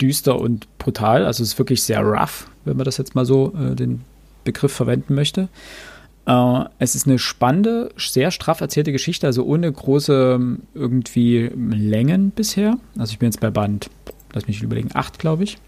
düster 0.00 0.40
und 0.40 0.66
brutal. 0.78 1.26
Also 1.26 1.42
es 1.42 1.50
ist 1.50 1.58
wirklich 1.58 1.82
sehr 1.82 2.00
rough, 2.00 2.48
wenn 2.64 2.78
man 2.78 2.86
das 2.86 2.96
jetzt 2.96 3.14
mal 3.14 3.26
so 3.26 3.52
äh, 3.54 3.74
den 3.74 4.00
Begriff 4.52 4.72
verwenden 4.72 5.14
möchte. 5.14 5.48
Äh, 6.26 6.64
es 6.78 6.94
ist 6.94 7.06
eine 7.06 7.18
spannende, 7.18 7.90
sehr 7.96 8.30
straff 8.30 8.60
erzählte 8.60 8.92
Geschichte, 8.92 9.26
also 9.26 9.44
ohne 9.44 9.70
große 9.70 10.38
irgendwie 10.74 11.50
Längen 11.54 12.30
bisher. 12.30 12.76
Also 12.98 13.12
ich 13.12 13.18
bin 13.18 13.28
jetzt 13.28 13.40
bei 13.40 13.50
Band, 13.50 13.90
lass 14.32 14.46
mich 14.46 14.62
überlegen, 14.62 14.90
8, 14.94 15.18
glaube 15.18 15.44
ich. 15.44 15.58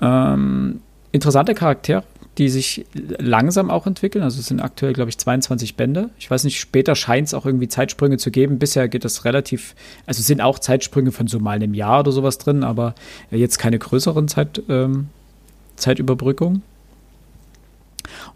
Ähm, 0.00 0.80
interessante 1.12 1.54
Charaktere, 1.54 2.04
die 2.38 2.48
sich 2.48 2.86
langsam 3.18 3.68
auch 3.68 3.86
entwickeln. 3.86 4.22
Also 4.22 4.38
es 4.38 4.46
sind 4.46 4.60
aktuell, 4.60 4.92
glaube 4.92 5.10
ich, 5.10 5.18
22 5.18 5.76
Bände. 5.76 6.10
Ich 6.18 6.30
weiß 6.30 6.44
nicht, 6.44 6.60
später 6.60 6.94
scheint 6.94 7.26
es 7.26 7.34
auch 7.34 7.44
irgendwie 7.44 7.68
Zeitsprünge 7.68 8.16
zu 8.16 8.30
geben. 8.30 8.60
Bisher 8.60 8.88
geht 8.88 9.04
das 9.04 9.24
relativ, 9.24 9.74
also 10.06 10.22
sind 10.22 10.40
auch 10.40 10.60
Zeitsprünge 10.60 11.10
von 11.10 11.26
so 11.26 11.40
mal 11.40 11.56
einem 11.56 11.74
Jahr 11.74 12.00
oder 12.00 12.12
sowas 12.12 12.38
drin, 12.38 12.62
aber 12.62 12.94
jetzt 13.30 13.58
keine 13.58 13.78
größeren 13.78 14.28
Zeit, 14.28 14.62
ähm, 14.68 15.08
Zeitüberbrückungen. 15.74 16.62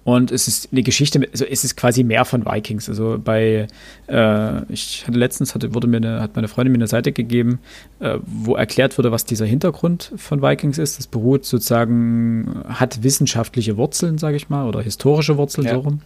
Und 0.05 0.31
es 0.31 0.49
ist 0.49 0.69
eine 0.73 0.83
Geschichte, 0.83 1.27
also 1.31 1.45
es 1.45 1.65
ist 1.65 1.77
quasi 1.77 2.05
mehr 2.05 2.25
von 2.25 2.45
Vikings. 2.45 2.89
Also 2.89 3.19
bei, 3.23 3.67
äh, 4.07 4.73
ich 4.73 5.05
hatte 5.07 5.19
letztens, 5.19 5.55
hatte, 5.55 5.75
wurde 5.75 5.87
mir 5.87 5.99
eine, 5.99 6.21
hat 6.21 6.37
meine 6.37 6.49
Freundin 6.49 6.73
mir 6.73 6.79
eine 6.79 6.87
Seite 6.87 7.13
gegeben, 7.13 7.59
äh, 8.01 8.19
wo 8.25 8.55
erklärt 8.55 8.97
wurde, 8.99 9.13
was 9.13 9.25
dieser 9.25 9.47
Hintergrund 9.47 10.13
von 10.17 10.43
Vikings 10.43 10.79
ist. 10.79 10.99
Das 10.99 11.07
beruht 11.07 11.45
sozusagen, 11.45 12.63
hat 12.69 13.03
wissenschaftliche 13.03 13.77
Wurzeln, 13.77 14.19
sage 14.19 14.37
ich 14.37 14.49
mal, 14.51 14.69
oder 14.69 14.83
historische 14.83 15.37
Wurzeln 15.37 15.67
ja. 15.67 15.75
so 15.75 15.81
rum. 15.81 16.01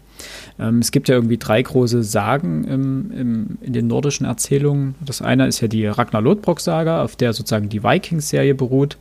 Ähm, 0.58 0.78
es 0.78 0.90
gibt 0.90 1.08
ja 1.08 1.14
irgendwie 1.14 1.38
drei 1.38 1.62
große 1.62 2.02
Sagen 2.02 2.64
im, 2.64 3.10
im, 3.10 3.58
in 3.60 3.72
den 3.72 3.86
nordischen 3.86 4.26
Erzählungen. 4.26 4.94
Das 5.04 5.22
eine 5.22 5.46
ist 5.46 5.60
ja 5.60 5.68
die 5.68 5.86
Ragnar 5.86 6.22
Lodbrok-Saga, 6.22 7.02
auf 7.02 7.16
der 7.16 7.32
sozusagen 7.32 7.68
die 7.68 7.82
Vikings-Serie 7.82 8.54
beruht. 8.54 8.96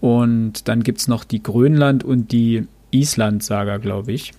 Und 0.00 0.68
dann 0.68 0.82
gibt 0.82 0.98
es 0.98 1.08
noch 1.08 1.24
die 1.24 1.42
Grönland- 1.42 2.04
und 2.04 2.32
die 2.32 2.66
Island-Saga, 2.90 3.78
glaube 3.78 4.12
ich. 4.12 4.32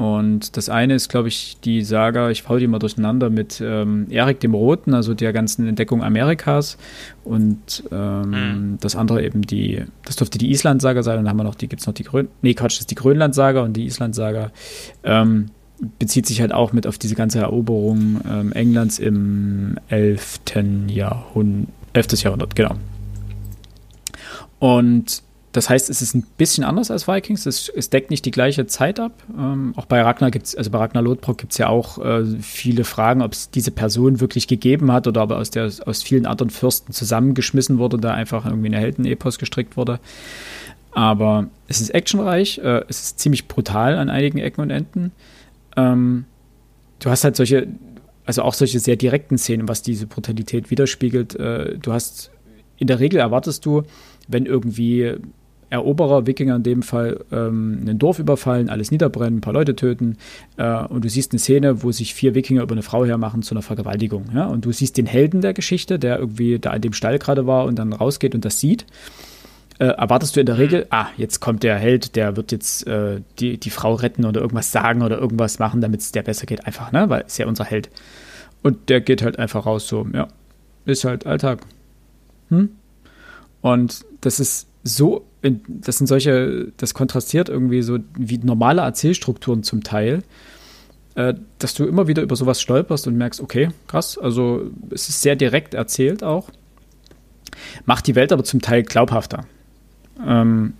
Und 0.00 0.56
das 0.56 0.70
eine 0.70 0.94
ist, 0.94 1.10
glaube 1.10 1.28
ich, 1.28 1.58
die 1.62 1.82
Saga, 1.82 2.30
ich 2.30 2.42
faule 2.42 2.60
die 2.60 2.66
mal 2.66 2.78
durcheinander, 2.78 3.28
mit 3.28 3.60
ähm, 3.62 4.06
Erik 4.08 4.40
dem 4.40 4.54
Roten, 4.54 4.94
also 4.94 5.12
der 5.12 5.34
ganzen 5.34 5.68
Entdeckung 5.68 6.02
Amerikas. 6.02 6.78
Und 7.22 7.84
ähm, 7.92 8.30
mhm. 8.30 8.78
das 8.80 8.96
andere 8.96 9.22
eben 9.22 9.42
die, 9.42 9.84
das 10.06 10.16
dürfte 10.16 10.38
die 10.38 10.52
Island-Saga 10.52 11.02
sein. 11.02 11.18
Und 11.18 11.24
dann 11.24 11.30
haben 11.30 11.36
wir 11.36 11.44
noch 11.44 11.54
die, 11.54 11.68
gibt 11.68 11.80
es 11.80 11.86
noch 11.86 11.92
die 11.92 12.04
Grön, 12.04 12.28
nee, 12.40 12.54
Quatsch, 12.54 12.76
das 12.76 12.80
ist 12.80 12.90
die 12.90 12.94
Grönland-Saga 12.94 13.60
und 13.60 13.74
die 13.74 13.84
Island-Saga. 13.84 14.52
Ähm, 15.04 15.50
bezieht 15.98 16.26
sich 16.26 16.40
halt 16.40 16.52
auch 16.52 16.72
mit 16.72 16.86
auf 16.86 16.96
diese 16.96 17.14
ganze 17.14 17.40
Eroberung 17.40 18.22
ähm, 18.26 18.52
Englands 18.52 18.98
im 18.98 19.76
11. 19.88 20.40
Jahrhundert, 20.88 21.68
11. 21.92 22.22
Jahrhundert, 22.22 22.56
genau. 22.56 22.76
Und 24.58 25.22
das 25.52 25.68
heißt, 25.68 25.90
es 25.90 26.00
ist 26.00 26.14
ein 26.14 26.24
bisschen 26.36 26.62
anders 26.62 26.92
als 26.92 27.08
Vikings. 27.08 27.44
Es, 27.44 27.68
es 27.68 27.90
deckt 27.90 28.10
nicht 28.10 28.24
die 28.24 28.30
gleiche 28.30 28.66
Zeit 28.66 29.00
ab. 29.00 29.12
Ähm, 29.36 29.72
auch 29.76 29.86
bei 29.86 30.00
Ragnar 30.00 30.30
gibt 30.30 30.46
es, 30.46 30.54
also 30.54 30.70
bei 30.70 30.78
Ragnar 30.78 31.02
Lodbrok 31.02 31.38
gibt 31.38 31.52
es 31.52 31.58
ja 31.58 31.68
auch 31.68 31.98
äh, 31.98 32.24
viele 32.40 32.84
Fragen, 32.84 33.20
ob 33.20 33.32
es 33.32 33.50
diese 33.50 33.72
Person 33.72 34.20
wirklich 34.20 34.46
gegeben 34.46 34.92
hat 34.92 35.08
oder 35.08 35.24
ob 35.24 35.32
aus, 35.32 35.50
der, 35.50 35.68
aus 35.86 36.04
vielen 36.04 36.26
anderen 36.26 36.50
Fürsten 36.50 36.92
zusammengeschmissen 36.92 37.78
wurde, 37.78 37.98
da 37.98 38.14
einfach 38.14 38.46
irgendwie 38.46 38.68
eine 38.68 38.78
Heldenepos 38.78 39.40
gestrickt 39.40 39.76
wurde. 39.76 39.98
Aber 40.92 41.48
es 41.66 41.80
ist 41.80 41.90
actionreich, 41.90 42.58
äh, 42.58 42.84
es 42.88 43.02
ist 43.02 43.18
ziemlich 43.18 43.48
brutal 43.48 43.96
an 43.96 44.08
einigen 44.08 44.38
Ecken 44.38 44.60
und 44.60 44.70
Enden. 44.70 45.10
Ähm, 45.76 46.26
du 47.00 47.10
hast 47.10 47.24
halt 47.24 47.34
solche, 47.34 47.66
also 48.24 48.42
auch 48.42 48.54
solche 48.54 48.78
sehr 48.78 48.96
direkten 48.96 49.36
Szenen, 49.36 49.66
was 49.66 49.82
diese 49.82 50.06
Brutalität 50.06 50.70
widerspiegelt. 50.70 51.34
Äh, 51.34 51.76
du 51.78 51.92
hast, 51.92 52.30
in 52.76 52.86
der 52.86 53.00
Regel 53.00 53.18
erwartest 53.18 53.66
du, 53.66 53.82
wenn 54.28 54.46
irgendwie 54.46 55.16
Eroberer, 55.70 56.26
Wikinger 56.26 56.56
in 56.56 56.62
dem 56.64 56.82
Fall, 56.82 57.24
ähm, 57.30 57.84
ein 57.86 57.98
Dorf 57.98 58.18
überfallen, 58.18 58.68
alles 58.68 58.90
niederbrennen, 58.90 59.38
ein 59.38 59.40
paar 59.40 59.52
Leute 59.52 59.76
töten 59.76 60.18
äh, 60.56 60.84
und 60.84 61.04
du 61.04 61.08
siehst 61.08 61.32
eine 61.32 61.38
Szene, 61.38 61.82
wo 61.82 61.92
sich 61.92 62.12
vier 62.12 62.34
Wikinger 62.34 62.62
über 62.62 62.72
eine 62.72 62.82
Frau 62.82 63.04
hermachen 63.04 63.42
zu 63.42 63.54
einer 63.54 63.62
Vergewaltigung. 63.62 64.26
Ja? 64.34 64.46
Und 64.46 64.64
du 64.64 64.72
siehst 64.72 64.98
den 64.98 65.06
Helden 65.06 65.40
der 65.40 65.54
Geschichte, 65.54 65.98
der 65.98 66.18
irgendwie 66.18 66.58
da 66.58 66.74
in 66.74 66.82
dem 66.82 66.92
Stall 66.92 67.18
gerade 67.18 67.46
war 67.46 67.64
und 67.66 67.78
dann 67.78 67.92
rausgeht 67.92 68.34
und 68.34 68.44
das 68.44 68.58
sieht. 68.58 68.84
Äh, 69.78 69.86
erwartest 69.86 70.36
du 70.36 70.40
in 70.40 70.46
der 70.46 70.56
mhm. 70.56 70.60
Regel, 70.60 70.86
ah, 70.90 71.06
jetzt 71.16 71.40
kommt 71.40 71.62
der 71.62 71.78
Held, 71.78 72.16
der 72.16 72.36
wird 72.36 72.52
jetzt 72.52 72.86
äh, 72.86 73.22
die, 73.38 73.58
die 73.58 73.70
Frau 73.70 73.94
retten 73.94 74.26
oder 74.26 74.40
irgendwas 74.40 74.72
sagen 74.72 75.02
oder 75.02 75.18
irgendwas 75.18 75.58
machen, 75.58 75.80
damit 75.80 76.00
es 76.00 76.12
der 76.12 76.22
besser 76.22 76.46
geht. 76.46 76.66
Einfach, 76.66 76.92
ne? 76.92 77.08
Weil 77.08 77.22
ist 77.22 77.38
ja 77.38 77.46
unser 77.46 77.64
Held. 77.64 77.88
Und 78.62 78.90
der 78.90 79.00
geht 79.00 79.22
halt 79.22 79.38
einfach 79.38 79.64
raus, 79.64 79.88
so, 79.88 80.06
ja. 80.12 80.28
Ist 80.84 81.04
halt 81.04 81.26
Alltag. 81.26 81.60
Hm? 82.50 82.70
Und 83.62 84.04
das 84.20 84.40
ist 84.40 84.66
so, 84.82 85.26
das 85.42 85.98
sind 85.98 86.06
solche, 86.06 86.72
das 86.76 86.94
kontrastiert 86.94 87.48
irgendwie 87.48 87.82
so 87.82 87.98
wie 88.16 88.38
normale 88.38 88.82
Erzählstrukturen 88.82 89.62
zum 89.62 89.82
Teil, 89.82 90.22
äh, 91.14 91.34
dass 91.58 91.74
du 91.74 91.86
immer 91.86 92.06
wieder 92.06 92.22
über 92.22 92.36
sowas 92.36 92.60
stolperst 92.60 93.06
und 93.06 93.16
merkst, 93.16 93.40
okay, 93.40 93.70
krass, 93.88 94.16
also 94.16 94.70
es 94.90 95.08
ist 95.08 95.22
sehr 95.22 95.36
direkt 95.36 95.74
erzählt 95.74 96.22
auch, 96.22 96.50
macht 97.84 98.06
die 98.06 98.14
Welt 98.14 98.32
aber 98.32 98.44
zum 98.44 98.60
Teil 98.62 98.82
glaubhafter. 98.82 99.44
Ähm, 100.26 100.74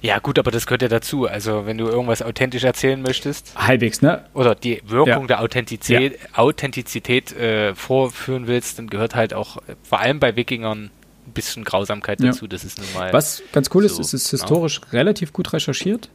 ja, 0.00 0.18
gut, 0.18 0.38
aber 0.38 0.50
das 0.50 0.66
gehört 0.66 0.82
ja 0.82 0.88
dazu. 0.88 1.26
Also, 1.26 1.66
wenn 1.66 1.78
du 1.78 1.86
irgendwas 1.86 2.22
authentisch 2.22 2.64
erzählen 2.64 3.00
möchtest. 3.02 3.54
Halbwegs, 3.56 4.02
ne? 4.02 4.24
Oder 4.34 4.54
die 4.54 4.82
Wirkung 4.86 5.22
ja. 5.22 5.26
der 5.26 5.40
Authentizität, 5.40 6.12
ja. 6.12 6.38
Authentizität 6.38 7.32
äh, 7.36 7.74
vorführen 7.74 8.46
willst, 8.46 8.78
dann 8.78 8.88
gehört 8.88 9.14
halt 9.14 9.34
auch, 9.34 9.58
vor 9.82 10.00
allem 10.00 10.20
bei 10.20 10.36
Wikingern, 10.36 10.90
ein 11.26 11.32
bisschen 11.32 11.64
Grausamkeit 11.64 12.22
dazu. 12.22 12.44
Ja. 12.44 12.48
Das 12.48 12.64
ist 12.64 12.78
nun 12.78 12.86
mal. 12.94 13.12
Was 13.12 13.42
ganz 13.52 13.70
cool 13.74 13.82
so, 13.88 14.00
ist, 14.00 14.00
ist 14.00 14.14
es 14.14 14.24
ist 14.24 14.30
historisch 14.30 14.80
ja. 14.82 14.88
relativ 14.98 15.32
gut 15.32 15.52
recherchiert. 15.52 16.08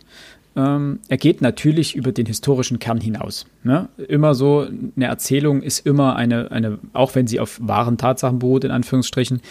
Ähm, 0.55 0.99
er 1.07 1.17
geht 1.17 1.41
natürlich 1.41 1.95
über 1.95 2.11
den 2.11 2.25
historischen 2.25 2.79
Kern 2.79 2.99
hinaus. 2.99 3.45
Ne? 3.63 3.89
Immer 4.07 4.33
so, 4.33 4.67
eine 4.95 5.05
Erzählung 5.05 5.61
ist 5.61 5.85
immer 5.85 6.15
eine, 6.15 6.51
eine, 6.51 6.79
auch 6.93 7.13
wenn 7.13 7.27
sie 7.27 7.39
auf 7.39 7.59
wahren 7.61 7.97
Tatsachen 7.97 8.39
beruht, 8.39 8.63
in 8.63 8.71
Anführungsstrichen, 8.71 9.41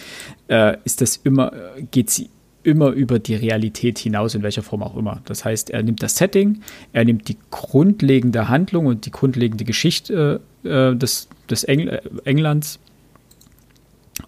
äh, 0.49 0.77
ist 0.85 1.01
das 1.01 1.17
immer, 1.17 1.53
geht 1.93 2.11
sie 2.11 2.29
immer 2.65 2.89
über 2.89 3.21
die 3.21 3.37
Realität 3.37 4.01
hinaus, 4.01 4.35
in 4.35 4.43
welcher 4.43 4.65
Form 4.65 4.83
auch 4.83 4.97
immer. 4.97 5.23
Das 5.27 5.45
heißt, 5.45 5.71
er 5.71 5.85
nimmt 5.85 6.03
das 6.03 6.17
Setting, 6.17 6.63
er 6.93 7.05
nimmt 7.05 7.29
die 7.29 7.37
grundlegende 7.53 8.49
Handlung 8.49 8.87
und 8.87 9.07
die 9.07 9.13
grundlegende 9.13 9.65
Geschichte 9.65 10.41
äh, 10.65 10.97
des, 10.97 11.29
des 11.49 11.63
Engl 11.63 12.03
Englands 12.25 12.81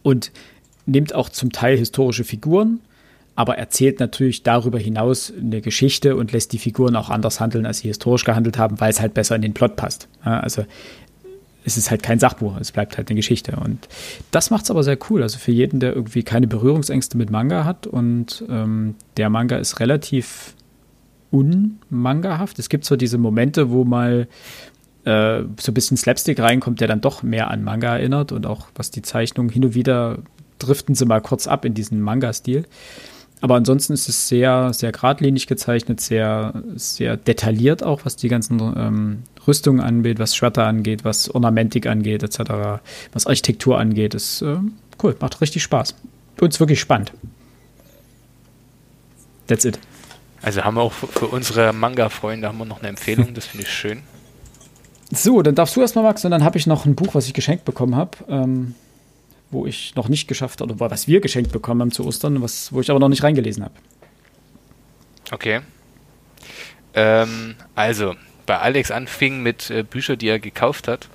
und 0.03 0.31
nimmt 0.89 1.15
auch 1.15 1.29
zum 1.29 1.53
Teil 1.53 1.77
historische 1.77 2.25
Figuren, 2.25 2.81
aber 3.37 3.57
erzählt 3.57 4.01
natürlich 4.01 4.43
darüber 4.43 4.79
hinaus 4.79 5.33
eine 5.39 5.61
Geschichte 5.61 6.17
und 6.17 6.33
lässt 6.33 6.53
die 6.53 6.59
Figuren 6.59 6.97
auch 6.97 7.11
anders 7.11 7.39
handeln, 7.39 7.67
als 7.67 7.79
sie 7.79 7.89
historisch 7.89 8.25
gehandelt 8.25 8.59
haben, 8.59 8.81
weil 8.81 8.91
es 8.91 9.01
halt 9.01 9.15
besser 9.15 9.37
in 9.37 9.43
den 9.43 9.55
Plot 9.55 9.77
passt. 9.77 10.09
Ja, 10.25 10.41
also 10.41 10.65
es 11.65 11.77
ist 11.77 11.91
halt 11.91 12.03
kein 12.03 12.19
Sachbuch, 12.19 12.57
es 12.59 12.73
bleibt 12.73 12.97
halt 12.97 13.09
eine 13.09 13.17
Geschichte. 13.17 13.57
Und 13.57 13.87
das 14.31 14.51
macht 14.51 14.65
es 14.65 14.71
aber 14.71 14.83
sehr 14.83 14.99
cool. 15.11 15.23
Also 15.23 15.39
für 15.39 15.53
jeden, 15.53 15.81
der 15.81 15.95
irgendwie 15.95 16.23
keine 16.23 16.47
Berührungsängste 16.47 17.17
mit 17.17 17.31
Manga 17.31 17.65
hat 17.65 17.87
und 17.87 18.45
ähm, 18.49 18.95
der 19.17 19.31
Manga 19.31 19.57
ist 19.57 19.79
relativ 19.79 20.55
unmangahaft. 21.31 22.59
Es 22.59 22.69
gibt 22.69 22.87
so 22.87 22.97
diese 22.97 23.19
Momente, 23.19 23.71
wo 23.71 23.85
mal 23.85 24.29
äh, 25.05 25.43
so 25.61 25.71
ein 25.71 25.75
bisschen 25.75 25.97
Slapstick 25.97 26.41
reinkommt, 26.41 26.81
der 26.81 26.89
dann 26.89 27.03
doch 27.03 27.23
mehr 27.23 27.51
an 27.51 27.63
Manga 27.63 27.97
erinnert 27.97 28.33
und 28.33 28.47
auch 28.47 28.69
was 28.75 28.91
die 28.91 29.03
Zeichnung 29.03 29.51
hin 29.51 29.65
und 29.65 29.75
wieder 29.75 30.19
driften 30.59 30.95
sie 30.95 31.07
mal 31.07 31.21
kurz 31.21 31.47
ab 31.47 31.65
in 31.65 31.75
diesen 31.75 32.01
Manga-Stil. 32.01 32.65
Aber 33.41 33.55
ansonsten 33.55 33.93
ist 33.93 34.09
es 34.09 34.29
sehr, 34.29 34.73
sehr 34.73 34.91
geradlinig 34.91 35.47
gezeichnet, 35.47 36.01
sehr, 36.01 36.63
sehr 36.75 37.17
detailliert 37.17 37.85
auch, 37.85 38.01
was 38.05 38.17
die 38.17 38.29
ganzen 38.29 38.59
ähm, 38.61 39.23
Rüstungen 39.47 39.81
angeht, 39.81 40.19
was 40.19 40.35
Schwerter 40.35 40.67
angeht, 40.67 41.05
was 41.05 41.33
Ornamentik 41.33 41.87
angeht, 41.87 42.23
etc., 42.23 42.81
was 43.13 43.27
Architektur 43.27 43.79
angeht. 43.79 44.15
Ist 44.15 44.43
äh, 44.43 44.57
cool, 45.03 45.17
macht 45.21 45.41
richtig 45.41 45.63
Spaß. 45.63 45.95
Und 46.41 46.53
ist 46.53 46.61
wirklich 46.61 46.81
spannend. 46.81 47.13
That's 49.47 49.65
it. 49.65 49.79
Also 50.43 50.63
haben 50.63 50.77
wir 50.77 50.83
auch 50.83 50.93
für 50.93 51.27
unsere 51.27 51.73
Manga-Freunde 51.73 52.47
haben 52.49 52.59
wir 52.59 52.65
noch 52.65 52.81
eine 52.81 52.89
Empfehlung, 52.89 53.35
das 53.35 53.47
finde 53.47 53.67
ich 53.67 53.73
schön. 53.73 54.03
So, 55.11 55.43
dann 55.43 55.55
darfst 55.55 55.75
du 55.75 55.81
erstmal, 55.81 56.05
Max, 56.05 56.25
und 56.25 56.31
dann 56.31 56.45
habe 56.45 56.59
ich 56.59 56.67
noch 56.67 56.85
ein 56.85 56.95
Buch, 56.95 57.15
was 57.15 57.27
ich 57.27 57.35
geschenkt 57.35 57.65
bekommen 57.65 57.97
habe. 57.97 58.19
Ähm, 58.29 58.75
wo 59.51 59.67
ich 59.67 59.95
noch 59.95 60.09
nicht 60.09 60.29
geschafft 60.29 60.63
oder 60.63 60.79
was 60.79 61.09
wir 61.09 61.21
geschenkt 61.21 61.53
bekommen 61.53 61.81
haben 61.81 61.93
zu 61.93 62.07
Ostern, 62.07 62.43
was, 62.43 62.73
wo 62.73 62.81
ich 62.81 62.91
aber 62.91 63.01
noch 63.01 63.09
nicht 63.09 63.23
reingelesen 63.23 63.65
habe. 63.65 63.75
Okay. 65.31 65.61
Ähm, 66.95 67.55
also, 67.75 68.15
bei 68.47 68.59
Alex 68.59 68.91
anfing 68.91 69.43
mit 69.43 69.71
äh, 69.71 69.83
Büchern, 69.83 70.19
die 70.19 70.29
er 70.29 70.39
gekauft 70.39 70.89
hat. 70.89 71.09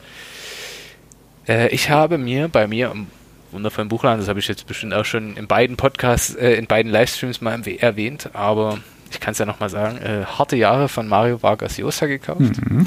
Äh, 1.48 1.70
ich 1.70 1.90
habe 1.90 2.18
mir 2.18 2.48
bei 2.48 2.68
mir 2.68 2.92
im 2.92 3.08
wundervollen 3.52 3.90
Buchladen, 3.90 4.20
das 4.20 4.30
habe 4.30 4.40
ich 4.40 4.48
jetzt 4.48 4.66
bestimmt 4.68 4.94
auch 4.94 5.06
schon 5.06 5.36
in 5.36 5.48
beiden 5.48 5.78
Podcasts, 5.78 6.36
äh, 6.36 6.54
in 6.54 6.68
beiden 6.68 6.92
Livestreams 6.92 7.42
mal 7.42 7.60
erwähnt, 7.80 8.30
aber 8.34 8.80
ich 9.12 9.20
kann 9.20 9.34
es 9.34 9.38
ja 9.38 9.46
nochmal 9.46 9.70
sagen, 9.70 9.98
äh, 9.98 10.26
Harte 10.26 10.56
Jahre 10.56 10.90
von 10.90 11.08
Mario 11.08 11.42
Vargas 11.44 11.78
Llosa 11.78 12.08
gekauft. 12.08 12.40
Mhm. 12.40 12.86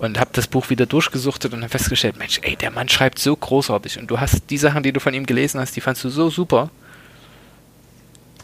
Und 0.00 0.18
habe 0.18 0.30
das 0.32 0.46
Buch 0.46 0.70
wieder 0.70 0.86
durchgesuchtet 0.86 1.52
und 1.52 1.60
habe 1.60 1.68
festgestellt, 1.68 2.16
Mensch, 2.16 2.40
ey, 2.42 2.56
der 2.56 2.70
Mann 2.70 2.88
schreibt 2.88 3.18
so 3.18 3.36
großartig 3.36 3.98
und 3.98 4.10
du 4.10 4.18
hast 4.18 4.48
die 4.48 4.56
Sachen, 4.56 4.82
die 4.82 4.92
du 4.92 5.00
von 5.00 5.12
ihm 5.12 5.26
gelesen 5.26 5.60
hast, 5.60 5.76
die 5.76 5.82
fandst 5.82 6.02
du 6.04 6.08
so 6.08 6.30
super. 6.30 6.70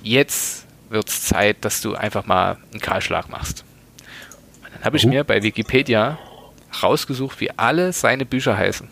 Jetzt 0.02 0.66
wird 0.90 1.08
es 1.08 1.22
Zeit, 1.24 1.64
dass 1.64 1.80
du 1.80 1.94
einfach 1.94 2.26
mal 2.26 2.58
einen 2.70 2.80
Kahlschlag 2.80 3.30
machst. 3.30 3.64
Und 4.62 4.74
dann 4.74 4.84
habe 4.84 4.98
ich 4.98 5.06
oh. 5.06 5.08
mir 5.08 5.24
bei 5.24 5.42
Wikipedia 5.42 6.18
rausgesucht, 6.82 7.40
wie 7.40 7.50
alle 7.50 7.94
seine 7.94 8.26
Bücher 8.26 8.54
heißen. 8.54 8.88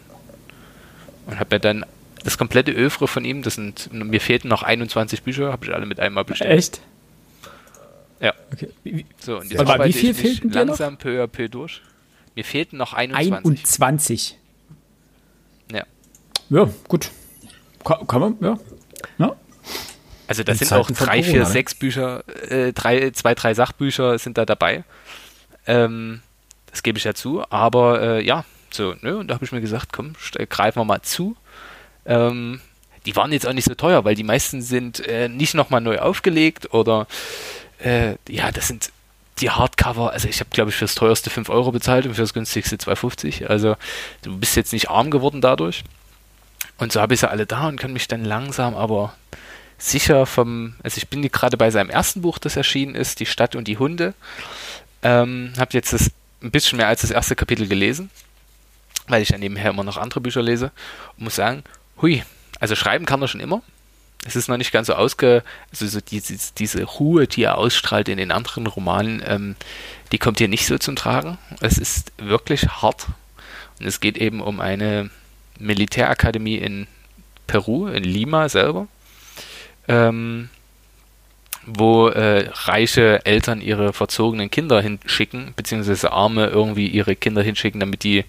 Und 1.27 1.39
habe 1.39 1.57
mir 1.57 1.61
dann 1.61 1.85
das 2.25 2.39
komplette 2.39 2.73
Övre 2.73 3.07
von 3.07 3.27
ihm, 3.27 3.43
das 3.43 3.57
sind, 3.57 3.93
mir 3.93 4.23
fehlten 4.23 4.49
noch 4.49 4.63
21 4.63 5.23
Bücher, 5.23 5.53
habe 5.53 5.67
ich 5.67 5.75
alle 5.75 5.85
mit 5.85 6.01
einmal 6.01 6.25
bestellt. 6.25 6.51
Echt? 6.51 6.81
Ja. 8.21 8.33
Okay. 8.51 9.05
So, 9.19 9.39
und 9.39 9.51
jetzt 9.51 9.61
Aber 9.61 9.75
arbeite 9.75 9.91
wie 9.91 10.15
viel 10.15 10.33
ich 10.33 10.41
dir 10.41 10.49
langsam 10.49 10.95
noch? 10.95 11.01
peu 11.01 11.23
à 11.23 11.27
peu 11.27 11.49
durch. 11.49 11.83
Mir 12.35 12.45
fehlten 12.45 12.77
noch 12.77 12.93
21. 12.93 13.45
21. 13.45 14.39
Ja. 15.73 15.85
Ja, 16.51 16.69
gut. 16.89 17.11
Kann, 17.85 18.07
kann 18.07 18.21
man, 18.21 18.37
ja. 18.41 18.59
ja. 19.19 19.37
Also 20.27 20.43
das 20.43 20.59
sind 20.59 20.69
Zeiten 20.69 20.83
auch 20.83 20.91
drei, 20.91 21.23
vier, 21.23 21.41
ne? 21.41 21.47
sechs 21.47 21.75
Bücher, 21.75 22.25
äh, 22.51 22.73
drei, 22.73 23.11
zwei, 23.11 23.35
drei 23.35 23.55
Sachbücher 23.55 24.19
sind 24.19 24.39
da 24.39 24.45
dabei. 24.45 24.85
Ähm, 25.67 26.23
das 26.71 26.83
gebe 26.83 26.99
ich 26.99 27.05
ja 27.05 27.15
zu. 27.15 27.45
Aber 27.51 28.01
äh, 28.01 28.25
ja, 28.25 28.45
so, 28.71 28.95
ne, 29.01 29.17
und 29.17 29.29
da 29.29 29.35
habe 29.35 29.45
ich 29.45 29.53
mir 29.53 29.61
gesagt, 29.61 29.93
komm, 29.93 30.15
greifen 30.49 30.81
wir 30.81 30.85
mal 30.85 31.03
zu. 31.03 31.37
Ähm, 32.07 32.61
die 33.07 33.15
waren 33.17 33.33
jetzt 33.33 33.47
auch 33.47 33.53
nicht 33.53 33.67
so 33.69 33.75
teuer, 33.75 34.05
weil 34.05 34.15
die 34.15 34.25
meisten 34.25 34.63
sind 34.63 35.07
äh, 35.07 35.29
nicht 35.29 35.55
nochmal 35.55 35.81
neu 35.81 35.99
aufgelegt 35.99 36.73
oder 36.73 37.07
äh, 37.79 38.17
ja, 38.29 38.51
das 38.51 38.69
sind 38.69 38.91
die 39.41 39.51
Hardcover, 39.51 40.13
also 40.13 40.29
ich 40.29 40.41
habe 40.41 40.51
glaube 40.51 40.71
ich 40.71 40.77
fürs 40.77 40.95
teuerste 40.95 41.31
5 41.31 41.49
Euro 41.49 41.73
bezahlt 41.73 42.07
und 42.07 42.15
fürs 42.15 42.35
günstigste 42.35 42.77
2,50. 42.77 43.47
Also 43.47 43.77
du 44.23 44.37
bist 44.37 44.57
jetzt 44.57 44.73
nicht 44.73 44.91
arm 44.91 45.11
geworden 45.11 45.41
dadurch. 45.41 45.85
Und 46.79 46.93
so 46.93 47.01
habe 47.01 47.15
ich 47.15 47.21
sie 47.21 47.31
alle 47.31 47.47
da 47.47 47.69
und 47.69 47.79
kann 47.79 47.93
mich 47.93 48.09
dann 48.09 48.25
langsam 48.25 48.75
aber 48.75 49.15
sicher 49.79 50.27
vom, 50.27 50.75
also 50.83 50.99
ich 50.99 51.09
bin 51.09 51.23
gerade 51.23 51.57
bei 51.57 51.71
seinem 51.71 51.91
ersten 51.91 52.23
Buch, 52.23 52.39
das 52.39 52.57
erschienen 52.57 52.95
ist, 52.95 53.21
Die 53.21 53.27
Stadt 53.27 53.57
und 53.57 53.69
die 53.69 53.79
Hunde. 53.79 54.15
Ähm, 55.03 55.53
habe 55.59 55.73
jetzt 55.73 55.93
das 55.93 56.11
ein 56.43 56.51
bisschen 56.51 56.79
mehr 56.79 56.89
als 56.89 57.03
das 57.03 57.11
erste 57.11 57.37
Kapitel 57.37 57.67
gelesen, 57.67 58.11
weil 59.09 59.23
ich 59.23 59.31
ja 59.31 59.39
nebenher 59.39 59.71
immer 59.71 59.85
noch 59.85 59.97
andere 59.97 60.21
Bücher 60.21 60.43
lese 60.43 60.71
und 61.17 61.25
muss 61.25 61.37
sagen, 61.37 61.65
hui, 62.01 62.23
also 62.61 62.75
schreiben 62.75 63.07
kann 63.07 63.21
er 63.21 63.29
schon 63.29 63.41
immer. 63.41 63.63
Es 64.27 64.37
ist 64.37 64.49
noch 64.49 64.57
nicht 64.57 64.73
ganz 64.73 64.87
so 64.87 64.95
ausge, 64.95 65.43
also 65.71 65.87
so 65.87 66.01
diese, 66.01 66.37
diese 66.57 66.85
Ruhe, 66.85 67.27
die 67.27 67.43
er 67.43 67.59
ausstrahlt 67.59 68.09
in 68.09 68.17
den 68.17 68.33
anderen 68.33 68.67
Romanen, 68.67 69.23
ähm, 69.27 69.57
die 70.13 70.19
kommt 70.19 70.39
hier 70.39 70.49
nicht 70.49 70.67
so 70.67 70.79
zum 70.79 70.97
Tragen. 70.97 71.39
Es 71.61 71.79
ist 71.79 72.13
wirklich 72.17 72.67
hart. 72.69 73.07
Und 73.79 73.87
es 73.87 74.01
geht 74.01 74.17
eben 74.17 74.41
um 74.41 74.61
eine 74.61 75.11
Militärakademie 75.59 76.57
in 76.57 76.87
Peru, 77.47 77.89
in 77.89 78.05
Lima 78.05 78.49
selber, 78.49 78.89
ähm, 79.89 80.49
wo 81.67 82.09
äh, 82.09 82.49
reiche 82.53 83.25
Eltern 83.27 83.61
ihre 83.61 83.93
verzogenen 83.93 84.51
Kinder 84.51 84.81
hinschicken, 84.81 85.53
beziehungsweise 85.57 86.13
Arme 86.13 86.47
irgendwie 86.47 86.87
ihre 86.87 87.17
Kinder 87.17 87.43
hinschicken, 87.43 87.81
damit 87.81 88.05
die 88.05 88.25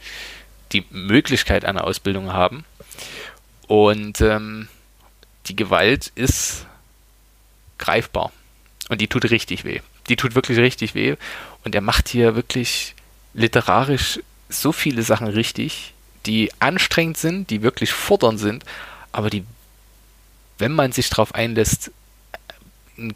die 0.71 0.85
Möglichkeit 0.89 1.63
einer 1.63 1.85
Ausbildung 1.85 2.33
haben. 2.33 2.65
Und 3.67 4.21
ähm, 4.21 4.67
die 5.47 5.55
Gewalt 5.55 6.11
ist 6.15 6.65
greifbar. 7.77 8.31
Und 8.89 9.01
die 9.01 9.07
tut 9.07 9.29
richtig 9.29 9.63
weh. 9.63 9.81
Die 10.09 10.15
tut 10.15 10.35
wirklich 10.35 10.57
richtig 10.59 10.95
weh. 10.95 11.15
Und 11.63 11.75
er 11.75 11.81
macht 11.81 12.07
hier 12.09 12.35
wirklich 12.35 12.95
literarisch 13.33 14.19
so 14.49 14.71
viele 14.71 15.03
Sachen 15.03 15.27
richtig, 15.27 15.93
die 16.25 16.51
anstrengend 16.59 17.17
sind, 17.17 17.49
die 17.49 17.61
wirklich 17.61 17.91
fordernd 17.91 18.39
sind, 18.39 18.63
aber 19.11 19.29
die, 19.29 19.43
wenn 20.57 20.71
man 20.71 20.91
sich 20.91 21.09
darauf 21.09 21.33
einlässt, 21.33 21.91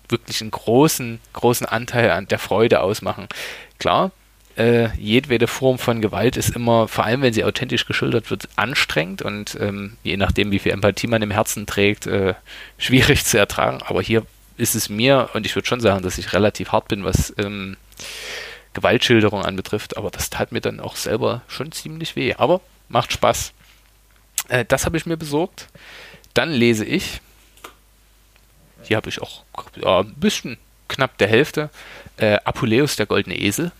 wirklich 0.09 0.41
einen 0.41 0.51
großen, 0.51 1.19
großen 1.33 1.65
Anteil 1.65 2.11
an 2.11 2.27
der 2.27 2.39
Freude 2.39 2.81
ausmachen. 2.81 3.27
Klar, 3.77 4.11
äh, 4.59 4.89
jedwede 4.97 5.47
Form 5.47 5.79
von 5.79 6.01
Gewalt 6.01 6.35
ist 6.35 6.49
immer, 6.49 6.89
vor 6.89 7.05
allem 7.05 7.21
wenn 7.21 7.33
sie 7.33 7.45
authentisch 7.45 7.85
geschildert 7.85 8.29
wird, 8.29 8.49
anstrengend 8.57 9.21
und 9.21 9.57
ähm, 9.59 9.95
je 10.03 10.17
nachdem, 10.17 10.51
wie 10.51 10.59
viel 10.59 10.73
Empathie 10.73 11.07
man 11.07 11.21
im 11.21 11.31
Herzen 11.31 11.65
trägt, 11.65 12.07
äh, 12.07 12.33
schwierig 12.77 13.23
zu 13.25 13.37
ertragen. 13.37 13.81
Aber 13.85 14.01
hier 14.01 14.25
ist 14.57 14.75
es 14.75 14.89
mir, 14.89 15.29
und 15.33 15.45
ich 15.45 15.55
würde 15.55 15.67
schon 15.67 15.79
sagen, 15.79 16.03
dass 16.03 16.17
ich 16.17 16.33
relativ 16.33 16.73
hart 16.73 16.89
bin, 16.89 17.05
was 17.05 17.33
ähm, 17.37 17.77
Gewaltschilderung 18.73 19.45
anbetrifft, 19.45 19.95
aber 19.95 20.11
das 20.11 20.29
tat 20.29 20.51
mir 20.51 20.61
dann 20.61 20.81
auch 20.81 20.97
selber 20.97 21.41
schon 21.47 21.71
ziemlich 21.71 22.17
weh. 22.17 22.35
Aber 22.37 22.59
macht 22.89 23.13
Spaß. 23.13 23.53
Äh, 24.49 24.65
das 24.65 24.85
habe 24.85 24.97
ich 24.97 25.05
mir 25.05 25.17
besorgt. 25.17 25.67
Dann 26.33 26.51
lese 26.51 26.83
ich. 26.83 27.21
Hier 28.83 28.97
habe 28.97 29.07
ich 29.07 29.21
auch 29.21 29.43
ja, 29.81 30.01
ein 30.01 30.13
bisschen 30.15 30.57
knapp 30.89 31.17
der 31.17 31.29
Hälfte. 31.29 31.69
Äh, 32.17 32.39
Apuleus, 32.43 32.97
der 32.97 33.05
goldene 33.05 33.39
Esel 33.39 33.71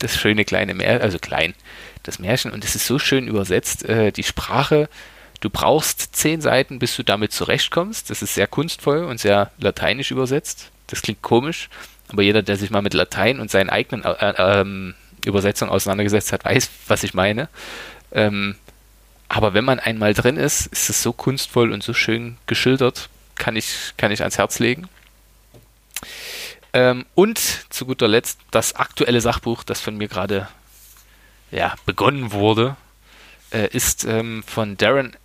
das 0.00 0.16
schöne 0.16 0.44
kleine 0.44 0.74
Märchen, 0.74 1.02
also 1.02 1.18
klein, 1.18 1.54
das 2.02 2.18
Märchen. 2.18 2.52
Und 2.52 2.64
es 2.64 2.74
ist 2.74 2.86
so 2.86 2.98
schön 2.98 3.26
übersetzt. 3.26 3.84
Äh, 3.88 4.12
die 4.12 4.22
Sprache, 4.22 4.88
du 5.40 5.50
brauchst 5.50 6.14
zehn 6.16 6.40
Seiten, 6.40 6.78
bis 6.78 6.96
du 6.96 7.02
damit 7.02 7.32
zurechtkommst. 7.32 8.10
Das 8.10 8.22
ist 8.22 8.34
sehr 8.34 8.46
kunstvoll 8.46 9.04
und 9.04 9.20
sehr 9.20 9.50
lateinisch 9.58 10.10
übersetzt. 10.10 10.70
Das 10.86 11.02
klingt 11.02 11.22
komisch, 11.22 11.68
aber 12.08 12.22
jeder, 12.22 12.42
der 12.42 12.56
sich 12.56 12.70
mal 12.70 12.82
mit 12.82 12.94
Latein 12.94 13.40
und 13.40 13.50
seinen 13.50 13.70
eigenen 13.70 14.04
äh, 14.04 14.34
ähm, 14.38 14.94
Übersetzungen 15.24 15.70
auseinandergesetzt 15.70 16.32
hat, 16.32 16.44
weiß, 16.44 16.70
was 16.86 17.02
ich 17.02 17.14
meine. 17.14 17.48
Ähm, 18.12 18.56
aber 19.28 19.52
wenn 19.52 19.64
man 19.64 19.78
einmal 19.78 20.14
drin 20.14 20.36
ist, 20.36 20.66
ist 20.68 20.88
es 20.88 21.02
so 21.02 21.12
kunstvoll 21.12 21.72
und 21.72 21.82
so 21.82 21.92
schön 21.92 22.38
geschildert, 22.46 23.10
kann 23.36 23.56
ich, 23.56 23.92
kann 23.98 24.10
ich 24.10 24.20
ans 24.20 24.38
Herz 24.38 24.58
legen. 24.58 24.88
Ähm, 26.72 27.06
und 27.14 27.38
zu 27.70 27.86
guter 27.86 28.08
Letzt 28.08 28.40
das 28.50 28.76
aktuelle 28.76 29.20
Sachbuch, 29.20 29.64
das 29.64 29.80
von 29.80 29.96
mir 29.96 30.08
gerade 30.08 30.48
ja, 31.50 31.74
begonnen 31.86 32.32
wurde, 32.32 32.76
äh, 33.52 33.68
ist 33.68 34.04
ähm, 34.04 34.42
von 34.46 34.76
Darren 34.76 35.16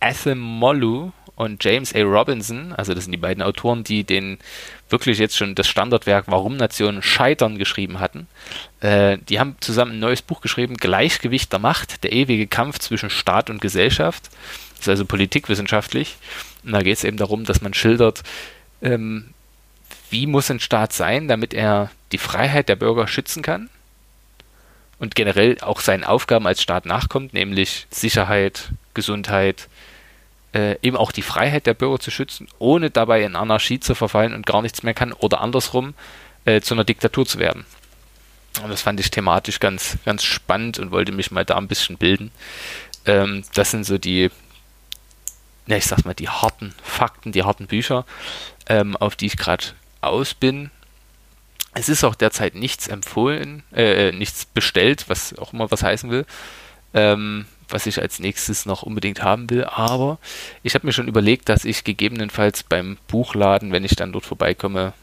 Athemolu 0.00 1.12
und 1.34 1.62
James 1.62 1.94
A. 1.94 2.02
Robinson, 2.02 2.72
also 2.72 2.94
das 2.94 3.04
sind 3.04 3.12
die 3.12 3.18
beiden 3.18 3.42
Autoren, 3.42 3.84
die 3.84 4.04
den 4.04 4.38
wirklich 4.88 5.18
jetzt 5.18 5.36
schon 5.36 5.54
das 5.54 5.68
Standardwerk 5.68 6.24
Warum 6.28 6.56
Nationen 6.56 7.02
scheitern 7.02 7.58
geschrieben 7.58 8.00
hatten. 8.00 8.26
Äh, 8.80 9.18
die 9.28 9.38
haben 9.38 9.56
zusammen 9.60 9.92
ein 9.92 9.98
neues 9.98 10.22
Buch 10.22 10.40
geschrieben, 10.40 10.76
Gleichgewicht 10.76 11.52
der 11.52 11.58
Macht, 11.58 12.04
der 12.04 12.12
ewige 12.12 12.46
Kampf 12.46 12.78
zwischen 12.78 13.10
Staat 13.10 13.50
und 13.50 13.60
Gesellschaft. 13.60 14.30
Das 14.76 14.80
ist 14.80 14.88
also 14.88 15.04
politikwissenschaftlich. 15.04 16.16
Und 16.64 16.72
da 16.72 16.82
geht 16.82 16.96
es 16.96 17.04
eben 17.04 17.16
darum, 17.18 17.44
dass 17.44 17.60
man 17.60 17.74
schildert, 17.74 18.22
ähm, 18.80 19.34
wie 20.10 20.26
muss 20.26 20.50
ein 20.50 20.60
Staat 20.60 20.92
sein, 20.92 21.28
damit 21.28 21.54
er 21.54 21.90
die 22.12 22.18
Freiheit 22.18 22.68
der 22.68 22.76
Bürger 22.76 23.08
schützen 23.08 23.42
kann 23.42 23.68
und 24.98 25.14
generell 25.14 25.58
auch 25.60 25.80
seinen 25.80 26.04
Aufgaben 26.04 26.46
als 26.46 26.62
Staat 26.62 26.86
nachkommt, 26.86 27.34
nämlich 27.34 27.86
Sicherheit, 27.90 28.70
Gesundheit, 28.94 29.68
äh, 30.54 30.76
eben 30.82 30.96
auch 30.96 31.12
die 31.12 31.22
Freiheit 31.22 31.66
der 31.66 31.74
Bürger 31.74 31.98
zu 31.98 32.10
schützen, 32.10 32.48
ohne 32.58 32.90
dabei 32.90 33.22
in 33.22 33.36
Anarchie 33.36 33.80
zu 33.80 33.94
verfallen 33.94 34.34
und 34.34 34.46
gar 34.46 34.62
nichts 34.62 34.82
mehr 34.82 34.94
kann 34.94 35.12
oder 35.12 35.40
andersrum 35.40 35.94
äh, 36.44 36.60
zu 36.60 36.74
einer 36.74 36.84
Diktatur 36.84 37.26
zu 37.26 37.38
werden. 37.38 37.66
Und 38.62 38.70
das 38.70 38.82
fand 38.82 38.98
ich 39.00 39.10
thematisch 39.10 39.60
ganz, 39.60 39.98
ganz 40.04 40.24
spannend 40.24 40.78
und 40.78 40.90
wollte 40.90 41.12
mich 41.12 41.30
mal 41.30 41.44
da 41.44 41.56
ein 41.56 41.68
bisschen 41.68 41.98
bilden. 41.98 42.30
Ähm, 43.04 43.44
das 43.54 43.70
sind 43.70 43.84
so 43.84 43.98
die, 43.98 44.30
ja, 45.66 45.76
ich 45.76 45.84
sag 45.84 46.04
mal, 46.06 46.14
die 46.14 46.28
harten 46.28 46.74
Fakten, 46.82 47.32
die 47.32 47.42
harten 47.42 47.66
Bücher, 47.66 48.06
ähm, 48.66 48.96
auf 48.96 49.14
die 49.16 49.26
ich 49.26 49.36
gerade 49.36 49.66
aus 50.06 50.34
bin. 50.34 50.70
Es 51.74 51.88
ist 51.88 52.04
auch 52.04 52.14
derzeit 52.14 52.54
nichts 52.54 52.88
empfohlen, 52.88 53.62
äh, 53.74 54.12
nichts 54.12 54.46
bestellt, 54.46 55.04
was 55.08 55.36
auch 55.38 55.52
immer 55.52 55.70
was 55.70 55.82
heißen 55.82 56.10
will, 56.10 56.24
ähm, 56.94 57.46
was 57.68 57.86
ich 57.86 58.00
als 58.00 58.18
nächstes 58.18 58.64
noch 58.64 58.82
unbedingt 58.82 59.22
haben 59.22 59.50
will. 59.50 59.64
Aber 59.64 60.18
ich 60.62 60.74
habe 60.74 60.86
mir 60.86 60.92
schon 60.92 61.08
überlegt, 61.08 61.48
dass 61.48 61.64
ich 61.64 61.84
gegebenenfalls 61.84 62.62
beim 62.62 62.96
Buchladen, 63.08 63.72
wenn 63.72 63.84
ich 63.84 63.94
dann 63.94 64.12
dort 64.12 64.24
vorbeikomme, 64.24 64.94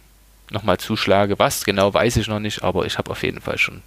nochmal 0.51 0.77
zuschlage. 0.77 1.37
Was 1.39 1.65
genau 1.65 1.93
weiß 1.93 2.17
ich 2.17 2.27
noch 2.27 2.39
nicht, 2.39 2.63
aber 2.63 2.85
ich 2.85 2.97
habe 2.97 3.11
auf 3.11 3.23
jeden 3.23 3.41
Fall 3.41 3.57
schon 3.57 3.81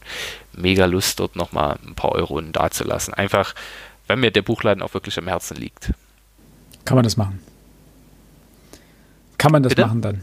mega 0.53 0.87
Lust, 0.87 1.19
dort 1.21 1.37
nochmal 1.37 1.79
ein 1.87 1.95
paar 1.95 2.13
Euro 2.13 2.41
dazulassen. 2.41 3.15
Einfach, 3.15 3.55
wenn 4.07 4.21
mir 4.21 4.31
der 4.31 4.43
Buchladen 4.43 4.83
auch 4.83 4.95
wirklich 4.95 5.19
am 5.19 5.29
Herzen 5.29 5.57
liegt. 5.57 5.93
Kann 6.85 6.97
man 6.97 7.05
das 7.05 7.17
machen? 7.17 7.41
Kann 9.39 9.53
man 9.53 9.63
das 9.63 9.71
Bitte? 9.71 9.87
machen 9.87 10.03
dann? 10.03 10.23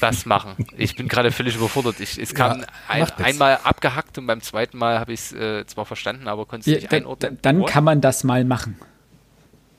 Das 0.00 0.26
machen. 0.26 0.54
Ich 0.76 0.96
bin 0.96 1.08
gerade 1.08 1.30
völlig 1.32 1.56
überfordert. 1.56 2.00
Ich, 2.00 2.18
es 2.18 2.34
kam 2.34 2.60
Ja, 2.60 2.66
ein, 2.88 3.06
einmal 3.22 3.58
abgehackt 3.64 4.18
und 4.18 4.26
beim 4.26 4.40
zweiten 4.42 4.78
Mal 4.78 4.98
habe 4.98 5.12
ich 5.12 5.20
es 5.20 5.32
äh, 5.32 5.64
zwar 5.66 5.86
verstanden, 5.86 6.28
aber 6.28 6.46
konnte 6.46 6.62
es 6.70 6.74
Ja, 6.74 6.80
nicht 6.80 6.92
dann, 6.92 7.02
einordnen. 7.02 7.38
dann 7.42 7.60
What? 7.60 7.68
kann 7.70 7.84
man 7.84 8.00
das 8.00 8.24
mal 8.24 8.44
machen. 8.44 8.76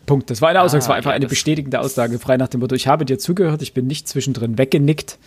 Punkt. 0.06 0.30
Das 0.30 0.42
war 0.42 0.50
eine 0.50 0.62
Aussage, 0.62 0.80
das 0.80 0.88
war 0.88 0.96
Ah, 0.96 0.98
einfach 0.98 1.12
ja, 1.12 1.16
eine 1.16 1.28
bestätigende 1.28 1.80
Aussage, 1.80 2.18
frei 2.20 2.38
nach 2.38 2.48
dem 2.48 2.60
Motto, 2.62 2.76
ich 2.76 2.88
habe 2.88 3.06
dir 3.06 3.20
zugehört, 3.20 3.62
ich 3.62 3.74
bin 3.74 3.88
nicht 3.88 4.08
zwischendrin 4.08 4.58
weggenickt. 4.58 5.18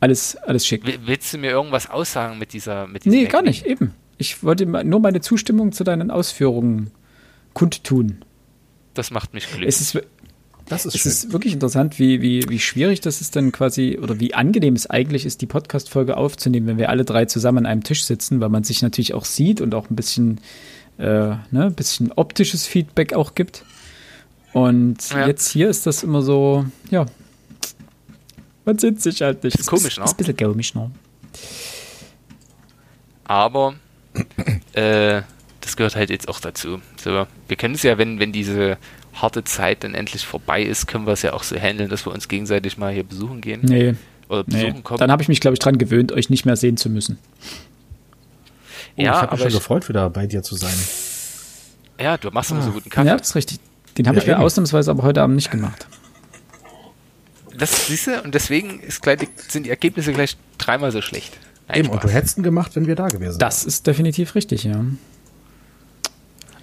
Alles, 0.00 0.36
alles 0.36 0.66
schick. 0.66 0.86
Will- 0.86 0.98
Willst 1.04 1.32
du 1.34 1.38
mir 1.38 1.50
irgendwas 1.50 1.88
aussagen 1.90 2.38
mit 2.38 2.52
dieser 2.52 2.86
mit 2.86 3.04
Nee, 3.06 3.26
gar 3.26 3.42
nicht, 3.42 3.66
eben. 3.66 3.94
Ich 4.16 4.42
wollte 4.42 4.66
nur 4.66 5.00
meine 5.00 5.20
Zustimmung 5.20 5.72
zu 5.72 5.84
deinen 5.84 6.10
Ausführungen 6.10 6.90
kundtun. 7.52 8.24
Das 8.94 9.10
macht 9.10 9.34
mich 9.34 9.46
glücklich. 9.46 9.68
Es 9.68 9.80
ist, 9.80 9.98
Das 10.70 10.86
ist 10.86 10.94
es 10.94 11.00
schön. 11.02 11.12
ist 11.12 11.32
wirklich 11.32 11.52
interessant, 11.52 11.98
wie, 11.98 12.22
wie, 12.22 12.48
wie 12.48 12.58
schwierig 12.58 13.00
das 13.00 13.20
ist 13.20 13.36
dann 13.36 13.52
quasi, 13.52 13.98
oder 14.00 14.18
wie 14.20 14.32
angenehm 14.34 14.74
es 14.74 14.88
eigentlich 14.88 15.26
ist, 15.26 15.42
die 15.42 15.46
Podcast-Folge 15.46 16.16
aufzunehmen, 16.16 16.66
wenn 16.66 16.78
wir 16.78 16.88
alle 16.88 17.04
drei 17.04 17.26
zusammen 17.26 17.58
an 17.58 17.66
einem 17.66 17.82
Tisch 17.84 18.04
sitzen, 18.04 18.40
weil 18.40 18.48
man 18.48 18.64
sich 18.64 18.80
natürlich 18.80 19.12
auch 19.12 19.24
sieht 19.24 19.60
und 19.60 19.74
auch 19.74 19.90
ein 19.90 19.96
bisschen, 19.96 20.40
äh, 20.98 21.34
ne, 21.50 21.70
bisschen 21.74 22.12
optisches 22.12 22.66
Feedback 22.66 23.12
auch 23.12 23.34
gibt. 23.34 23.64
Und 24.52 25.10
Ja. 25.10 25.26
jetzt 25.26 25.50
hier 25.50 25.68
ist 25.68 25.86
das 25.86 26.02
immer 26.02 26.22
so, 26.22 26.64
ja, 26.90 27.06
man 28.64 28.78
sieht 28.78 29.00
sich 29.02 29.22
halt 29.22 29.42
nicht. 29.44 29.58
Ist 29.58 29.66
komisch, 29.66 29.98
ne? 29.98 30.04
Ist 30.04 30.12
ein 30.12 30.16
bisschen 30.16 30.36
komisch, 30.36 30.74
ne? 30.74 30.90
Aber 33.24 33.74
äh, 34.72 35.22
das 35.60 35.76
gehört 35.76 35.94
halt 35.96 36.10
jetzt 36.10 36.28
auch 36.28 36.40
dazu. 36.40 36.80
So, 37.02 37.26
wir 37.48 37.56
können 37.56 37.74
es 37.74 37.82
ja, 37.82 37.98
wenn, 37.98 38.18
wenn 38.18 38.32
diese 38.32 38.76
harte 39.14 39.44
Zeit 39.44 39.84
dann 39.84 39.94
endlich 39.94 40.26
vorbei 40.26 40.62
ist, 40.62 40.86
können 40.86 41.06
wir 41.06 41.12
es 41.12 41.22
ja 41.22 41.32
auch 41.32 41.42
so 41.42 41.56
handeln, 41.56 41.88
dass 41.90 42.06
wir 42.06 42.12
uns 42.12 42.28
gegenseitig 42.28 42.78
mal 42.78 42.92
hier 42.92 43.04
besuchen 43.04 43.40
gehen. 43.40 43.60
Nee, 43.62 43.94
Oder 44.28 44.44
nee. 44.46 44.64
besuchen 44.64 44.84
kommen. 44.84 44.98
Dann 44.98 45.10
habe 45.10 45.22
ich 45.22 45.28
mich, 45.28 45.40
glaube 45.40 45.54
ich, 45.54 45.58
dran 45.58 45.78
gewöhnt, 45.78 46.12
euch 46.12 46.30
nicht 46.30 46.44
mehr 46.46 46.56
sehen 46.56 46.76
zu 46.76 46.88
müssen. 46.90 47.18
Oh, 48.96 49.02
ja, 49.02 49.12
ich 49.16 49.20
habe 49.22 49.32
mich 49.32 49.40
schon 49.42 49.52
gefreut, 49.52 49.88
wieder 49.88 50.08
bei 50.10 50.26
dir 50.26 50.42
zu 50.42 50.56
sein. 50.56 50.74
ja, 52.00 52.16
du 52.18 52.30
machst 52.30 52.50
immer 52.50 52.62
so 52.62 52.70
guten 52.72 52.90
Kaffee. 52.90 53.08
Ja, 53.08 53.16
das 53.16 53.28
ist 53.30 53.34
richtig. 53.36 53.58
Den 53.98 54.06
habe 54.06 54.16
Ja, 54.16 54.22
ich 54.22 54.26
mir 54.28 54.34
eben. 54.34 54.42
ausnahmsweise 54.42 54.90
aber 54.90 55.02
heute 55.02 55.22
Abend 55.22 55.36
nicht 55.36 55.50
gemacht. 55.50 55.86
Das 57.56 57.86
siehst 57.88 58.06
du, 58.06 58.22
und 58.22 58.34
deswegen 58.34 58.80
ist 58.80 59.02
gleich, 59.02 59.18
sind 59.48 59.66
die 59.66 59.70
Ergebnisse 59.70 60.12
gleich 60.12 60.36
dreimal 60.58 60.92
so 60.92 61.02
schlecht. 61.02 61.36
Nein, 61.68 61.80
Eben, 61.80 61.88
und 61.88 61.96
du 61.96 62.08
Spaß. 62.08 62.12
hättest 62.14 62.38
ihn 62.38 62.42
gemacht, 62.42 62.74
wenn 62.76 62.86
wir 62.86 62.94
da 62.94 63.08
gewesen 63.08 63.20
wären. 63.32 63.38
Das 63.38 63.64
ist 63.64 63.86
definitiv 63.86 64.34
richtig, 64.34 64.64
ja. 64.64 64.84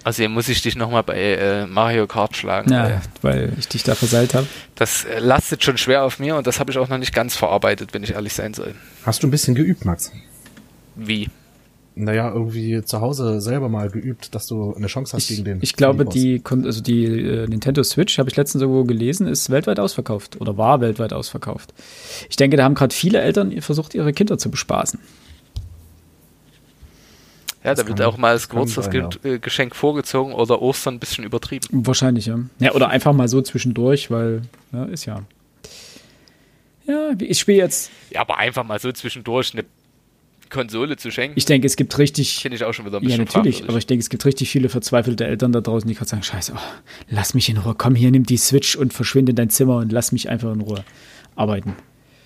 Außerdem 0.08 0.32
muss 0.32 0.48
ich 0.48 0.62
dich 0.62 0.74
nochmal 0.74 1.02
bei 1.02 1.18
äh, 1.18 1.66
Mario 1.66 2.06
Kart 2.06 2.34
schlagen. 2.34 2.72
Ja, 2.72 3.02
weil 3.20 3.50
weil 3.50 3.52
ich 3.58 3.68
dich 3.68 3.82
da 3.82 3.94
verseilt 3.94 4.32
habe. 4.32 4.46
Das 4.74 5.04
äh, 5.04 5.18
lastet 5.18 5.62
schon 5.62 5.76
schwer 5.76 6.02
auf 6.02 6.18
mir 6.18 6.36
und 6.36 6.46
das 6.46 6.60
habe 6.60 6.70
ich 6.70 6.78
auch 6.78 6.88
noch 6.88 6.96
nicht 6.96 7.14
ganz 7.14 7.36
verarbeitet, 7.36 7.92
wenn 7.92 8.02
ich 8.02 8.12
ehrlich 8.12 8.32
sein 8.32 8.54
soll. 8.54 8.74
Hast 9.04 9.22
du 9.22 9.26
ein 9.26 9.30
bisschen 9.30 9.54
geübt, 9.54 9.84
Max? 9.84 10.10
Wie? 10.94 11.28
Naja, 11.94 12.32
irgendwie 12.32 12.82
zu 12.84 13.02
Hause 13.02 13.42
selber 13.42 13.68
mal 13.68 13.90
geübt, 13.90 14.34
dass 14.34 14.46
du 14.46 14.74
eine 14.74 14.86
Chance 14.86 15.14
hast 15.14 15.24
Ich, 15.24 15.36
gegen 15.36 15.44
den. 15.44 15.58
ich 15.60 15.74
glaube, 15.74 16.06
die, 16.06 16.42
also 16.48 16.80
die 16.80 17.04
äh, 17.04 17.46
Nintendo 17.46 17.82
Switch, 17.82 18.18
habe 18.18 18.30
ich 18.30 18.36
letztens 18.36 18.62
irgendwo 18.62 18.84
gelesen, 18.84 19.26
ist 19.26 19.50
weltweit 19.50 19.78
ausverkauft 19.78 20.40
oder 20.40 20.56
war 20.56 20.80
weltweit 20.80 21.12
ausverkauft. 21.12 21.74
Ich 22.30 22.36
denke, 22.36 22.56
da 22.56 22.64
haben 22.64 22.74
gerade 22.76 22.94
viele 22.94 23.20
Eltern 23.20 23.60
versucht, 23.60 23.94
ihre 23.94 24.14
Kinder 24.14 24.38
zu 24.38 24.50
bespaßen. 24.50 25.00
Ja, 27.64 27.70
da 27.70 27.74
Das 27.74 27.86
wird 27.86 27.98
kann- 27.98 28.06
auch 28.06 28.16
mal 28.18 28.34
das 28.34 28.48
kann 28.48 28.66
sein, 28.68 28.90
Geburtstagsgeschenk 28.90 29.74
vorgezogen 29.76 30.32
oder 30.32 30.62
Ostern 30.62 30.94
ein 30.94 30.98
bisschen 31.00 31.24
übertrieben. 31.24 31.66
Wahrscheinlich, 31.70 32.26
ja. 32.26 32.38
Ja, 32.60 32.72
oder 32.72 32.88
einfach 32.88 33.12
mal 33.12 33.28
so 33.28 33.42
zwischendurch, 33.42 34.10
weil, 34.10 34.42
ja, 34.72 34.84
ist 34.84 35.06
ja. 35.06 35.22
Ja, 36.86 37.10
ich 37.18 37.38
spiele 37.38 37.58
jetzt, 37.58 37.90
Ja, 38.10 38.20
aber 38.22 38.38
einfach 38.38 38.64
mal 38.64 38.78
so 38.80 38.90
zwischendurch 38.92 39.52
eine 39.52 39.64
Konsole 40.48 40.96
zu 40.96 41.10
schenken, 41.10 41.36
ich 41.36 41.44
denke, 41.44 41.66
es 41.66 41.76
gibt 41.76 41.98
richtig, 41.98 42.38
finde 42.38 42.56
ich 42.56 42.64
auch 42.64 42.72
schon 42.72 42.86
wieder 42.86 42.96
ein 42.98 43.02
ja, 43.02 43.08
bisschen 43.08 43.24
natürlich, 43.24 43.56
fragwürdig. 43.56 43.68
aber 43.68 43.78
ich 43.78 43.86
denke, 43.86 44.00
es 44.00 44.08
gibt 44.08 44.24
richtig 44.24 44.48
viele 44.48 44.70
verzweifelte 44.70 45.26
Eltern 45.26 45.52
da 45.52 45.60
draußen, 45.60 45.86
die 45.86 45.94
gerade 45.94 46.08
sagen, 46.08 46.22
scheiße, 46.22 46.54
oh, 46.56 46.60
lass 47.10 47.34
mich 47.34 47.50
in 47.50 47.58
Ruhe, 47.58 47.74
komm 47.76 47.94
hier, 47.94 48.10
nimm 48.10 48.24
die 48.24 48.38
Switch 48.38 48.74
und 48.74 48.94
verschwinde 48.94 49.30
in 49.30 49.36
dein 49.36 49.50
Zimmer 49.50 49.76
und 49.76 49.92
lass 49.92 50.10
mich 50.12 50.30
einfach 50.30 50.50
in 50.52 50.62
Ruhe 50.62 50.82
arbeiten. 51.36 51.74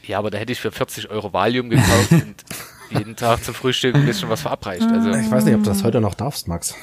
Ja, 0.07 0.18
aber 0.18 0.30
da 0.30 0.39
hätte 0.39 0.53
ich 0.53 0.61
für 0.61 0.70
40 0.70 1.11
Euro 1.11 1.33
Valium 1.33 1.68
gekauft 1.70 2.11
und 2.12 2.35
jeden 2.99 3.16
Tag 3.16 3.45
zum 3.45 3.55
Frühstück 3.55 3.95
ein 3.95 4.07
bisschen 4.07 4.28
was 4.28 4.43
verabreicht. 4.43 4.82
Also, 4.82 5.11
Ich 5.11 5.30
weiß 5.30 5.45
nicht, 5.45 5.55
ob 5.55 5.62
du 5.62 5.70
das 5.70 5.84
heute 5.84 6.01
noch 6.01 6.14
darfst, 6.14 6.49
Max. 6.49 6.74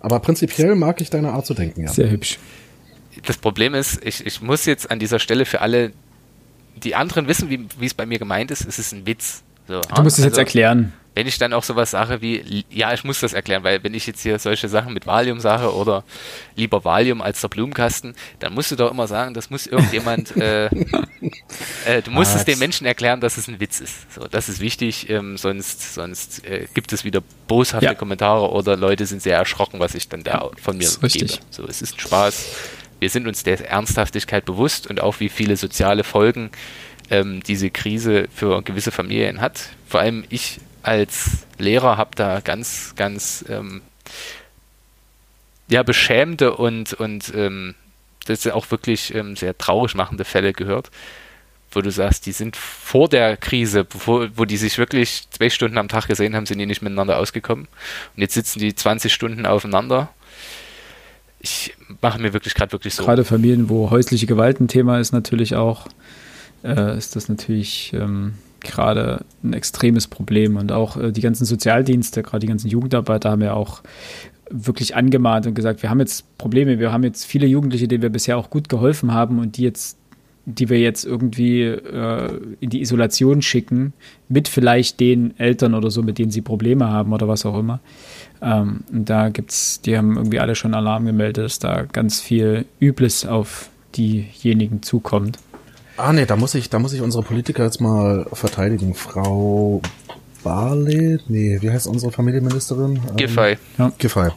Aber 0.00 0.20
prinzipiell 0.20 0.74
mag 0.74 1.00
ich 1.00 1.10
deine 1.10 1.32
Art 1.32 1.46
zu 1.46 1.54
denken, 1.54 1.82
ja. 1.82 1.88
Sehr 1.88 2.10
hübsch. 2.10 2.38
das 3.24 3.38
Problem 3.38 3.74
ist, 3.74 4.04
ich, 4.04 4.26
ich 4.26 4.42
muss 4.42 4.66
jetzt 4.66 4.90
an 4.90 4.98
dieser 4.98 5.18
Stelle 5.18 5.44
für 5.46 5.60
alle, 5.60 5.92
die 6.76 6.94
anderen 6.94 7.28
wissen, 7.28 7.48
wie, 7.50 7.66
wie 7.78 7.86
es 7.86 7.94
bei 7.94 8.04
mir 8.04 8.18
gemeint 8.18 8.50
ist, 8.50 8.66
es 8.66 8.78
ist 8.78 8.92
ein 8.92 9.06
Witz. 9.06 9.42
So, 9.66 9.80
Du 9.80 10.02
musst 10.02 10.18
es 10.18 10.24
jetzt 10.24 10.38
erklären. 10.38 10.92
Wenn 11.14 11.26
ich 11.28 11.38
dann 11.38 11.52
auch 11.52 11.62
sowas 11.62 11.92
sage 11.92 12.20
wie, 12.22 12.64
ja, 12.70 12.92
ich 12.92 13.04
muss 13.04 13.20
das 13.20 13.32
erklären, 13.32 13.62
weil 13.62 13.84
wenn 13.84 13.94
ich 13.94 14.06
jetzt 14.06 14.22
hier 14.22 14.38
solche 14.38 14.68
Sachen 14.68 14.92
mit 14.92 15.06
Valium 15.06 15.38
sage 15.38 15.72
oder 15.72 16.02
lieber 16.56 16.84
Valium 16.84 17.22
als 17.22 17.40
der 17.40 17.48
Blumenkasten, 17.48 18.14
dann 18.40 18.52
musst 18.52 18.72
du 18.72 18.76
doch 18.76 18.90
immer 18.90 19.06
sagen, 19.06 19.32
das 19.32 19.48
muss 19.48 19.66
irgendjemand, 19.66 20.36
äh, 20.36 20.66
äh, 20.66 22.02
du 22.02 22.10
musst 22.10 22.30
es 22.30 22.38
Max. 22.38 22.44
den 22.46 22.58
Menschen 22.58 22.86
erklären, 22.86 23.20
dass 23.20 23.36
es 23.36 23.46
ein 23.46 23.60
Witz 23.60 23.80
ist. 23.80 24.12
So, 24.12 24.26
das 24.26 24.48
ist 24.48 24.60
wichtig, 24.60 25.08
ähm, 25.08 25.36
sonst, 25.36 25.94
sonst 25.94 26.44
äh, 26.44 26.66
gibt 26.74 26.92
es 26.92 27.04
wieder 27.04 27.22
boshafte 27.46 27.84
Ja. 27.86 27.94
Kommentare 27.94 28.50
oder 28.50 28.76
Leute 28.76 29.06
sind 29.06 29.22
sehr 29.22 29.38
erschrocken, 29.38 29.78
was 29.80 29.94
ich 29.94 30.08
dann 30.08 30.24
da 30.24 30.50
von 30.60 30.76
mir 30.76 30.88
gebe. 31.02 31.32
So, 31.50 31.64
es 31.68 31.80
ist 31.80 31.94
ein 31.94 32.00
Spaß. 32.00 32.46
Wir 32.98 33.10
sind 33.10 33.26
uns 33.28 33.42
der 33.42 33.70
Ernsthaftigkeit 33.70 34.44
bewusst 34.44 34.88
und 34.88 35.00
auch 35.00 35.20
wie 35.20 35.28
viele 35.28 35.56
soziale 35.56 36.04
Folgen 36.04 36.50
ähm, 37.10 37.42
diese 37.46 37.70
Krise 37.70 38.28
für 38.34 38.62
gewisse 38.62 38.90
Familien 38.90 39.40
hat. 39.40 39.68
Vor 39.86 40.00
allem 40.00 40.24
ich 40.28 40.58
als 40.84 41.46
Lehrer 41.58 41.96
habe 41.96 42.10
da 42.14 42.40
ganz, 42.40 42.94
ganz 42.94 43.44
ähm, 43.48 43.80
ja, 45.68 45.82
beschämte 45.82 46.54
und, 46.54 46.92
und 46.92 47.32
ähm, 47.34 47.74
das 48.26 48.44
ist 48.44 48.52
auch 48.52 48.70
wirklich 48.70 49.14
ähm, 49.14 49.34
sehr 49.34 49.56
traurig 49.56 49.94
machende 49.94 50.24
Fälle 50.24 50.52
gehört, 50.52 50.90
wo 51.72 51.80
du 51.80 51.90
sagst, 51.90 52.26
die 52.26 52.32
sind 52.32 52.56
vor 52.56 53.08
der 53.08 53.36
Krise, 53.36 53.84
bevor, 53.84 54.28
wo 54.36 54.44
die 54.44 54.58
sich 54.58 54.76
wirklich 54.78 55.28
zwei 55.30 55.48
Stunden 55.50 55.78
am 55.78 55.88
Tag 55.88 56.06
gesehen 56.06 56.36
haben, 56.36 56.46
sind 56.46 56.58
die 56.58 56.66
nicht 56.66 56.82
miteinander 56.82 57.18
ausgekommen. 57.18 57.66
Und 58.14 58.20
jetzt 58.20 58.34
sitzen 58.34 58.58
die 58.58 58.74
20 58.74 59.12
Stunden 59.12 59.46
aufeinander. 59.46 60.10
Ich 61.40 61.74
mache 62.00 62.20
mir 62.20 62.32
wirklich 62.32 62.54
gerade 62.54 62.72
wirklich 62.72 62.94
so. 62.94 63.04
Gerade 63.04 63.24
Familien, 63.24 63.68
wo 63.68 63.90
häusliche 63.90 64.26
Gewalt 64.26 64.60
ein 64.60 64.68
Thema 64.68 65.00
ist, 65.00 65.12
natürlich 65.12 65.54
auch, 65.54 65.88
äh, 66.62 66.96
ist 66.96 67.16
das 67.16 67.28
natürlich 67.28 67.92
ähm, 67.94 68.34
gerade 68.64 69.24
ein 69.42 69.52
extremes 69.52 70.06
Problem. 70.06 70.56
Und 70.56 70.72
auch 70.72 70.96
äh, 70.96 71.12
die 71.12 71.20
ganzen 71.20 71.44
Sozialdienste, 71.44 72.22
gerade 72.22 72.40
die 72.40 72.46
ganzen 72.46 72.68
Jugendarbeiter 72.68 73.30
haben 73.30 73.42
ja 73.42 73.54
auch 73.54 73.82
wirklich 74.50 74.94
angemahnt 74.94 75.46
und 75.46 75.54
gesagt, 75.54 75.82
wir 75.82 75.90
haben 75.90 76.00
jetzt 76.00 76.36
Probleme, 76.38 76.78
wir 76.78 76.92
haben 76.92 77.02
jetzt 77.02 77.24
viele 77.24 77.46
Jugendliche, 77.46 77.88
denen 77.88 78.02
wir 78.02 78.10
bisher 78.10 78.36
auch 78.36 78.50
gut 78.50 78.68
geholfen 78.68 79.12
haben 79.12 79.38
und 79.38 79.56
die 79.56 79.62
jetzt 79.62 79.96
die 80.46 80.68
wir 80.68 80.78
jetzt 80.78 81.04
irgendwie 81.04 81.62
äh, 81.62 82.40
in 82.60 82.70
die 82.70 82.82
Isolation 82.82 83.40
schicken, 83.40 83.94
mit 84.28 84.48
vielleicht 84.48 85.00
den 85.00 85.38
Eltern 85.38 85.74
oder 85.74 85.90
so, 85.90 86.02
mit 86.02 86.18
denen 86.18 86.30
sie 86.30 86.42
Probleme 86.42 86.88
haben 86.88 87.12
oder 87.12 87.28
was 87.28 87.46
auch 87.46 87.58
immer. 87.58 87.80
Ähm, 88.42 88.80
und 88.92 89.08
da 89.08 89.30
gibt's, 89.30 89.80
die 89.80 89.96
haben 89.96 90.16
irgendwie 90.16 90.40
alle 90.40 90.54
schon 90.54 90.74
Alarm 90.74 91.06
gemeldet, 91.06 91.44
dass 91.44 91.58
da 91.58 91.82
ganz 91.84 92.20
viel 92.20 92.66
Übles 92.78 93.26
auf 93.26 93.70
diejenigen 93.96 94.82
zukommt. 94.82 95.38
Ah, 95.96 96.12
nee, 96.12 96.26
da 96.26 96.36
muss 96.36 96.54
ich, 96.54 96.70
da 96.70 96.78
muss 96.78 96.92
ich 96.92 97.00
unsere 97.00 97.22
Politiker 97.22 97.64
jetzt 97.64 97.80
mal 97.80 98.26
verteidigen. 98.32 98.94
Frau 98.94 99.80
Barley, 100.42 101.18
nee, 101.28 101.58
wie 101.60 101.70
heißt 101.70 101.86
unsere 101.86 102.12
Familienministerin? 102.12 103.00
Ähm, 103.10 103.16
Giffey. 103.16 103.56
Giffey. 103.98 104.30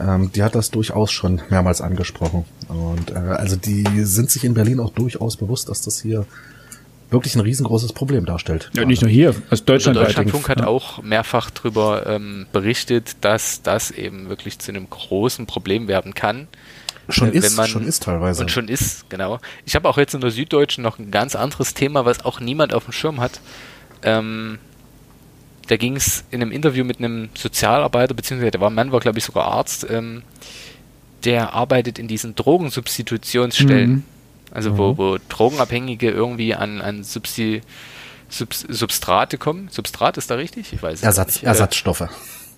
Ähm, 0.00 0.30
die 0.34 0.42
hat 0.42 0.54
das 0.54 0.70
durchaus 0.70 1.12
schon 1.12 1.40
mehrmals 1.50 1.80
angesprochen. 1.80 2.44
Und 2.68 3.10
äh, 3.10 3.18
also 3.18 3.56
die 3.56 3.84
sind 4.04 4.30
sich 4.30 4.44
in 4.44 4.54
Berlin 4.54 4.80
auch 4.80 4.90
durchaus 4.90 5.36
bewusst, 5.36 5.68
dass 5.68 5.82
das 5.82 6.00
hier 6.00 6.26
wirklich 7.10 7.34
ein 7.34 7.40
riesengroßes 7.40 7.92
Problem 7.92 8.24
darstellt. 8.24 8.70
Ja, 8.74 8.84
nicht 8.84 9.02
nur 9.02 9.10
hier, 9.10 9.30
aus 9.30 9.36
Also 9.50 9.64
Deutschland. 9.64 9.96
Deutschlandfunk 9.98 10.48
hat 10.48 10.60
ja. 10.60 10.66
auch 10.66 11.02
mehrfach 11.02 11.50
darüber 11.50 12.06
ähm, 12.06 12.46
berichtet, 12.52 13.16
dass 13.20 13.62
das 13.62 13.90
eben 13.90 14.28
wirklich 14.28 14.58
zu 14.58 14.70
einem 14.70 14.88
großen 14.88 15.46
Problem 15.46 15.88
werden 15.88 16.14
kann. 16.14 16.46
Schon 17.12 17.32
ist, 17.32 17.68
schon 17.68 17.86
ist 17.86 18.02
teilweise. 18.02 18.42
Und 18.42 18.50
schon 18.50 18.68
ist, 18.68 19.08
genau. 19.10 19.40
Ich 19.64 19.74
habe 19.74 19.88
auch 19.88 19.98
jetzt 19.98 20.14
in 20.14 20.20
der 20.20 20.30
Süddeutschen 20.30 20.82
noch 20.82 20.98
ein 20.98 21.10
ganz 21.10 21.34
anderes 21.34 21.74
Thema, 21.74 22.04
was 22.04 22.24
auch 22.24 22.40
niemand 22.40 22.74
auf 22.74 22.84
dem 22.84 22.92
Schirm 22.92 23.20
hat. 23.20 23.40
Ähm, 24.02 24.58
da 25.68 25.76
ging 25.76 25.96
es 25.96 26.24
in 26.30 26.42
einem 26.42 26.50
Interview 26.50 26.84
mit 26.84 26.98
einem 26.98 27.28
Sozialarbeiter, 27.34 28.14
beziehungsweise 28.14 28.50
der 28.50 28.60
war 28.60 28.70
Mann, 28.70 28.92
war 28.92 29.00
glaube 29.00 29.18
ich 29.18 29.24
sogar 29.24 29.46
Arzt, 29.46 29.86
ähm, 29.88 30.22
der 31.24 31.52
arbeitet 31.52 31.98
in 31.98 32.08
diesen 32.08 32.34
Drogensubstitutionsstellen. 32.34 33.90
Mhm. 33.90 34.04
Also 34.52 34.78
wo, 34.78 34.98
wo 34.98 35.18
Drogenabhängige 35.28 36.10
irgendwie 36.10 36.54
an, 36.54 36.80
an 36.80 37.04
Substi 37.04 37.62
Subs 38.28 38.64
Substrate 38.68 39.38
kommen. 39.38 39.68
Substrat 39.70 40.16
ist 40.16 40.30
da 40.30 40.36
richtig? 40.36 40.72
Ich 40.72 40.82
weiß 40.82 41.00
es 41.00 41.04
Ersatz, 41.04 41.34
nicht. 41.34 41.44
Ersatzstoffe. 41.44 42.08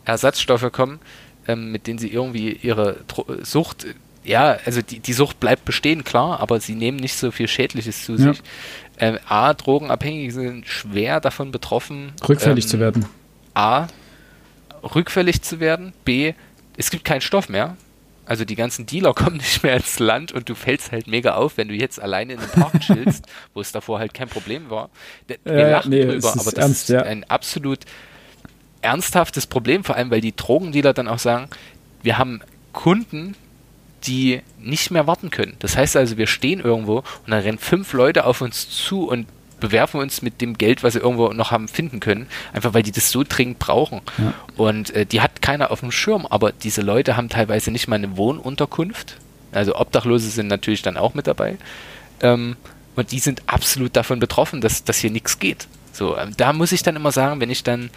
Ersatzstoffe 0.05 0.71
kommen, 0.71 1.01
ähm, 1.49 1.73
mit 1.73 1.87
denen 1.87 1.99
sie 1.99 2.09
irgendwie 2.09 2.53
ihre 2.53 2.97
Dro 3.09 3.27
Sucht 3.43 3.87
ja, 4.25 4.59
also 4.65 4.83
die, 4.83 5.01
die 5.01 5.13
Sucht 5.13 5.41
bleibt 5.41 5.65
bestehen, 5.65 6.05
klar, 6.05 6.41
aber 6.41 6.61
sie 6.61 6.75
nehmen 6.75 6.99
nicht 6.99 7.17
so 7.17 7.31
viel 7.31 7.49
Schädliches 7.49 8.05
zu 8.05 8.17
sich. 8.17 8.43
Äh, 8.97 9.19
A, 9.29 9.55
Drogenabhängige 9.55 10.33
sind 10.33 10.67
schwer 10.67 11.21
davon 11.21 11.51
betroffen. 11.51 12.13
Rückfällig 12.29 12.65
ähm, 12.65 12.71
zu 12.71 12.81
werden. 12.81 13.07
A, 13.55 13.89
rückfällig 14.83 15.43
zu 15.43 15.61
werden. 15.61 15.93
B, 16.05 16.35
es 16.77 16.91
gibt 16.91 17.05
keinen 17.05 17.21
Stoff 17.21 17.49
mehr. 17.49 17.77
Also 18.25 18.45
die 18.45 18.55
ganzen 18.55 18.87
Dealer 18.87 19.15
kommen 19.15 19.39
nicht 19.39 19.63
mehr 19.63 19.77
ins 19.77 19.99
Land 19.99 20.33
und 20.33 20.49
du 20.49 20.55
fällst 20.55 20.93
halt 20.93 21.07
mega 21.09 21.35
auf, 21.35 21.57
wenn 21.57 21.69
du 21.69 21.75
jetzt 21.75 22.01
alleine 22.01 22.35
in 22.35 22.39
einem 22.39 22.51
Park 22.51 22.81
chillst, 22.81 23.27
wo 23.55 23.61
es 23.61 23.73
davor 23.73 23.99
halt 23.99 24.15
kein 24.15 24.29
Problem 24.29 24.71
war. 24.71 24.91
Wir 25.27 25.39
äh, 25.47 25.71
lachen 25.73 25.91
nee, 25.91 26.05
drüber, 26.05 26.33
aber 26.33 26.45
das 26.45 26.55
ernst, 26.55 26.83
ist 26.83 26.89
ja. 26.91 27.03
ein 27.03 27.25
absolut 27.25 27.81
ernsthaftes 28.83 29.47
Problem, 29.47 29.85
vor 29.85 29.97
allem 29.97 30.11
weil 30.11 30.21
die 30.21 30.35
Drogendealer 30.35 30.93
dann 30.93 31.09
auch 31.09 31.19
sagen, 31.19 31.49
wir 32.03 32.19
haben 32.19 32.41
Kunden, 32.73 33.37
die 34.07 34.43
nicht 34.59 34.91
mehr 34.91 35.07
warten 35.07 35.31
können. 35.31 35.55
Das 35.59 35.77
heißt 35.77 35.97
also, 35.97 36.17
wir 36.17 36.27
stehen 36.27 36.61
irgendwo 36.61 36.99
und 36.99 37.29
dann 37.29 37.41
rennen 37.41 37.59
fünf 37.59 37.93
Leute 37.93 38.25
auf 38.27 38.41
uns 38.41 38.69
zu 38.69 39.09
und 39.09 39.27
bewerfen 39.61 40.01
uns 40.01 40.23
mit 40.23 40.41
dem 40.41 40.59
Geld, 40.59 40.83
was 40.83 40.95
sie 40.95 40.99
irgendwo 40.99 41.29
noch 41.29 41.53
haben 41.53 41.69
finden 41.69 42.01
können, 42.01 42.27
einfach 42.53 42.75
weil 42.75 42.83
die 42.83 42.91
das 42.91 43.11
so 43.11 43.23
dringend 43.27 43.61
brauchen. 43.61 44.01
Ja. 44.19 44.35
Und 44.57 44.91
äh, 44.91 45.07
die 45.07 45.21
hat 45.21 45.41
keiner 45.41 45.71
auf 45.71 45.81
dem 45.81 45.93
Schirm, 45.93 46.27
aber 46.27 46.51
diese 46.51 46.83
Leute 46.83 47.17
haben 47.17 47.29
teilweise 47.29 47.71
nicht 47.71 47.87
mal 47.87 47.95
eine 47.97 48.17
Wohnunterkunft. 48.17 49.19
Also 49.53 49.77
Obdachlose 49.77 50.29
sind 50.31 50.49
natürlich 50.49 50.83
dann 50.83 50.97
auch 50.97 51.15
mit 51.15 51.29
dabei. 51.29 51.59
Ähm, 52.21 52.57
und 52.97 53.13
die 53.13 53.21
sind 53.21 53.43
absolut 53.47 53.95
davon 53.97 54.19
betroffen, 54.19 54.61
dass, 54.61 54.83
dass 54.83 54.99
hier 54.99 55.11
nichts 55.11 55.39
geht. 55.39 55.69
So, 55.93 56.17
ähm, 56.17 56.35
da 56.37 56.53
muss 56.53 56.73
ich 56.73 56.83
dann 56.83 56.97
immer 56.97 57.13
sagen, 57.13 57.41
wenn 57.41 57.51
ich 57.51 57.63
dann, 57.63 57.91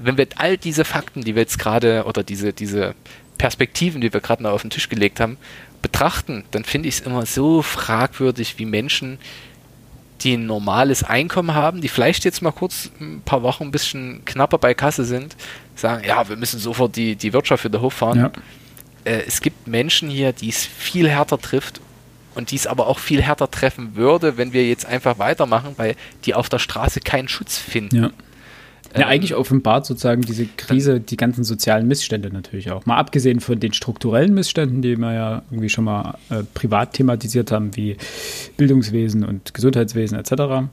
wenn 0.00 0.16
wir 0.16 0.26
all 0.36 0.56
diese 0.56 0.84
Fakten, 0.84 1.22
die 1.22 1.36
wir 1.36 1.42
jetzt 1.42 1.58
gerade, 1.58 2.04
oder 2.06 2.24
diese, 2.24 2.52
diese 2.52 2.94
Perspektiven, 3.38 4.00
die 4.00 4.12
wir 4.12 4.20
gerade 4.20 4.42
noch 4.42 4.50
auf 4.50 4.62
den 4.62 4.70
Tisch 4.70 4.88
gelegt 4.88 5.20
haben, 5.20 5.38
betrachten, 5.80 6.44
dann 6.50 6.64
finde 6.64 6.88
ich 6.88 6.96
es 6.96 7.00
immer 7.00 7.24
so 7.24 7.62
fragwürdig, 7.62 8.58
wie 8.58 8.66
Menschen, 8.66 9.18
die 10.20 10.34
ein 10.34 10.46
normales 10.46 11.04
Einkommen 11.04 11.54
haben, 11.54 11.80
die 11.80 11.88
vielleicht 11.88 12.24
jetzt 12.24 12.42
mal 12.42 12.50
kurz 12.50 12.90
ein 13.00 13.22
paar 13.24 13.42
Wochen 13.42 13.64
ein 13.64 13.70
bisschen 13.70 14.24
knapper 14.24 14.58
bei 14.58 14.74
Kasse 14.74 15.04
sind, 15.04 15.36
sagen, 15.76 16.04
ja, 16.04 16.28
wir 16.28 16.36
müssen 16.36 16.58
sofort 16.58 16.96
die, 16.96 17.14
die 17.14 17.32
Wirtschaft 17.32 17.64
wieder 17.64 17.80
hochfahren. 17.80 18.18
Ja. 18.18 18.32
Äh, 19.04 19.22
es 19.26 19.40
gibt 19.40 19.68
Menschen 19.68 20.10
hier, 20.10 20.32
die 20.32 20.48
es 20.48 20.64
viel 20.64 21.08
härter 21.08 21.40
trifft 21.40 21.80
und 22.34 22.50
die 22.50 22.56
es 22.56 22.66
aber 22.66 22.88
auch 22.88 22.98
viel 22.98 23.22
härter 23.22 23.50
treffen 23.50 23.94
würde, 23.94 24.36
wenn 24.36 24.52
wir 24.52 24.66
jetzt 24.66 24.86
einfach 24.86 25.18
weitermachen, 25.18 25.74
weil 25.76 25.94
die 26.24 26.34
auf 26.34 26.48
der 26.48 26.58
Straße 26.58 27.00
keinen 27.00 27.28
Schutz 27.28 27.58
finden. 27.58 27.96
Ja. 27.96 28.10
Ja, 28.98 29.06
ähm, 29.06 29.12
eigentlich 29.12 29.34
offenbart 29.34 29.86
sozusagen 29.86 30.22
diese 30.22 30.46
Krise 30.46 31.00
die 31.00 31.16
ganzen 31.16 31.44
sozialen 31.44 31.86
Missstände 31.88 32.30
natürlich 32.32 32.70
auch. 32.70 32.86
Mal 32.86 32.96
abgesehen 32.96 33.40
von 33.40 33.60
den 33.60 33.72
strukturellen 33.72 34.34
Missständen, 34.34 34.82
die 34.82 34.96
wir 34.96 35.12
ja 35.12 35.42
irgendwie 35.50 35.68
schon 35.68 35.84
mal 35.84 36.18
äh, 36.30 36.42
privat 36.54 36.94
thematisiert 36.94 37.52
haben, 37.52 37.76
wie 37.76 37.96
Bildungswesen 38.56 39.24
und 39.24 39.54
Gesundheitswesen 39.54 40.18
etc. 40.18 40.30
Ja. 40.30 40.68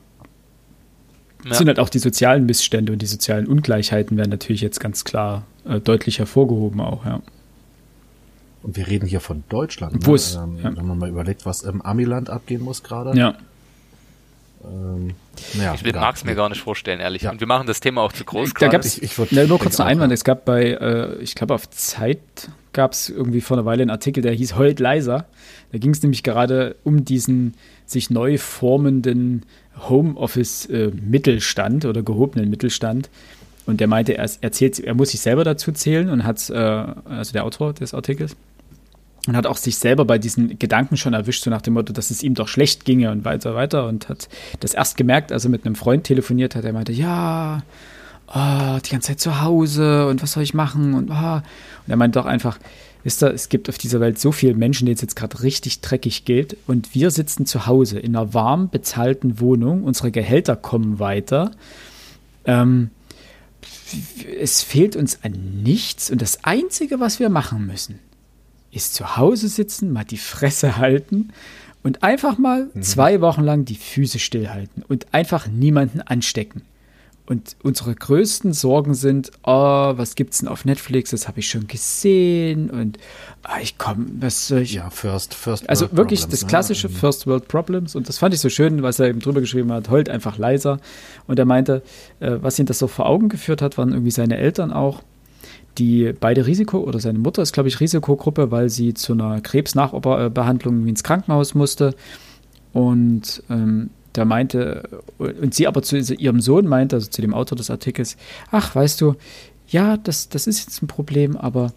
sind 1.51 1.67
halt 1.67 1.79
auch 1.79 1.89
die 1.89 1.99
sozialen 1.99 2.45
Missstände 2.45 2.91
und 2.91 3.01
die 3.01 3.05
sozialen 3.05 3.47
Ungleichheiten 3.47 4.17
werden 4.17 4.31
natürlich 4.31 4.61
jetzt 4.61 4.79
ganz 4.79 5.03
klar 5.03 5.45
äh, 5.67 5.79
deutlich 5.79 6.19
hervorgehoben 6.19 6.81
auch, 6.81 7.05
ja. 7.05 7.21
Und 8.63 8.77
wir 8.77 8.87
reden 8.87 9.05
hier 9.05 9.19
von 9.19 9.43
Deutschland. 9.47 10.07
Wo 10.07 10.11
ne? 10.11 10.15
es, 10.15 10.35
ähm, 10.35 10.57
ja. 10.57 10.75
Wenn 10.75 10.87
man 10.87 10.97
mal 10.97 11.09
überlegt, 11.09 11.45
was 11.45 11.61
im 11.61 11.83
Amiland 11.83 12.31
abgehen 12.31 12.63
muss 12.63 12.81
gerade. 12.81 13.15
Ja. 13.15 13.35
Ähm, 14.67 15.15
ja, 15.59 15.73
ich 15.73 15.83
mag 15.93 16.15
es 16.15 16.23
mir 16.23 16.35
gar 16.35 16.49
nicht 16.49 16.61
vorstellen, 16.61 16.99
ehrlich. 16.99 17.23
Ja. 17.23 17.31
Und 17.31 17.39
wir 17.39 17.47
machen 17.47 17.67
das 17.67 17.79
Thema 17.79 18.01
auch 18.01 18.11
zu 18.11 18.23
groß 18.23 18.53
da 18.53 18.67
gerade. 18.67 18.87
Ich, 18.87 19.01
ich 19.01 19.17
ja, 19.31 19.45
nur 19.45 19.59
kurz 19.59 19.79
einen 19.79 19.89
Einwand. 19.89 20.13
Es 20.13 20.23
gab 20.23 20.45
bei, 20.45 20.71
äh, 20.71 21.15
ich 21.21 21.35
glaube 21.35 21.53
auf 21.53 21.69
Zeit 21.69 22.19
gab 22.73 22.91
es 22.91 23.09
irgendwie 23.09 23.41
vor 23.41 23.57
einer 23.57 23.65
Weile 23.65 23.81
einen 23.81 23.91
Artikel, 23.91 24.21
der 24.21 24.33
hieß 24.33 24.55
Heult 24.55 24.79
leiser. 24.79 25.25
Da 25.71 25.77
ging 25.77 25.91
es 25.91 26.01
nämlich 26.03 26.23
gerade 26.23 26.75
um 26.83 27.05
diesen 27.05 27.55
sich 27.85 28.09
neu 28.09 28.37
formenden 28.37 29.45
Homeoffice-Mittelstand 29.89 31.85
äh, 31.85 31.87
oder 31.87 32.03
gehobenen 32.03 32.49
Mittelstand. 32.49 33.09
Und 33.65 33.79
der 33.79 33.87
meinte, 33.87 34.17
er 34.17 34.29
erzählt, 34.41 34.79
er 34.79 34.93
muss 34.93 35.09
sich 35.11 35.21
selber 35.21 35.43
dazu 35.43 35.71
zählen 35.71 36.09
und 36.09 36.23
hat, 36.23 36.49
äh, 36.49 36.55
also 36.55 37.33
der 37.33 37.45
Autor 37.45 37.73
des 37.73 37.93
Artikels, 37.93 38.35
und 39.27 39.35
hat 39.35 39.47
auch 39.47 39.57
sich 39.57 39.77
selber 39.77 40.05
bei 40.05 40.17
diesen 40.17 40.59
Gedanken 40.59 40.97
schon 40.97 41.13
erwischt, 41.13 41.43
so 41.43 41.49
nach 41.49 41.61
dem 41.61 41.73
Motto, 41.73 41.93
dass 41.93 42.11
es 42.11 42.23
ihm 42.23 42.35
doch 42.35 42.47
schlecht 42.47 42.85
ginge 42.85 43.11
und 43.11 43.25
weiter, 43.25 43.55
weiter 43.55 43.87
und 43.87 44.09
hat 44.09 44.29
das 44.59 44.73
erst 44.73 44.97
gemerkt, 44.97 45.31
als 45.31 45.45
er 45.45 45.49
mit 45.49 45.65
einem 45.65 45.75
Freund 45.75 46.03
telefoniert 46.03 46.55
hat. 46.55 46.65
Er 46.65 46.73
meinte, 46.73 46.91
ja, 46.91 47.63
oh, 48.27 48.79
die 48.85 48.91
ganze 48.91 49.09
Zeit 49.09 49.19
zu 49.19 49.41
Hause 49.41 50.07
und 50.07 50.21
was 50.21 50.33
soll 50.33 50.43
ich 50.43 50.53
machen 50.53 50.93
und 50.93 51.09
oh. 51.09 51.35
und 51.35 51.43
er 51.87 51.97
meinte 51.97 52.19
doch 52.19 52.25
einfach, 52.25 52.59
wisst 53.03 53.23
ihr, 53.23 53.31
es 53.31 53.49
gibt 53.49 53.69
auf 53.69 53.77
dieser 53.77 53.99
Welt 53.99 54.19
so 54.19 54.31
viele 54.31 54.55
Menschen, 54.55 54.85
denen 54.85 54.95
es 54.95 55.01
jetzt 55.01 55.15
gerade 55.15 55.43
richtig 55.43 55.81
dreckig 55.81 56.25
geht 56.25 56.57
und 56.67 56.93
wir 56.93 57.11
sitzen 57.11 57.45
zu 57.45 57.65
Hause 57.65 57.99
in 57.99 58.15
einer 58.15 58.33
warm 58.33 58.69
bezahlten 58.69 59.39
Wohnung, 59.39 59.83
unsere 59.83 60.11
Gehälter 60.11 60.55
kommen 60.55 60.99
weiter. 60.99 61.51
Ähm, 62.45 62.89
es 64.39 64.61
fehlt 64.61 64.95
uns 64.95 65.19
an 65.23 65.61
nichts 65.63 66.09
und 66.09 66.21
das 66.21 66.43
Einzige, 66.43 66.99
was 66.99 67.19
wir 67.19 67.29
machen 67.29 67.65
müssen, 67.67 67.99
ist 68.75 68.93
zu 68.93 69.17
Hause 69.17 69.47
sitzen, 69.47 69.91
mal 69.91 70.03
die 70.03 70.17
Fresse 70.17 70.77
halten 70.77 71.29
und 71.83 72.03
einfach 72.03 72.37
mal 72.37 72.69
mhm. 72.73 72.81
zwei 72.81 73.21
Wochen 73.21 73.43
lang 73.43 73.65
die 73.65 73.75
Füße 73.75 74.19
stillhalten 74.19 74.83
und 74.87 75.13
einfach 75.13 75.47
niemanden 75.47 76.01
anstecken. 76.01 76.63
Und 77.27 77.55
unsere 77.63 77.95
größten 77.95 78.53
Sorgen 78.53 78.93
sind, 78.93 79.31
oh, 79.43 79.93
was 79.95 80.13
gibt's 80.13 80.39
denn 80.39 80.47
auf 80.47 80.63
Netflix? 80.63 81.09
Das 81.09 81.27
habe 81.27 81.39
ich 81.39 81.49
schon 81.49 81.65
gesehen 81.65 82.69
und 82.69 82.99
oh, 83.47 83.59
ich 83.59 83.79
komme, 83.79 84.05
was 84.19 84.47
soll 84.47 84.59
ich? 84.59 84.73
Ja, 84.73 84.91
First, 84.91 85.33
First. 85.33 85.67
Also 85.67 85.85
World 85.85 85.97
wirklich 85.97 86.19
Problems, 86.19 86.39
das 86.39 86.41
ne? 86.43 86.47
klassische 86.49 86.87
ne? 86.87 86.93
First 86.93 87.25
World 87.25 87.47
Problems 87.47 87.95
und 87.95 88.09
das 88.09 88.19
fand 88.19 88.35
ich 88.35 88.41
so 88.41 88.49
schön, 88.49 88.83
was 88.83 88.99
er 88.99 89.07
eben 89.07 89.21
drüber 89.21 89.41
geschrieben 89.41 89.71
hat, 89.71 89.89
heult 89.89 90.07
einfach 90.07 90.37
leiser. 90.37 90.79
Und 91.25 91.39
er 91.39 91.45
meinte, 91.45 91.81
äh, 92.19 92.37
was 92.41 92.59
ihn 92.59 92.67
das 92.67 92.77
so 92.77 92.87
vor 92.87 93.07
Augen 93.07 93.29
geführt 93.29 93.63
hat, 93.63 93.79
waren 93.79 93.91
irgendwie 93.91 94.11
seine 94.11 94.37
Eltern 94.37 94.71
auch 94.71 95.01
die 95.77 96.13
beide 96.19 96.47
Risiko, 96.47 96.79
oder 96.79 96.99
seine 96.99 97.19
Mutter 97.19 97.41
ist, 97.41 97.53
glaube 97.53 97.69
ich, 97.69 97.79
Risikogruppe, 97.79 98.51
weil 98.51 98.69
sie 98.69 98.93
zu 98.93 99.13
einer 99.13 99.41
Krebsnachbehandlung 99.41 100.87
ins 100.87 101.03
Krankenhaus 101.03 101.55
musste. 101.55 101.95
Und 102.73 103.43
ähm, 103.49 103.89
da 104.13 104.25
meinte, 104.25 105.01
und 105.17 105.53
sie 105.53 105.67
aber 105.67 105.81
zu 105.81 105.97
ihrem 105.97 106.39
Sohn 106.39 106.67
meinte, 106.67 106.95
also 106.95 107.09
zu 107.09 107.21
dem 107.21 107.33
Autor 107.33 107.57
des 107.57 107.69
Artikels, 107.69 108.17
ach, 108.51 108.75
weißt 108.75 109.01
du, 109.01 109.15
ja, 109.67 109.97
das, 109.97 110.29
das 110.29 110.47
ist 110.47 110.65
jetzt 110.65 110.81
ein 110.81 110.87
Problem, 110.87 111.35
aber 111.37 111.73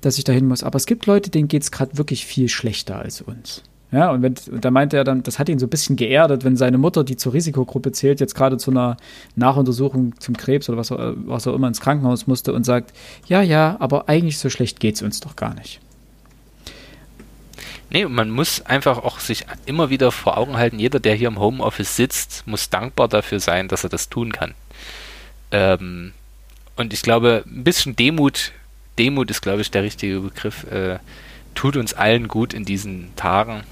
dass 0.00 0.18
ich 0.18 0.24
dahin 0.24 0.46
muss. 0.46 0.62
Aber 0.62 0.76
es 0.76 0.86
gibt 0.86 1.06
Leute, 1.06 1.30
denen 1.30 1.48
geht 1.48 1.62
es 1.62 1.70
gerade 1.70 1.96
wirklich 1.96 2.26
viel 2.26 2.48
schlechter 2.48 2.98
als 2.98 3.20
uns. 3.20 3.62
Ja, 3.92 4.10
und, 4.10 4.22
wenn, 4.22 4.34
da 4.60 4.70
meinte 4.70 4.96
er 4.96 5.04
dann, 5.04 5.22
das 5.22 5.38
hat 5.38 5.50
ihn 5.50 5.58
so 5.58 5.66
ein 5.66 5.70
bisschen 5.70 5.96
geerdet, 5.96 6.44
wenn 6.44 6.56
seine 6.56 6.78
Mutter, 6.78 7.04
die 7.04 7.16
zur 7.16 7.34
Risikogruppe 7.34 7.92
zählt, 7.92 8.20
jetzt 8.20 8.34
gerade 8.34 8.56
zu 8.56 8.70
einer 8.70 8.96
Nachuntersuchung 9.36 10.18
zum 10.18 10.34
Krebs 10.34 10.70
oder 10.70 10.78
was, 10.78 10.90
was 10.90 11.46
auch 11.46 11.54
immer 11.54 11.68
ins 11.68 11.82
Krankenhaus 11.82 12.26
musste 12.26 12.54
und 12.54 12.64
sagt, 12.64 12.94
ja, 13.26 13.42
ja, 13.42 13.76
aber 13.80 14.08
eigentlich 14.08 14.38
so 14.38 14.48
schlecht 14.48 14.80
geht 14.80 14.94
es 14.94 15.02
uns 15.02 15.20
doch 15.20 15.36
gar 15.36 15.54
nicht. 15.54 15.78
Nee, 17.90 18.06
man 18.06 18.30
muss 18.30 18.62
einfach 18.62 18.96
auch 18.96 19.20
sich 19.20 19.44
immer 19.66 19.90
wieder 19.90 20.10
vor 20.10 20.38
Augen 20.38 20.56
halten, 20.56 20.78
jeder, 20.78 20.98
der 20.98 21.14
hier 21.14 21.28
im 21.28 21.38
Homeoffice 21.38 21.94
sitzt, 21.94 22.46
muss 22.46 22.70
dankbar 22.70 23.08
dafür 23.08 23.38
sein, 23.38 23.68
dass 23.68 23.84
er 23.84 23.90
das 23.90 24.08
tun 24.08 24.32
kann. 24.32 24.54
Ähm, 25.50 26.12
und 26.76 26.94
ich 26.94 27.02
glaube, 27.02 27.44
ein 27.46 27.64
bisschen 27.64 27.94
Demut, 27.94 28.52
Demut 28.98 29.30
ist, 29.30 29.42
glaube 29.42 29.60
ich, 29.60 29.70
der 29.70 29.82
richtige 29.82 30.20
Begriff, 30.20 30.64
äh, 30.72 30.98
tut 31.54 31.76
uns 31.76 31.92
allen 31.92 32.28
gut 32.28 32.54
in 32.54 32.64
diesen 32.64 33.14
Tagen. 33.16 33.64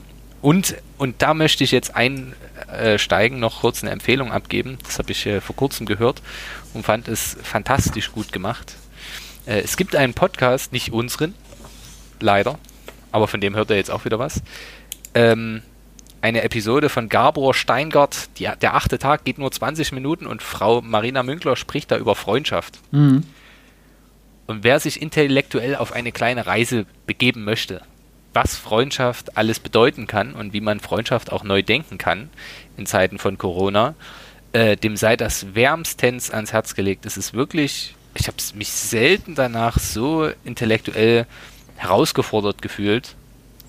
Und, 0.43 0.77
und 0.97 1.21
da 1.21 1.35
möchte 1.35 1.65
ich 1.65 1.71
jetzt 1.71 1.95
einsteigen, 1.95 3.41
noch 3.41 3.61
kurz 3.61 3.83
eine 3.83 3.91
Empfehlung 3.91 4.33
abgeben. 4.33 4.79
Das 4.85 4.99
habe 4.99 5.13
ich 5.13 5.27
äh, 5.27 5.41
vor 5.41 5.55
kurzem 5.57 5.87
gehört 5.87 6.23
und 6.73 6.85
fand 6.85 7.09
es 7.09 7.37
fantastisch 7.43 8.13
gut 8.13 8.33
gemacht. 8.33 8.75
Äh, 9.47 9.61
es 9.61 9.77
gibt 9.77 9.95
einen 9.97 10.15
Podcast, 10.15 10.73
nicht 10.73 10.93
unseren, 10.93 11.35
leider, 12.21 12.59
aber 13.13 13.29
von 13.29 13.41
dem 13.41 13.55
hört 13.55 13.71
er 13.71 13.77
jetzt 13.77 13.91
auch 13.91 14.05
wieder 14.05 14.19
was. 14.19 14.43
Ähm, 15.15 15.63
eine 16.23 16.43
Episode 16.43 16.89
von 16.89 17.09
Gabor 17.09 17.55
Steingart, 17.55 18.29
die, 18.39 18.49
der 18.61 18.75
achte 18.75 18.99
Tag 18.99 19.25
geht 19.25 19.39
nur 19.39 19.51
20 19.51 19.93
Minuten 19.93 20.27
und 20.27 20.43
Frau 20.43 20.83
Marina 20.83 21.23
Münkler 21.23 21.57
spricht 21.57 21.91
da 21.91 21.97
über 21.97 22.15
Freundschaft. 22.15 22.79
Mhm. 22.91 23.25
Und 24.47 24.65
wer 24.65 24.81
sich 24.81 25.01
intellektuell 25.01 25.77
auf 25.77 25.93
eine 25.93 26.13
kleine 26.13 26.47
Reise 26.47 26.85
begeben 27.07 27.45
möchte, 27.45 27.83
was 28.33 28.57
Freundschaft 28.57 29.37
alles 29.37 29.59
bedeuten 29.59 30.07
kann 30.07 30.35
und 30.35 30.53
wie 30.53 30.61
man 30.61 30.81
Freundschaft 30.81 31.33
auch 31.33 31.43
neu 31.43 31.63
denken 31.63 31.99
kann 31.99 32.31
in 32.77 32.87
Zeiten 32.87 33.19
von 33.19 33.39
Corona, 33.39 33.95
äh, 34.53 34.77
dem 34.77 34.97
sei 34.97 35.17
das 35.17 35.55
wärmstens 35.55 36.31
ans 36.31 36.53
Herz 36.53 36.75
gelegt. 36.75 37.07
Es 37.07 37.17
ist 37.17 37.35
wirklich, 37.35 37.95
ich 38.15 38.29
habe 38.29 38.37
mich 38.55 38.71
selten 38.71 39.35
danach 39.35 39.79
so 39.79 40.31
intellektuell 40.45 41.27
herausgefordert 41.77 42.63
gefühlt. 42.63 43.17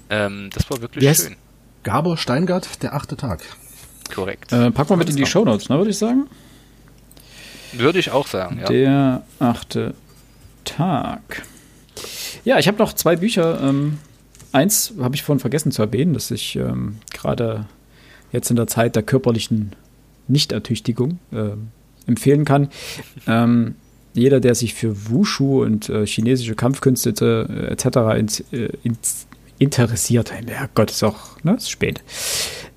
Ähm, 0.10 0.50
das 0.54 0.70
war 0.70 0.82
wirklich 0.82 1.04
yes. 1.04 1.24
schön. 1.24 1.36
Gabor 1.84 2.18
Steingart, 2.18 2.84
der 2.84 2.94
achte 2.94 3.18
Tag. 3.18 3.42
Korrekt. 4.14 4.52
Äh, 4.52 4.72
packen 4.72 4.90
wir 4.90 4.98
mit 4.98 5.10
in 5.10 5.16
die 5.16 5.26
Shownotes, 5.26 5.70
ne, 5.70 5.78
würde 5.78 5.92
ich 5.92 5.98
sagen. 5.98 6.28
Würde 7.74 8.00
ich 8.00 8.12
auch 8.12 8.28
sagen, 8.28 8.60
ja. 8.60 8.66
Der 8.68 9.24
achte 9.40 9.96
Tag. 10.66 11.44
Ja, 12.44 12.60
ich 12.60 12.68
habe 12.68 12.78
noch 12.78 12.94
zwei 12.94 13.16
Bücher 13.16 13.62
ähm, 13.62 14.00
eins 14.52 14.94
habe 15.00 15.16
ich 15.16 15.24
vorhin 15.24 15.40
vergessen 15.40 15.72
zu 15.72 15.82
erwähnen, 15.82 16.14
dass 16.14 16.32
ich 16.32 16.56
ähm, 16.56 16.98
gerade 17.12 17.66
jetzt 18.32 18.50
in 18.50 18.56
der 18.56 18.68
Zeit 18.68 18.96
der 18.96 19.04
körperlichen 19.04 19.74
Nichtertüchtigung 20.28 21.20
äh, 21.32 21.52
empfehlen 22.08 22.46
kann. 22.46 22.70
Ähm, 23.28 23.76
jeder, 24.14 24.40
der 24.40 24.56
sich 24.56 24.74
für 24.74 25.10
Wushu 25.10 25.64
und 25.64 25.90
äh, 25.90 26.06
chinesische 26.06 26.56
Kampfkünste 26.56 27.48
äh, 27.50 27.72
etc. 27.72 28.20
Ins, 28.20 28.40
äh, 28.52 28.70
ins 28.84 29.28
interessiert, 29.58 30.34
ja 30.50 30.68
Gott, 30.74 30.90
ist 30.90 31.04
auch, 31.04 31.42
ne, 31.44 31.56
ist 31.56 31.70
spät. 31.70 32.02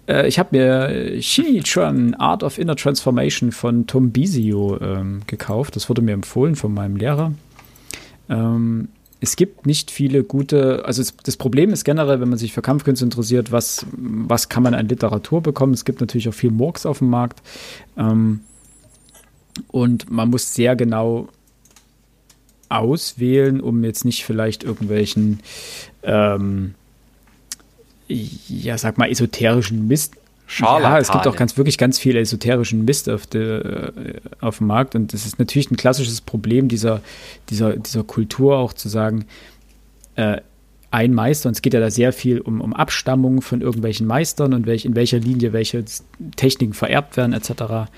Äh, 0.06 0.28
ich 0.28 0.38
habe 0.38 0.50
mir 0.52 1.22
Shinichuan 1.22 2.14
Art 2.14 2.42
of 2.42 2.58
Inner 2.58 2.76
Transformation 2.76 3.52
von 3.52 3.86
Tom 3.86 4.10
Bisio 4.10 4.78
ähm, 4.80 5.22
gekauft. 5.26 5.76
Das 5.76 5.88
wurde 5.88 6.02
mir 6.02 6.12
empfohlen 6.12 6.56
von 6.56 6.74
meinem 6.74 6.96
Lehrer. 6.96 7.32
Ähm, 8.28 8.88
es 9.24 9.36
gibt 9.36 9.66
nicht 9.66 9.90
viele 9.90 10.22
gute, 10.22 10.84
also 10.84 11.00
es, 11.00 11.16
das 11.16 11.38
Problem 11.38 11.70
ist 11.70 11.84
generell, 11.84 12.20
wenn 12.20 12.28
man 12.28 12.38
sich 12.38 12.52
für 12.52 12.60
Kampfkünste 12.60 13.06
interessiert, 13.06 13.52
was, 13.52 13.86
was 13.96 14.50
kann 14.50 14.62
man 14.62 14.74
an 14.74 14.86
Literatur 14.86 15.40
bekommen? 15.40 15.72
Es 15.72 15.86
gibt 15.86 16.00
natürlich 16.00 16.28
auch 16.28 16.34
viel 16.34 16.50
Murks 16.50 16.84
auf 16.84 16.98
dem 16.98 17.08
Markt. 17.08 17.40
Ähm, 17.96 18.40
und 19.68 20.10
man 20.10 20.28
muss 20.28 20.54
sehr 20.54 20.76
genau 20.76 21.28
auswählen, 22.68 23.60
um 23.60 23.82
jetzt 23.82 24.04
nicht 24.04 24.24
vielleicht 24.24 24.62
irgendwelchen, 24.62 25.40
ähm, 26.02 26.74
ja, 28.06 28.76
sag 28.76 28.98
mal, 28.98 29.10
esoterischen 29.10 29.88
Mist 29.88 30.16
Ja, 30.58 30.98
es 30.98 31.10
gibt 31.10 31.26
auch 31.26 31.36
ganz 31.36 31.56
wirklich 31.56 31.78
ganz 31.78 31.98
viel 31.98 32.16
esoterischen 32.16 32.84
Mist 32.84 33.08
auf, 33.08 33.26
de, 33.26 33.60
äh, 33.60 34.20
auf 34.40 34.58
dem 34.58 34.66
Markt 34.68 34.94
und 34.94 35.12
das 35.12 35.26
ist 35.26 35.38
natürlich 35.38 35.70
ein 35.70 35.76
klassisches 35.76 36.20
Problem 36.20 36.68
dieser, 36.68 37.00
dieser, 37.50 37.76
dieser 37.76 38.04
Kultur 38.04 38.58
auch 38.58 38.72
zu 38.72 38.88
sagen, 38.88 39.26
äh, 40.16 40.40
ein 40.90 41.12
Meister, 41.12 41.48
und 41.48 41.56
es 41.56 41.62
geht 41.62 41.74
ja 41.74 41.80
da 41.80 41.90
sehr 41.90 42.12
viel 42.12 42.40
um, 42.40 42.60
um 42.60 42.72
Abstammung 42.72 43.42
von 43.42 43.60
irgendwelchen 43.60 44.06
Meistern 44.06 44.54
und 44.54 44.66
welch, 44.66 44.84
in 44.84 44.94
welcher 44.94 45.18
Linie 45.18 45.52
welche 45.52 45.84
Techniken 46.36 46.72
vererbt 46.72 47.16
werden, 47.16 47.32
etc. 47.32 47.90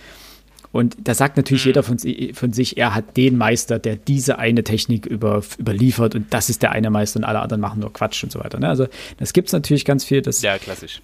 Und 0.72 0.96
da 1.04 1.12
sagt 1.14 1.36
natürlich 1.36 1.64
mhm. 1.64 1.68
jeder 1.68 1.82
von, 1.82 1.98
von, 2.32 2.52
sich, 2.54 2.78
er 2.78 2.94
hat 2.94 3.18
den 3.18 3.36
Meister, 3.36 3.78
der 3.78 3.96
diese 3.96 4.38
eine 4.38 4.64
Technik 4.64 5.04
über, 5.04 5.42
überliefert 5.58 6.14
und 6.14 6.32
das 6.32 6.48
ist 6.48 6.62
der 6.62 6.72
eine 6.72 6.88
Meister 6.88 7.18
und 7.20 7.24
alle 7.24 7.40
anderen 7.40 7.60
machen 7.60 7.80
nur 7.80 7.92
Quatsch 7.92 8.24
und 8.24 8.32
so 8.32 8.40
weiter. 8.40 8.58
Ne? 8.58 8.68
Also 8.68 8.86
das 9.18 9.34
gibt 9.34 9.48
es 9.48 9.52
natürlich 9.52 9.84
ganz 9.84 10.04
viel. 10.04 10.22
Das, 10.22 10.40
ja, 10.40 10.56
klassisch 10.56 11.02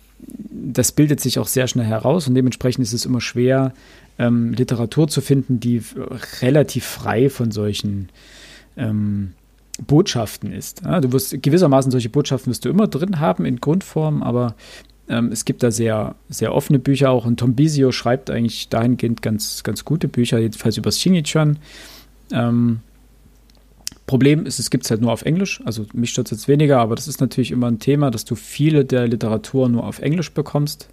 das 0.51 0.93
bildet 0.93 1.21
sich 1.21 1.39
auch 1.39 1.47
sehr 1.47 1.67
schnell 1.67 1.87
heraus 1.87 2.29
und 2.29 2.35
dementsprechend 2.35 2.85
ist 2.85 2.93
es 2.93 3.05
immer 3.05 3.21
schwer, 3.21 3.73
ähm, 4.19 4.53
Literatur 4.53 5.09
zu 5.09 5.21
finden, 5.21 5.61
die 5.61 5.83
relativ 6.41 6.85
frei 6.85 7.29
von 7.31 7.51
solchen 7.51 8.09
ähm, 8.77 9.33
Botschaften 9.87 10.53
ist. 10.53 10.83
Ja, 10.85 11.01
du 11.01 11.13
wirst 11.13 11.43
gewissermaßen 11.43 11.91
solche 11.91 12.11
Botschaften 12.11 12.51
wirst 12.51 12.65
du 12.65 12.69
immer 12.69 12.87
drin 12.87 13.21
haben 13.21 13.45
in 13.45 13.61
Grundform, 13.61 14.23
aber 14.23 14.55
ähm, 15.09 15.31
es 15.33 15.45
gibt 15.45 15.63
da 15.63 15.71
sehr, 15.71 16.15
sehr 16.29 16.55
offene 16.55 16.79
Bücher 16.79 17.11
auch 17.11 17.25
und 17.25 17.41
Tom 17.41 17.55
Bisio 17.55 17.91
schreibt 17.91 18.31
eigentlich 18.31 18.69
dahingehend 18.69 19.23
ganz, 19.23 19.63
ganz 19.63 19.85
gute 19.85 20.09
Bücher, 20.09 20.39
jedenfalls 20.39 20.77
über 20.77 20.93
Shinichuan. 20.93 21.59
Ähm, 22.31 22.81
Problem 24.13 24.45
ist, 24.45 24.59
es 24.59 24.69
gibt 24.69 24.85
es 24.85 24.91
halt 24.91 25.01
nur 25.01 25.11
auf 25.11 25.23
Englisch. 25.23 25.63
Also 25.65 25.87
mich 25.95 26.11
stört 26.11 26.27
es 26.27 26.33
jetzt 26.33 26.47
weniger, 26.47 26.81
aber 26.81 26.97
das 26.97 27.09
ist 27.09 27.23
natürlich 27.23 27.51
immer 27.51 27.69
ein 27.69 27.79
Thema, 27.79 28.11
dass 28.11 28.27
du 28.27 28.35
viele 28.35 28.85
der 28.85 29.09
Literatur 29.09 29.71
nur 29.71 29.87
auf 29.87 30.01
Englisch 30.01 30.33
bekommst. 30.33 30.91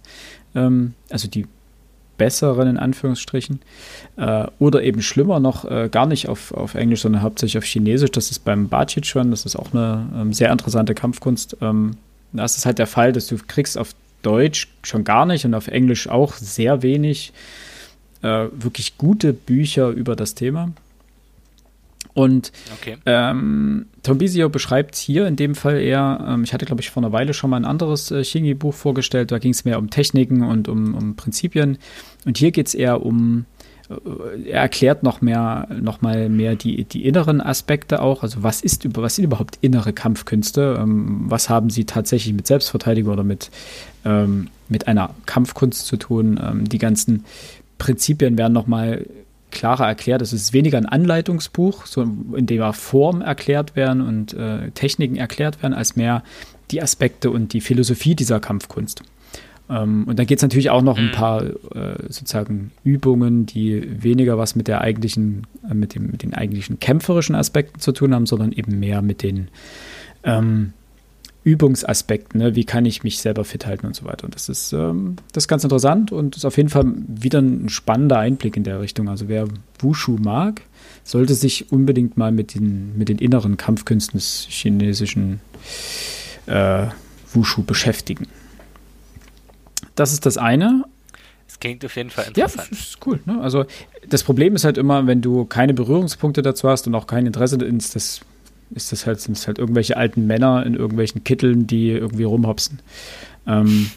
Ähm, 0.54 0.94
also 1.10 1.28
die 1.28 1.46
besseren 2.16 2.66
in 2.66 2.78
Anführungsstrichen. 2.78 3.60
Äh, 4.16 4.46
oder 4.58 4.82
eben 4.82 5.02
schlimmer 5.02 5.38
noch 5.38 5.70
äh, 5.70 5.90
gar 5.92 6.06
nicht 6.06 6.30
auf, 6.30 6.54
auf 6.54 6.74
Englisch, 6.74 7.02
sondern 7.02 7.20
hauptsächlich 7.20 7.58
auf 7.58 7.64
Chinesisch. 7.64 8.10
Das 8.10 8.30
ist 8.30 8.38
beim 8.42 8.70
schon. 9.02 9.30
Das 9.30 9.44
ist 9.44 9.54
auch 9.54 9.74
eine 9.74 10.08
ähm, 10.16 10.32
sehr 10.32 10.50
interessante 10.50 10.94
Kampfkunst. 10.94 11.58
Ähm, 11.60 11.98
da 12.32 12.46
ist 12.46 12.56
es 12.56 12.64
halt 12.64 12.78
der 12.78 12.86
Fall, 12.86 13.12
dass 13.12 13.26
du 13.26 13.36
kriegst 13.36 13.76
auf 13.76 13.90
Deutsch 14.22 14.68
schon 14.82 15.04
gar 15.04 15.26
nicht 15.26 15.44
und 15.44 15.52
auf 15.52 15.68
Englisch 15.68 16.08
auch 16.08 16.32
sehr 16.32 16.80
wenig 16.82 17.34
äh, 18.22 18.46
wirklich 18.50 18.96
gute 18.96 19.34
Bücher 19.34 19.90
über 19.90 20.16
das 20.16 20.34
Thema. 20.34 20.70
Und 22.14 22.52
okay. 22.80 22.96
ähm, 23.06 23.86
Tombisio 24.02 24.48
beschreibt 24.48 24.96
hier 24.96 25.26
in 25.26 25.36
dem 25.36 25.54
Fall 25.54 25.80
eher, 25.80 26.24
ähm, 26.28 26.44
ich 26.44 26.52
hatte 26.52 26.66
glaube 26.66 26.82
ich 26.82 26.90
vor 26.90 27.02
einer 27.02 27.12
Weile 27.12 27.34
schon 27.34 27.50
mal 27.50 27.56
ein 27.56 27.64
anderes 27.64 28.10
äh, 28.10 28.24
Shingi-Buch 28.24 28.74
vorgestellt, 28.74 29.30
da 29.30 29.38
ging 29.38 29.52
es 29.52 29.64
mehr 29.64 29.78
um 29.78 29.90
Techniken 29.90 30.42
und 30.42 30.68
um, 30.68 30.94
um 30.94 31.16
Prinzipien. 31.16 31.78
Und 32.24 32.38
hier 32.38 32.50
geht 32.50 32.68
es 32.68 32.74
eher 32.74 33.04
um, 33.04 33.46
äh, 33.88 34.50
er 34.50 34.62
erklärt 34.62 35.02
noch 35.02 35.20
mehr, 35.20 35.68
noch 35.80 36.00
mal 36.00 36.28
mehr 36.28 36.56
die, 36.56 36.84
die 36.84 37.06
inneren 37.06 37.40
Aspekte 37.40 38.02
auch. 38.02 38.22
Also 38.22 38.42
was 38.42 38.60
ist 38.60 38.84
über, 38.84 39.02
was 39.02 39.16
sind 39.16 39.24
überhaupt 39.24 39.58
innere 39.60 39.92
Kampfkünste? 39.92 40.78
Ähm, 40.80 41.26
was 41.28 41.48
haben 41.48 41.70
sie 41.70 41.84
tatsächlich 41.84 42.34
mit 42.34 42.46
Selbstverteidigung 42.46 43.12
oder 43.12 43.24
mit, 43.24 43.50
ähm, 44.04 44.48
mit 44.68 44.88
einer 44.88 45.14
Kampfkunst 45.26 45.86
zu 45.86 45.96
tun? 45.96 46.40
Ähm, 46.42 46.68
die 46.68 46.78
ganzen 46.78 47.24
Prinzipien 47.78 48.36
werden 48.36 48.52
noch 48.52 48.66
mal 48.66 49.06
klarer 49.50 49.86
erklärt. 49.86 50.22
Es 50.22 50.32
ist 50.32 50.52
weniger 50.52 50.78
ein 50.78 50.86
Anleitungsbuch, 50.86 51.86
so 51.86 52.02
in 52.02 52.46
dem 52.46 52.72
Form 52.72 53.22
erklärt 53.22 53.76
werden 53.76 54.00
und 54.00 54.34
äh, 54.34 54.70
Techniken 54.72 55.16
erklärt 55.16 55.62
werden, 55.62 55.74
als 55.74 55.96
mehr 55.96 56.22
die 56.70 56.82
Aspekte 56.82 57.30
und 57.30 57.52
die 57.52 57.60
Philosophie 57.60 58.14
dieser 58.14 58.40
Kampfkunst. 58.40 59.02
Ähm, 59.70 60.04
und 60.06 60.18
dann 60.18 60.26
geht 60.26 60.38
es 60.38 60.42
natürlich 60.42 60.70
auch 60.70 60.82
noch 60.82 60.98
ein 60.98 61.06
mhm. 61.06 61.12
paar 61.12 61.42
äh, 61.42 62.02
sozusagen 62.08 62.72
Übungen, 62.84 63.46
die 63.46 64.02
weniger 64.02 64.36
was 64.36 64.56
mit 64.56 64.68
der 64.68 64.80
eigentlichen, 64.80 65.46
äh, 65.68 65.74
mit, 65.74 65.94
dem, 65.94 66.10
mit 66.10 66.22
den 66.22 66.34
eigentlichen 66.34 66.80
kämpferischen 66.80 67.34
Aspekten 67.34 67.80
zu 67.80 67.92
tun 67.92 68.14
haben, 68.14 68.26
sondern 68.26 68.52
eben 68.52 68.78
mehr 68.78 69.00
mit 69.00 69.22
den 69.22 69.48
ähm, 70.24 70.72
Übungsaspekten, 71.42 72.38
ne? 72.40 72.54
wie 72.54 72.64
kann 72.64 72.84
ich 72.84 73.02
mich 73.02 73.18
selber 73.18 73.44
fit 73.44 73.66
halten 73.66 73.86
und 73.86 73.96
so 73.96 74.04
weiter. 74.04 74.24
Und 74.24 74.34
das 74.34 74.48
ist, 74.48 74.72
ähm, 74.72 75.16
das 75.32 75.44
ist 75.44 75.48
ganz 75.48 75.64
interessant 75.64 76.12
und 76.12 76.36
ist 76.36 76.44
auf 76.44 76.56
jeden 76.58 76.68
Fall 76.68 76.84
wieder 77.08 77.40
ein 77.40 77.68
spannender 77.70 78.18
Einblick 78.18 78.56
in 78.56 78.64
der 78.64 78.80
Richtung. 78.80 79.08
Also 79.08 79.28
wer 79.28 79.48
Wushu 79.78 80.18
mag, 80.20 80.62
sollte 81.02 81.34
sich 81.34 81.72
unbedingt 81.72 82.18
mal 82.18 82.30
mit 82.30 82.54
den, 82.54 82.96
mit 82.98 83.08
den 83.08 83.18
inneren 83.18 83.56
Kampfkünsten 83.56 84.18
des 84.18 84.46
chinesischen 84.50 85.40
äh, 86.46 86.86
Wushu 87.32 87.62
beschäftigen. 87.62 88.26
Das 89.94 90.12
ist 90.12 90.26
das 90.26 90.36
eine. 90.36 90.84
Es 91.48 91.58
klingt 91.58 91.84
auf 91.84 91.96
jeden 91.96 92.10
Fall 92.10 92.26
interessant. 92.28 92.68
Ja, 92.70 92.76
ist 92.78 92.98
cool. 93.06 93.18
Ne? 93.24 93.40
Also 93.40 93.64
das 94.08 94.22
Problem 94.24 94.54
ist 94.54 94.64
halt 94.64 94.76
immer, 94.76 95.06
wenn 95.06 95.22
du 95.22 95.46
keine 95.46 95.72
Berührungspunkte 95.72 96.42
dazu 96.42 96.68
hast 96.68 96.86
und 96.86 96.94
auch 96.94 97.06
kein 97.06 97.26
Interesse 97.26 97.56
ins 97.56 97.90
das 97.90 98.20
ist 98.74 98.92
das 98.92 99.06
halt, 99.06 99.20
sind 99.20 99.36
es 99.36 99.46
halt 99.46 99.58
irgendwelche 99.58 99.96
alten 99.96 100.26
Männer 100.26 100.64
in 100.64 100.74
irgendwelchen 100.74 101.24
Kitteln, 101.24 101.66
die 101.66 101.90
irgendwie 101.90 102.24
rumhopsen. 102.24 102.80
Ähm, 103.46 103.90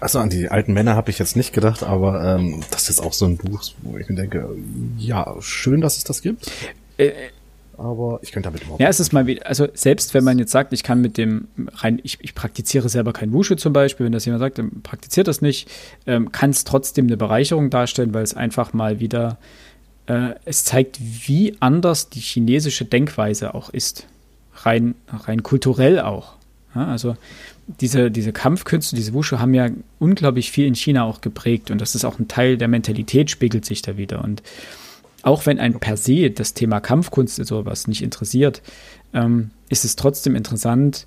also 0.00 0.18
an 0.18 0.30
die 0.30 0.48
alten 0.48 0.72
Männer 0.74 0.96
habe 0.96 1.10
ich 1.10 1.18
jetzt 1.18 1.36
nicht 1.36 1.52
gedacht, 1.52 1.82
aber 1.82 2.22
ähm, 2.36 2.62
das 2.70 2.90
ist 2.90 3.00
auch 3.00 3.12
so 3.12 3.24
ein 3.24 3.36
Buch, 3.36 3.62
wo 3.82 3.96
ich 3.96 4.08
mir 4.08 4.16
denke, 4.16 4.48
ja, 4.98 5.34
schön, 5.40 5.80
dass 5.80 5.96
es 5.96 6.04
das 6.04 6.20
gibt. 6.20 6.50
Äh, 6.98 7.12
aber 7.76 8.20
ich 8.22 8.30
könnte 8.30 8.48
damit 8.48 8.62
überhaupt 8.62 8.80
Ja, 8.80 8.88
es 8.88 9.00
ist 9.00 9.12
mal 9.12 9.26
wieder, 9.26 9.46
also 9.46 9.66
selbst 9.74 10.14
wenn 10.14 10.22
man 10.24 10.38
jetzt 10.38 10.52
sagt, 10.52 10.72
ich 10.72 10.82
kann 10.82 11.00
mit 11.00 11.16
dem 11.16 11.48
rein, 11.72 12.00
ich, 12.02 12.18
ich 12.20 12.34
praktiziere 12.34 12.88
selber 12.88 13.12
kein 13.12 13.32
Wushu 13.32 13.56
zum 13.56 13.72
Beispiel, 13.72 14.06
wenn 14.06 14.12
das 14.12 14.24
jemand 14.24 14.40
sagt, 14.40 14.58
dann 14.58 14.82
praktiziert 14.82 15.26
das 15.26 15.40
nicht, 15.40 15.68
ähm, 16.06 16.30
kann 16.32 16.50
es 16.50 16.64
trotzdem 16.64 17.06
eine 17.06 17.16
Bereicherung 17.16 17.70
darstellen, 17.70 18.14
weil 18.14 18.22
es 18.22 18.34
einfach 18.34 18.72
mal 18.72 19.00
wieder 19.00 19.38
äh, 20.06 20.34
es 20.44 20.64
zeigt, 20.64 20.98
wie 21.00 21.56
anders 21.60 22.10
die 22.10 22.20
chinesische 22.20 22.84
Denkweise 22.84 23.54
auch 23.54 23.70
ist. 23.70 24.06
Rein, 24.54 24.94
rein 25.08 25.42
kulturell 25.42 26.00
auch. 26.00 26.34
Ja, 26.74 26.86
also 26.86 27.16
diese, 27.80 28.10
diese 28.10 28.32
Kampfkünste, 28.32 28.96
diese 28.96 29.14
Wushu 29.14 29.38
haben 29.38 29.54
ja 29.54 29.68
unglaublich 29.98 30.50
viel 30.50 30.66
in 30.66 30.74
China 30.74 31.04
auch 31.04 31.20
geprägt 31.20 31.70
und 31.70 31.80
das 31.80 31.94
ist 31.94 32.04
auch 32.04 32.18
ein 32.18 32.28
Teil 32.28 32.56
der 32.56 32.68
Mentalität, 32.68 33.30
spiegelt 33.30 33.64
sich 33.64 33.82
da 33.82 33.96
wieder. 33.96 34.22
Und 34.22 34.42
auch 35.22 35.46
wenn 35.46 35.58
ein 35.58 35.80
per 35.80 35.96
se 35.96 36.30
das 36.30 36.54
Thema 36.54 36.80
Kampfkunst 36.80 37.38
oder 37.38 37.46
sowas 37.46 37.86
nicht 37.86 38.02
interessiert, 38.02 38.62
ähm, 39.14 39.50
ist 39.68 39.84
es 39.84 39.96
trotzdem 39.96 40.36
interessant 40.36 41.06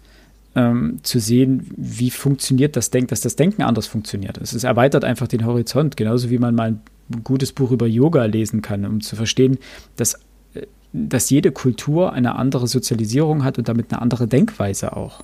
ähm, 0.55 0.99
zu 1.03 1.19
sehen, 1.19 1.69
wie 1.75 2.09
funktioniert 2.09 2.75
das 2.75 2.89
Denken, 2.89 3.09
dass 3.09 3.21
das 3.21 3.35
Denken 3.35 3.61
anders 3.61 3.85
funktioniert. 3.85 4.37
Es 4.39 4.63
erweitert 4.63 5.03
einfach 5.03 5.27
den 5.27 5.45
Horizont, 5.45 5.97
genauso 5.97 6.31
wie 6.31 6.39
man 6.39 6.55
mal 6.55 6.77
gutes 7.23 7.51
Buch 7.51 7.71
über 7.71 7.87
Yoga 7.87 8.25
lesen 8.25 8.61
kann, 8.61 8.85
um 8.85 9.01
zu 9.01 9.15
verstehen, 9.15 9.57
dass, 9.95 10.15
äh, 10.53 10.67
dass 10.93 11.29
jede 11.29 11.51
Kultur 11.51 12.13
eine 12.13 12.35
andere 12.35 12.67
Sozialisierung 12.67 13.43
hat 13.43 13.57
und 13.57 13.67
damit 13.67 13.91
eine 13.91 14.01
andere 14.01 14.27
Denkweise 14.27 14.95
auch. 14.95 15.23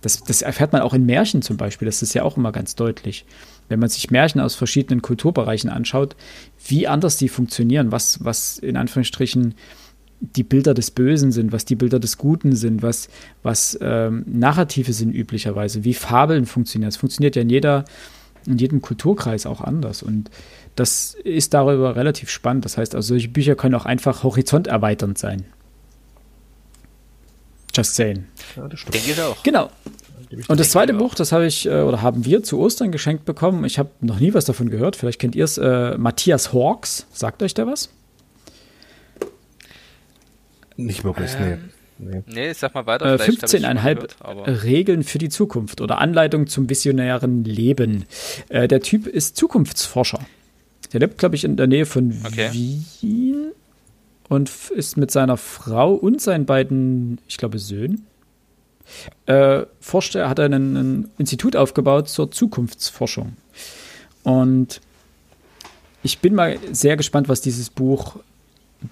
Das, 0.00 0.22
das 0.22 0.42
erfährt 0.42 0.72
man 0.72 0.82
auch 0.82 0.92
in 0.92 1.06
Märchen 1.06 1.40
zum 1.40 1.56
Beispiel, 1.56 1.86
das 1.86 2.02
ist 2.02 2.12
ja 2.12 2.24
auch 2.24 2.36
immer 2.36 2.52
ganz 2.52 2.74
deutlich. 2.74 3.24
Wenn 3.70 3.80
man 3.80 3.88
sich 3.88 4.10
Märchen 4.10 4.40
aus 4.40 4.54
verschiedenen 4.54 5.00
Kulturbereichen 5.00 5.70
anschaut, 5.70 6.14
wie 6.66 6.86
anders 6.86 7.16
die 7.16 7.30
funktionieren, 7.30 7.90
was, 7.90 8.22
was 8.22 8.58
in 8.58 8.76
Anführungsstrichen 8.76 9.54
die 10.20 10.42
Bilder 10.42 10.74
des 10.74 10.90
Bösen 10.90 11.32
sind, 11.32 11.52
was 11.52 11.64
die 11.64 11.74
Bilder 11.74 11.98
des 11.98 12.18
Guten 12.18 12.54
sind, 12.54 12.82
was, 12.82 13.08
was 13.42 13.78
ähm, 13.80 14.24
Narrative 14.26 14.92
sind 14.92 15.12
üblicherweise, 15.12 15.84
wie 15.84 15.94
Fabeln 15.94 16.46
funktionieren. 16.46 16.88
Es 16.88 16.96
funktioniert 16.96 17.36
ja 17.36 17.42
in 17.42 17.50
jeder, 17.50 17.84
in 18.46 18.58
jedem 18.58 18.80
Kulturkreis 18.80 19.46
auch 19.46 19.60
anders. 19.60 20.02
Und 20.02 20.30
das 20.76 21.14
ist 21.14 21.54
darüber 21.54 21.96
relativ 21.96 22.30
spannend. 22.30 22.64
Das 22.64 22.76
heißt, 22.76 22.94
also 22.94 23.08
solche 23.08 23.28
Bücher 23.28 23.54
können 23.54 23.74
auch 23.74 23.86
einfach 23.86 24.22
horizonterweiternd 24.22 25.18
sein. 25.18 25.44
Just 27.74 27.94
saying. 27.96 28.26
Ja, 28.56 28.68
das 28.68 28.80
stimmt. 28.80 28.94
Denke 28.94 29.10
ich 29.12 29.20
auch. 29.20 29.42
Genau. 29.42 29.70
Und 30.48 30.58
das 30.58 30.70
zweite 30.70 30.94
Buch, 30.94 31.14
das 31.14 31.32
habe 31.32 31.46
ich 31.46 31.66
äh, 31.66 31.82
oder 31.82 32.02
haben 32.02 32.24
wir 32.24 32.42
zu 32.42 32.58
Ostern 32.58 32.92
geschenkt 32.92 33.24
bekommen. 33.24 33.64
Ich 33.64 33.78
habe 33.78 33.90
noch 34.00 34.20
nie 34.20 34.34
was 34.34 34.44
davon 34.44 34.70
gehört. 34.70 34.96
Vielleicht 34.96 35.20
kennt 35.20 35.34
ihr 35.34 35.44
es. 35.44 35.58
Äh, 35.58 35.96
Matthias 35.96 36.52
Hawks. 36.52 37.06
Sagt 37.12 37.42
euch 37.42 37.54
der 37.54 37.66
was? 37.66 37.90
Nicht 40.76 41.04
wirklich, 41.04 41.30
ähm, 41.38 41.70
nee. 41.98 42.22
Nee, 42.26 42.52
sag 42.52 42.74
mal 42.74 42.84
weiter. 42.86 43.14
Äh, 43.14 43.22
15,5 43.22 44.64
Regeln 44.64 45.04
für 45.04 45.18
die 45.18 45.28
Zukunft 45.28 45.80
oder 45.80 45.98
Anleitung 45.98 46.48
zum 46.48 46.68
visionären 46.68 47.44
Leben. 47.44 48.06
Äh, 48.48 48.66
der 48.66 48.80
Typ 48.80 49.06
ist 49.06 49.36
Zukunftsforscher. 49.36 50.18
Der 50.94 51.00
lebt, 51.00 51.18
glaube 51.18 51.34
ich, 51.34 51.44
in 51.44 51.56
der 51.56 51.66
Nähe 51.66 51.84
von 51.84 52.14
okay. 52.24 52.50
Wien 52.52 53.52
und 54.28 54.50
ist 54.70 54.96
mit 54.96 55.10
seiner 55.10 55.36
Frau 55.36 55.92
und 55.92 56.22
seinen 56.22 56.46
beiden, 56.46 57.20
ich 57.28 57.36
glaube, 57.36 57.58
Söhnen 57.58 58.06
äh, 59.26 59.62
forscht, 59.80 60.14
er 60.14 60.28
hat 60.28 60.40
einen, 60.40 60.76
ein 60.76 61.10
Institut 61.18 61.56
aufgebaut 61.56 62.08
zur 62.08 62.30
Zukunftsforschung. 62.30 63.36
Und 64.22 64.80
ich 66.02 66.18
bin 66.18 66.34
mal 66.34 66.58
sehr 66.72 66.96
gespannt, 66.96 67.28
was 67.28 67.40
dieses 67.40 67.70
Buch 67.70 68.16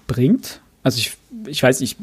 bringt. 0.07 0.61
Also 0.81 0.97
ich, 0.97 1.17
ich 1.47 1.61
weiß, 1.61 1.81
ich, 1.81 1.97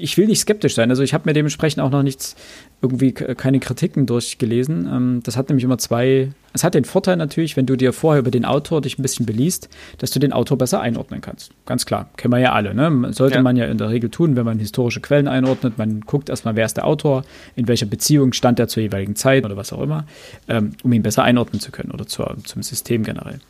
ich 0.00 0.16
will 0.16 0.26
nicht 0.26 0.40
skeptisch 0.40 0.74
sein. 0.74 0.90
Also 0.90 1.02
ich 1.02 1.14
habe 1.14 1.24
mir 1.26 1.32
dementsprechend 1.32 1.82
auch 1.82 1.90
noch 1.90 2.02
nichts, 2.02 2.36
irgendwie 2.80 3.12
keine 3.12 3.60
Kritiken 3.60 4.06
durchgelesen. 4.06 4.86
Ähm, 4.86 5.20
das 5.24 5.36
hat 5.36 5.48
nämlich 5.48 5.64
immer 5.64 5.78
zwei, 5.78 6.30
es 6.52 6.64
hat 6.64 6.74
den 6.74 6.84
Vorteil 6.84 7.16
natürlich, 7.16 7.56
wenn 7.56 7.66
du 7.66 7.76
dir 7.76 7.92
vorher 7.92 8.20
über 8.20 8.30
den 8.30 8.44
Autor 8.44 8.80
dich 8.80 8.98
ein 8.98 9.02
bisschen 9.02 9.26
beliest, 9.26 9.68
dass 9.98 10.10
du 10.10 10.18
den 10.18 10.32
Autor 10.32 10.58
besser 10.58 10.80
einordnen 10.80 11.20
kannst. 11.20 11.52
Ganz 11.66 11.86
klar, 11.86 12.08
kennen 12.16 12.32
wir 12.32 12.38
ja 12.38 12.52
alle. 12.52 12.74
Ne? 12.74 13.12
Sollte 13.12 13.36
ja. 13.36 13.42
man 13.42 13.56
ja 13.56 13.66
in 13.66 13.78
der 13.78 13.90
Regel 13.90 14.10
tun, 14.10 14.36
wenn 14.36 14.44
man 14.44 14.58
historische 14.58 15.00
Quellen 15.00 15.28
einordnet. 15.28 15.78
Man 15.78 16.00
guckt 16.02 16.28
erstmal, 16.28 16.56
wer 16.56 16.66
ist 16.66 16.76
der 16.76 16.86
Autor, 16.86 17.24
in 17.56 17.68
welcher 17.68 17.86
Beziehung 17.86 18.32
stand 18.32 18.58
er 18.58 18.68
zur 18.68 18.82
jeweiligen 18.82 19.16
Zeit 19.16 19.44
oder 19.44 19.56
was 19.56 19.72
auch 19.72 19.82
immer, 19.82 20.06
ähm, 20.48 20.72
um 20.82 20.92
ihn 20.92 21.02
besser 21.02 21.24
einordnen 21.24 21.60
zu 21.60 21.72
können 21.72 21.90
oder 21.90 22.06
zur, 22.06 22.36
zum 22.44 22.62
System 22.62 23.02
generell. 23.02 23.40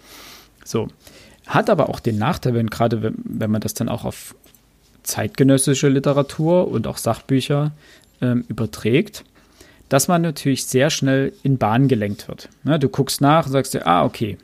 So. 0.64 0.88
Hat 1.46 1.70
aber 1.70 1.88
auch 1.88 1.98
den 1.98 2.18
Nachteil, 2.18 2.52
wenn 2.52 2.68
gerade, 2.68 3.02
wenn, 3.02 3.14
wenn 3.24 3.50
man 3.50 3.62
das 3.62 3.72
dann 3.72 3.88
auch 3.88 4.04
auf 4.04 4.34
zeitgenössische 5.09 5.89
Literatur 5.89 6.68
und 6.68 6.86
auch 6.86 6.98
Sachbücher 6.98 7.72
ähm, 8.20 8.44
überträgt, 8.48 9.24
dass 9.89 10.06
man 10.06 10.22
natürlich 10.22 10.66
sehr 10.66 10.90
schnell 10.90 11.32
in 11.43 11.59
Bahn 11.59 11.89
gelenkt 11.89 12.28
wird. 12.28 12.48
Ne, 12.62 12.78
du 12.78 12.89
guckst 12.89 13.20
nach 13.20 13.47
und 13.47 13.52
sagst 13.52 13.74
dir, 13.74 13.86
ah, 13.86 14.05
okay, 14.05 14.36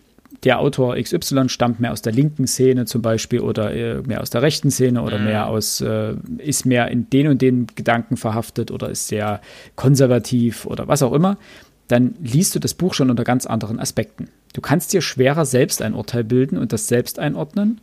der 0.42 0.58
Autor 0.58 0.96
XY 0.96 1.48
stammt 1.48 1.80
mehr 1.80 1.92
aus 1.92 2.02
der 2.02 2.12
linken 2.12 2.46
Szene 2.46 2.84
zum 2.86 3.02
Beispiel 3.02 3.40
oder 3.40 3.74
äh, 3.74 4.02
mehr 4.02 4.20
aus 4.20 4.30
der 4.30 4.42
rechten 4.42 4.70
Szene 4.70 5.02
oder 5.02 5.18
mhm. 5.18 5.24
mehr 5.24 5.48
aus, 5.48 5.80
äh, 5.80 6.14
ist 6.38 6.66
mehr 6.66 6.88
in 6.88 7.08
den 7.10 7.28
und 7.28 7.42
den 7.42 7.66
Gedanken 7.74 8.16
verhaftet 8.16 8.70
oder 8.70 8.90
ist 8.90 9.08
sehr 9.08 9.40
konservativ 9.76 10.66
oder 10.66 10.88
was 10.88 11.02
auch 11.02 11.12
immer, 11.12 11.38
dann 11.88 12.14
liest 12.22 12.54
du 12.54 12.58
das 12.58 12.74
Buch 12.74 12.94
schon 12.94 13.10
unter 13.10 13.24
ganz 13.24 13.46
anderen 13.46 13.78
Aspekten. 13.78 14.28
Du 14.54 14.60
kannst 14.60 14.92
dir 14.92 15.02
schwerer 15.02 15.44
selbst 15.44 15.82
ein 15.82 15.94
Urteil 15.94 16.24
bilden 16.24 16.58
und 16.58 16.72
das 16.72 16.88
selbst 16.88 17.18
einordnen 17.18 17.80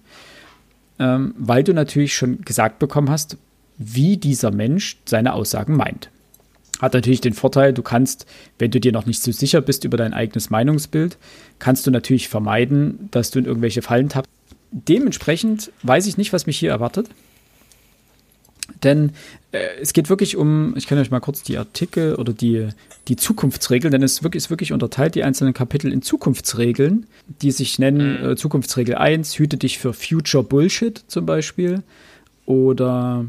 ähm, 0.99 1.33
weil 1.37 1.63
du 1.63 1.73
natürlich 1.73 2.15
schon 2.15 2.41
gesagt 2.41 2.79
bekommen 2.79 3.09
hast, 3.09 3.37
wie 3.77 4.17
dieser 4.17 4.51
Mensch 4.51 4.97
seine 5.05 5.33
Aussagen 5.33 5.75
meint. 5.75 6.09
Hat 6.79 6.93
natürlich 6.93 7.21
den 7.21 7.33
Vorteil, 7.33 7.73
du 7.73 7.83
kannst, 7.83 8.25
wenn 8.57 8.71
du 8.71 8.79
dir 8.79 8.91
noch 8.91 9.05
nicht 9.05 9.21
so 9.21 9.31
sicher 9.31 9.61
bist 9.61 9.83
über 9.83 9.97
dein 9.97 10.13
eigenes 10.13 10.49
Meinungsbild, 10.49 11.17
kannst 11.59 11.85
du 11.85 11.91
natürlich 11.91 12.27
vermeiden, 12.27 13.09
dass 13.11 13.29
du 13.29 13.39
in 13.39 13.45
irgendwelche 13.45 13.81
Fallen 13.81 14.09
tappst. 14.09 14.31
Dementsprechend 14.71 15.71
weiß 15.83 16.07
ich 16.07 16.17
nicht, 16.17 16.33
was 16.33 16.47
mich 16.47 16.57
hier 16.57 16.71
erwartet. 16.71 17.09
Denn 18.83 19.11
äh, 19.51 19.59
es 19.81 19.93
geht 19.93 20.09
wirklich 20.09 20.37
um, 20.37 20.73
ich 20.75 20.87
kann 20.87 20.97
euch 20.97 21.11
mal 21.11 21.19
kurz 21.19 21.43
die 21.43 21.57
Artikel 21.57 22.15
oder 22.15 22.33
die, 22.33 22.69
die 23.07 23.15
Zukunftsregeln, 23.15 23.91
denn 23.91 24.03
es 24.03 24.13
ist 24.13 24.23
wirklich, 24.23 24.45
ist 24.45 24.49
wirklich 24.49 24.73
unterteilt, 24.73 25.15
die 25.15 25.23
einzelnen 25.23 25.53
Kapitel 25.53 25.91
in 25.91 26.01
Zukunftsregeln, 26.01 27.05
die 27.41 27.51
sich 27.51 27.79
nennen 27.79 28.21
mhm. 28.21 28.29
äh, 28.31 28.35
Zukunftsregel 28.35 28.95
1, 28.95 29.37
hüte 29.37 29.57
dich 29.57 29.79
für 29.79 29.93
Future 29.93 30.43
Bullshit 30.43 31.03
zum 31.07 31.25
Beispiel. 31.25 31.83
Oder 32.45 33.25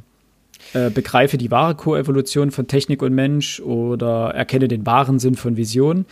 äh, 0.74 0.90
begreife 0.90 1.36
die 1.36 1.50
wahre 1.50 1.74
Koevolution 1.74 2.50
von 2.50 2.66
Technik 2.66 3.02
und 3.02 3.14
Mensch 3.14 3.60
oder 3.60 4.30
erkenne 4.34 4.68
den 4.68 4.86
wahren 4.86 5.18
Sinn 5.18 5.34
von 5.34 5.56
Vision. 5.56 6.06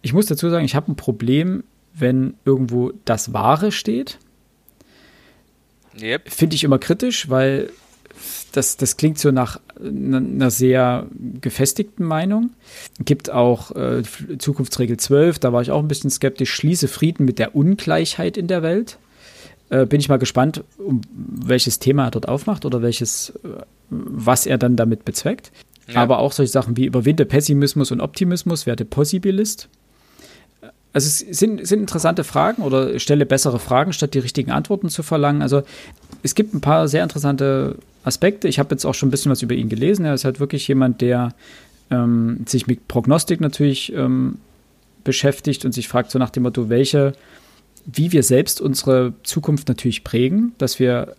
Ich 0.00 0.12
muss 0.14 0.26
dazu 0.26 0.48
sagen, 0.48 0.64
ich 0.64 0.74
habe 0.74 0.90
ein 0.90 0.96
Problem, 0.96 1.62
wenn 1.94 2.34
irgendwo 2.44 2.92
das 3.04 3.32
Wahre 3.34 3.70
steht. 3.70 4.18
Yep. 6.00 6.30
Finde 6.30 6.56
ich 6.56 6.64
immer 6.64 6.78
kritisch, 6.78 7.28
weil 7.28 7.70
das, 8.52 8.76
das 8.76 8.96
klingt 8.96 9.18
so 9.18 9.30
nach 9.30 9.60
einer 9.80 10.50
sehr 10.50 11.06
gefestigten 11.40 12.04
Meinung. 12.04 12.50
Gibt 13.00 13.30
auch 13.30 13.74
äh, 13.74 14.02
Zukunftsregel 14.38 14.96
12, 14.96 15.38
da 15.38 15.52
war 15.52 15.62
ich 15.62 15.70
auch 15.70 15.80
ein 15.80 15.88
bisschen 15.88 16.10
skeptisch. 16.10 16.52
Schließe 16.52 16.88
Frieden 16.88 17.24
mit 17.24 17.38
der 17.38 17.56
Ungleichheit 17.56 18.36
in 18.36 18.46
der 18.46 18.62
Welt. 18.62 18.98
Äh, 19.70 19.86
bin 19.86 20.00
ich 20.00 20.08
mal 20.08 20.18
gespannt, 20.18 20.64
um 20.78 21.00
welches 21.16 21.78
Thema 21.78 22.04
er 22.04 22.10
dort 22.10 22.28
aufmacht 22.28 22.64
oder 22.64 22.82
welches, 22.82 23.30
äh, 23.44 23.62
was 23.90 24.46
er 24.46 24.58
dann 24.58 24.76
damit 24.76 25.04
bezweckt. 25.04 25.50
Ja. 25.88 26.02
Aber 26.02 26.18
auch 26.18 26.32
solche 26.32 26.52
Sachen 26.52 26.76
wie 26.76 26.84
überwinde 26.84 27.24
Pessimismus 27.24 27.90
und 27.90 28.00
Optimismus, 28.00 28.66
werde 28.66 28.84
Possibilist. 28.84 29.68
Also 30.92 31.06
es 31.06 31.38
sind, 31.38 31.66
sind 31.66 31.80
interessante 31.80 32.22
Fragen 32.22 32.62
oder 32.62 32.98
stelle 32.98 33.24
bessere 33.24 33.58
Fragen, 33.58 33.92
statt 33.92 34.14
die 34.14 34.18
richtigen 34.18 34.50
Antworten 34.50 34.90
zu 34.90 35.02
verlangen. 35.02 35.40
Also 35.40 35.62
es 36.22 36.34
gibt 36.34 36.54
ein 36.54 36.60
paar 36.60 36.86
sehr 36.86 37.02
interessante 37.02 37.76
Aspekte. 38.04 38.48
Ich 38.48 38.58
habe 38.58 38.74
jetzt 38.74 38.84
auch 38.84 38.94
schon 38.94 39.08
ein 39.08 39.10
bisschen 39.10 39.30
was 39.30 39.42
über 39.42 39.54
ihn 39.54 39.68
gelesen. 39.68 40.04
Er 40.04 40.14
ist 40.14 40.24
halt 40.24 40.40
wirklich 40.40 40.66
jemand, 40.68 41.00
der 41.00 41.34
ähm, 41.90 42.44
sich 42.46 42.66
mit 42.66 42.88
Prognostik 42.88 43.40
natürlich 43.40 43.92
ähm, 43.92 44.38
beschäftigt 45.04 45.64
und 45.64 45.72
sich 45.72 45.88
fragt 45.88 46.10
so 46.10 46.18
nach 46.18 46.30
dem 46.30 46.44
Motto, 46.44 46.68
welche, 46.68 47.12
wie 47.86 48.12
wir 48.12 48.22
selbst 48.22 48.60
unsere 48.60 49.14
Zukunft 49.22 49.68
natürlich 49.68 50.04
prägen, 50.04 50.52
dass 50.58 50.78
wir 50.78 51.16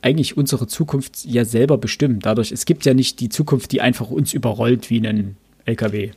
eigentlich 0.00 0.36
unsere 0.36 0.66
Zukunft 0.66 1.24
ja 1.24 1.44
selber 1.44 1.78
bestimmen. 1.78 2.20
Dadurch, 2.20 2.52
es 2.52 2.64
gibt 2.64 2.84
ja 2.84 2.94
nicht 2.94 3.20
die 3.20 3.28
Zukunft, 3.28 3.72
die 3.72 3.80
einfach 3.80 4.10
uns 4.10 4.32
überrollt 4.32 4.90
wie 4.90 4.98
einen 4.98 5.36
LKW, 5.64 6.12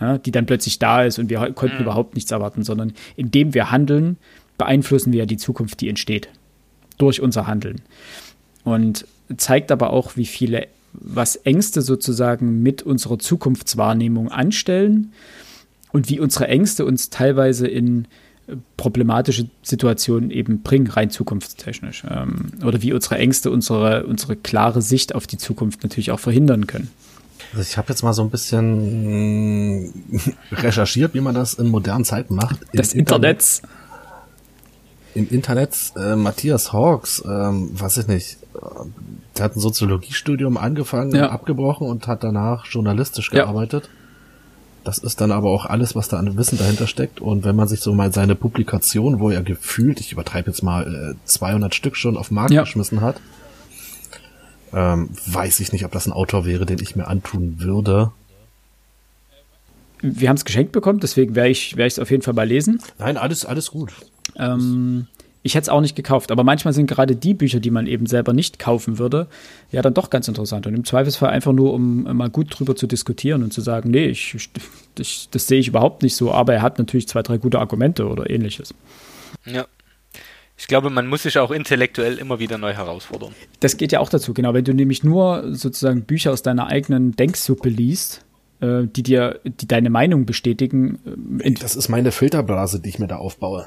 ja, 0.00 0.18
die 0.18 0.32
dann 0.32 0.46
plötzlich 0.46 0.78
da 0.78 1.04
ist 1.04 1.18
und 1.18 1.30
wir 1.30 1.38
konnten 1.52 1.76
mhm. 1.76 1.82
überhaupt 1.82 2.14
nichts 2.14 2.30
erwarten, 2.30 2.64
sondern 2.64 2.92
indem 3.16 3.54
wir 3.54 3.70
handeln, 3.70 4.16
beeinflussen 4.58 5.12
wir 5.12 5.20
ja 5.20 5.26
die 5.26 5.36
Zukunft, 5.36 5.80
die 5.80 5.88
entsteht. 5.88 6.28
Durch 6.98 7.20
unser 7.20 7.46
Handeln. 7.46 7.82
Und 8.62 9.04
zeigt 9.36 9.72
aber 9.72 9.90
auch, 9.90 10.16
wie 10.16 10.26
viele, 10.26 10.68
was 10.92 11.36
Ängste 11.36 11.82
sozusagen 11.82 12.62
mit 12.62 12.82
unserer 12.82 13.18
Zukunftswahrnehmung 13.18 14.30
anstellen 14.30 15.12
und 15.92 16.10
wie 16.10 16.20
unsere 16.20 16.48
Ängste 16.48 16.84
uns 16.84 17.10
teilweise 17.10 17.66
in 17.66 18.06
äh, 18.46 18.56
problematische 18.76 19.48
Situationen 19.62 20.30
eben 20.30 20.62
bringen, 20.62 20.88
rein 20.88 21.10
zukunftstechnisch. 21.10 22.04
Ähm, 22.08 22.52
oder 22.64 22.82
wie 22.82 22.92
unsere 22.92 23.16
Ängste 23.16 23.50
unsere, 23.50 24.06
unsere 24.06 24.36
klare 24.36 24.82
Sicht 24.82 25.14
auf 25.14 25.26
die 25.26 25.38
Zukunft 25.38 25.82
natürlich 25.82 26.10
auch 26.10 26.20
verhindern 26.20 26.66
können. 26.66 26.90
Also 27.52 27.62
ich 27.62 27.76
habe 27.76 27.88
jetzt 27.90 28.02
mal 28.02 28.12
so 28.12 28.22
ein 28.22 28.30
bisschen 28.30 29.92
recherchiert, 30.52 31.14
wie 31.14 31.20
man 31.20 31.34
das 31.34 31.54
in 31.54 31.68
modernen 31.68 32.04
Zeiten 32.04 32.34
macht. 32.34 32.56
Das 32.72 32.92
Internet. 32.92 33.40
Internet 33.40 33.62
im 35.14 35.28
Internet 35.28 35.76
äh, 35.96 36.16
Matthias 36.16 36.72
Hawks, 36.72 37.22
ähm, 37.24 37.70
weiß 37.78 37.98
ich 37.98 38.08
nicht, 38.08 38.38
der 39.36 39.44
hat 39.44 39.56
ein 39.56 39.60
Soziologiestudium 39.60 40.56
angefangen, 40.56 41.14
ja. 41.14 41.30
abgebrochen 41.30 41.88
und 41.88 42.06
hat 42.06 42.22
danach 42.24 42.66
journalistisch 42.66 43.30
gearbeitet. 43.30 43.84
Ja. 43.84 43.90
Das 44.84 44.98
ist 44.98 45.20
dann 45.20 45.32
aber 45.32 45.48
auch 45.48 45.64
alles, 45.64 45.96
was 45.96 46.08
da 46.08 46.18
an 46.18 46.36
Wissen 46.36 46.58
dahinter 46.58 46.86
steckt. 46.86 47.20
Und 47.20 47.44
wenn 47.44 47.56
man 47.56 47.66
sich 47.68 47.80
so 47.80 47.94
mal 47.94 48.12
seine 48.12 48.34
Publikation, 48.34 49.18
wo 49.18 49.30
er 49.30 49.42
gefühlt, 49.42 49.98
ich 49.98 50.12
übertreibe 50.12 50.50
jetzt 50.50 50.62
mal, 50.62 51.16
200 51.24 51.72
äh, 51.72 51.74
Stück 51.74 51.96
schon 51.96 52.18
auf 52.18 52.28
den 52.28 52.34
Markt 52.34 52.52
ja. 52.52 52.62
geschmissen 52.62 53.00
hat, 53.00 53.16
ähm, 54.74 55.08
weiß 55.26 55.60
ich 55.60 55.72
nicht, 55.72 55.84
ob 55.86 55.92
das 55.92 56.06
ein 56.06 56.12
Autor 56.12 56.44
wäre, 56.44 56.66
den 56.66 56.80
ich 56.80 56.96
mir 56.96 57.06
antun 57.06 57.60
würde. 57.60 58.12
Wir 60.02 60.28
haben 60.28 60.36
es 60.36 60.44
geschenkt 60.44 60.72
bekommen, 60.72 61.00
deswegen 61.00 61.34
werde 61.34 61.48
ich 61.48 61.78
es 61.78 61.98
auf 61.98 62.10
jeden 62.10 62.22
Fall 62.22 62.34
mal 62.34 62.46
lesen. 62.46 62.80
Nein, 62.98 63.16
alles, 63.16 63.46
alles 63.46 63.70
gut. 63.70 63.92
Ähm, 64.36 65.06
ich 65.46 65.54
hätte 65.54 65.64
es 65.64 65.68
auch 65.68 65.82
nicht 65.82 65.94
gekauft, 65.94 66.32
aber 66.32 66.42
manchmal 66.42 66.72
sind 66.72 66.86
gerade 66.86 67.14
die 67.14 67.34
Bücher, 67.34 67.60
die 67.60 67.70
man 67.70 67.86
eben 67.86 68.06
selber 68.06 68.32
nicht 68.32 68.58
kaufen 68.58 68.98
würde, 68.98 69.28
ja 69.70 69.82
dann 69.82 69.92
doch 69.92 70.08
ganz 70.08 70.26
interessant. 70.26 70.66
Und 70.66 70.74
im 70.74 70.84
Zweifelsfall 70.84 71.28
einfach 71.28 71.52
nur, 71.52 71.74
um 71.74 72.04
mal 72.16 72.30
gut 72.30 72.58
drüber 72.58 72.74
zu 72.74 72.86
diskutieren 72.86 73.42
und 73.42 73.52
zu 73.52 73.60
sagen, 73.60 73.90
nee, 73.90 74.06
ich, 74.06 74.34
ich, 74.98 75.28
das 75.30 75.46
sehe 75.46 75.60
ich 75.60 75.68
überhaupt 75.68 76.02
nicht 76.02 76.16
so, 76.16 76.32
aber 76.32 76.54
er 76.54 76.62
hat 76.62 76.78
natürlich 76.78 77.08
zwei, 77.08 77.22
drei 77.22 77.36
gute 77.36 77.58
Argumente 77.58 78.08
oder 78.08 78.30
ähnliches. 78.30 78.74
Ja. 79.44 79.66
Ich 80.56 80.66
glaube, 80.66 80.88
man 80.88 81.08
muss 81.08 81.24
sich 81.24 81.36
auch 81.36 81.50
intellektuell 81.50 82.16
immer 82.16 82.38
wieder 82.38 82.56
neu 82.56 82.72
herausfordern. 82.72 83.34
Das 83.60 83.76
geht 83.76 83.92
ja 83.92 84.00
auch 84.00 84.08
dazu, 84.08 84.32
genau. 84.32 84.54
Wenn 84.54 84.64
du 84.64 84.72
nämlich 84.72 85.04
nur 85.04 85.54
sozusagen 85.54 86.04
Bücher 86.04 86.32
aus 86.32 86.40
deiner 86.40 86.68
eigenen 86.68 87.16
Denksuppe 87.16 87.68
liest, 87.68 88.24
äh, 88.60 88.84
die 88.86 89.02
dir, 89.02 89.40
die 89.44 89.68
deine 89.68 89.90
Meinung 89.90 90.24
bestätigen. 90.24 91.40
Äh, 91.40 91.50
das 91.52 91.76
ist 91.76 91.90
meine 91.90 92.12
Filterblase, 92.12 92.80
die 92.80 92.88
ich 92.88 92.98
mir 92.98 93.08
da 93.08 93.16
aufbaue 93.16 93.66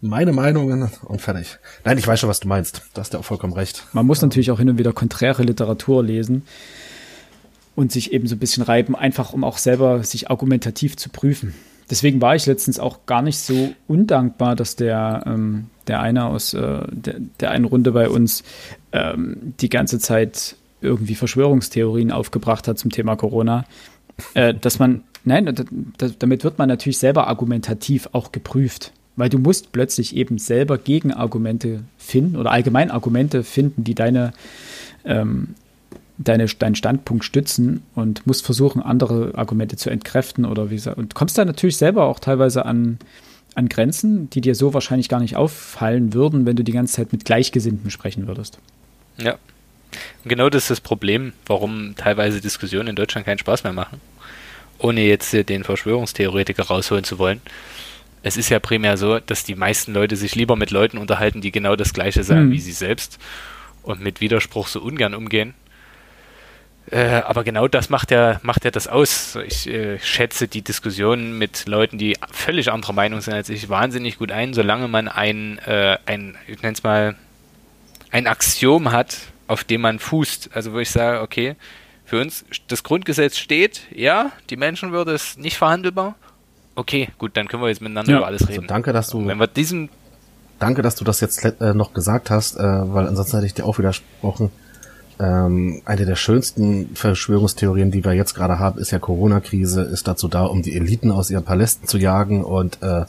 meine 0.00 0.32
Meinungen 0.32 0.90
und 1.04 1.20
fertig. 1.20 1.58
Nein, 1.84 1.98
ich 1.98 2.06
weiß 2.06 2.20
schon, 2.20 2.28
was 2.28 2.40
du 2.40 2.48
meinst. 2.48 2.82
Da 2.94 3.00
hast 3.00 3.14
du 3.14 3.18
auch 3.18 3.24
vollkommen 3.24 3.52
recht. 3.52 3.86
Man 3.92 4.06
muss 4.06 4.22
natürlich 4.22 4.50
auch 4.50 4.58
hin 4.58 4.70
und 4.70 4.78
wieder 4.78 4.92
konträre 4.92 5.42
Literatur 5.42 6.02
lesen. 6.04 6.42
und 7.78 7.92
sich 7.92 8.12
eben 8.12 8.26
so 8.26 8.34
ein 8.34 8.40
bisschen 8.40 8.64
reiben, 8.64 8.96
einfach 8.96 9.32
um 9.32 9.44
auch 9.44 9.56
selber 9.56 10.02
sich 10.02 10.32
argumentativ 10.32 10.96
zu 10.96 11.10
prüfen. 11.10 11.54
Deswegen 11.88 12.20
war 12.20 12.34
ich 12.34 12.44
letztens 12.44 12.80
auch 12.80 13.06
gar 13.06 13.22
nicht 13.22 13.38
so 13.38 13.72
undankbar, 13.86 14.56
dass 14.56 14.74
der, 14.74 15.22
ähm, 15.26 15.66
der 15.86 16.00
eine 16.00 16.24
aus 16.24 16.54
äh, 16.54 16.80
der, 16.90 17.20
der 17.38 17.52
einen 17.52 17.64
Runde 17.64 17.92
bei 17.92 18.08
uns 18.08 18.42
ähm, 18.90 19.54
die 19.60 19.68
ganze 19.68 20.00
Zeit 20.00 20.56
irgendwie 20.80 21.14
Verschwörungstheorien 21.14 22.10
aufgebracht 22.10 22.66
hat 22.66 22.80
zum 22.80 22.90
Thema 22.90 23.14
Corona. 23.14 23.64
Äh, 24.34 24.54
dass 24.54 24.80
man, 24.80 25.04
nein, 25.22 25.54
damit 26.18 26.42
wird 26.42 26.58
man 26.58 26.68
natürlich 26.68 26.98
selber 26.98 27.28
argumentativ 27.28 28.08
auch 28.10 28.32
geprüft. 28.32 28.92
Weil 29.18 29.30
du 29.30 29.38
musst 29.40 29.72
plötzlich 29.72 30.14
eben 30.14 30.38
selber 30.38 30.78
Gegenargumente 30.78 31.82
finden 31.98 32.36
oder 32.36 32.52
allgemein 32.52 32.92
Argumente 32.92 33.42
finden, 33.42 33.82
die 33.82 33.96
deine, 33.96 34.32
ähm, 35.04 35.56
deine, 36.18 36.46
deinen 36.46 36.76
Standpunkt 36.76 37.24
stützen 37.24 37.82
und 37.96 38.28
musst 38.28 38.44
versuchen, 38.44 38.80
andere 38.80 39.32
Argumente 39.34 39.76
zu 39.76 39.90
entkräften 39.90 40.44
oder 40.44 40.70
wie 40.70 40.76
gesagt. 40.76 40.98
Und 40.98 41.16
kommst 41.16 41.36
da 41.36 41.44
natürlich 41.44 41.76
selber 41.76 42.04
auch 42.04 42.20
teilweise 42.20 42.64
an, 42.64 43.00
an 43.56 43.68
Grenzen, 43.68 44.30
die 44.30 44.40
dir 44.40 44.54
so 44.54 44.72
wahrscheinlich 44.72 45.08
gar 45.08 45.18
nicht 45.18 45.34
auffallen 45.34 46.14
würden, 46.14 46.46
wenn 46.46 46.54
du 46.54 46.62
die 46.62 46.70
ganze 46.70 46.94
Zeit 46.94 47.10
mit 47.10 47.24
Gleichgesinnten 47.24 47.90
sprechen 47.90 48.28
würdest. 48.28 48.60
Ja. 49.20 49.32
Und 50.22 50.28
genau 50.28 50.48
das 50.48 50.64
ist 50.64 50.70
das 50.70 50.80
Problem, 50.80 51.32
warum 51.44 51.96
teilweise 51.96 52.40
Diskussionen 52.40 52.90
in 52.90 52.94
Deutschland 52.94 53.26
keinen 53.26 53.38
Spaß 53.38 53.64
mehr 53.64 53.72
machen. 53.72 54.00
Ohne 54.78 55.00
jetzt 55.00 55.32
den 55.32 55.64
Verschwörungstheoretiker 55.64 56.62
rausholen 56.62 57.02
zu 57.02 57.18
wollen 57.18 57.40
es 58.22 58.36
ist 58.36 58.48
ja 58.48 58.58
primär 58.58 58.96
so, 58.96 59.20
dass 59.20 59.44
die 59.44 59.54
meisten 59.54 59.92
Leute 59.92 60.16
sich 60.16 60.34
lieber 60.34 60.56
mit 60.56 60.70
Leuten 60.70 60.98
unterhalten, 60.98 61.40
die 61.40 61.52
genau 61.52 61.76
das 61.76 61.92
Gleiche 61.92 62.24
sagen 62.24 62.46
mhm. 62.46 62.52
wie 62.52 62.60
sie 62.60 62.72
selbst 62.72 63.18
und 63.82 64.00
mit 64.00 64.20
Widerspruch 64.20 64.68
so 64.68 64.80
ungern 64.80 65.14
umgehen. 65.14 65.54
Äh, 66.90 67.22
aber 67.26 67.44
genau 67.44 67.68
das 67.68 67.90
macht 67.90 68.10
ja, 68.10 68.40
macht 68.42 68.64
ja 68.64 68.70
das 68.70 68.88
aus. 68.88 69.36
Ich 69.46 69.68
äh, 69.68 69.98
schätze 69.98 70.48
die 70.48 70.62
Diskussionen 70.62 71.36
mit 71.36 71.66
Leuten, 71.66 71.98
die 71.98 72.16
völlig 72.30 72.72
anderer 72.72 72.94
Meinung 72.94 73.20
sind 73.20 73.34
als 73.34 73.50
ich, 73.50 73.68
wahnsinnig 73.68 74.18
gut 74.18 74.32
ein, 74.32 74.54
solange 74.54 74.88
man 74.88 75.06
ein, 75.08 75.58
äh, 75.66 75.98
ein 76.06 76.36
ich 76.46 76.62
nenne 76.62 76.74
es 76.74 76.82
mal, 76.82 77.14
ein 78.10 78.26
Axiom 78.26 78.90
hat, 78.90 79.18
auf 79.48 79.64
dem 79.64 79.82
man 79.82 79.98
fußt. 79.98 80.50
Also 80.54 80.72
wo 80.72 80.78
ich 80.78 80.90
sage, 80.90 81.20
okay, 81.20 81.56
für 82.06 82.20
uns 82.20 82.46
das 82.68 82.82
Grundgesetz 82.82 83.36
steht, 83.36 83.82
ja, 83.94 84.32
die 84.48 84.56
Menschenwürde 84.56 85.12
ist 85.12 85.38
nicht 85.38 85.58
verhandelbar 85.58 86.14
Okay, 86.78 87.08
gut, 87.18 87.36
dann 87.36 87.48
können 87.48 87.60
wir 87.60 87.68
jetzt 87.70 87.82
miteinander 87.82 88.12
ja. 88.12 88.18
über 88.18 88.28
alles 88.28 88.42
also 88.42 88.52
reden. 88.52 88.62
Also 88.62 88.72
danke, 88.72 88.92
dass 88.92 89.08
du. 89.08 89.26
Wenn 89.26 89.38
wir 89.38 89.48
diesen. 89.48 89.88
Danke, 90.60 90.82
dass 90.82 90.94
du 90.94 91.04
das 91.04 91.20
jetzt 91.20 91.44
äh, 91.44 91.74
noch 91.74 91.92
gesagt 91.92 92.30
hast, 92.30 92.56
äh, 92.56 92.62
weil 92.62 93.08
ansonsten 93.08 93.36
hätte 93.36 93.46
ich 93.46 93.54
dir 93.54 93.64
auch 93.64 93.78
widersprochen. 93.78 94.50
Ähm, 95.18 95.82
eine 95.84 96.06
der 96.06 96.14
schönsten 96.14 96.94
Verschwörungstheorien, 96.94 97.90
die 97.90 98.04
wir 98.04 98.12
jetzt 98.12 98.34
gerade 98.34 98.60
haben, 98.60 98.78
ist 98.78 98.92
ja 98.92 99.00
Corona-Krise, 99.00 99.82
ist 99.82 100.06
dazu 100.06 100.28
da, 100.28 100.44
um 100.44 100.62
die 100.62 100.76
Eliten 100.76 101.10
aus 101.10 101.30
ihren 101.30 101.44
Palästen 101.44 101.88
zu 101.88 101.98
jagen 101.98 102.44
und 102.44 102.80
äh, 102.80 103.06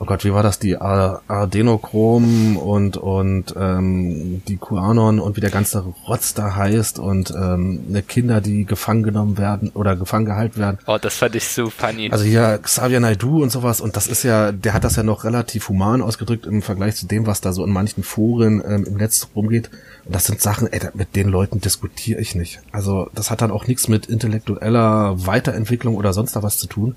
oh 0.00 0.06
Gott, 0.06 0.24
wie 0.24 0.32
war 0.32 0.42
das, 0.42 0.58
die 0.58 0.80
Adenochrom 0.80 2.56
und 2.56 2.96
und 2.96 3.54
ähm, 3.56 4.42
die 4.48 4.56
QAnon 4.56 5.20
und 5.20 5.36
wie 5.36 5.42
der 5.42 5.50
ganze 5.50 5.84
Rotz 6.08 6.32
da 6.32 6.56
heißt 6.56 6.98
und 6.98 7.30
ähm, 7.30 7.84
ne 7.88 8.02
Kinder, 8.02 8.40
die 8.40 8.64
gefangen 8.64 9.02
genommen 9.02 9.36
werden 9.36 9.70
oder 9.74 9.96
gefangen 9.96 10.24
gehalten 10.24 10.58
werden. 10.58 10.78
Oh, 10.86 10.96
das 11.00 11.16
fand 11.16 11.34
ich 11.34 11.46
so 11.46 11.68
funny. 11.68 12.10
Also 12.10 12.24
hier 12.24 12.58
Xavier 12.62 12.98
Naidu 12.98 13.42
und 13.42 13.50
sowas 13.50 13.82
und 13.82 13.94
das 13.94 14.06
ist 14.06 14.22
ja, 14.22 14.52
der 14.52 14.72
hat 14.72 14.84
das 14.84 14.96
ja 14.96 15.02
noch 15.02 15.24
relativ 15.24 15.68
human 15.68 16.00
ausgedrückt 16.00 16.46
im 16.46 16.62
Vergleich 16.62 16.96
zu 16.96 17.06
dem, 17.06 17.26
was 17.26 17.42
da 17.42 17.52
so 17.52 17.62
in 17.62 17.70
manchen 17.70 18.02
Foren 18.02 18.62
ähm, 18.66 18.86
im 18.86 18.94
Netz 18.94 19.28
rumgeht. 19.36 19.70
Und 20.06 20.14
das 20.14 20.24
sind 20.24 20.40
Sachen, 20.40 20.66
ey, 20.72 20.80
mit 20.94 21.14
den 21.14 21.28
Leuten 21.28 21.60
diskutiere 21.60 22.22
ich 22.22 22.34
nicht. 22.34 22.60
Also 22.72 23.10
das 23.14 23.30
hat 23.30 23.42
dann 23.42 23.50
auch 23.50 23.66
nichts 23.66 23.86
mit 23.86 24.06
intellektueller 24.06 25.26
Weiterentwicklung 25.26 25.96
oder 25.96 26.14
sonst 26.14 26.34
da 26.36 26.42
was 26.42 26.56
zu 26.56 26.68
tun. 26.68 26.96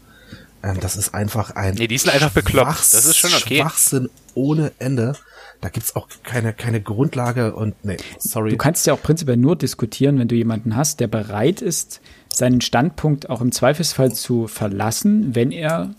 Ähm, 0.64 0.80
das 0.80 0.96
ist 0.96 1.14
einfach 1.14 1.52
ein. 1.52 1.76
Nee, 1.76 1.88
die 1.88 1.98
sind 1.98 2.14
einfach 2.14 2.32
bekloppt. 2.32 2.94
Das 2.94 3.06
ist 3.06 3.18
schon 3.18 3.34
okay. 3.34 3.58
Schwachsinn 3.58 4.10
ohne 4.34 4.72
Ende. 4.80 5.14
Da 5.62 5.70
gibt's 5.70 5.96
auch 5.96 6.08
keine, 6.24 6.52
keine 6.52 6.82
Grundlage 6.82 7.56
und 7.56 7.74
nee, 7.86 7.98
sorry. 8.20 8.50
Du 8.50 8.58
kannst 8.58 8.86
ja 8.86 8.94
auch 8.94 9.02
prinzipiell 9.02 9.38
nur 9.38 9.56
diskutieren, 9.56 10.20
wenn 10.20 10.28
du 10.28 10.36
jemanden 10.36 10.76
hast, 10.76 11.00
der 11.00 11.08
bereit 11.08 11.62
ist, 11.62 12.02
seinen 12.34 12.60
Standpunkt 12.60 13.30
auch 13.30 13.40
im 13.40 13.52
Zweifelsfall 13.52 14.12
zu 14.12 14.48
verlassen, 14.48 15.36
wenn 15.36 15.52
er 15.52 15.96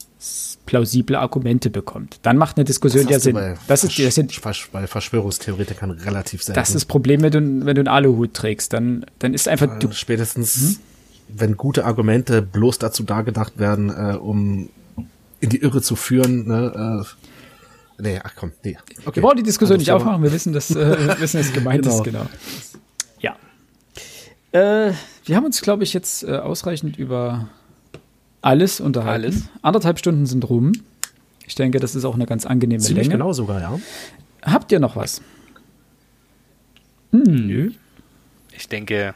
plausible 0.66 1.18
Argumente 1.18 1.70
bekommt. 1.70 2.18
Dann 2.22 2.36
macht 2.36 2.56
eine 2.56 2.64
Diskussion 2.64 3.08
ja 3.08 3.20
Sinn. 3.20 3.36
Das 3.66 3.84
ist 3.84 3.98
das 3.98 4.14
sind, 4.14 4.40
bei 4.72 4.86
Verschwörungstheoretikern 4.86 5.90
relativ 5.90 6.42
selten. 6.42 6.58
Das 6.58 6.68
ist 6.68 6.74
das 6.74 6.84
Problem, 6.84 7.22
wenn 7.22 7.30
du, 7.30 7.66
wenn 7.66 7.74
du 7.74 7.80
einen 7.80 7.88
Aluhut 7.88 8.34
trägst. 8.34 8.72
Dann, 8.72 9.06
dann 9.18 9.34
ist 9.34 9.48
einfach. 9.48 9.78
Du, 9.78 9.92
spätestens 9.92 10.56
hm? 10.56 10.76
Wenn 11.28 11.56
gute 11.56 11.84
Argumente 11.84 12.42
bloß 12.42 12.78
dazu 12.78 13.02
dargedacht 13.02 13.58
werden, 13.58 13.90
äh, 13.90 14.16
um 14.16 14.68
in 15.40 15.50
die 15.50 15.58
Irre 15.58 15.82
zu 15.82 15.96
führen, 15.96 16.46
ne, 16.46 17.04
äh, 17.98 18.02
nee, 18.02 18.20
ach 18.22 18.34
komm, 18.36 18.52
nee. 18.62 18.76
Okay. 19.04 19.16
Wir 19.16 19.22
brauchen 19.22 19.36
die 19.36 19.42
Diskussion 19.42 19.78
also, 19.78 19.80
nicht 19.80 19.92
aufmachen, 19.92 20.22
wir 20.22 20.32
wissen, 20.32 20.52
dass, 20.52 20.70
äh, 20.70 21.18
wissen, 21.20 21.38
dass 21.38 21.52
gemeint 21.52 21.82
genau. 21.82 21.96
ist, 21.96 22.04
genau. 22.04 22.26
Ja. 23.20 23.36
Äh, 24.52 24.92
wir 25.24 25.36
haben 25.36 25.44
uns, 25.44 25.60
glaube 25.60 25.82
ich, 25.84 25.92
jetzt 25.92 26.22
äh, 26.24 26.36
ausreichend 26.36 26.98
über 26.98 27.48
alles 28.40 28.80
unterhalten. 28.80 29.24
Alles. 29.24 29.42
Anderthalb 29.62 29.98
Stunden 29.98 30.26
sind 30.26 30.48
rum. 30.48 30.72
Ich 31.46 31.54
denke, 31.54 31.80
das 31.80 31.94
ist 31.94 32.04
auch 32.04 32.14
eine 32.14 32.26
ganz 32.26 32.46
angenehme 32.46 32.82
Ziemlich 32.82 33.06
Länge. 33.06 33.18
genau 33.18 33.32
sogar, 33.32 33.60
ja. 33.60 33.78
Habt 34.42 34.72
ihr 34.72 34.80
noch 34.80 34.96
was? 34.96 35.22
Hm. 37.10 37.46
Nö. 37.46 37.70
Ich 38.56 38.68
denke, 38.68 39.14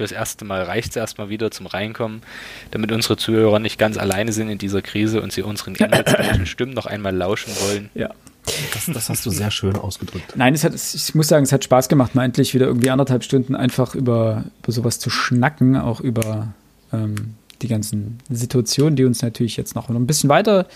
fürs 0.00 0.12
erste 0.12 0.46
Mal 0.46 0.62
reicht 0.62 0.90
es 0.90 0.96
erstmal 0.96 1.28
wieder 1.28 1.50
zum 1.50 1.66
Reinkommen, 1.66 2.22
damit 2.70 2.90
unsere 2.90 3.18
Zuhörer 3.18 3.58
nicht 3.58 3.78
ganz 3.78 3.98
alleine 3.98 4.32
sind 4.32 4.48
in 4.48 4.56
dieser 4.56 4.80
Krise 4.80 5.20
und 5.20 5.30
sie 5.30 5.42
unseren 5.42 5.74
inhaltsreichen 5.74 6.46
Stimmen 6.46 6.72
noch 6.72 6.86
einmal 6.86 7.14
lauschen 7.14 7.52
wollen. 7.60 7.90
Ja. 7.94 8.08
Das, 8.72 8.86
das, 8.86 9.10
hast 9.10 9.26
du 9.26 9.30
sehr 9.30 9.50
schön 9.50 9.76
ausgedrückt. 9.76 10.32
Nein, 10.36 10.54
es 10.54 10.64
hat, 10.64 10.72
ich 10.74 11.14
muss 11.14 11.28
sagen, 11.28 11.44
es 11.44 11.52
hat 11.52 11.64
Spaß 11.64 11.90
gemacht, 11.90 12.14
mal 12.14 12.24
endlich 12.24 12.54
wieder 12.54 12.64
irgendwie 12.64 12.88
anderthalb 12.88 13.24
Stunden 13.24 13.54
einfach 13.54 13.94
über, 13.94 14.44
über 14.62 14.72
sowas 14.72 14.98
zu 14.98 15.10
schnacken, 15.10 15.76
auch 15.76 16.00
über 16.00 16.54
ähm, 16.94 17.34
die 17.60 17.68
ganzen 17.68 18.20
Situationen, 18.30 18.96
die 18.96 19.04
uns 19.04 19.20
natürlich 19.20 19.58
jetzt 19.58 19.74
noch 19.74 19.90
ein 19.90 20.06
bisschen 20.06 20.30
weiter, 20.30 20.66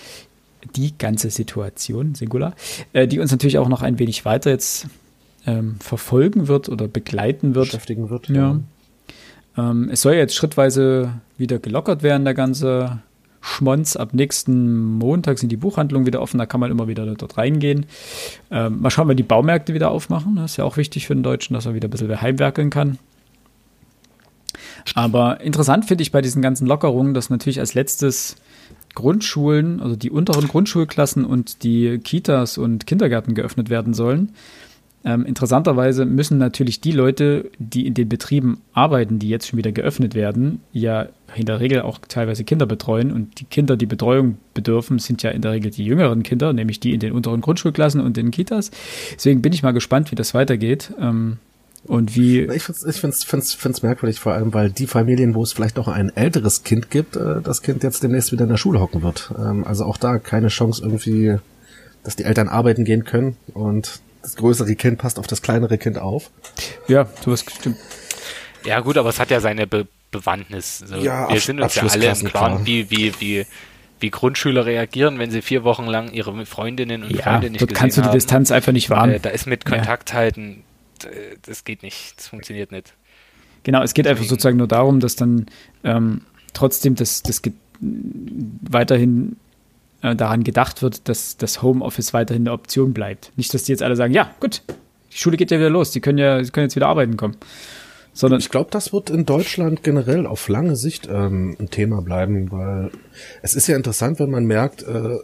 die 0.76 0.98
ganze 0.98 1.30
Situation, 1.30 2.14
Singular, 2.14 2.54
äh, 2.92 3.08
die 3.08 3.20
uns 3.20 3.30
natürlich 3.30 3.56
auch 3.56 3.68
noch 3.68 3.80
ein 3.80 3.98
wenig 3.98 4.26
weiter 4.26 4.50
jetzt 4.50 4.86
ähm, 5.46 5.76
verfolgen 5.80 6.46
wird 6.46 6.68
oder 6.68 6.88
begleiten 6.88 7.54
wird. 7.54 7.68
Beschäftigen 7.68 8.10
wird. 8.10 8.28
Ja. 8.28 8.34
ja. 8.34 8.60
Ähm, 9.56 9.88
es 9.90 10.02
soll 10.02 10.14
jetzt 10.14 10.34
schrittweise 10.34 11.10
wieder 11.38 11.58
gelockert 11.58 12.02
werden, 12.02 12.24
der 12.24 12.34
ganze 12.34 12.98
Schmonz. 13.40 13.96
Ab 13.96 14.14
nächsten 14.14 14.98
Montag 14.98 15.38
sind 15.38 15.50
die 15.50 15.56
Buchhandlungen 15.56 16.06
wieder 16.06 16.22
offen, 16.22 16.38
da 16.38 16.46
kann 16.46 16.60
man 16.60 16.70
immer 16.70 16.88
wieder 16.88 17.06
dort 17.14 17.36
reingehen. 17.36 17.86
Ähm, 18.50 18.80
mal 18.80 18.90
schauen, 18.90 19.08
wenn 19.08 19.16
die 19.16 19.22
Baumärkte 19.22 19.74
wieder 19.74 19.90
aufmachen. 19.90 20.36
Das 20.36 20.52
ist 20.52 20.56
ja 20.56 20.64
auch 20.64 20.76
wichtig 20.76 21.06
für 21.06 21.14
den 21.14 21.22
Deutschen, 21.22 21.54
dass 21.54 21.66
er 21.66 21.74
wieder 21.74 21.88
ein 21.88 21.90
bisschen 21.90 22.20
heimwerkeln 22.20 22.70
kann. 22.70 22.98
Aber 24.94 25.40
interessant 25.40 25.86
finde 25.86 26.02
ich 26.02 26.12
bei 26.12 26.20
diesen 26.20 26.42
ganzen 26.42 26.66
Lockerungen, 26.66 27.14
dass 27.14 27.30
natürlich 27.30 27.60
als 27.60 27.74
letztes 27.74 28.36
Grundschulen, 28.94 29.80
also 29.80 29.96
die 29.96 30.10
unteren 30.10 30.46
Grundschulklassen 30.46 31.24
und 31.24 31.62
die 31.64 31.98
Kitas 31.98 32.58
und 32.58 32.86
Kindergärten 32.86 33.34
geöffnet 33.34 33.70
werden 33.70 33.94
sollen. 33.94 34.32
Ähm, 35.04 35.26
interessanterweise 35.26 36.06
müssen 36.06 36.38
natürlich 36.38 36.80
die 36.80 36.92
Leute, 36.92 37.50
die 37.58 37.86
in 37.86 37.92
den 37.92 38.08
Betrieben 38.08 38.62
arbeiten, 38.72 39.18
die 39.18 39.28
jetzt 39.28 39.48
schon 39.48 39.58
wieder 39.58 39.70
geöffnet 39.70 40.14
werden, 40.14 40.60
ja 40.72 41.08
in 41.34 41.46
der 41.46 41.60
Regel 41.60 41.82
auch 41.82 41.98
teilweise 42.08 42.44
Kinder 42.44 42.64
betreuen. 42.64 43.12
Und 43.12 43.40
die 43.40 43.44
Kinder, 43.44 43.76
die 43.76 43.86
Betreuung 43.86 44.38
bedürfen, 44.54 44.98
sind 44.98 45.22
ja 45.22 45.30
in 45.30 45.42
der 45.42 45.52
Regel 45.52 45.70
die 45.70 45.84
jüngeren 45.84 46.22
Kinder, 46.22 46.52
nämlich 46.52 46.80
die 46.80 46.94
in 46.94 47.00
den 47.00 47.12
unteren 47.12 47.42
Grundschulklassen 47.42 48.00
und 48.00 48.16
in 48.16 48.30
Kitas. 48.30 48.70
Deswegen 49.14 49.42
bin 49.42 49.52
ich 49.52 49.62
mal 49.62 49.72
gespannt, 49.72 50.10
wie 50.10 50.16
das 50.16 50.32
weitergeht. 50.32 50.92
Ähm, 50.98 51.38
und 51.86 52.16
wie. 52.16 52.40
Ich 52.40 52.62
finde 52.62 52.80
es 52.80 52.84
ich 52.84 53.00
find's, 53.00 53.24
find's, 53.24 53.52
find's 53.52 53.82
merkwürdig, 53.82 54.18
vor 54.18 54.32
allem, 54.32 54.54
weil 54.54 54.70
die 54.70 54.86
Familien, 54.86 55.34
wo 55.34 55.42
es 55.42 55.52
vielleicht 55.52 55.76
noch 55.76 55.88
ein 55.88 56.10
älteres 56.16 56.62
Kind 56.62 56.90
gibt, 56.90 57.16
äh, 57.16 57.42
das 57.42 57.60
Kind 57.60 57.82
jetzt 57.82 58.02
demnächst 58.02 58.32
wieder 58.32 58.44
in 58.44 58.50
der 58.50 58.56
Schule 58.56 58.80
hocken 58.80 59.02
wird. 59.02 59.32
Ähm, 59.38 59.64
also 59.66 59.84
auch 59.84 59.98
da 59.98 60.18
keine 60.18 60.48
Chance 60.48 60.82
irgendwie, 60.82 61.36
dass 62.02 62.16
die 62.16 62.24
Eltern 62.24 62.48
arbeiten 62.48 62.84
gehen 62.84 63.04
können 63.04 63.36
und 63.52 64.00
das 64.24 64.36
größere 64.36 64.74
Kind 64.74 64.98
passt 64.98 65.18
auf 65.18 65.26
das 65.26 65.42
kleinere 65.42 65.76
Kind 65.76 65.98
auf. 65.98 66.30
Ja, 66.88 67.06
du 67.24 67.32
hast 67.32 67.44
gestimmt. 67.44 67.76
Ja, 68.64 68.80
gut, 68.80 68.96
aber 68.96 69.10
es 69.10 69.20
hat 69.20 69.30
ja 69.30 69.40
seine 69.40 69.66
Be 69.66 69.86
Bewandtnis. 70.10 70.78
So, 70.78 70.94
ja, 70.94 71.28
wir 71.28 71.40
sind 71.40 71.60
uns 71.60 71.74
ja 71.74 71.82
alle 71.82 72.06
im 72.06 72.28
Klaren, 72.28 72.64
wie, 72.66 72.88
wie, 72.88 73.12
wie, 73.18 73.46
wie 73.98 74.10
Grundschüler 74.10 74.64
reagieren, 74.64 75.18
wenn 75.18 75.32
sie 75.32 75.42
vier 75.42 75.64
Wochen 75.64 75.86
lang 75.86 76.12
ihre 76.12 76.46
Freundinnen 76.46 77.02
und 77.02 77.10
ja, 77.10 77.22
Freunde 77.24 77.50
nicht 77.50 77.60
dort 77.60 77.74
kannst 77.74 77.96
du 77.96 78.02
die 78.02 78.10
Distanz 78.10 78.52
einfach 78.52 78.70
nicht 78.70 78.90
wahren. 78.90 79.10
Äh, 79.10 79.18
da 79.18 79.30
ist 79.30 79.48
mit 79.48 79.64
Kontakt 79.64 80.10
ja. 80.10 80.16
halten, 80.16 80.62
das 81.42 81.64
geht 81.64 81.82
nicht, 81.82 82.16
das 82.16 82.28
funktioniert 82.28 82.70
nicht. 82.70 82.94
Genau, 83.64 83.82
es 83.82 83.92
geht 83.92 84.04
Deswegen. 84.04 84.18
einfach 84.18 84.30
sozusagen 84.30 84.56
nur 84.56 84.68
darum, 84.68 85.00
dass 85.00 85.16
dann 85.16 85.46
ähm, 85.82 86.20
trotzdem 86.52 86.94
das, 86.94 87.24
das 87.24 87.42
weiterhin 87.80 89.34
äh, 90.04 90.14
daran 90.14 90.44
gedacht 90.44 90.82
wird, 90.82 91.08
dass 91.08 91.38
das 91.38 91.62
Homeoffice 91.62 92.12
weiterhin 92.12 92.42
eine 92.42 92.52
Option 92.52 92.92
bleibt. 92.92 93.32
Nicht, 93.36 93.54
dass 93.54 93.64
die 93.64 93.72
jetzt 93.72 93.82
alle 93.82 93.96
sagen, 93.96 94.12
ja, 94.12 94.30
gut, 94.38 94.62
die 95.10 95.16
Schule 95.16 95.38
geht 95.38 95.50
ja 95.50 95.58
wieder 95.58 95.70
los, 95.70 95.92
die 95.92 96.00
können 96.00 96.18
ja, 96.18 96.42
die 96.42 96.50
können 96.50 96.66
jetzt 96.66 96.76
wieder 96.76 96.88
arbeiten 96.88 97.16
kommen. 97.16 97.36
Sondern 98.12 98.38
ich 98.38 98.50
glaube, 98.50 98.70
das 98.70 98.92
wird 98.92 99.08
in 99.08 99.24
Deutschland 99.24 99.82
generell 99.82 100.26
auf 100.26 100.48
lange 100.48 100.76
Sicht 100.76 101.08
ähm, 101.10 101.56
ein 101.58 101.70
Thema 101.70 102.02
bleiben, 102.02 102.52
weil 102.52 102.90
es 103.42 103.54
ist 103.54 103.66
ja 103.66 103.76
interessant, 103.76 104.20
wenn 104.20 104.30
man 104.30 104.44
merkt, 104.44 104.82
äh, 104.82 105.16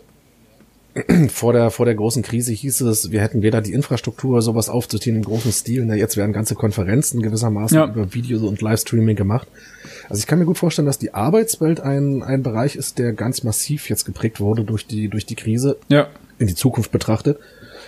vor 1.29 1.53
der 1.53 1.71
vor 1.71 1.87
der 1.87 1.95
großen 1.95 2.23
Krise 2.23 2.53
hieß 2.53 2.81
es, 2.83 3.11
wir 3.11 3.21
hätten 3.21 3.43
weder 3.43 3.61
die 3.61 3.73
Infrastruktur, 3.73 4.43
sowas 4.43 4.69
aufzuziehen 4.69 5.17
im 5.17 5.23
großen 5.23 5.53
Stil. 5.53 5.85
Ne? 5.85 5.97
Jetzt 5.97 6.17
werden 6.17 6.33
ganze 6.33 6.55
Konferenzen 6.55 7.23
gewissermaßen 7.23 7.77
Ja. 7.77 7.87
über 7.87 8.12
Video 8.12 8.47
und 8.47 8.61
Livestreaming 8.61 9.17
gemacht. 9.17 9.49
Also 10.09 10.21
ich 10.21 10.27
kann 10.27 10.39
mir 10.39 10.47
gut 10.47 10.59
vorstellen, 10.59 10.87
dass 10.87 10.99
die 10.99 11.15
Arbeitswelt 11.15 11.81
ein 11.81 12.23
ein 12.23 12.43
Bereich 12.43 12.77
ist, 12.77 12.99
der 12.99 13.12
ganz 13.12 13.45
massiv 13.45 13.89
jetzt 13.89 14.05
geprägt 14.05 14.41
wurde 14.41 14.65
durch 14.65 14.87
die 14.87 15.09
durch 15.09 15.27
die 15.27 15.37
Krise 15.37 15.77
ja, 15.89 16.09
in 16.39 16.49
die 16.49 16.55
Zukunft 16.55 16.91
betrachtet, 16.91 17.39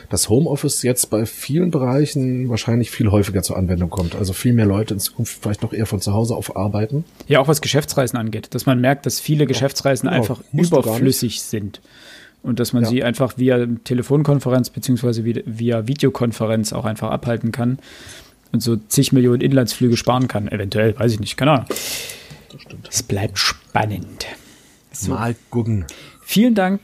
dass 0.09 0.29
Homeoffice 0.29 0.83
jetzt 0.83 1.11
bei 1.11 1.27
vielen 1.27 1.71
Bereichen 1.71 2.49
wahrscheinlich 2.49 2.91
viel 2.91 3.11
häufiger 3.11 3.43
zur 3.43 3.57
Anwendung 3.57 3.91
kommt. 3.91 4.15
Also 4.15 4.33
viel 4.33 4.53
mehr 4.53 4.67
Leute 4.67 4.95
in 4.95 5.01
Zukunft 5.01 5.39
vielleicht 5.43 5.63
noch 5.63 5.73
eher 5.73 5.87
von 5.87 6.01
zu 6.01 6.13
Hause 6.13 6.37
auf 6.37 6.57
arbeiten. 6.57 7.05
ja, 7.27 7.41
auch 7.41 7.49
was 7.49 7.61
Geschäftsreisen 7.61 8.19
angeht, 8.19 8.55
dass 8.55 8.67
man 8.67 8.81
merkt, 8.81 9.07
dass 9.07 9.21
viele 9.21 9.47
Geschäftsreisen 9.47 10.09
genau. 10.09 10.21
einfach 10.21 10.41
Musst 10.53 10.71
du 10.71 10.77
gar 10.77 10.85
überflüssig 10.85 11.43
sind. 11.43 11.81
Und 12.43 12.59
dass 12.59 12.73
man 12.73 12.83
Ja. 12.83 12.89
sie 12.89 13.05
einfach 13.05 13.39
via 13.39 13.67
Telefonkonferenz 13.85 14.71
beziehungsweise 14.71 15.25
via, 15.25 15.87
Videokonferenz 15.87 16.73
auch 16.73 16.85
einfach 16.85 17.11
abhalten 17.11 17.53
kann 17.53 17.79
und 18.51 18.61
so 18.61 18.77
zig 18.77 19.13
Millionen 19.13 19.41
Inlandsflüge 19.41 19.97
sparen 19.97 20.27
kann. 20.29 20.49
Eventuell, 20.49 20.99
weiß 20.99 21.13
ich 21.13 21.21
nicht, 21.21 21.37
keine 21.37 21.53
Ahnung. 21.53 21.67
Das 21.69 22.61
stimmt. 22.63 22.89
Es 22.91 23.03
bleibt 23.03 23.39
spannend. 23.39 24.27
Mal 25.07 25.37
gucken. 25.51 25.87
Vielen 26.25 26.55
Dank, 26.55 26.81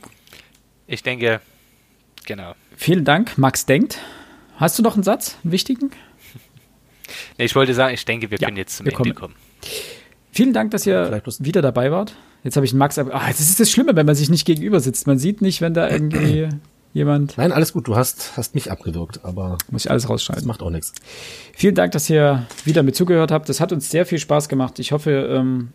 Ich 0.87 1.03
denke, 1.03 1.41
genau. 2.25 2.55
vielen 2.75 3.05
Dank, 3.05 3.37
Max 3.37 3.65
denkt. 3.65 3.99
Hast 4.55 4.79
du 4.79 4.83
noch 4.83 4.95
einen 4.95 5.03
Satz, 5.03 5.37
einen 5.43 5.51
wichtigen? 5.51 5.91
Nee, 7.37 7.45
ich 7.45 7.55
wollte 7.55 7.73
sagen, 7.73 7.93
ich 7.93 8.05
denke, 8.05 8.29
wir 8.29 8.37
Ja, 8.37 8.47
können 8.47 8.57
jetzt 8.57 8.77
zum 8.77 8.85
wir 8.85 8.93
Ende 8.93 9.13
kommen. 9.13 9.33
kommen. 9.33 9.35
Vielen 10.31 10.53
Dank, 10.53 10.69
dass 10.71 10.85
ihr 10.85 11.21
wieder 11.39 11.61
dabei 11.63 11.91
wart. 11.91 12.15
Jetzt 12.43 12.55
habe 12.55 12.65
ich 12.65 12.71
einen 12.71 12.79
Max. 12.79 12.97
ab- 12.97 13.09
Ah, 13.11 13.27
das 13.27 13.39
ist 13.41 13.59
das 13.59 13.69
Schlimme, 13.69 13.95
wenn 13.95 14.05
man 14.05 14.15
sich 14.15 14.29
nicht 14.29 14.45
gegenüber 14.45 14.79
sitzt. 14.79 15.07
Man 15.07 15.19
sieht 15.19 15.41
nicht, 15.41 15.61
wenn 15.61 15.73
da 15.73 15.89
irgendwie 15.89 16.47
jemand. 16.93 17.37
Nein, 17.37 17.51
alles 17.51 17.73
gut, 17.73 17.87
du 17.87 17.95
hast, 17.95 18.37
hast 18.37 18.55
mich 18.55 18.71
abgewürgt, 18.71 19.19
aber 19.23 19.57
Muss 19.69 19.85
ich 19.85 19.91
alles 19.91 20.03
das 20.03 20.09
rausschneiden. 20.11 20.47
macht 20.47 20.61
auch 20.61 20.69
nichts. 20.69 20.93
Vielen 21.53 21.75
Dank, 21.75 21.91
dass 21.91 22.09
ihr 22.09 22.45
wieder 22.65 22.83
mit 22.83 22.95
zugehört 22.95 23.31
habt. 23.31 23.49
Das 23.49 23.59
hat 23.59 23.71
uns 23.71 23.89
sehr 23.89 24.05
viel 24.05 24.19
Spaß 24.19 24.47
gemacht. 24.49 24.79
Ich 24.79 24.91
hoffe, 24.91 25.11
ähm, 25.11 25.69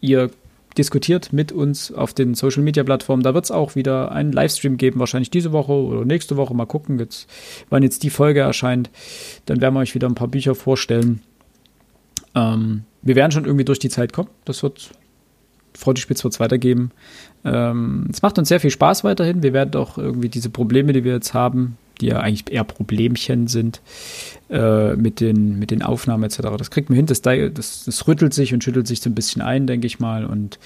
ihr 0.00 0.30
diskutiert 0.78 1.32
mit 1.34 1.52
uns 1.52 1.92
auf 1.92 2.14
den 2.14 2.34
Social 2.34 2.62
Media 2.62 2.82
Plattformen. 2.82 3.22
Da 3.22 3.34
wird 3.34 3.44
es 3.44 3.50
auch 3.50 3.74
wieder 3.74 4.10
einen 4.12 4.32
Livestream 4.32 4.78
geben, 4.78 5.00
wahrscheinlich 5.00 5.28
diese 5.30 5.52
Woche 5.52 5.72
oder 5.72 6.04
nächste 6.06 6.36
Woche. 6.38 6.54
Mal 6.54 6.64
gucken, 6.66 6.98
jetzt, 6.98 7.28
wann 7.68 7.82
jetzt 7.82 8.02
die 8.02 8.10
Folge 8.10 8.40
erscheint. 8.40 8.88
Dann 9.46 9.60
werden 9.60 9.74
wir 9.74 9.80
euch 9.80 9.94
wieder 9.94 10.08
ein 10.08 10.14
paar 10.14 10.28
Bücher 10.28 10.54
vorstellen. 10.54 11.20
Ähm, 12.34 12.84
wir 13.02 13.16
werden 13.16 13.32
schon 13.32 13.44
irgendwie 13.44 13.64
durch 13.64 13.78
die 13.80 13.90
Zeit 13.90 14.12
kommen. 14.12 14.28
Das 14.44 14.62
wird, 14.62 14.92
Freudespitz 15.74 16.22
wird 16.24 16.34
es 16.34 16.40
weitergeben. 16.40 16.90
Ähm, 17.44 18.08
es 18.12 18.22
macht 18.22 18.38
uns 18.38 18.48
sehr 18.48 18.60
viel 18.60 18.70
Spaß 18.70 19.04
weiterhin. 19.04 19.42
Wir 19.42 19.52
werden 19.52 19.74
auch 19.80 19.98
irgendwie 19.98 20.28
diese 20.28 20.50
Probleme, 20.50 20.92
die 20.92 21.04
wir 21.04 21.12
jetzt 21.12 21.34
haben, 21.34 21.76
die 22.00 22.06
ja 22.06 22.20
eigentlich 22.20 22.52
eher 22.52 22.64
Problemchen 22.64 23.46
sind, 23.46 23.80
äh, 24.50 24.94
mit, 24.96 25.20
den, 25.20 25.58
mit 25.58 25.70
den 25.70 25.82
Aufnahmen 25.82 26.24
etc. 26.24 26.40
Das 26.58 26.70
kriegt 26.70 26.90
man 26.90 26.96
hin, 26.96 27.06
das, 27.06 27.22
das, 27.22 27.84
das 27.84 28.08
rüttelt 28.08 28.34
sich 28.34 28.52
und 28.52 28.62
schüttelt 28.62 28.86
sich 28.86 29.00
so 29.00 29.10
ein 29.10 29.14
bisschen 29.14 29.42
ein, 29.42 29.66
denke 29.66 29.86
ich 29.86 30.00
mal. 30.00 30.24
Und 30.24 30.58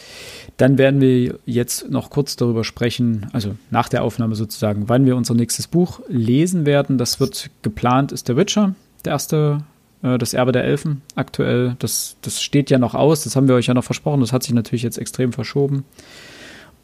dann 0.56 0.78
werden 0.78 1.00
wir 1.00 1.38
jetzt 1.44 1.90
noch 1.90 2.10
kurz 2.10 2.36
darüber 2.36 2.64
sprechen, 2.64 3.26
also 3.32 3.54
nach 3.70 3.88
der 3.88 4.02
Aufnahme 4.02 4.34
sozusagen, 4.34 4.88
wann 4.88 5.06
wir 5.06 5.16
unser 5.16 5.34
nächstes 5.34 5.66
Buch 5.66 6.00
lesen 6.08 6.66
werden. 6.66 6.98
Das 6.98 7.20
wird 7.20 7.50
geplant, 7.62 8.12
ist 8.12 8.28
der 8.28 8.36
Witcher, 8.36 8.74
der 9.04 9.12
erste, 9.12 9.62
äh, 10.06 10.18
das 10.18 10.34
Erbe 10.34 10.52
der 10.52 10.64
Elfen 10.64 11.02
aktuell. 11.14 11.76
Das, 11.78 12.16
das 12.22 12.40
steht 12.40 12.70
ja 12.70 12.78
noch 12.78 12.94
aus, 12.94 13.24
das 13.24 13.36
haben 13.36 13.48
wir 13.48 13.54
euch 13.54 13.66
ja 13.66 13.74
noch 13.74 13.84
versprochen. 13.84 14.20
Das 14.20 14.32
hat 14.32 14.42
sich 14.42 14.54
natürlich 14.54 14.82
jetzt 14.82 14.98
extrem 14.98 15.32
verschoben. 15.32 15.84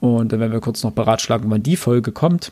Und 0.01 0.33
dann 0.33 0.41
werden 0.41 0.53
wir 0.53 0.61
kurz 0.61 0.83
noch 0.83 0.93
beratschlagen, 0.93 1.51
wann 1.51 1.63
die 1.63 1.77
Folge 1.77 2.11
kommt. 2.11 2.51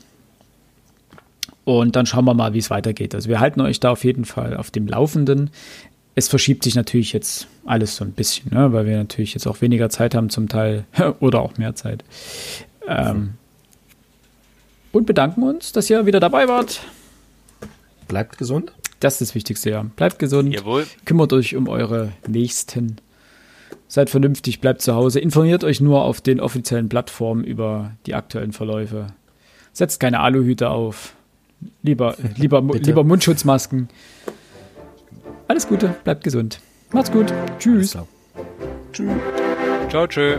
Und 1.65 1.97
dann 1.97 2.07
schauen 2.07 2.25
wir 2.25 2.35
mal, 2.35 2.55
wie 2.55 2.59
es 2.59 2.71
weitergeht. 2.71 3.15
Also 3.15 3.29
wir 3.29 3.41
halten 3.41 3.61
euch 3.61 3.81
da 3.81 3.91
auf 3.91 4.05
jeden 4.05 4.25
Fall 4.25 4.57
auf 4.57 4.71
dem 4.71 4.87
Laufenden. 4.87 5.51
Es 6.15 6.29
verschiebt 6.29 6.65
sich 6.65 6.75
natürlich 6.75 7.13
jetzt 7.13 7.49
alles 7.65 7.97
so 7.97 8.05
ein 8.05 8.13
bisschen, 8.13 8.53
ne? 8.55 8.73
weil 8.73 8.87
wir 8.87 8.97
natürlich 8.97 9.35
jetzt 9.35 9.47
auch 9.47 9.61
weniger 9.61 9.91
Zeit 9.91 10.15
haben 10.15 10.31
zum 10.31 10.49
Teil 10.49 10.85
oder 11.21 11.41
auch 11.41 11.59
mehr 11.59 11.75
Zeit. 11.75 12.05
Ähm, 12.87 13.35
und 14.93 15.07
bedanken 15.07 15.43
uns, 15.43 15.73
dass 15.73 15.89
ihr 15.91 16.07
wieder 16.07 16.21
dabei 16.21 16.49
wart. 16.49 16.81
Bleibt 18.09 18.39
gesund. 18.39 18.73
Das 19.01 19.15
ist 19.15 19.21
das 19.31 19.35
Wichtigste, 19.35 19.71
ja. 19.71 19.83
Bleibt 19.97 20.19
gesund, 20.19 20.55
Jawohl. 20.55 20.87
kümmert 21.07 21.33
euch 21.33 21.57
um 21.57 21.69
eure 21.69 22.13
Nächsten. 22.27 22.97
Seid 23.89 24.11
vernünftig, 24.11 24.61
bleibt 24.61 24.83
zu 24.83 24.95
Hause. 24.95 25.21
Informiert 25.21 25.65
euch 25.65 25.81
nur 25.81 26.05
auf 26.05 26.21
den 26.21 26.39
offiziellen 26.39 26.89
Plattformen 26.89 27.43
über 27.43 27.93
die 28.07 28.15
aktuellen 28.15 28.53
Verläufe. 28.53 29.09
Setzt 29.73 30.01
keine 30.01 30.21
Aluhüte 30.21 30.71
auf. 30.71 31.15
Lieber, 31.83 32.17
lieber, 32.37 32.63
Bitte. 32.63 32.85
lieber 32.85 33.03
Mundschutzmasken. 33.05 33.89
Alles 35.49 35.67
Gute, 35.67 35.97
bleibt 36.05 36.23
gesund. 36.23 36.61
Macht's 36.93 37.11
gut. 37.11 37.33
Tschüss. 37.59 37.97
Tschüss. 38.93 39.09
Ciao, 39.89 40.07
tschö. 40.07 40.39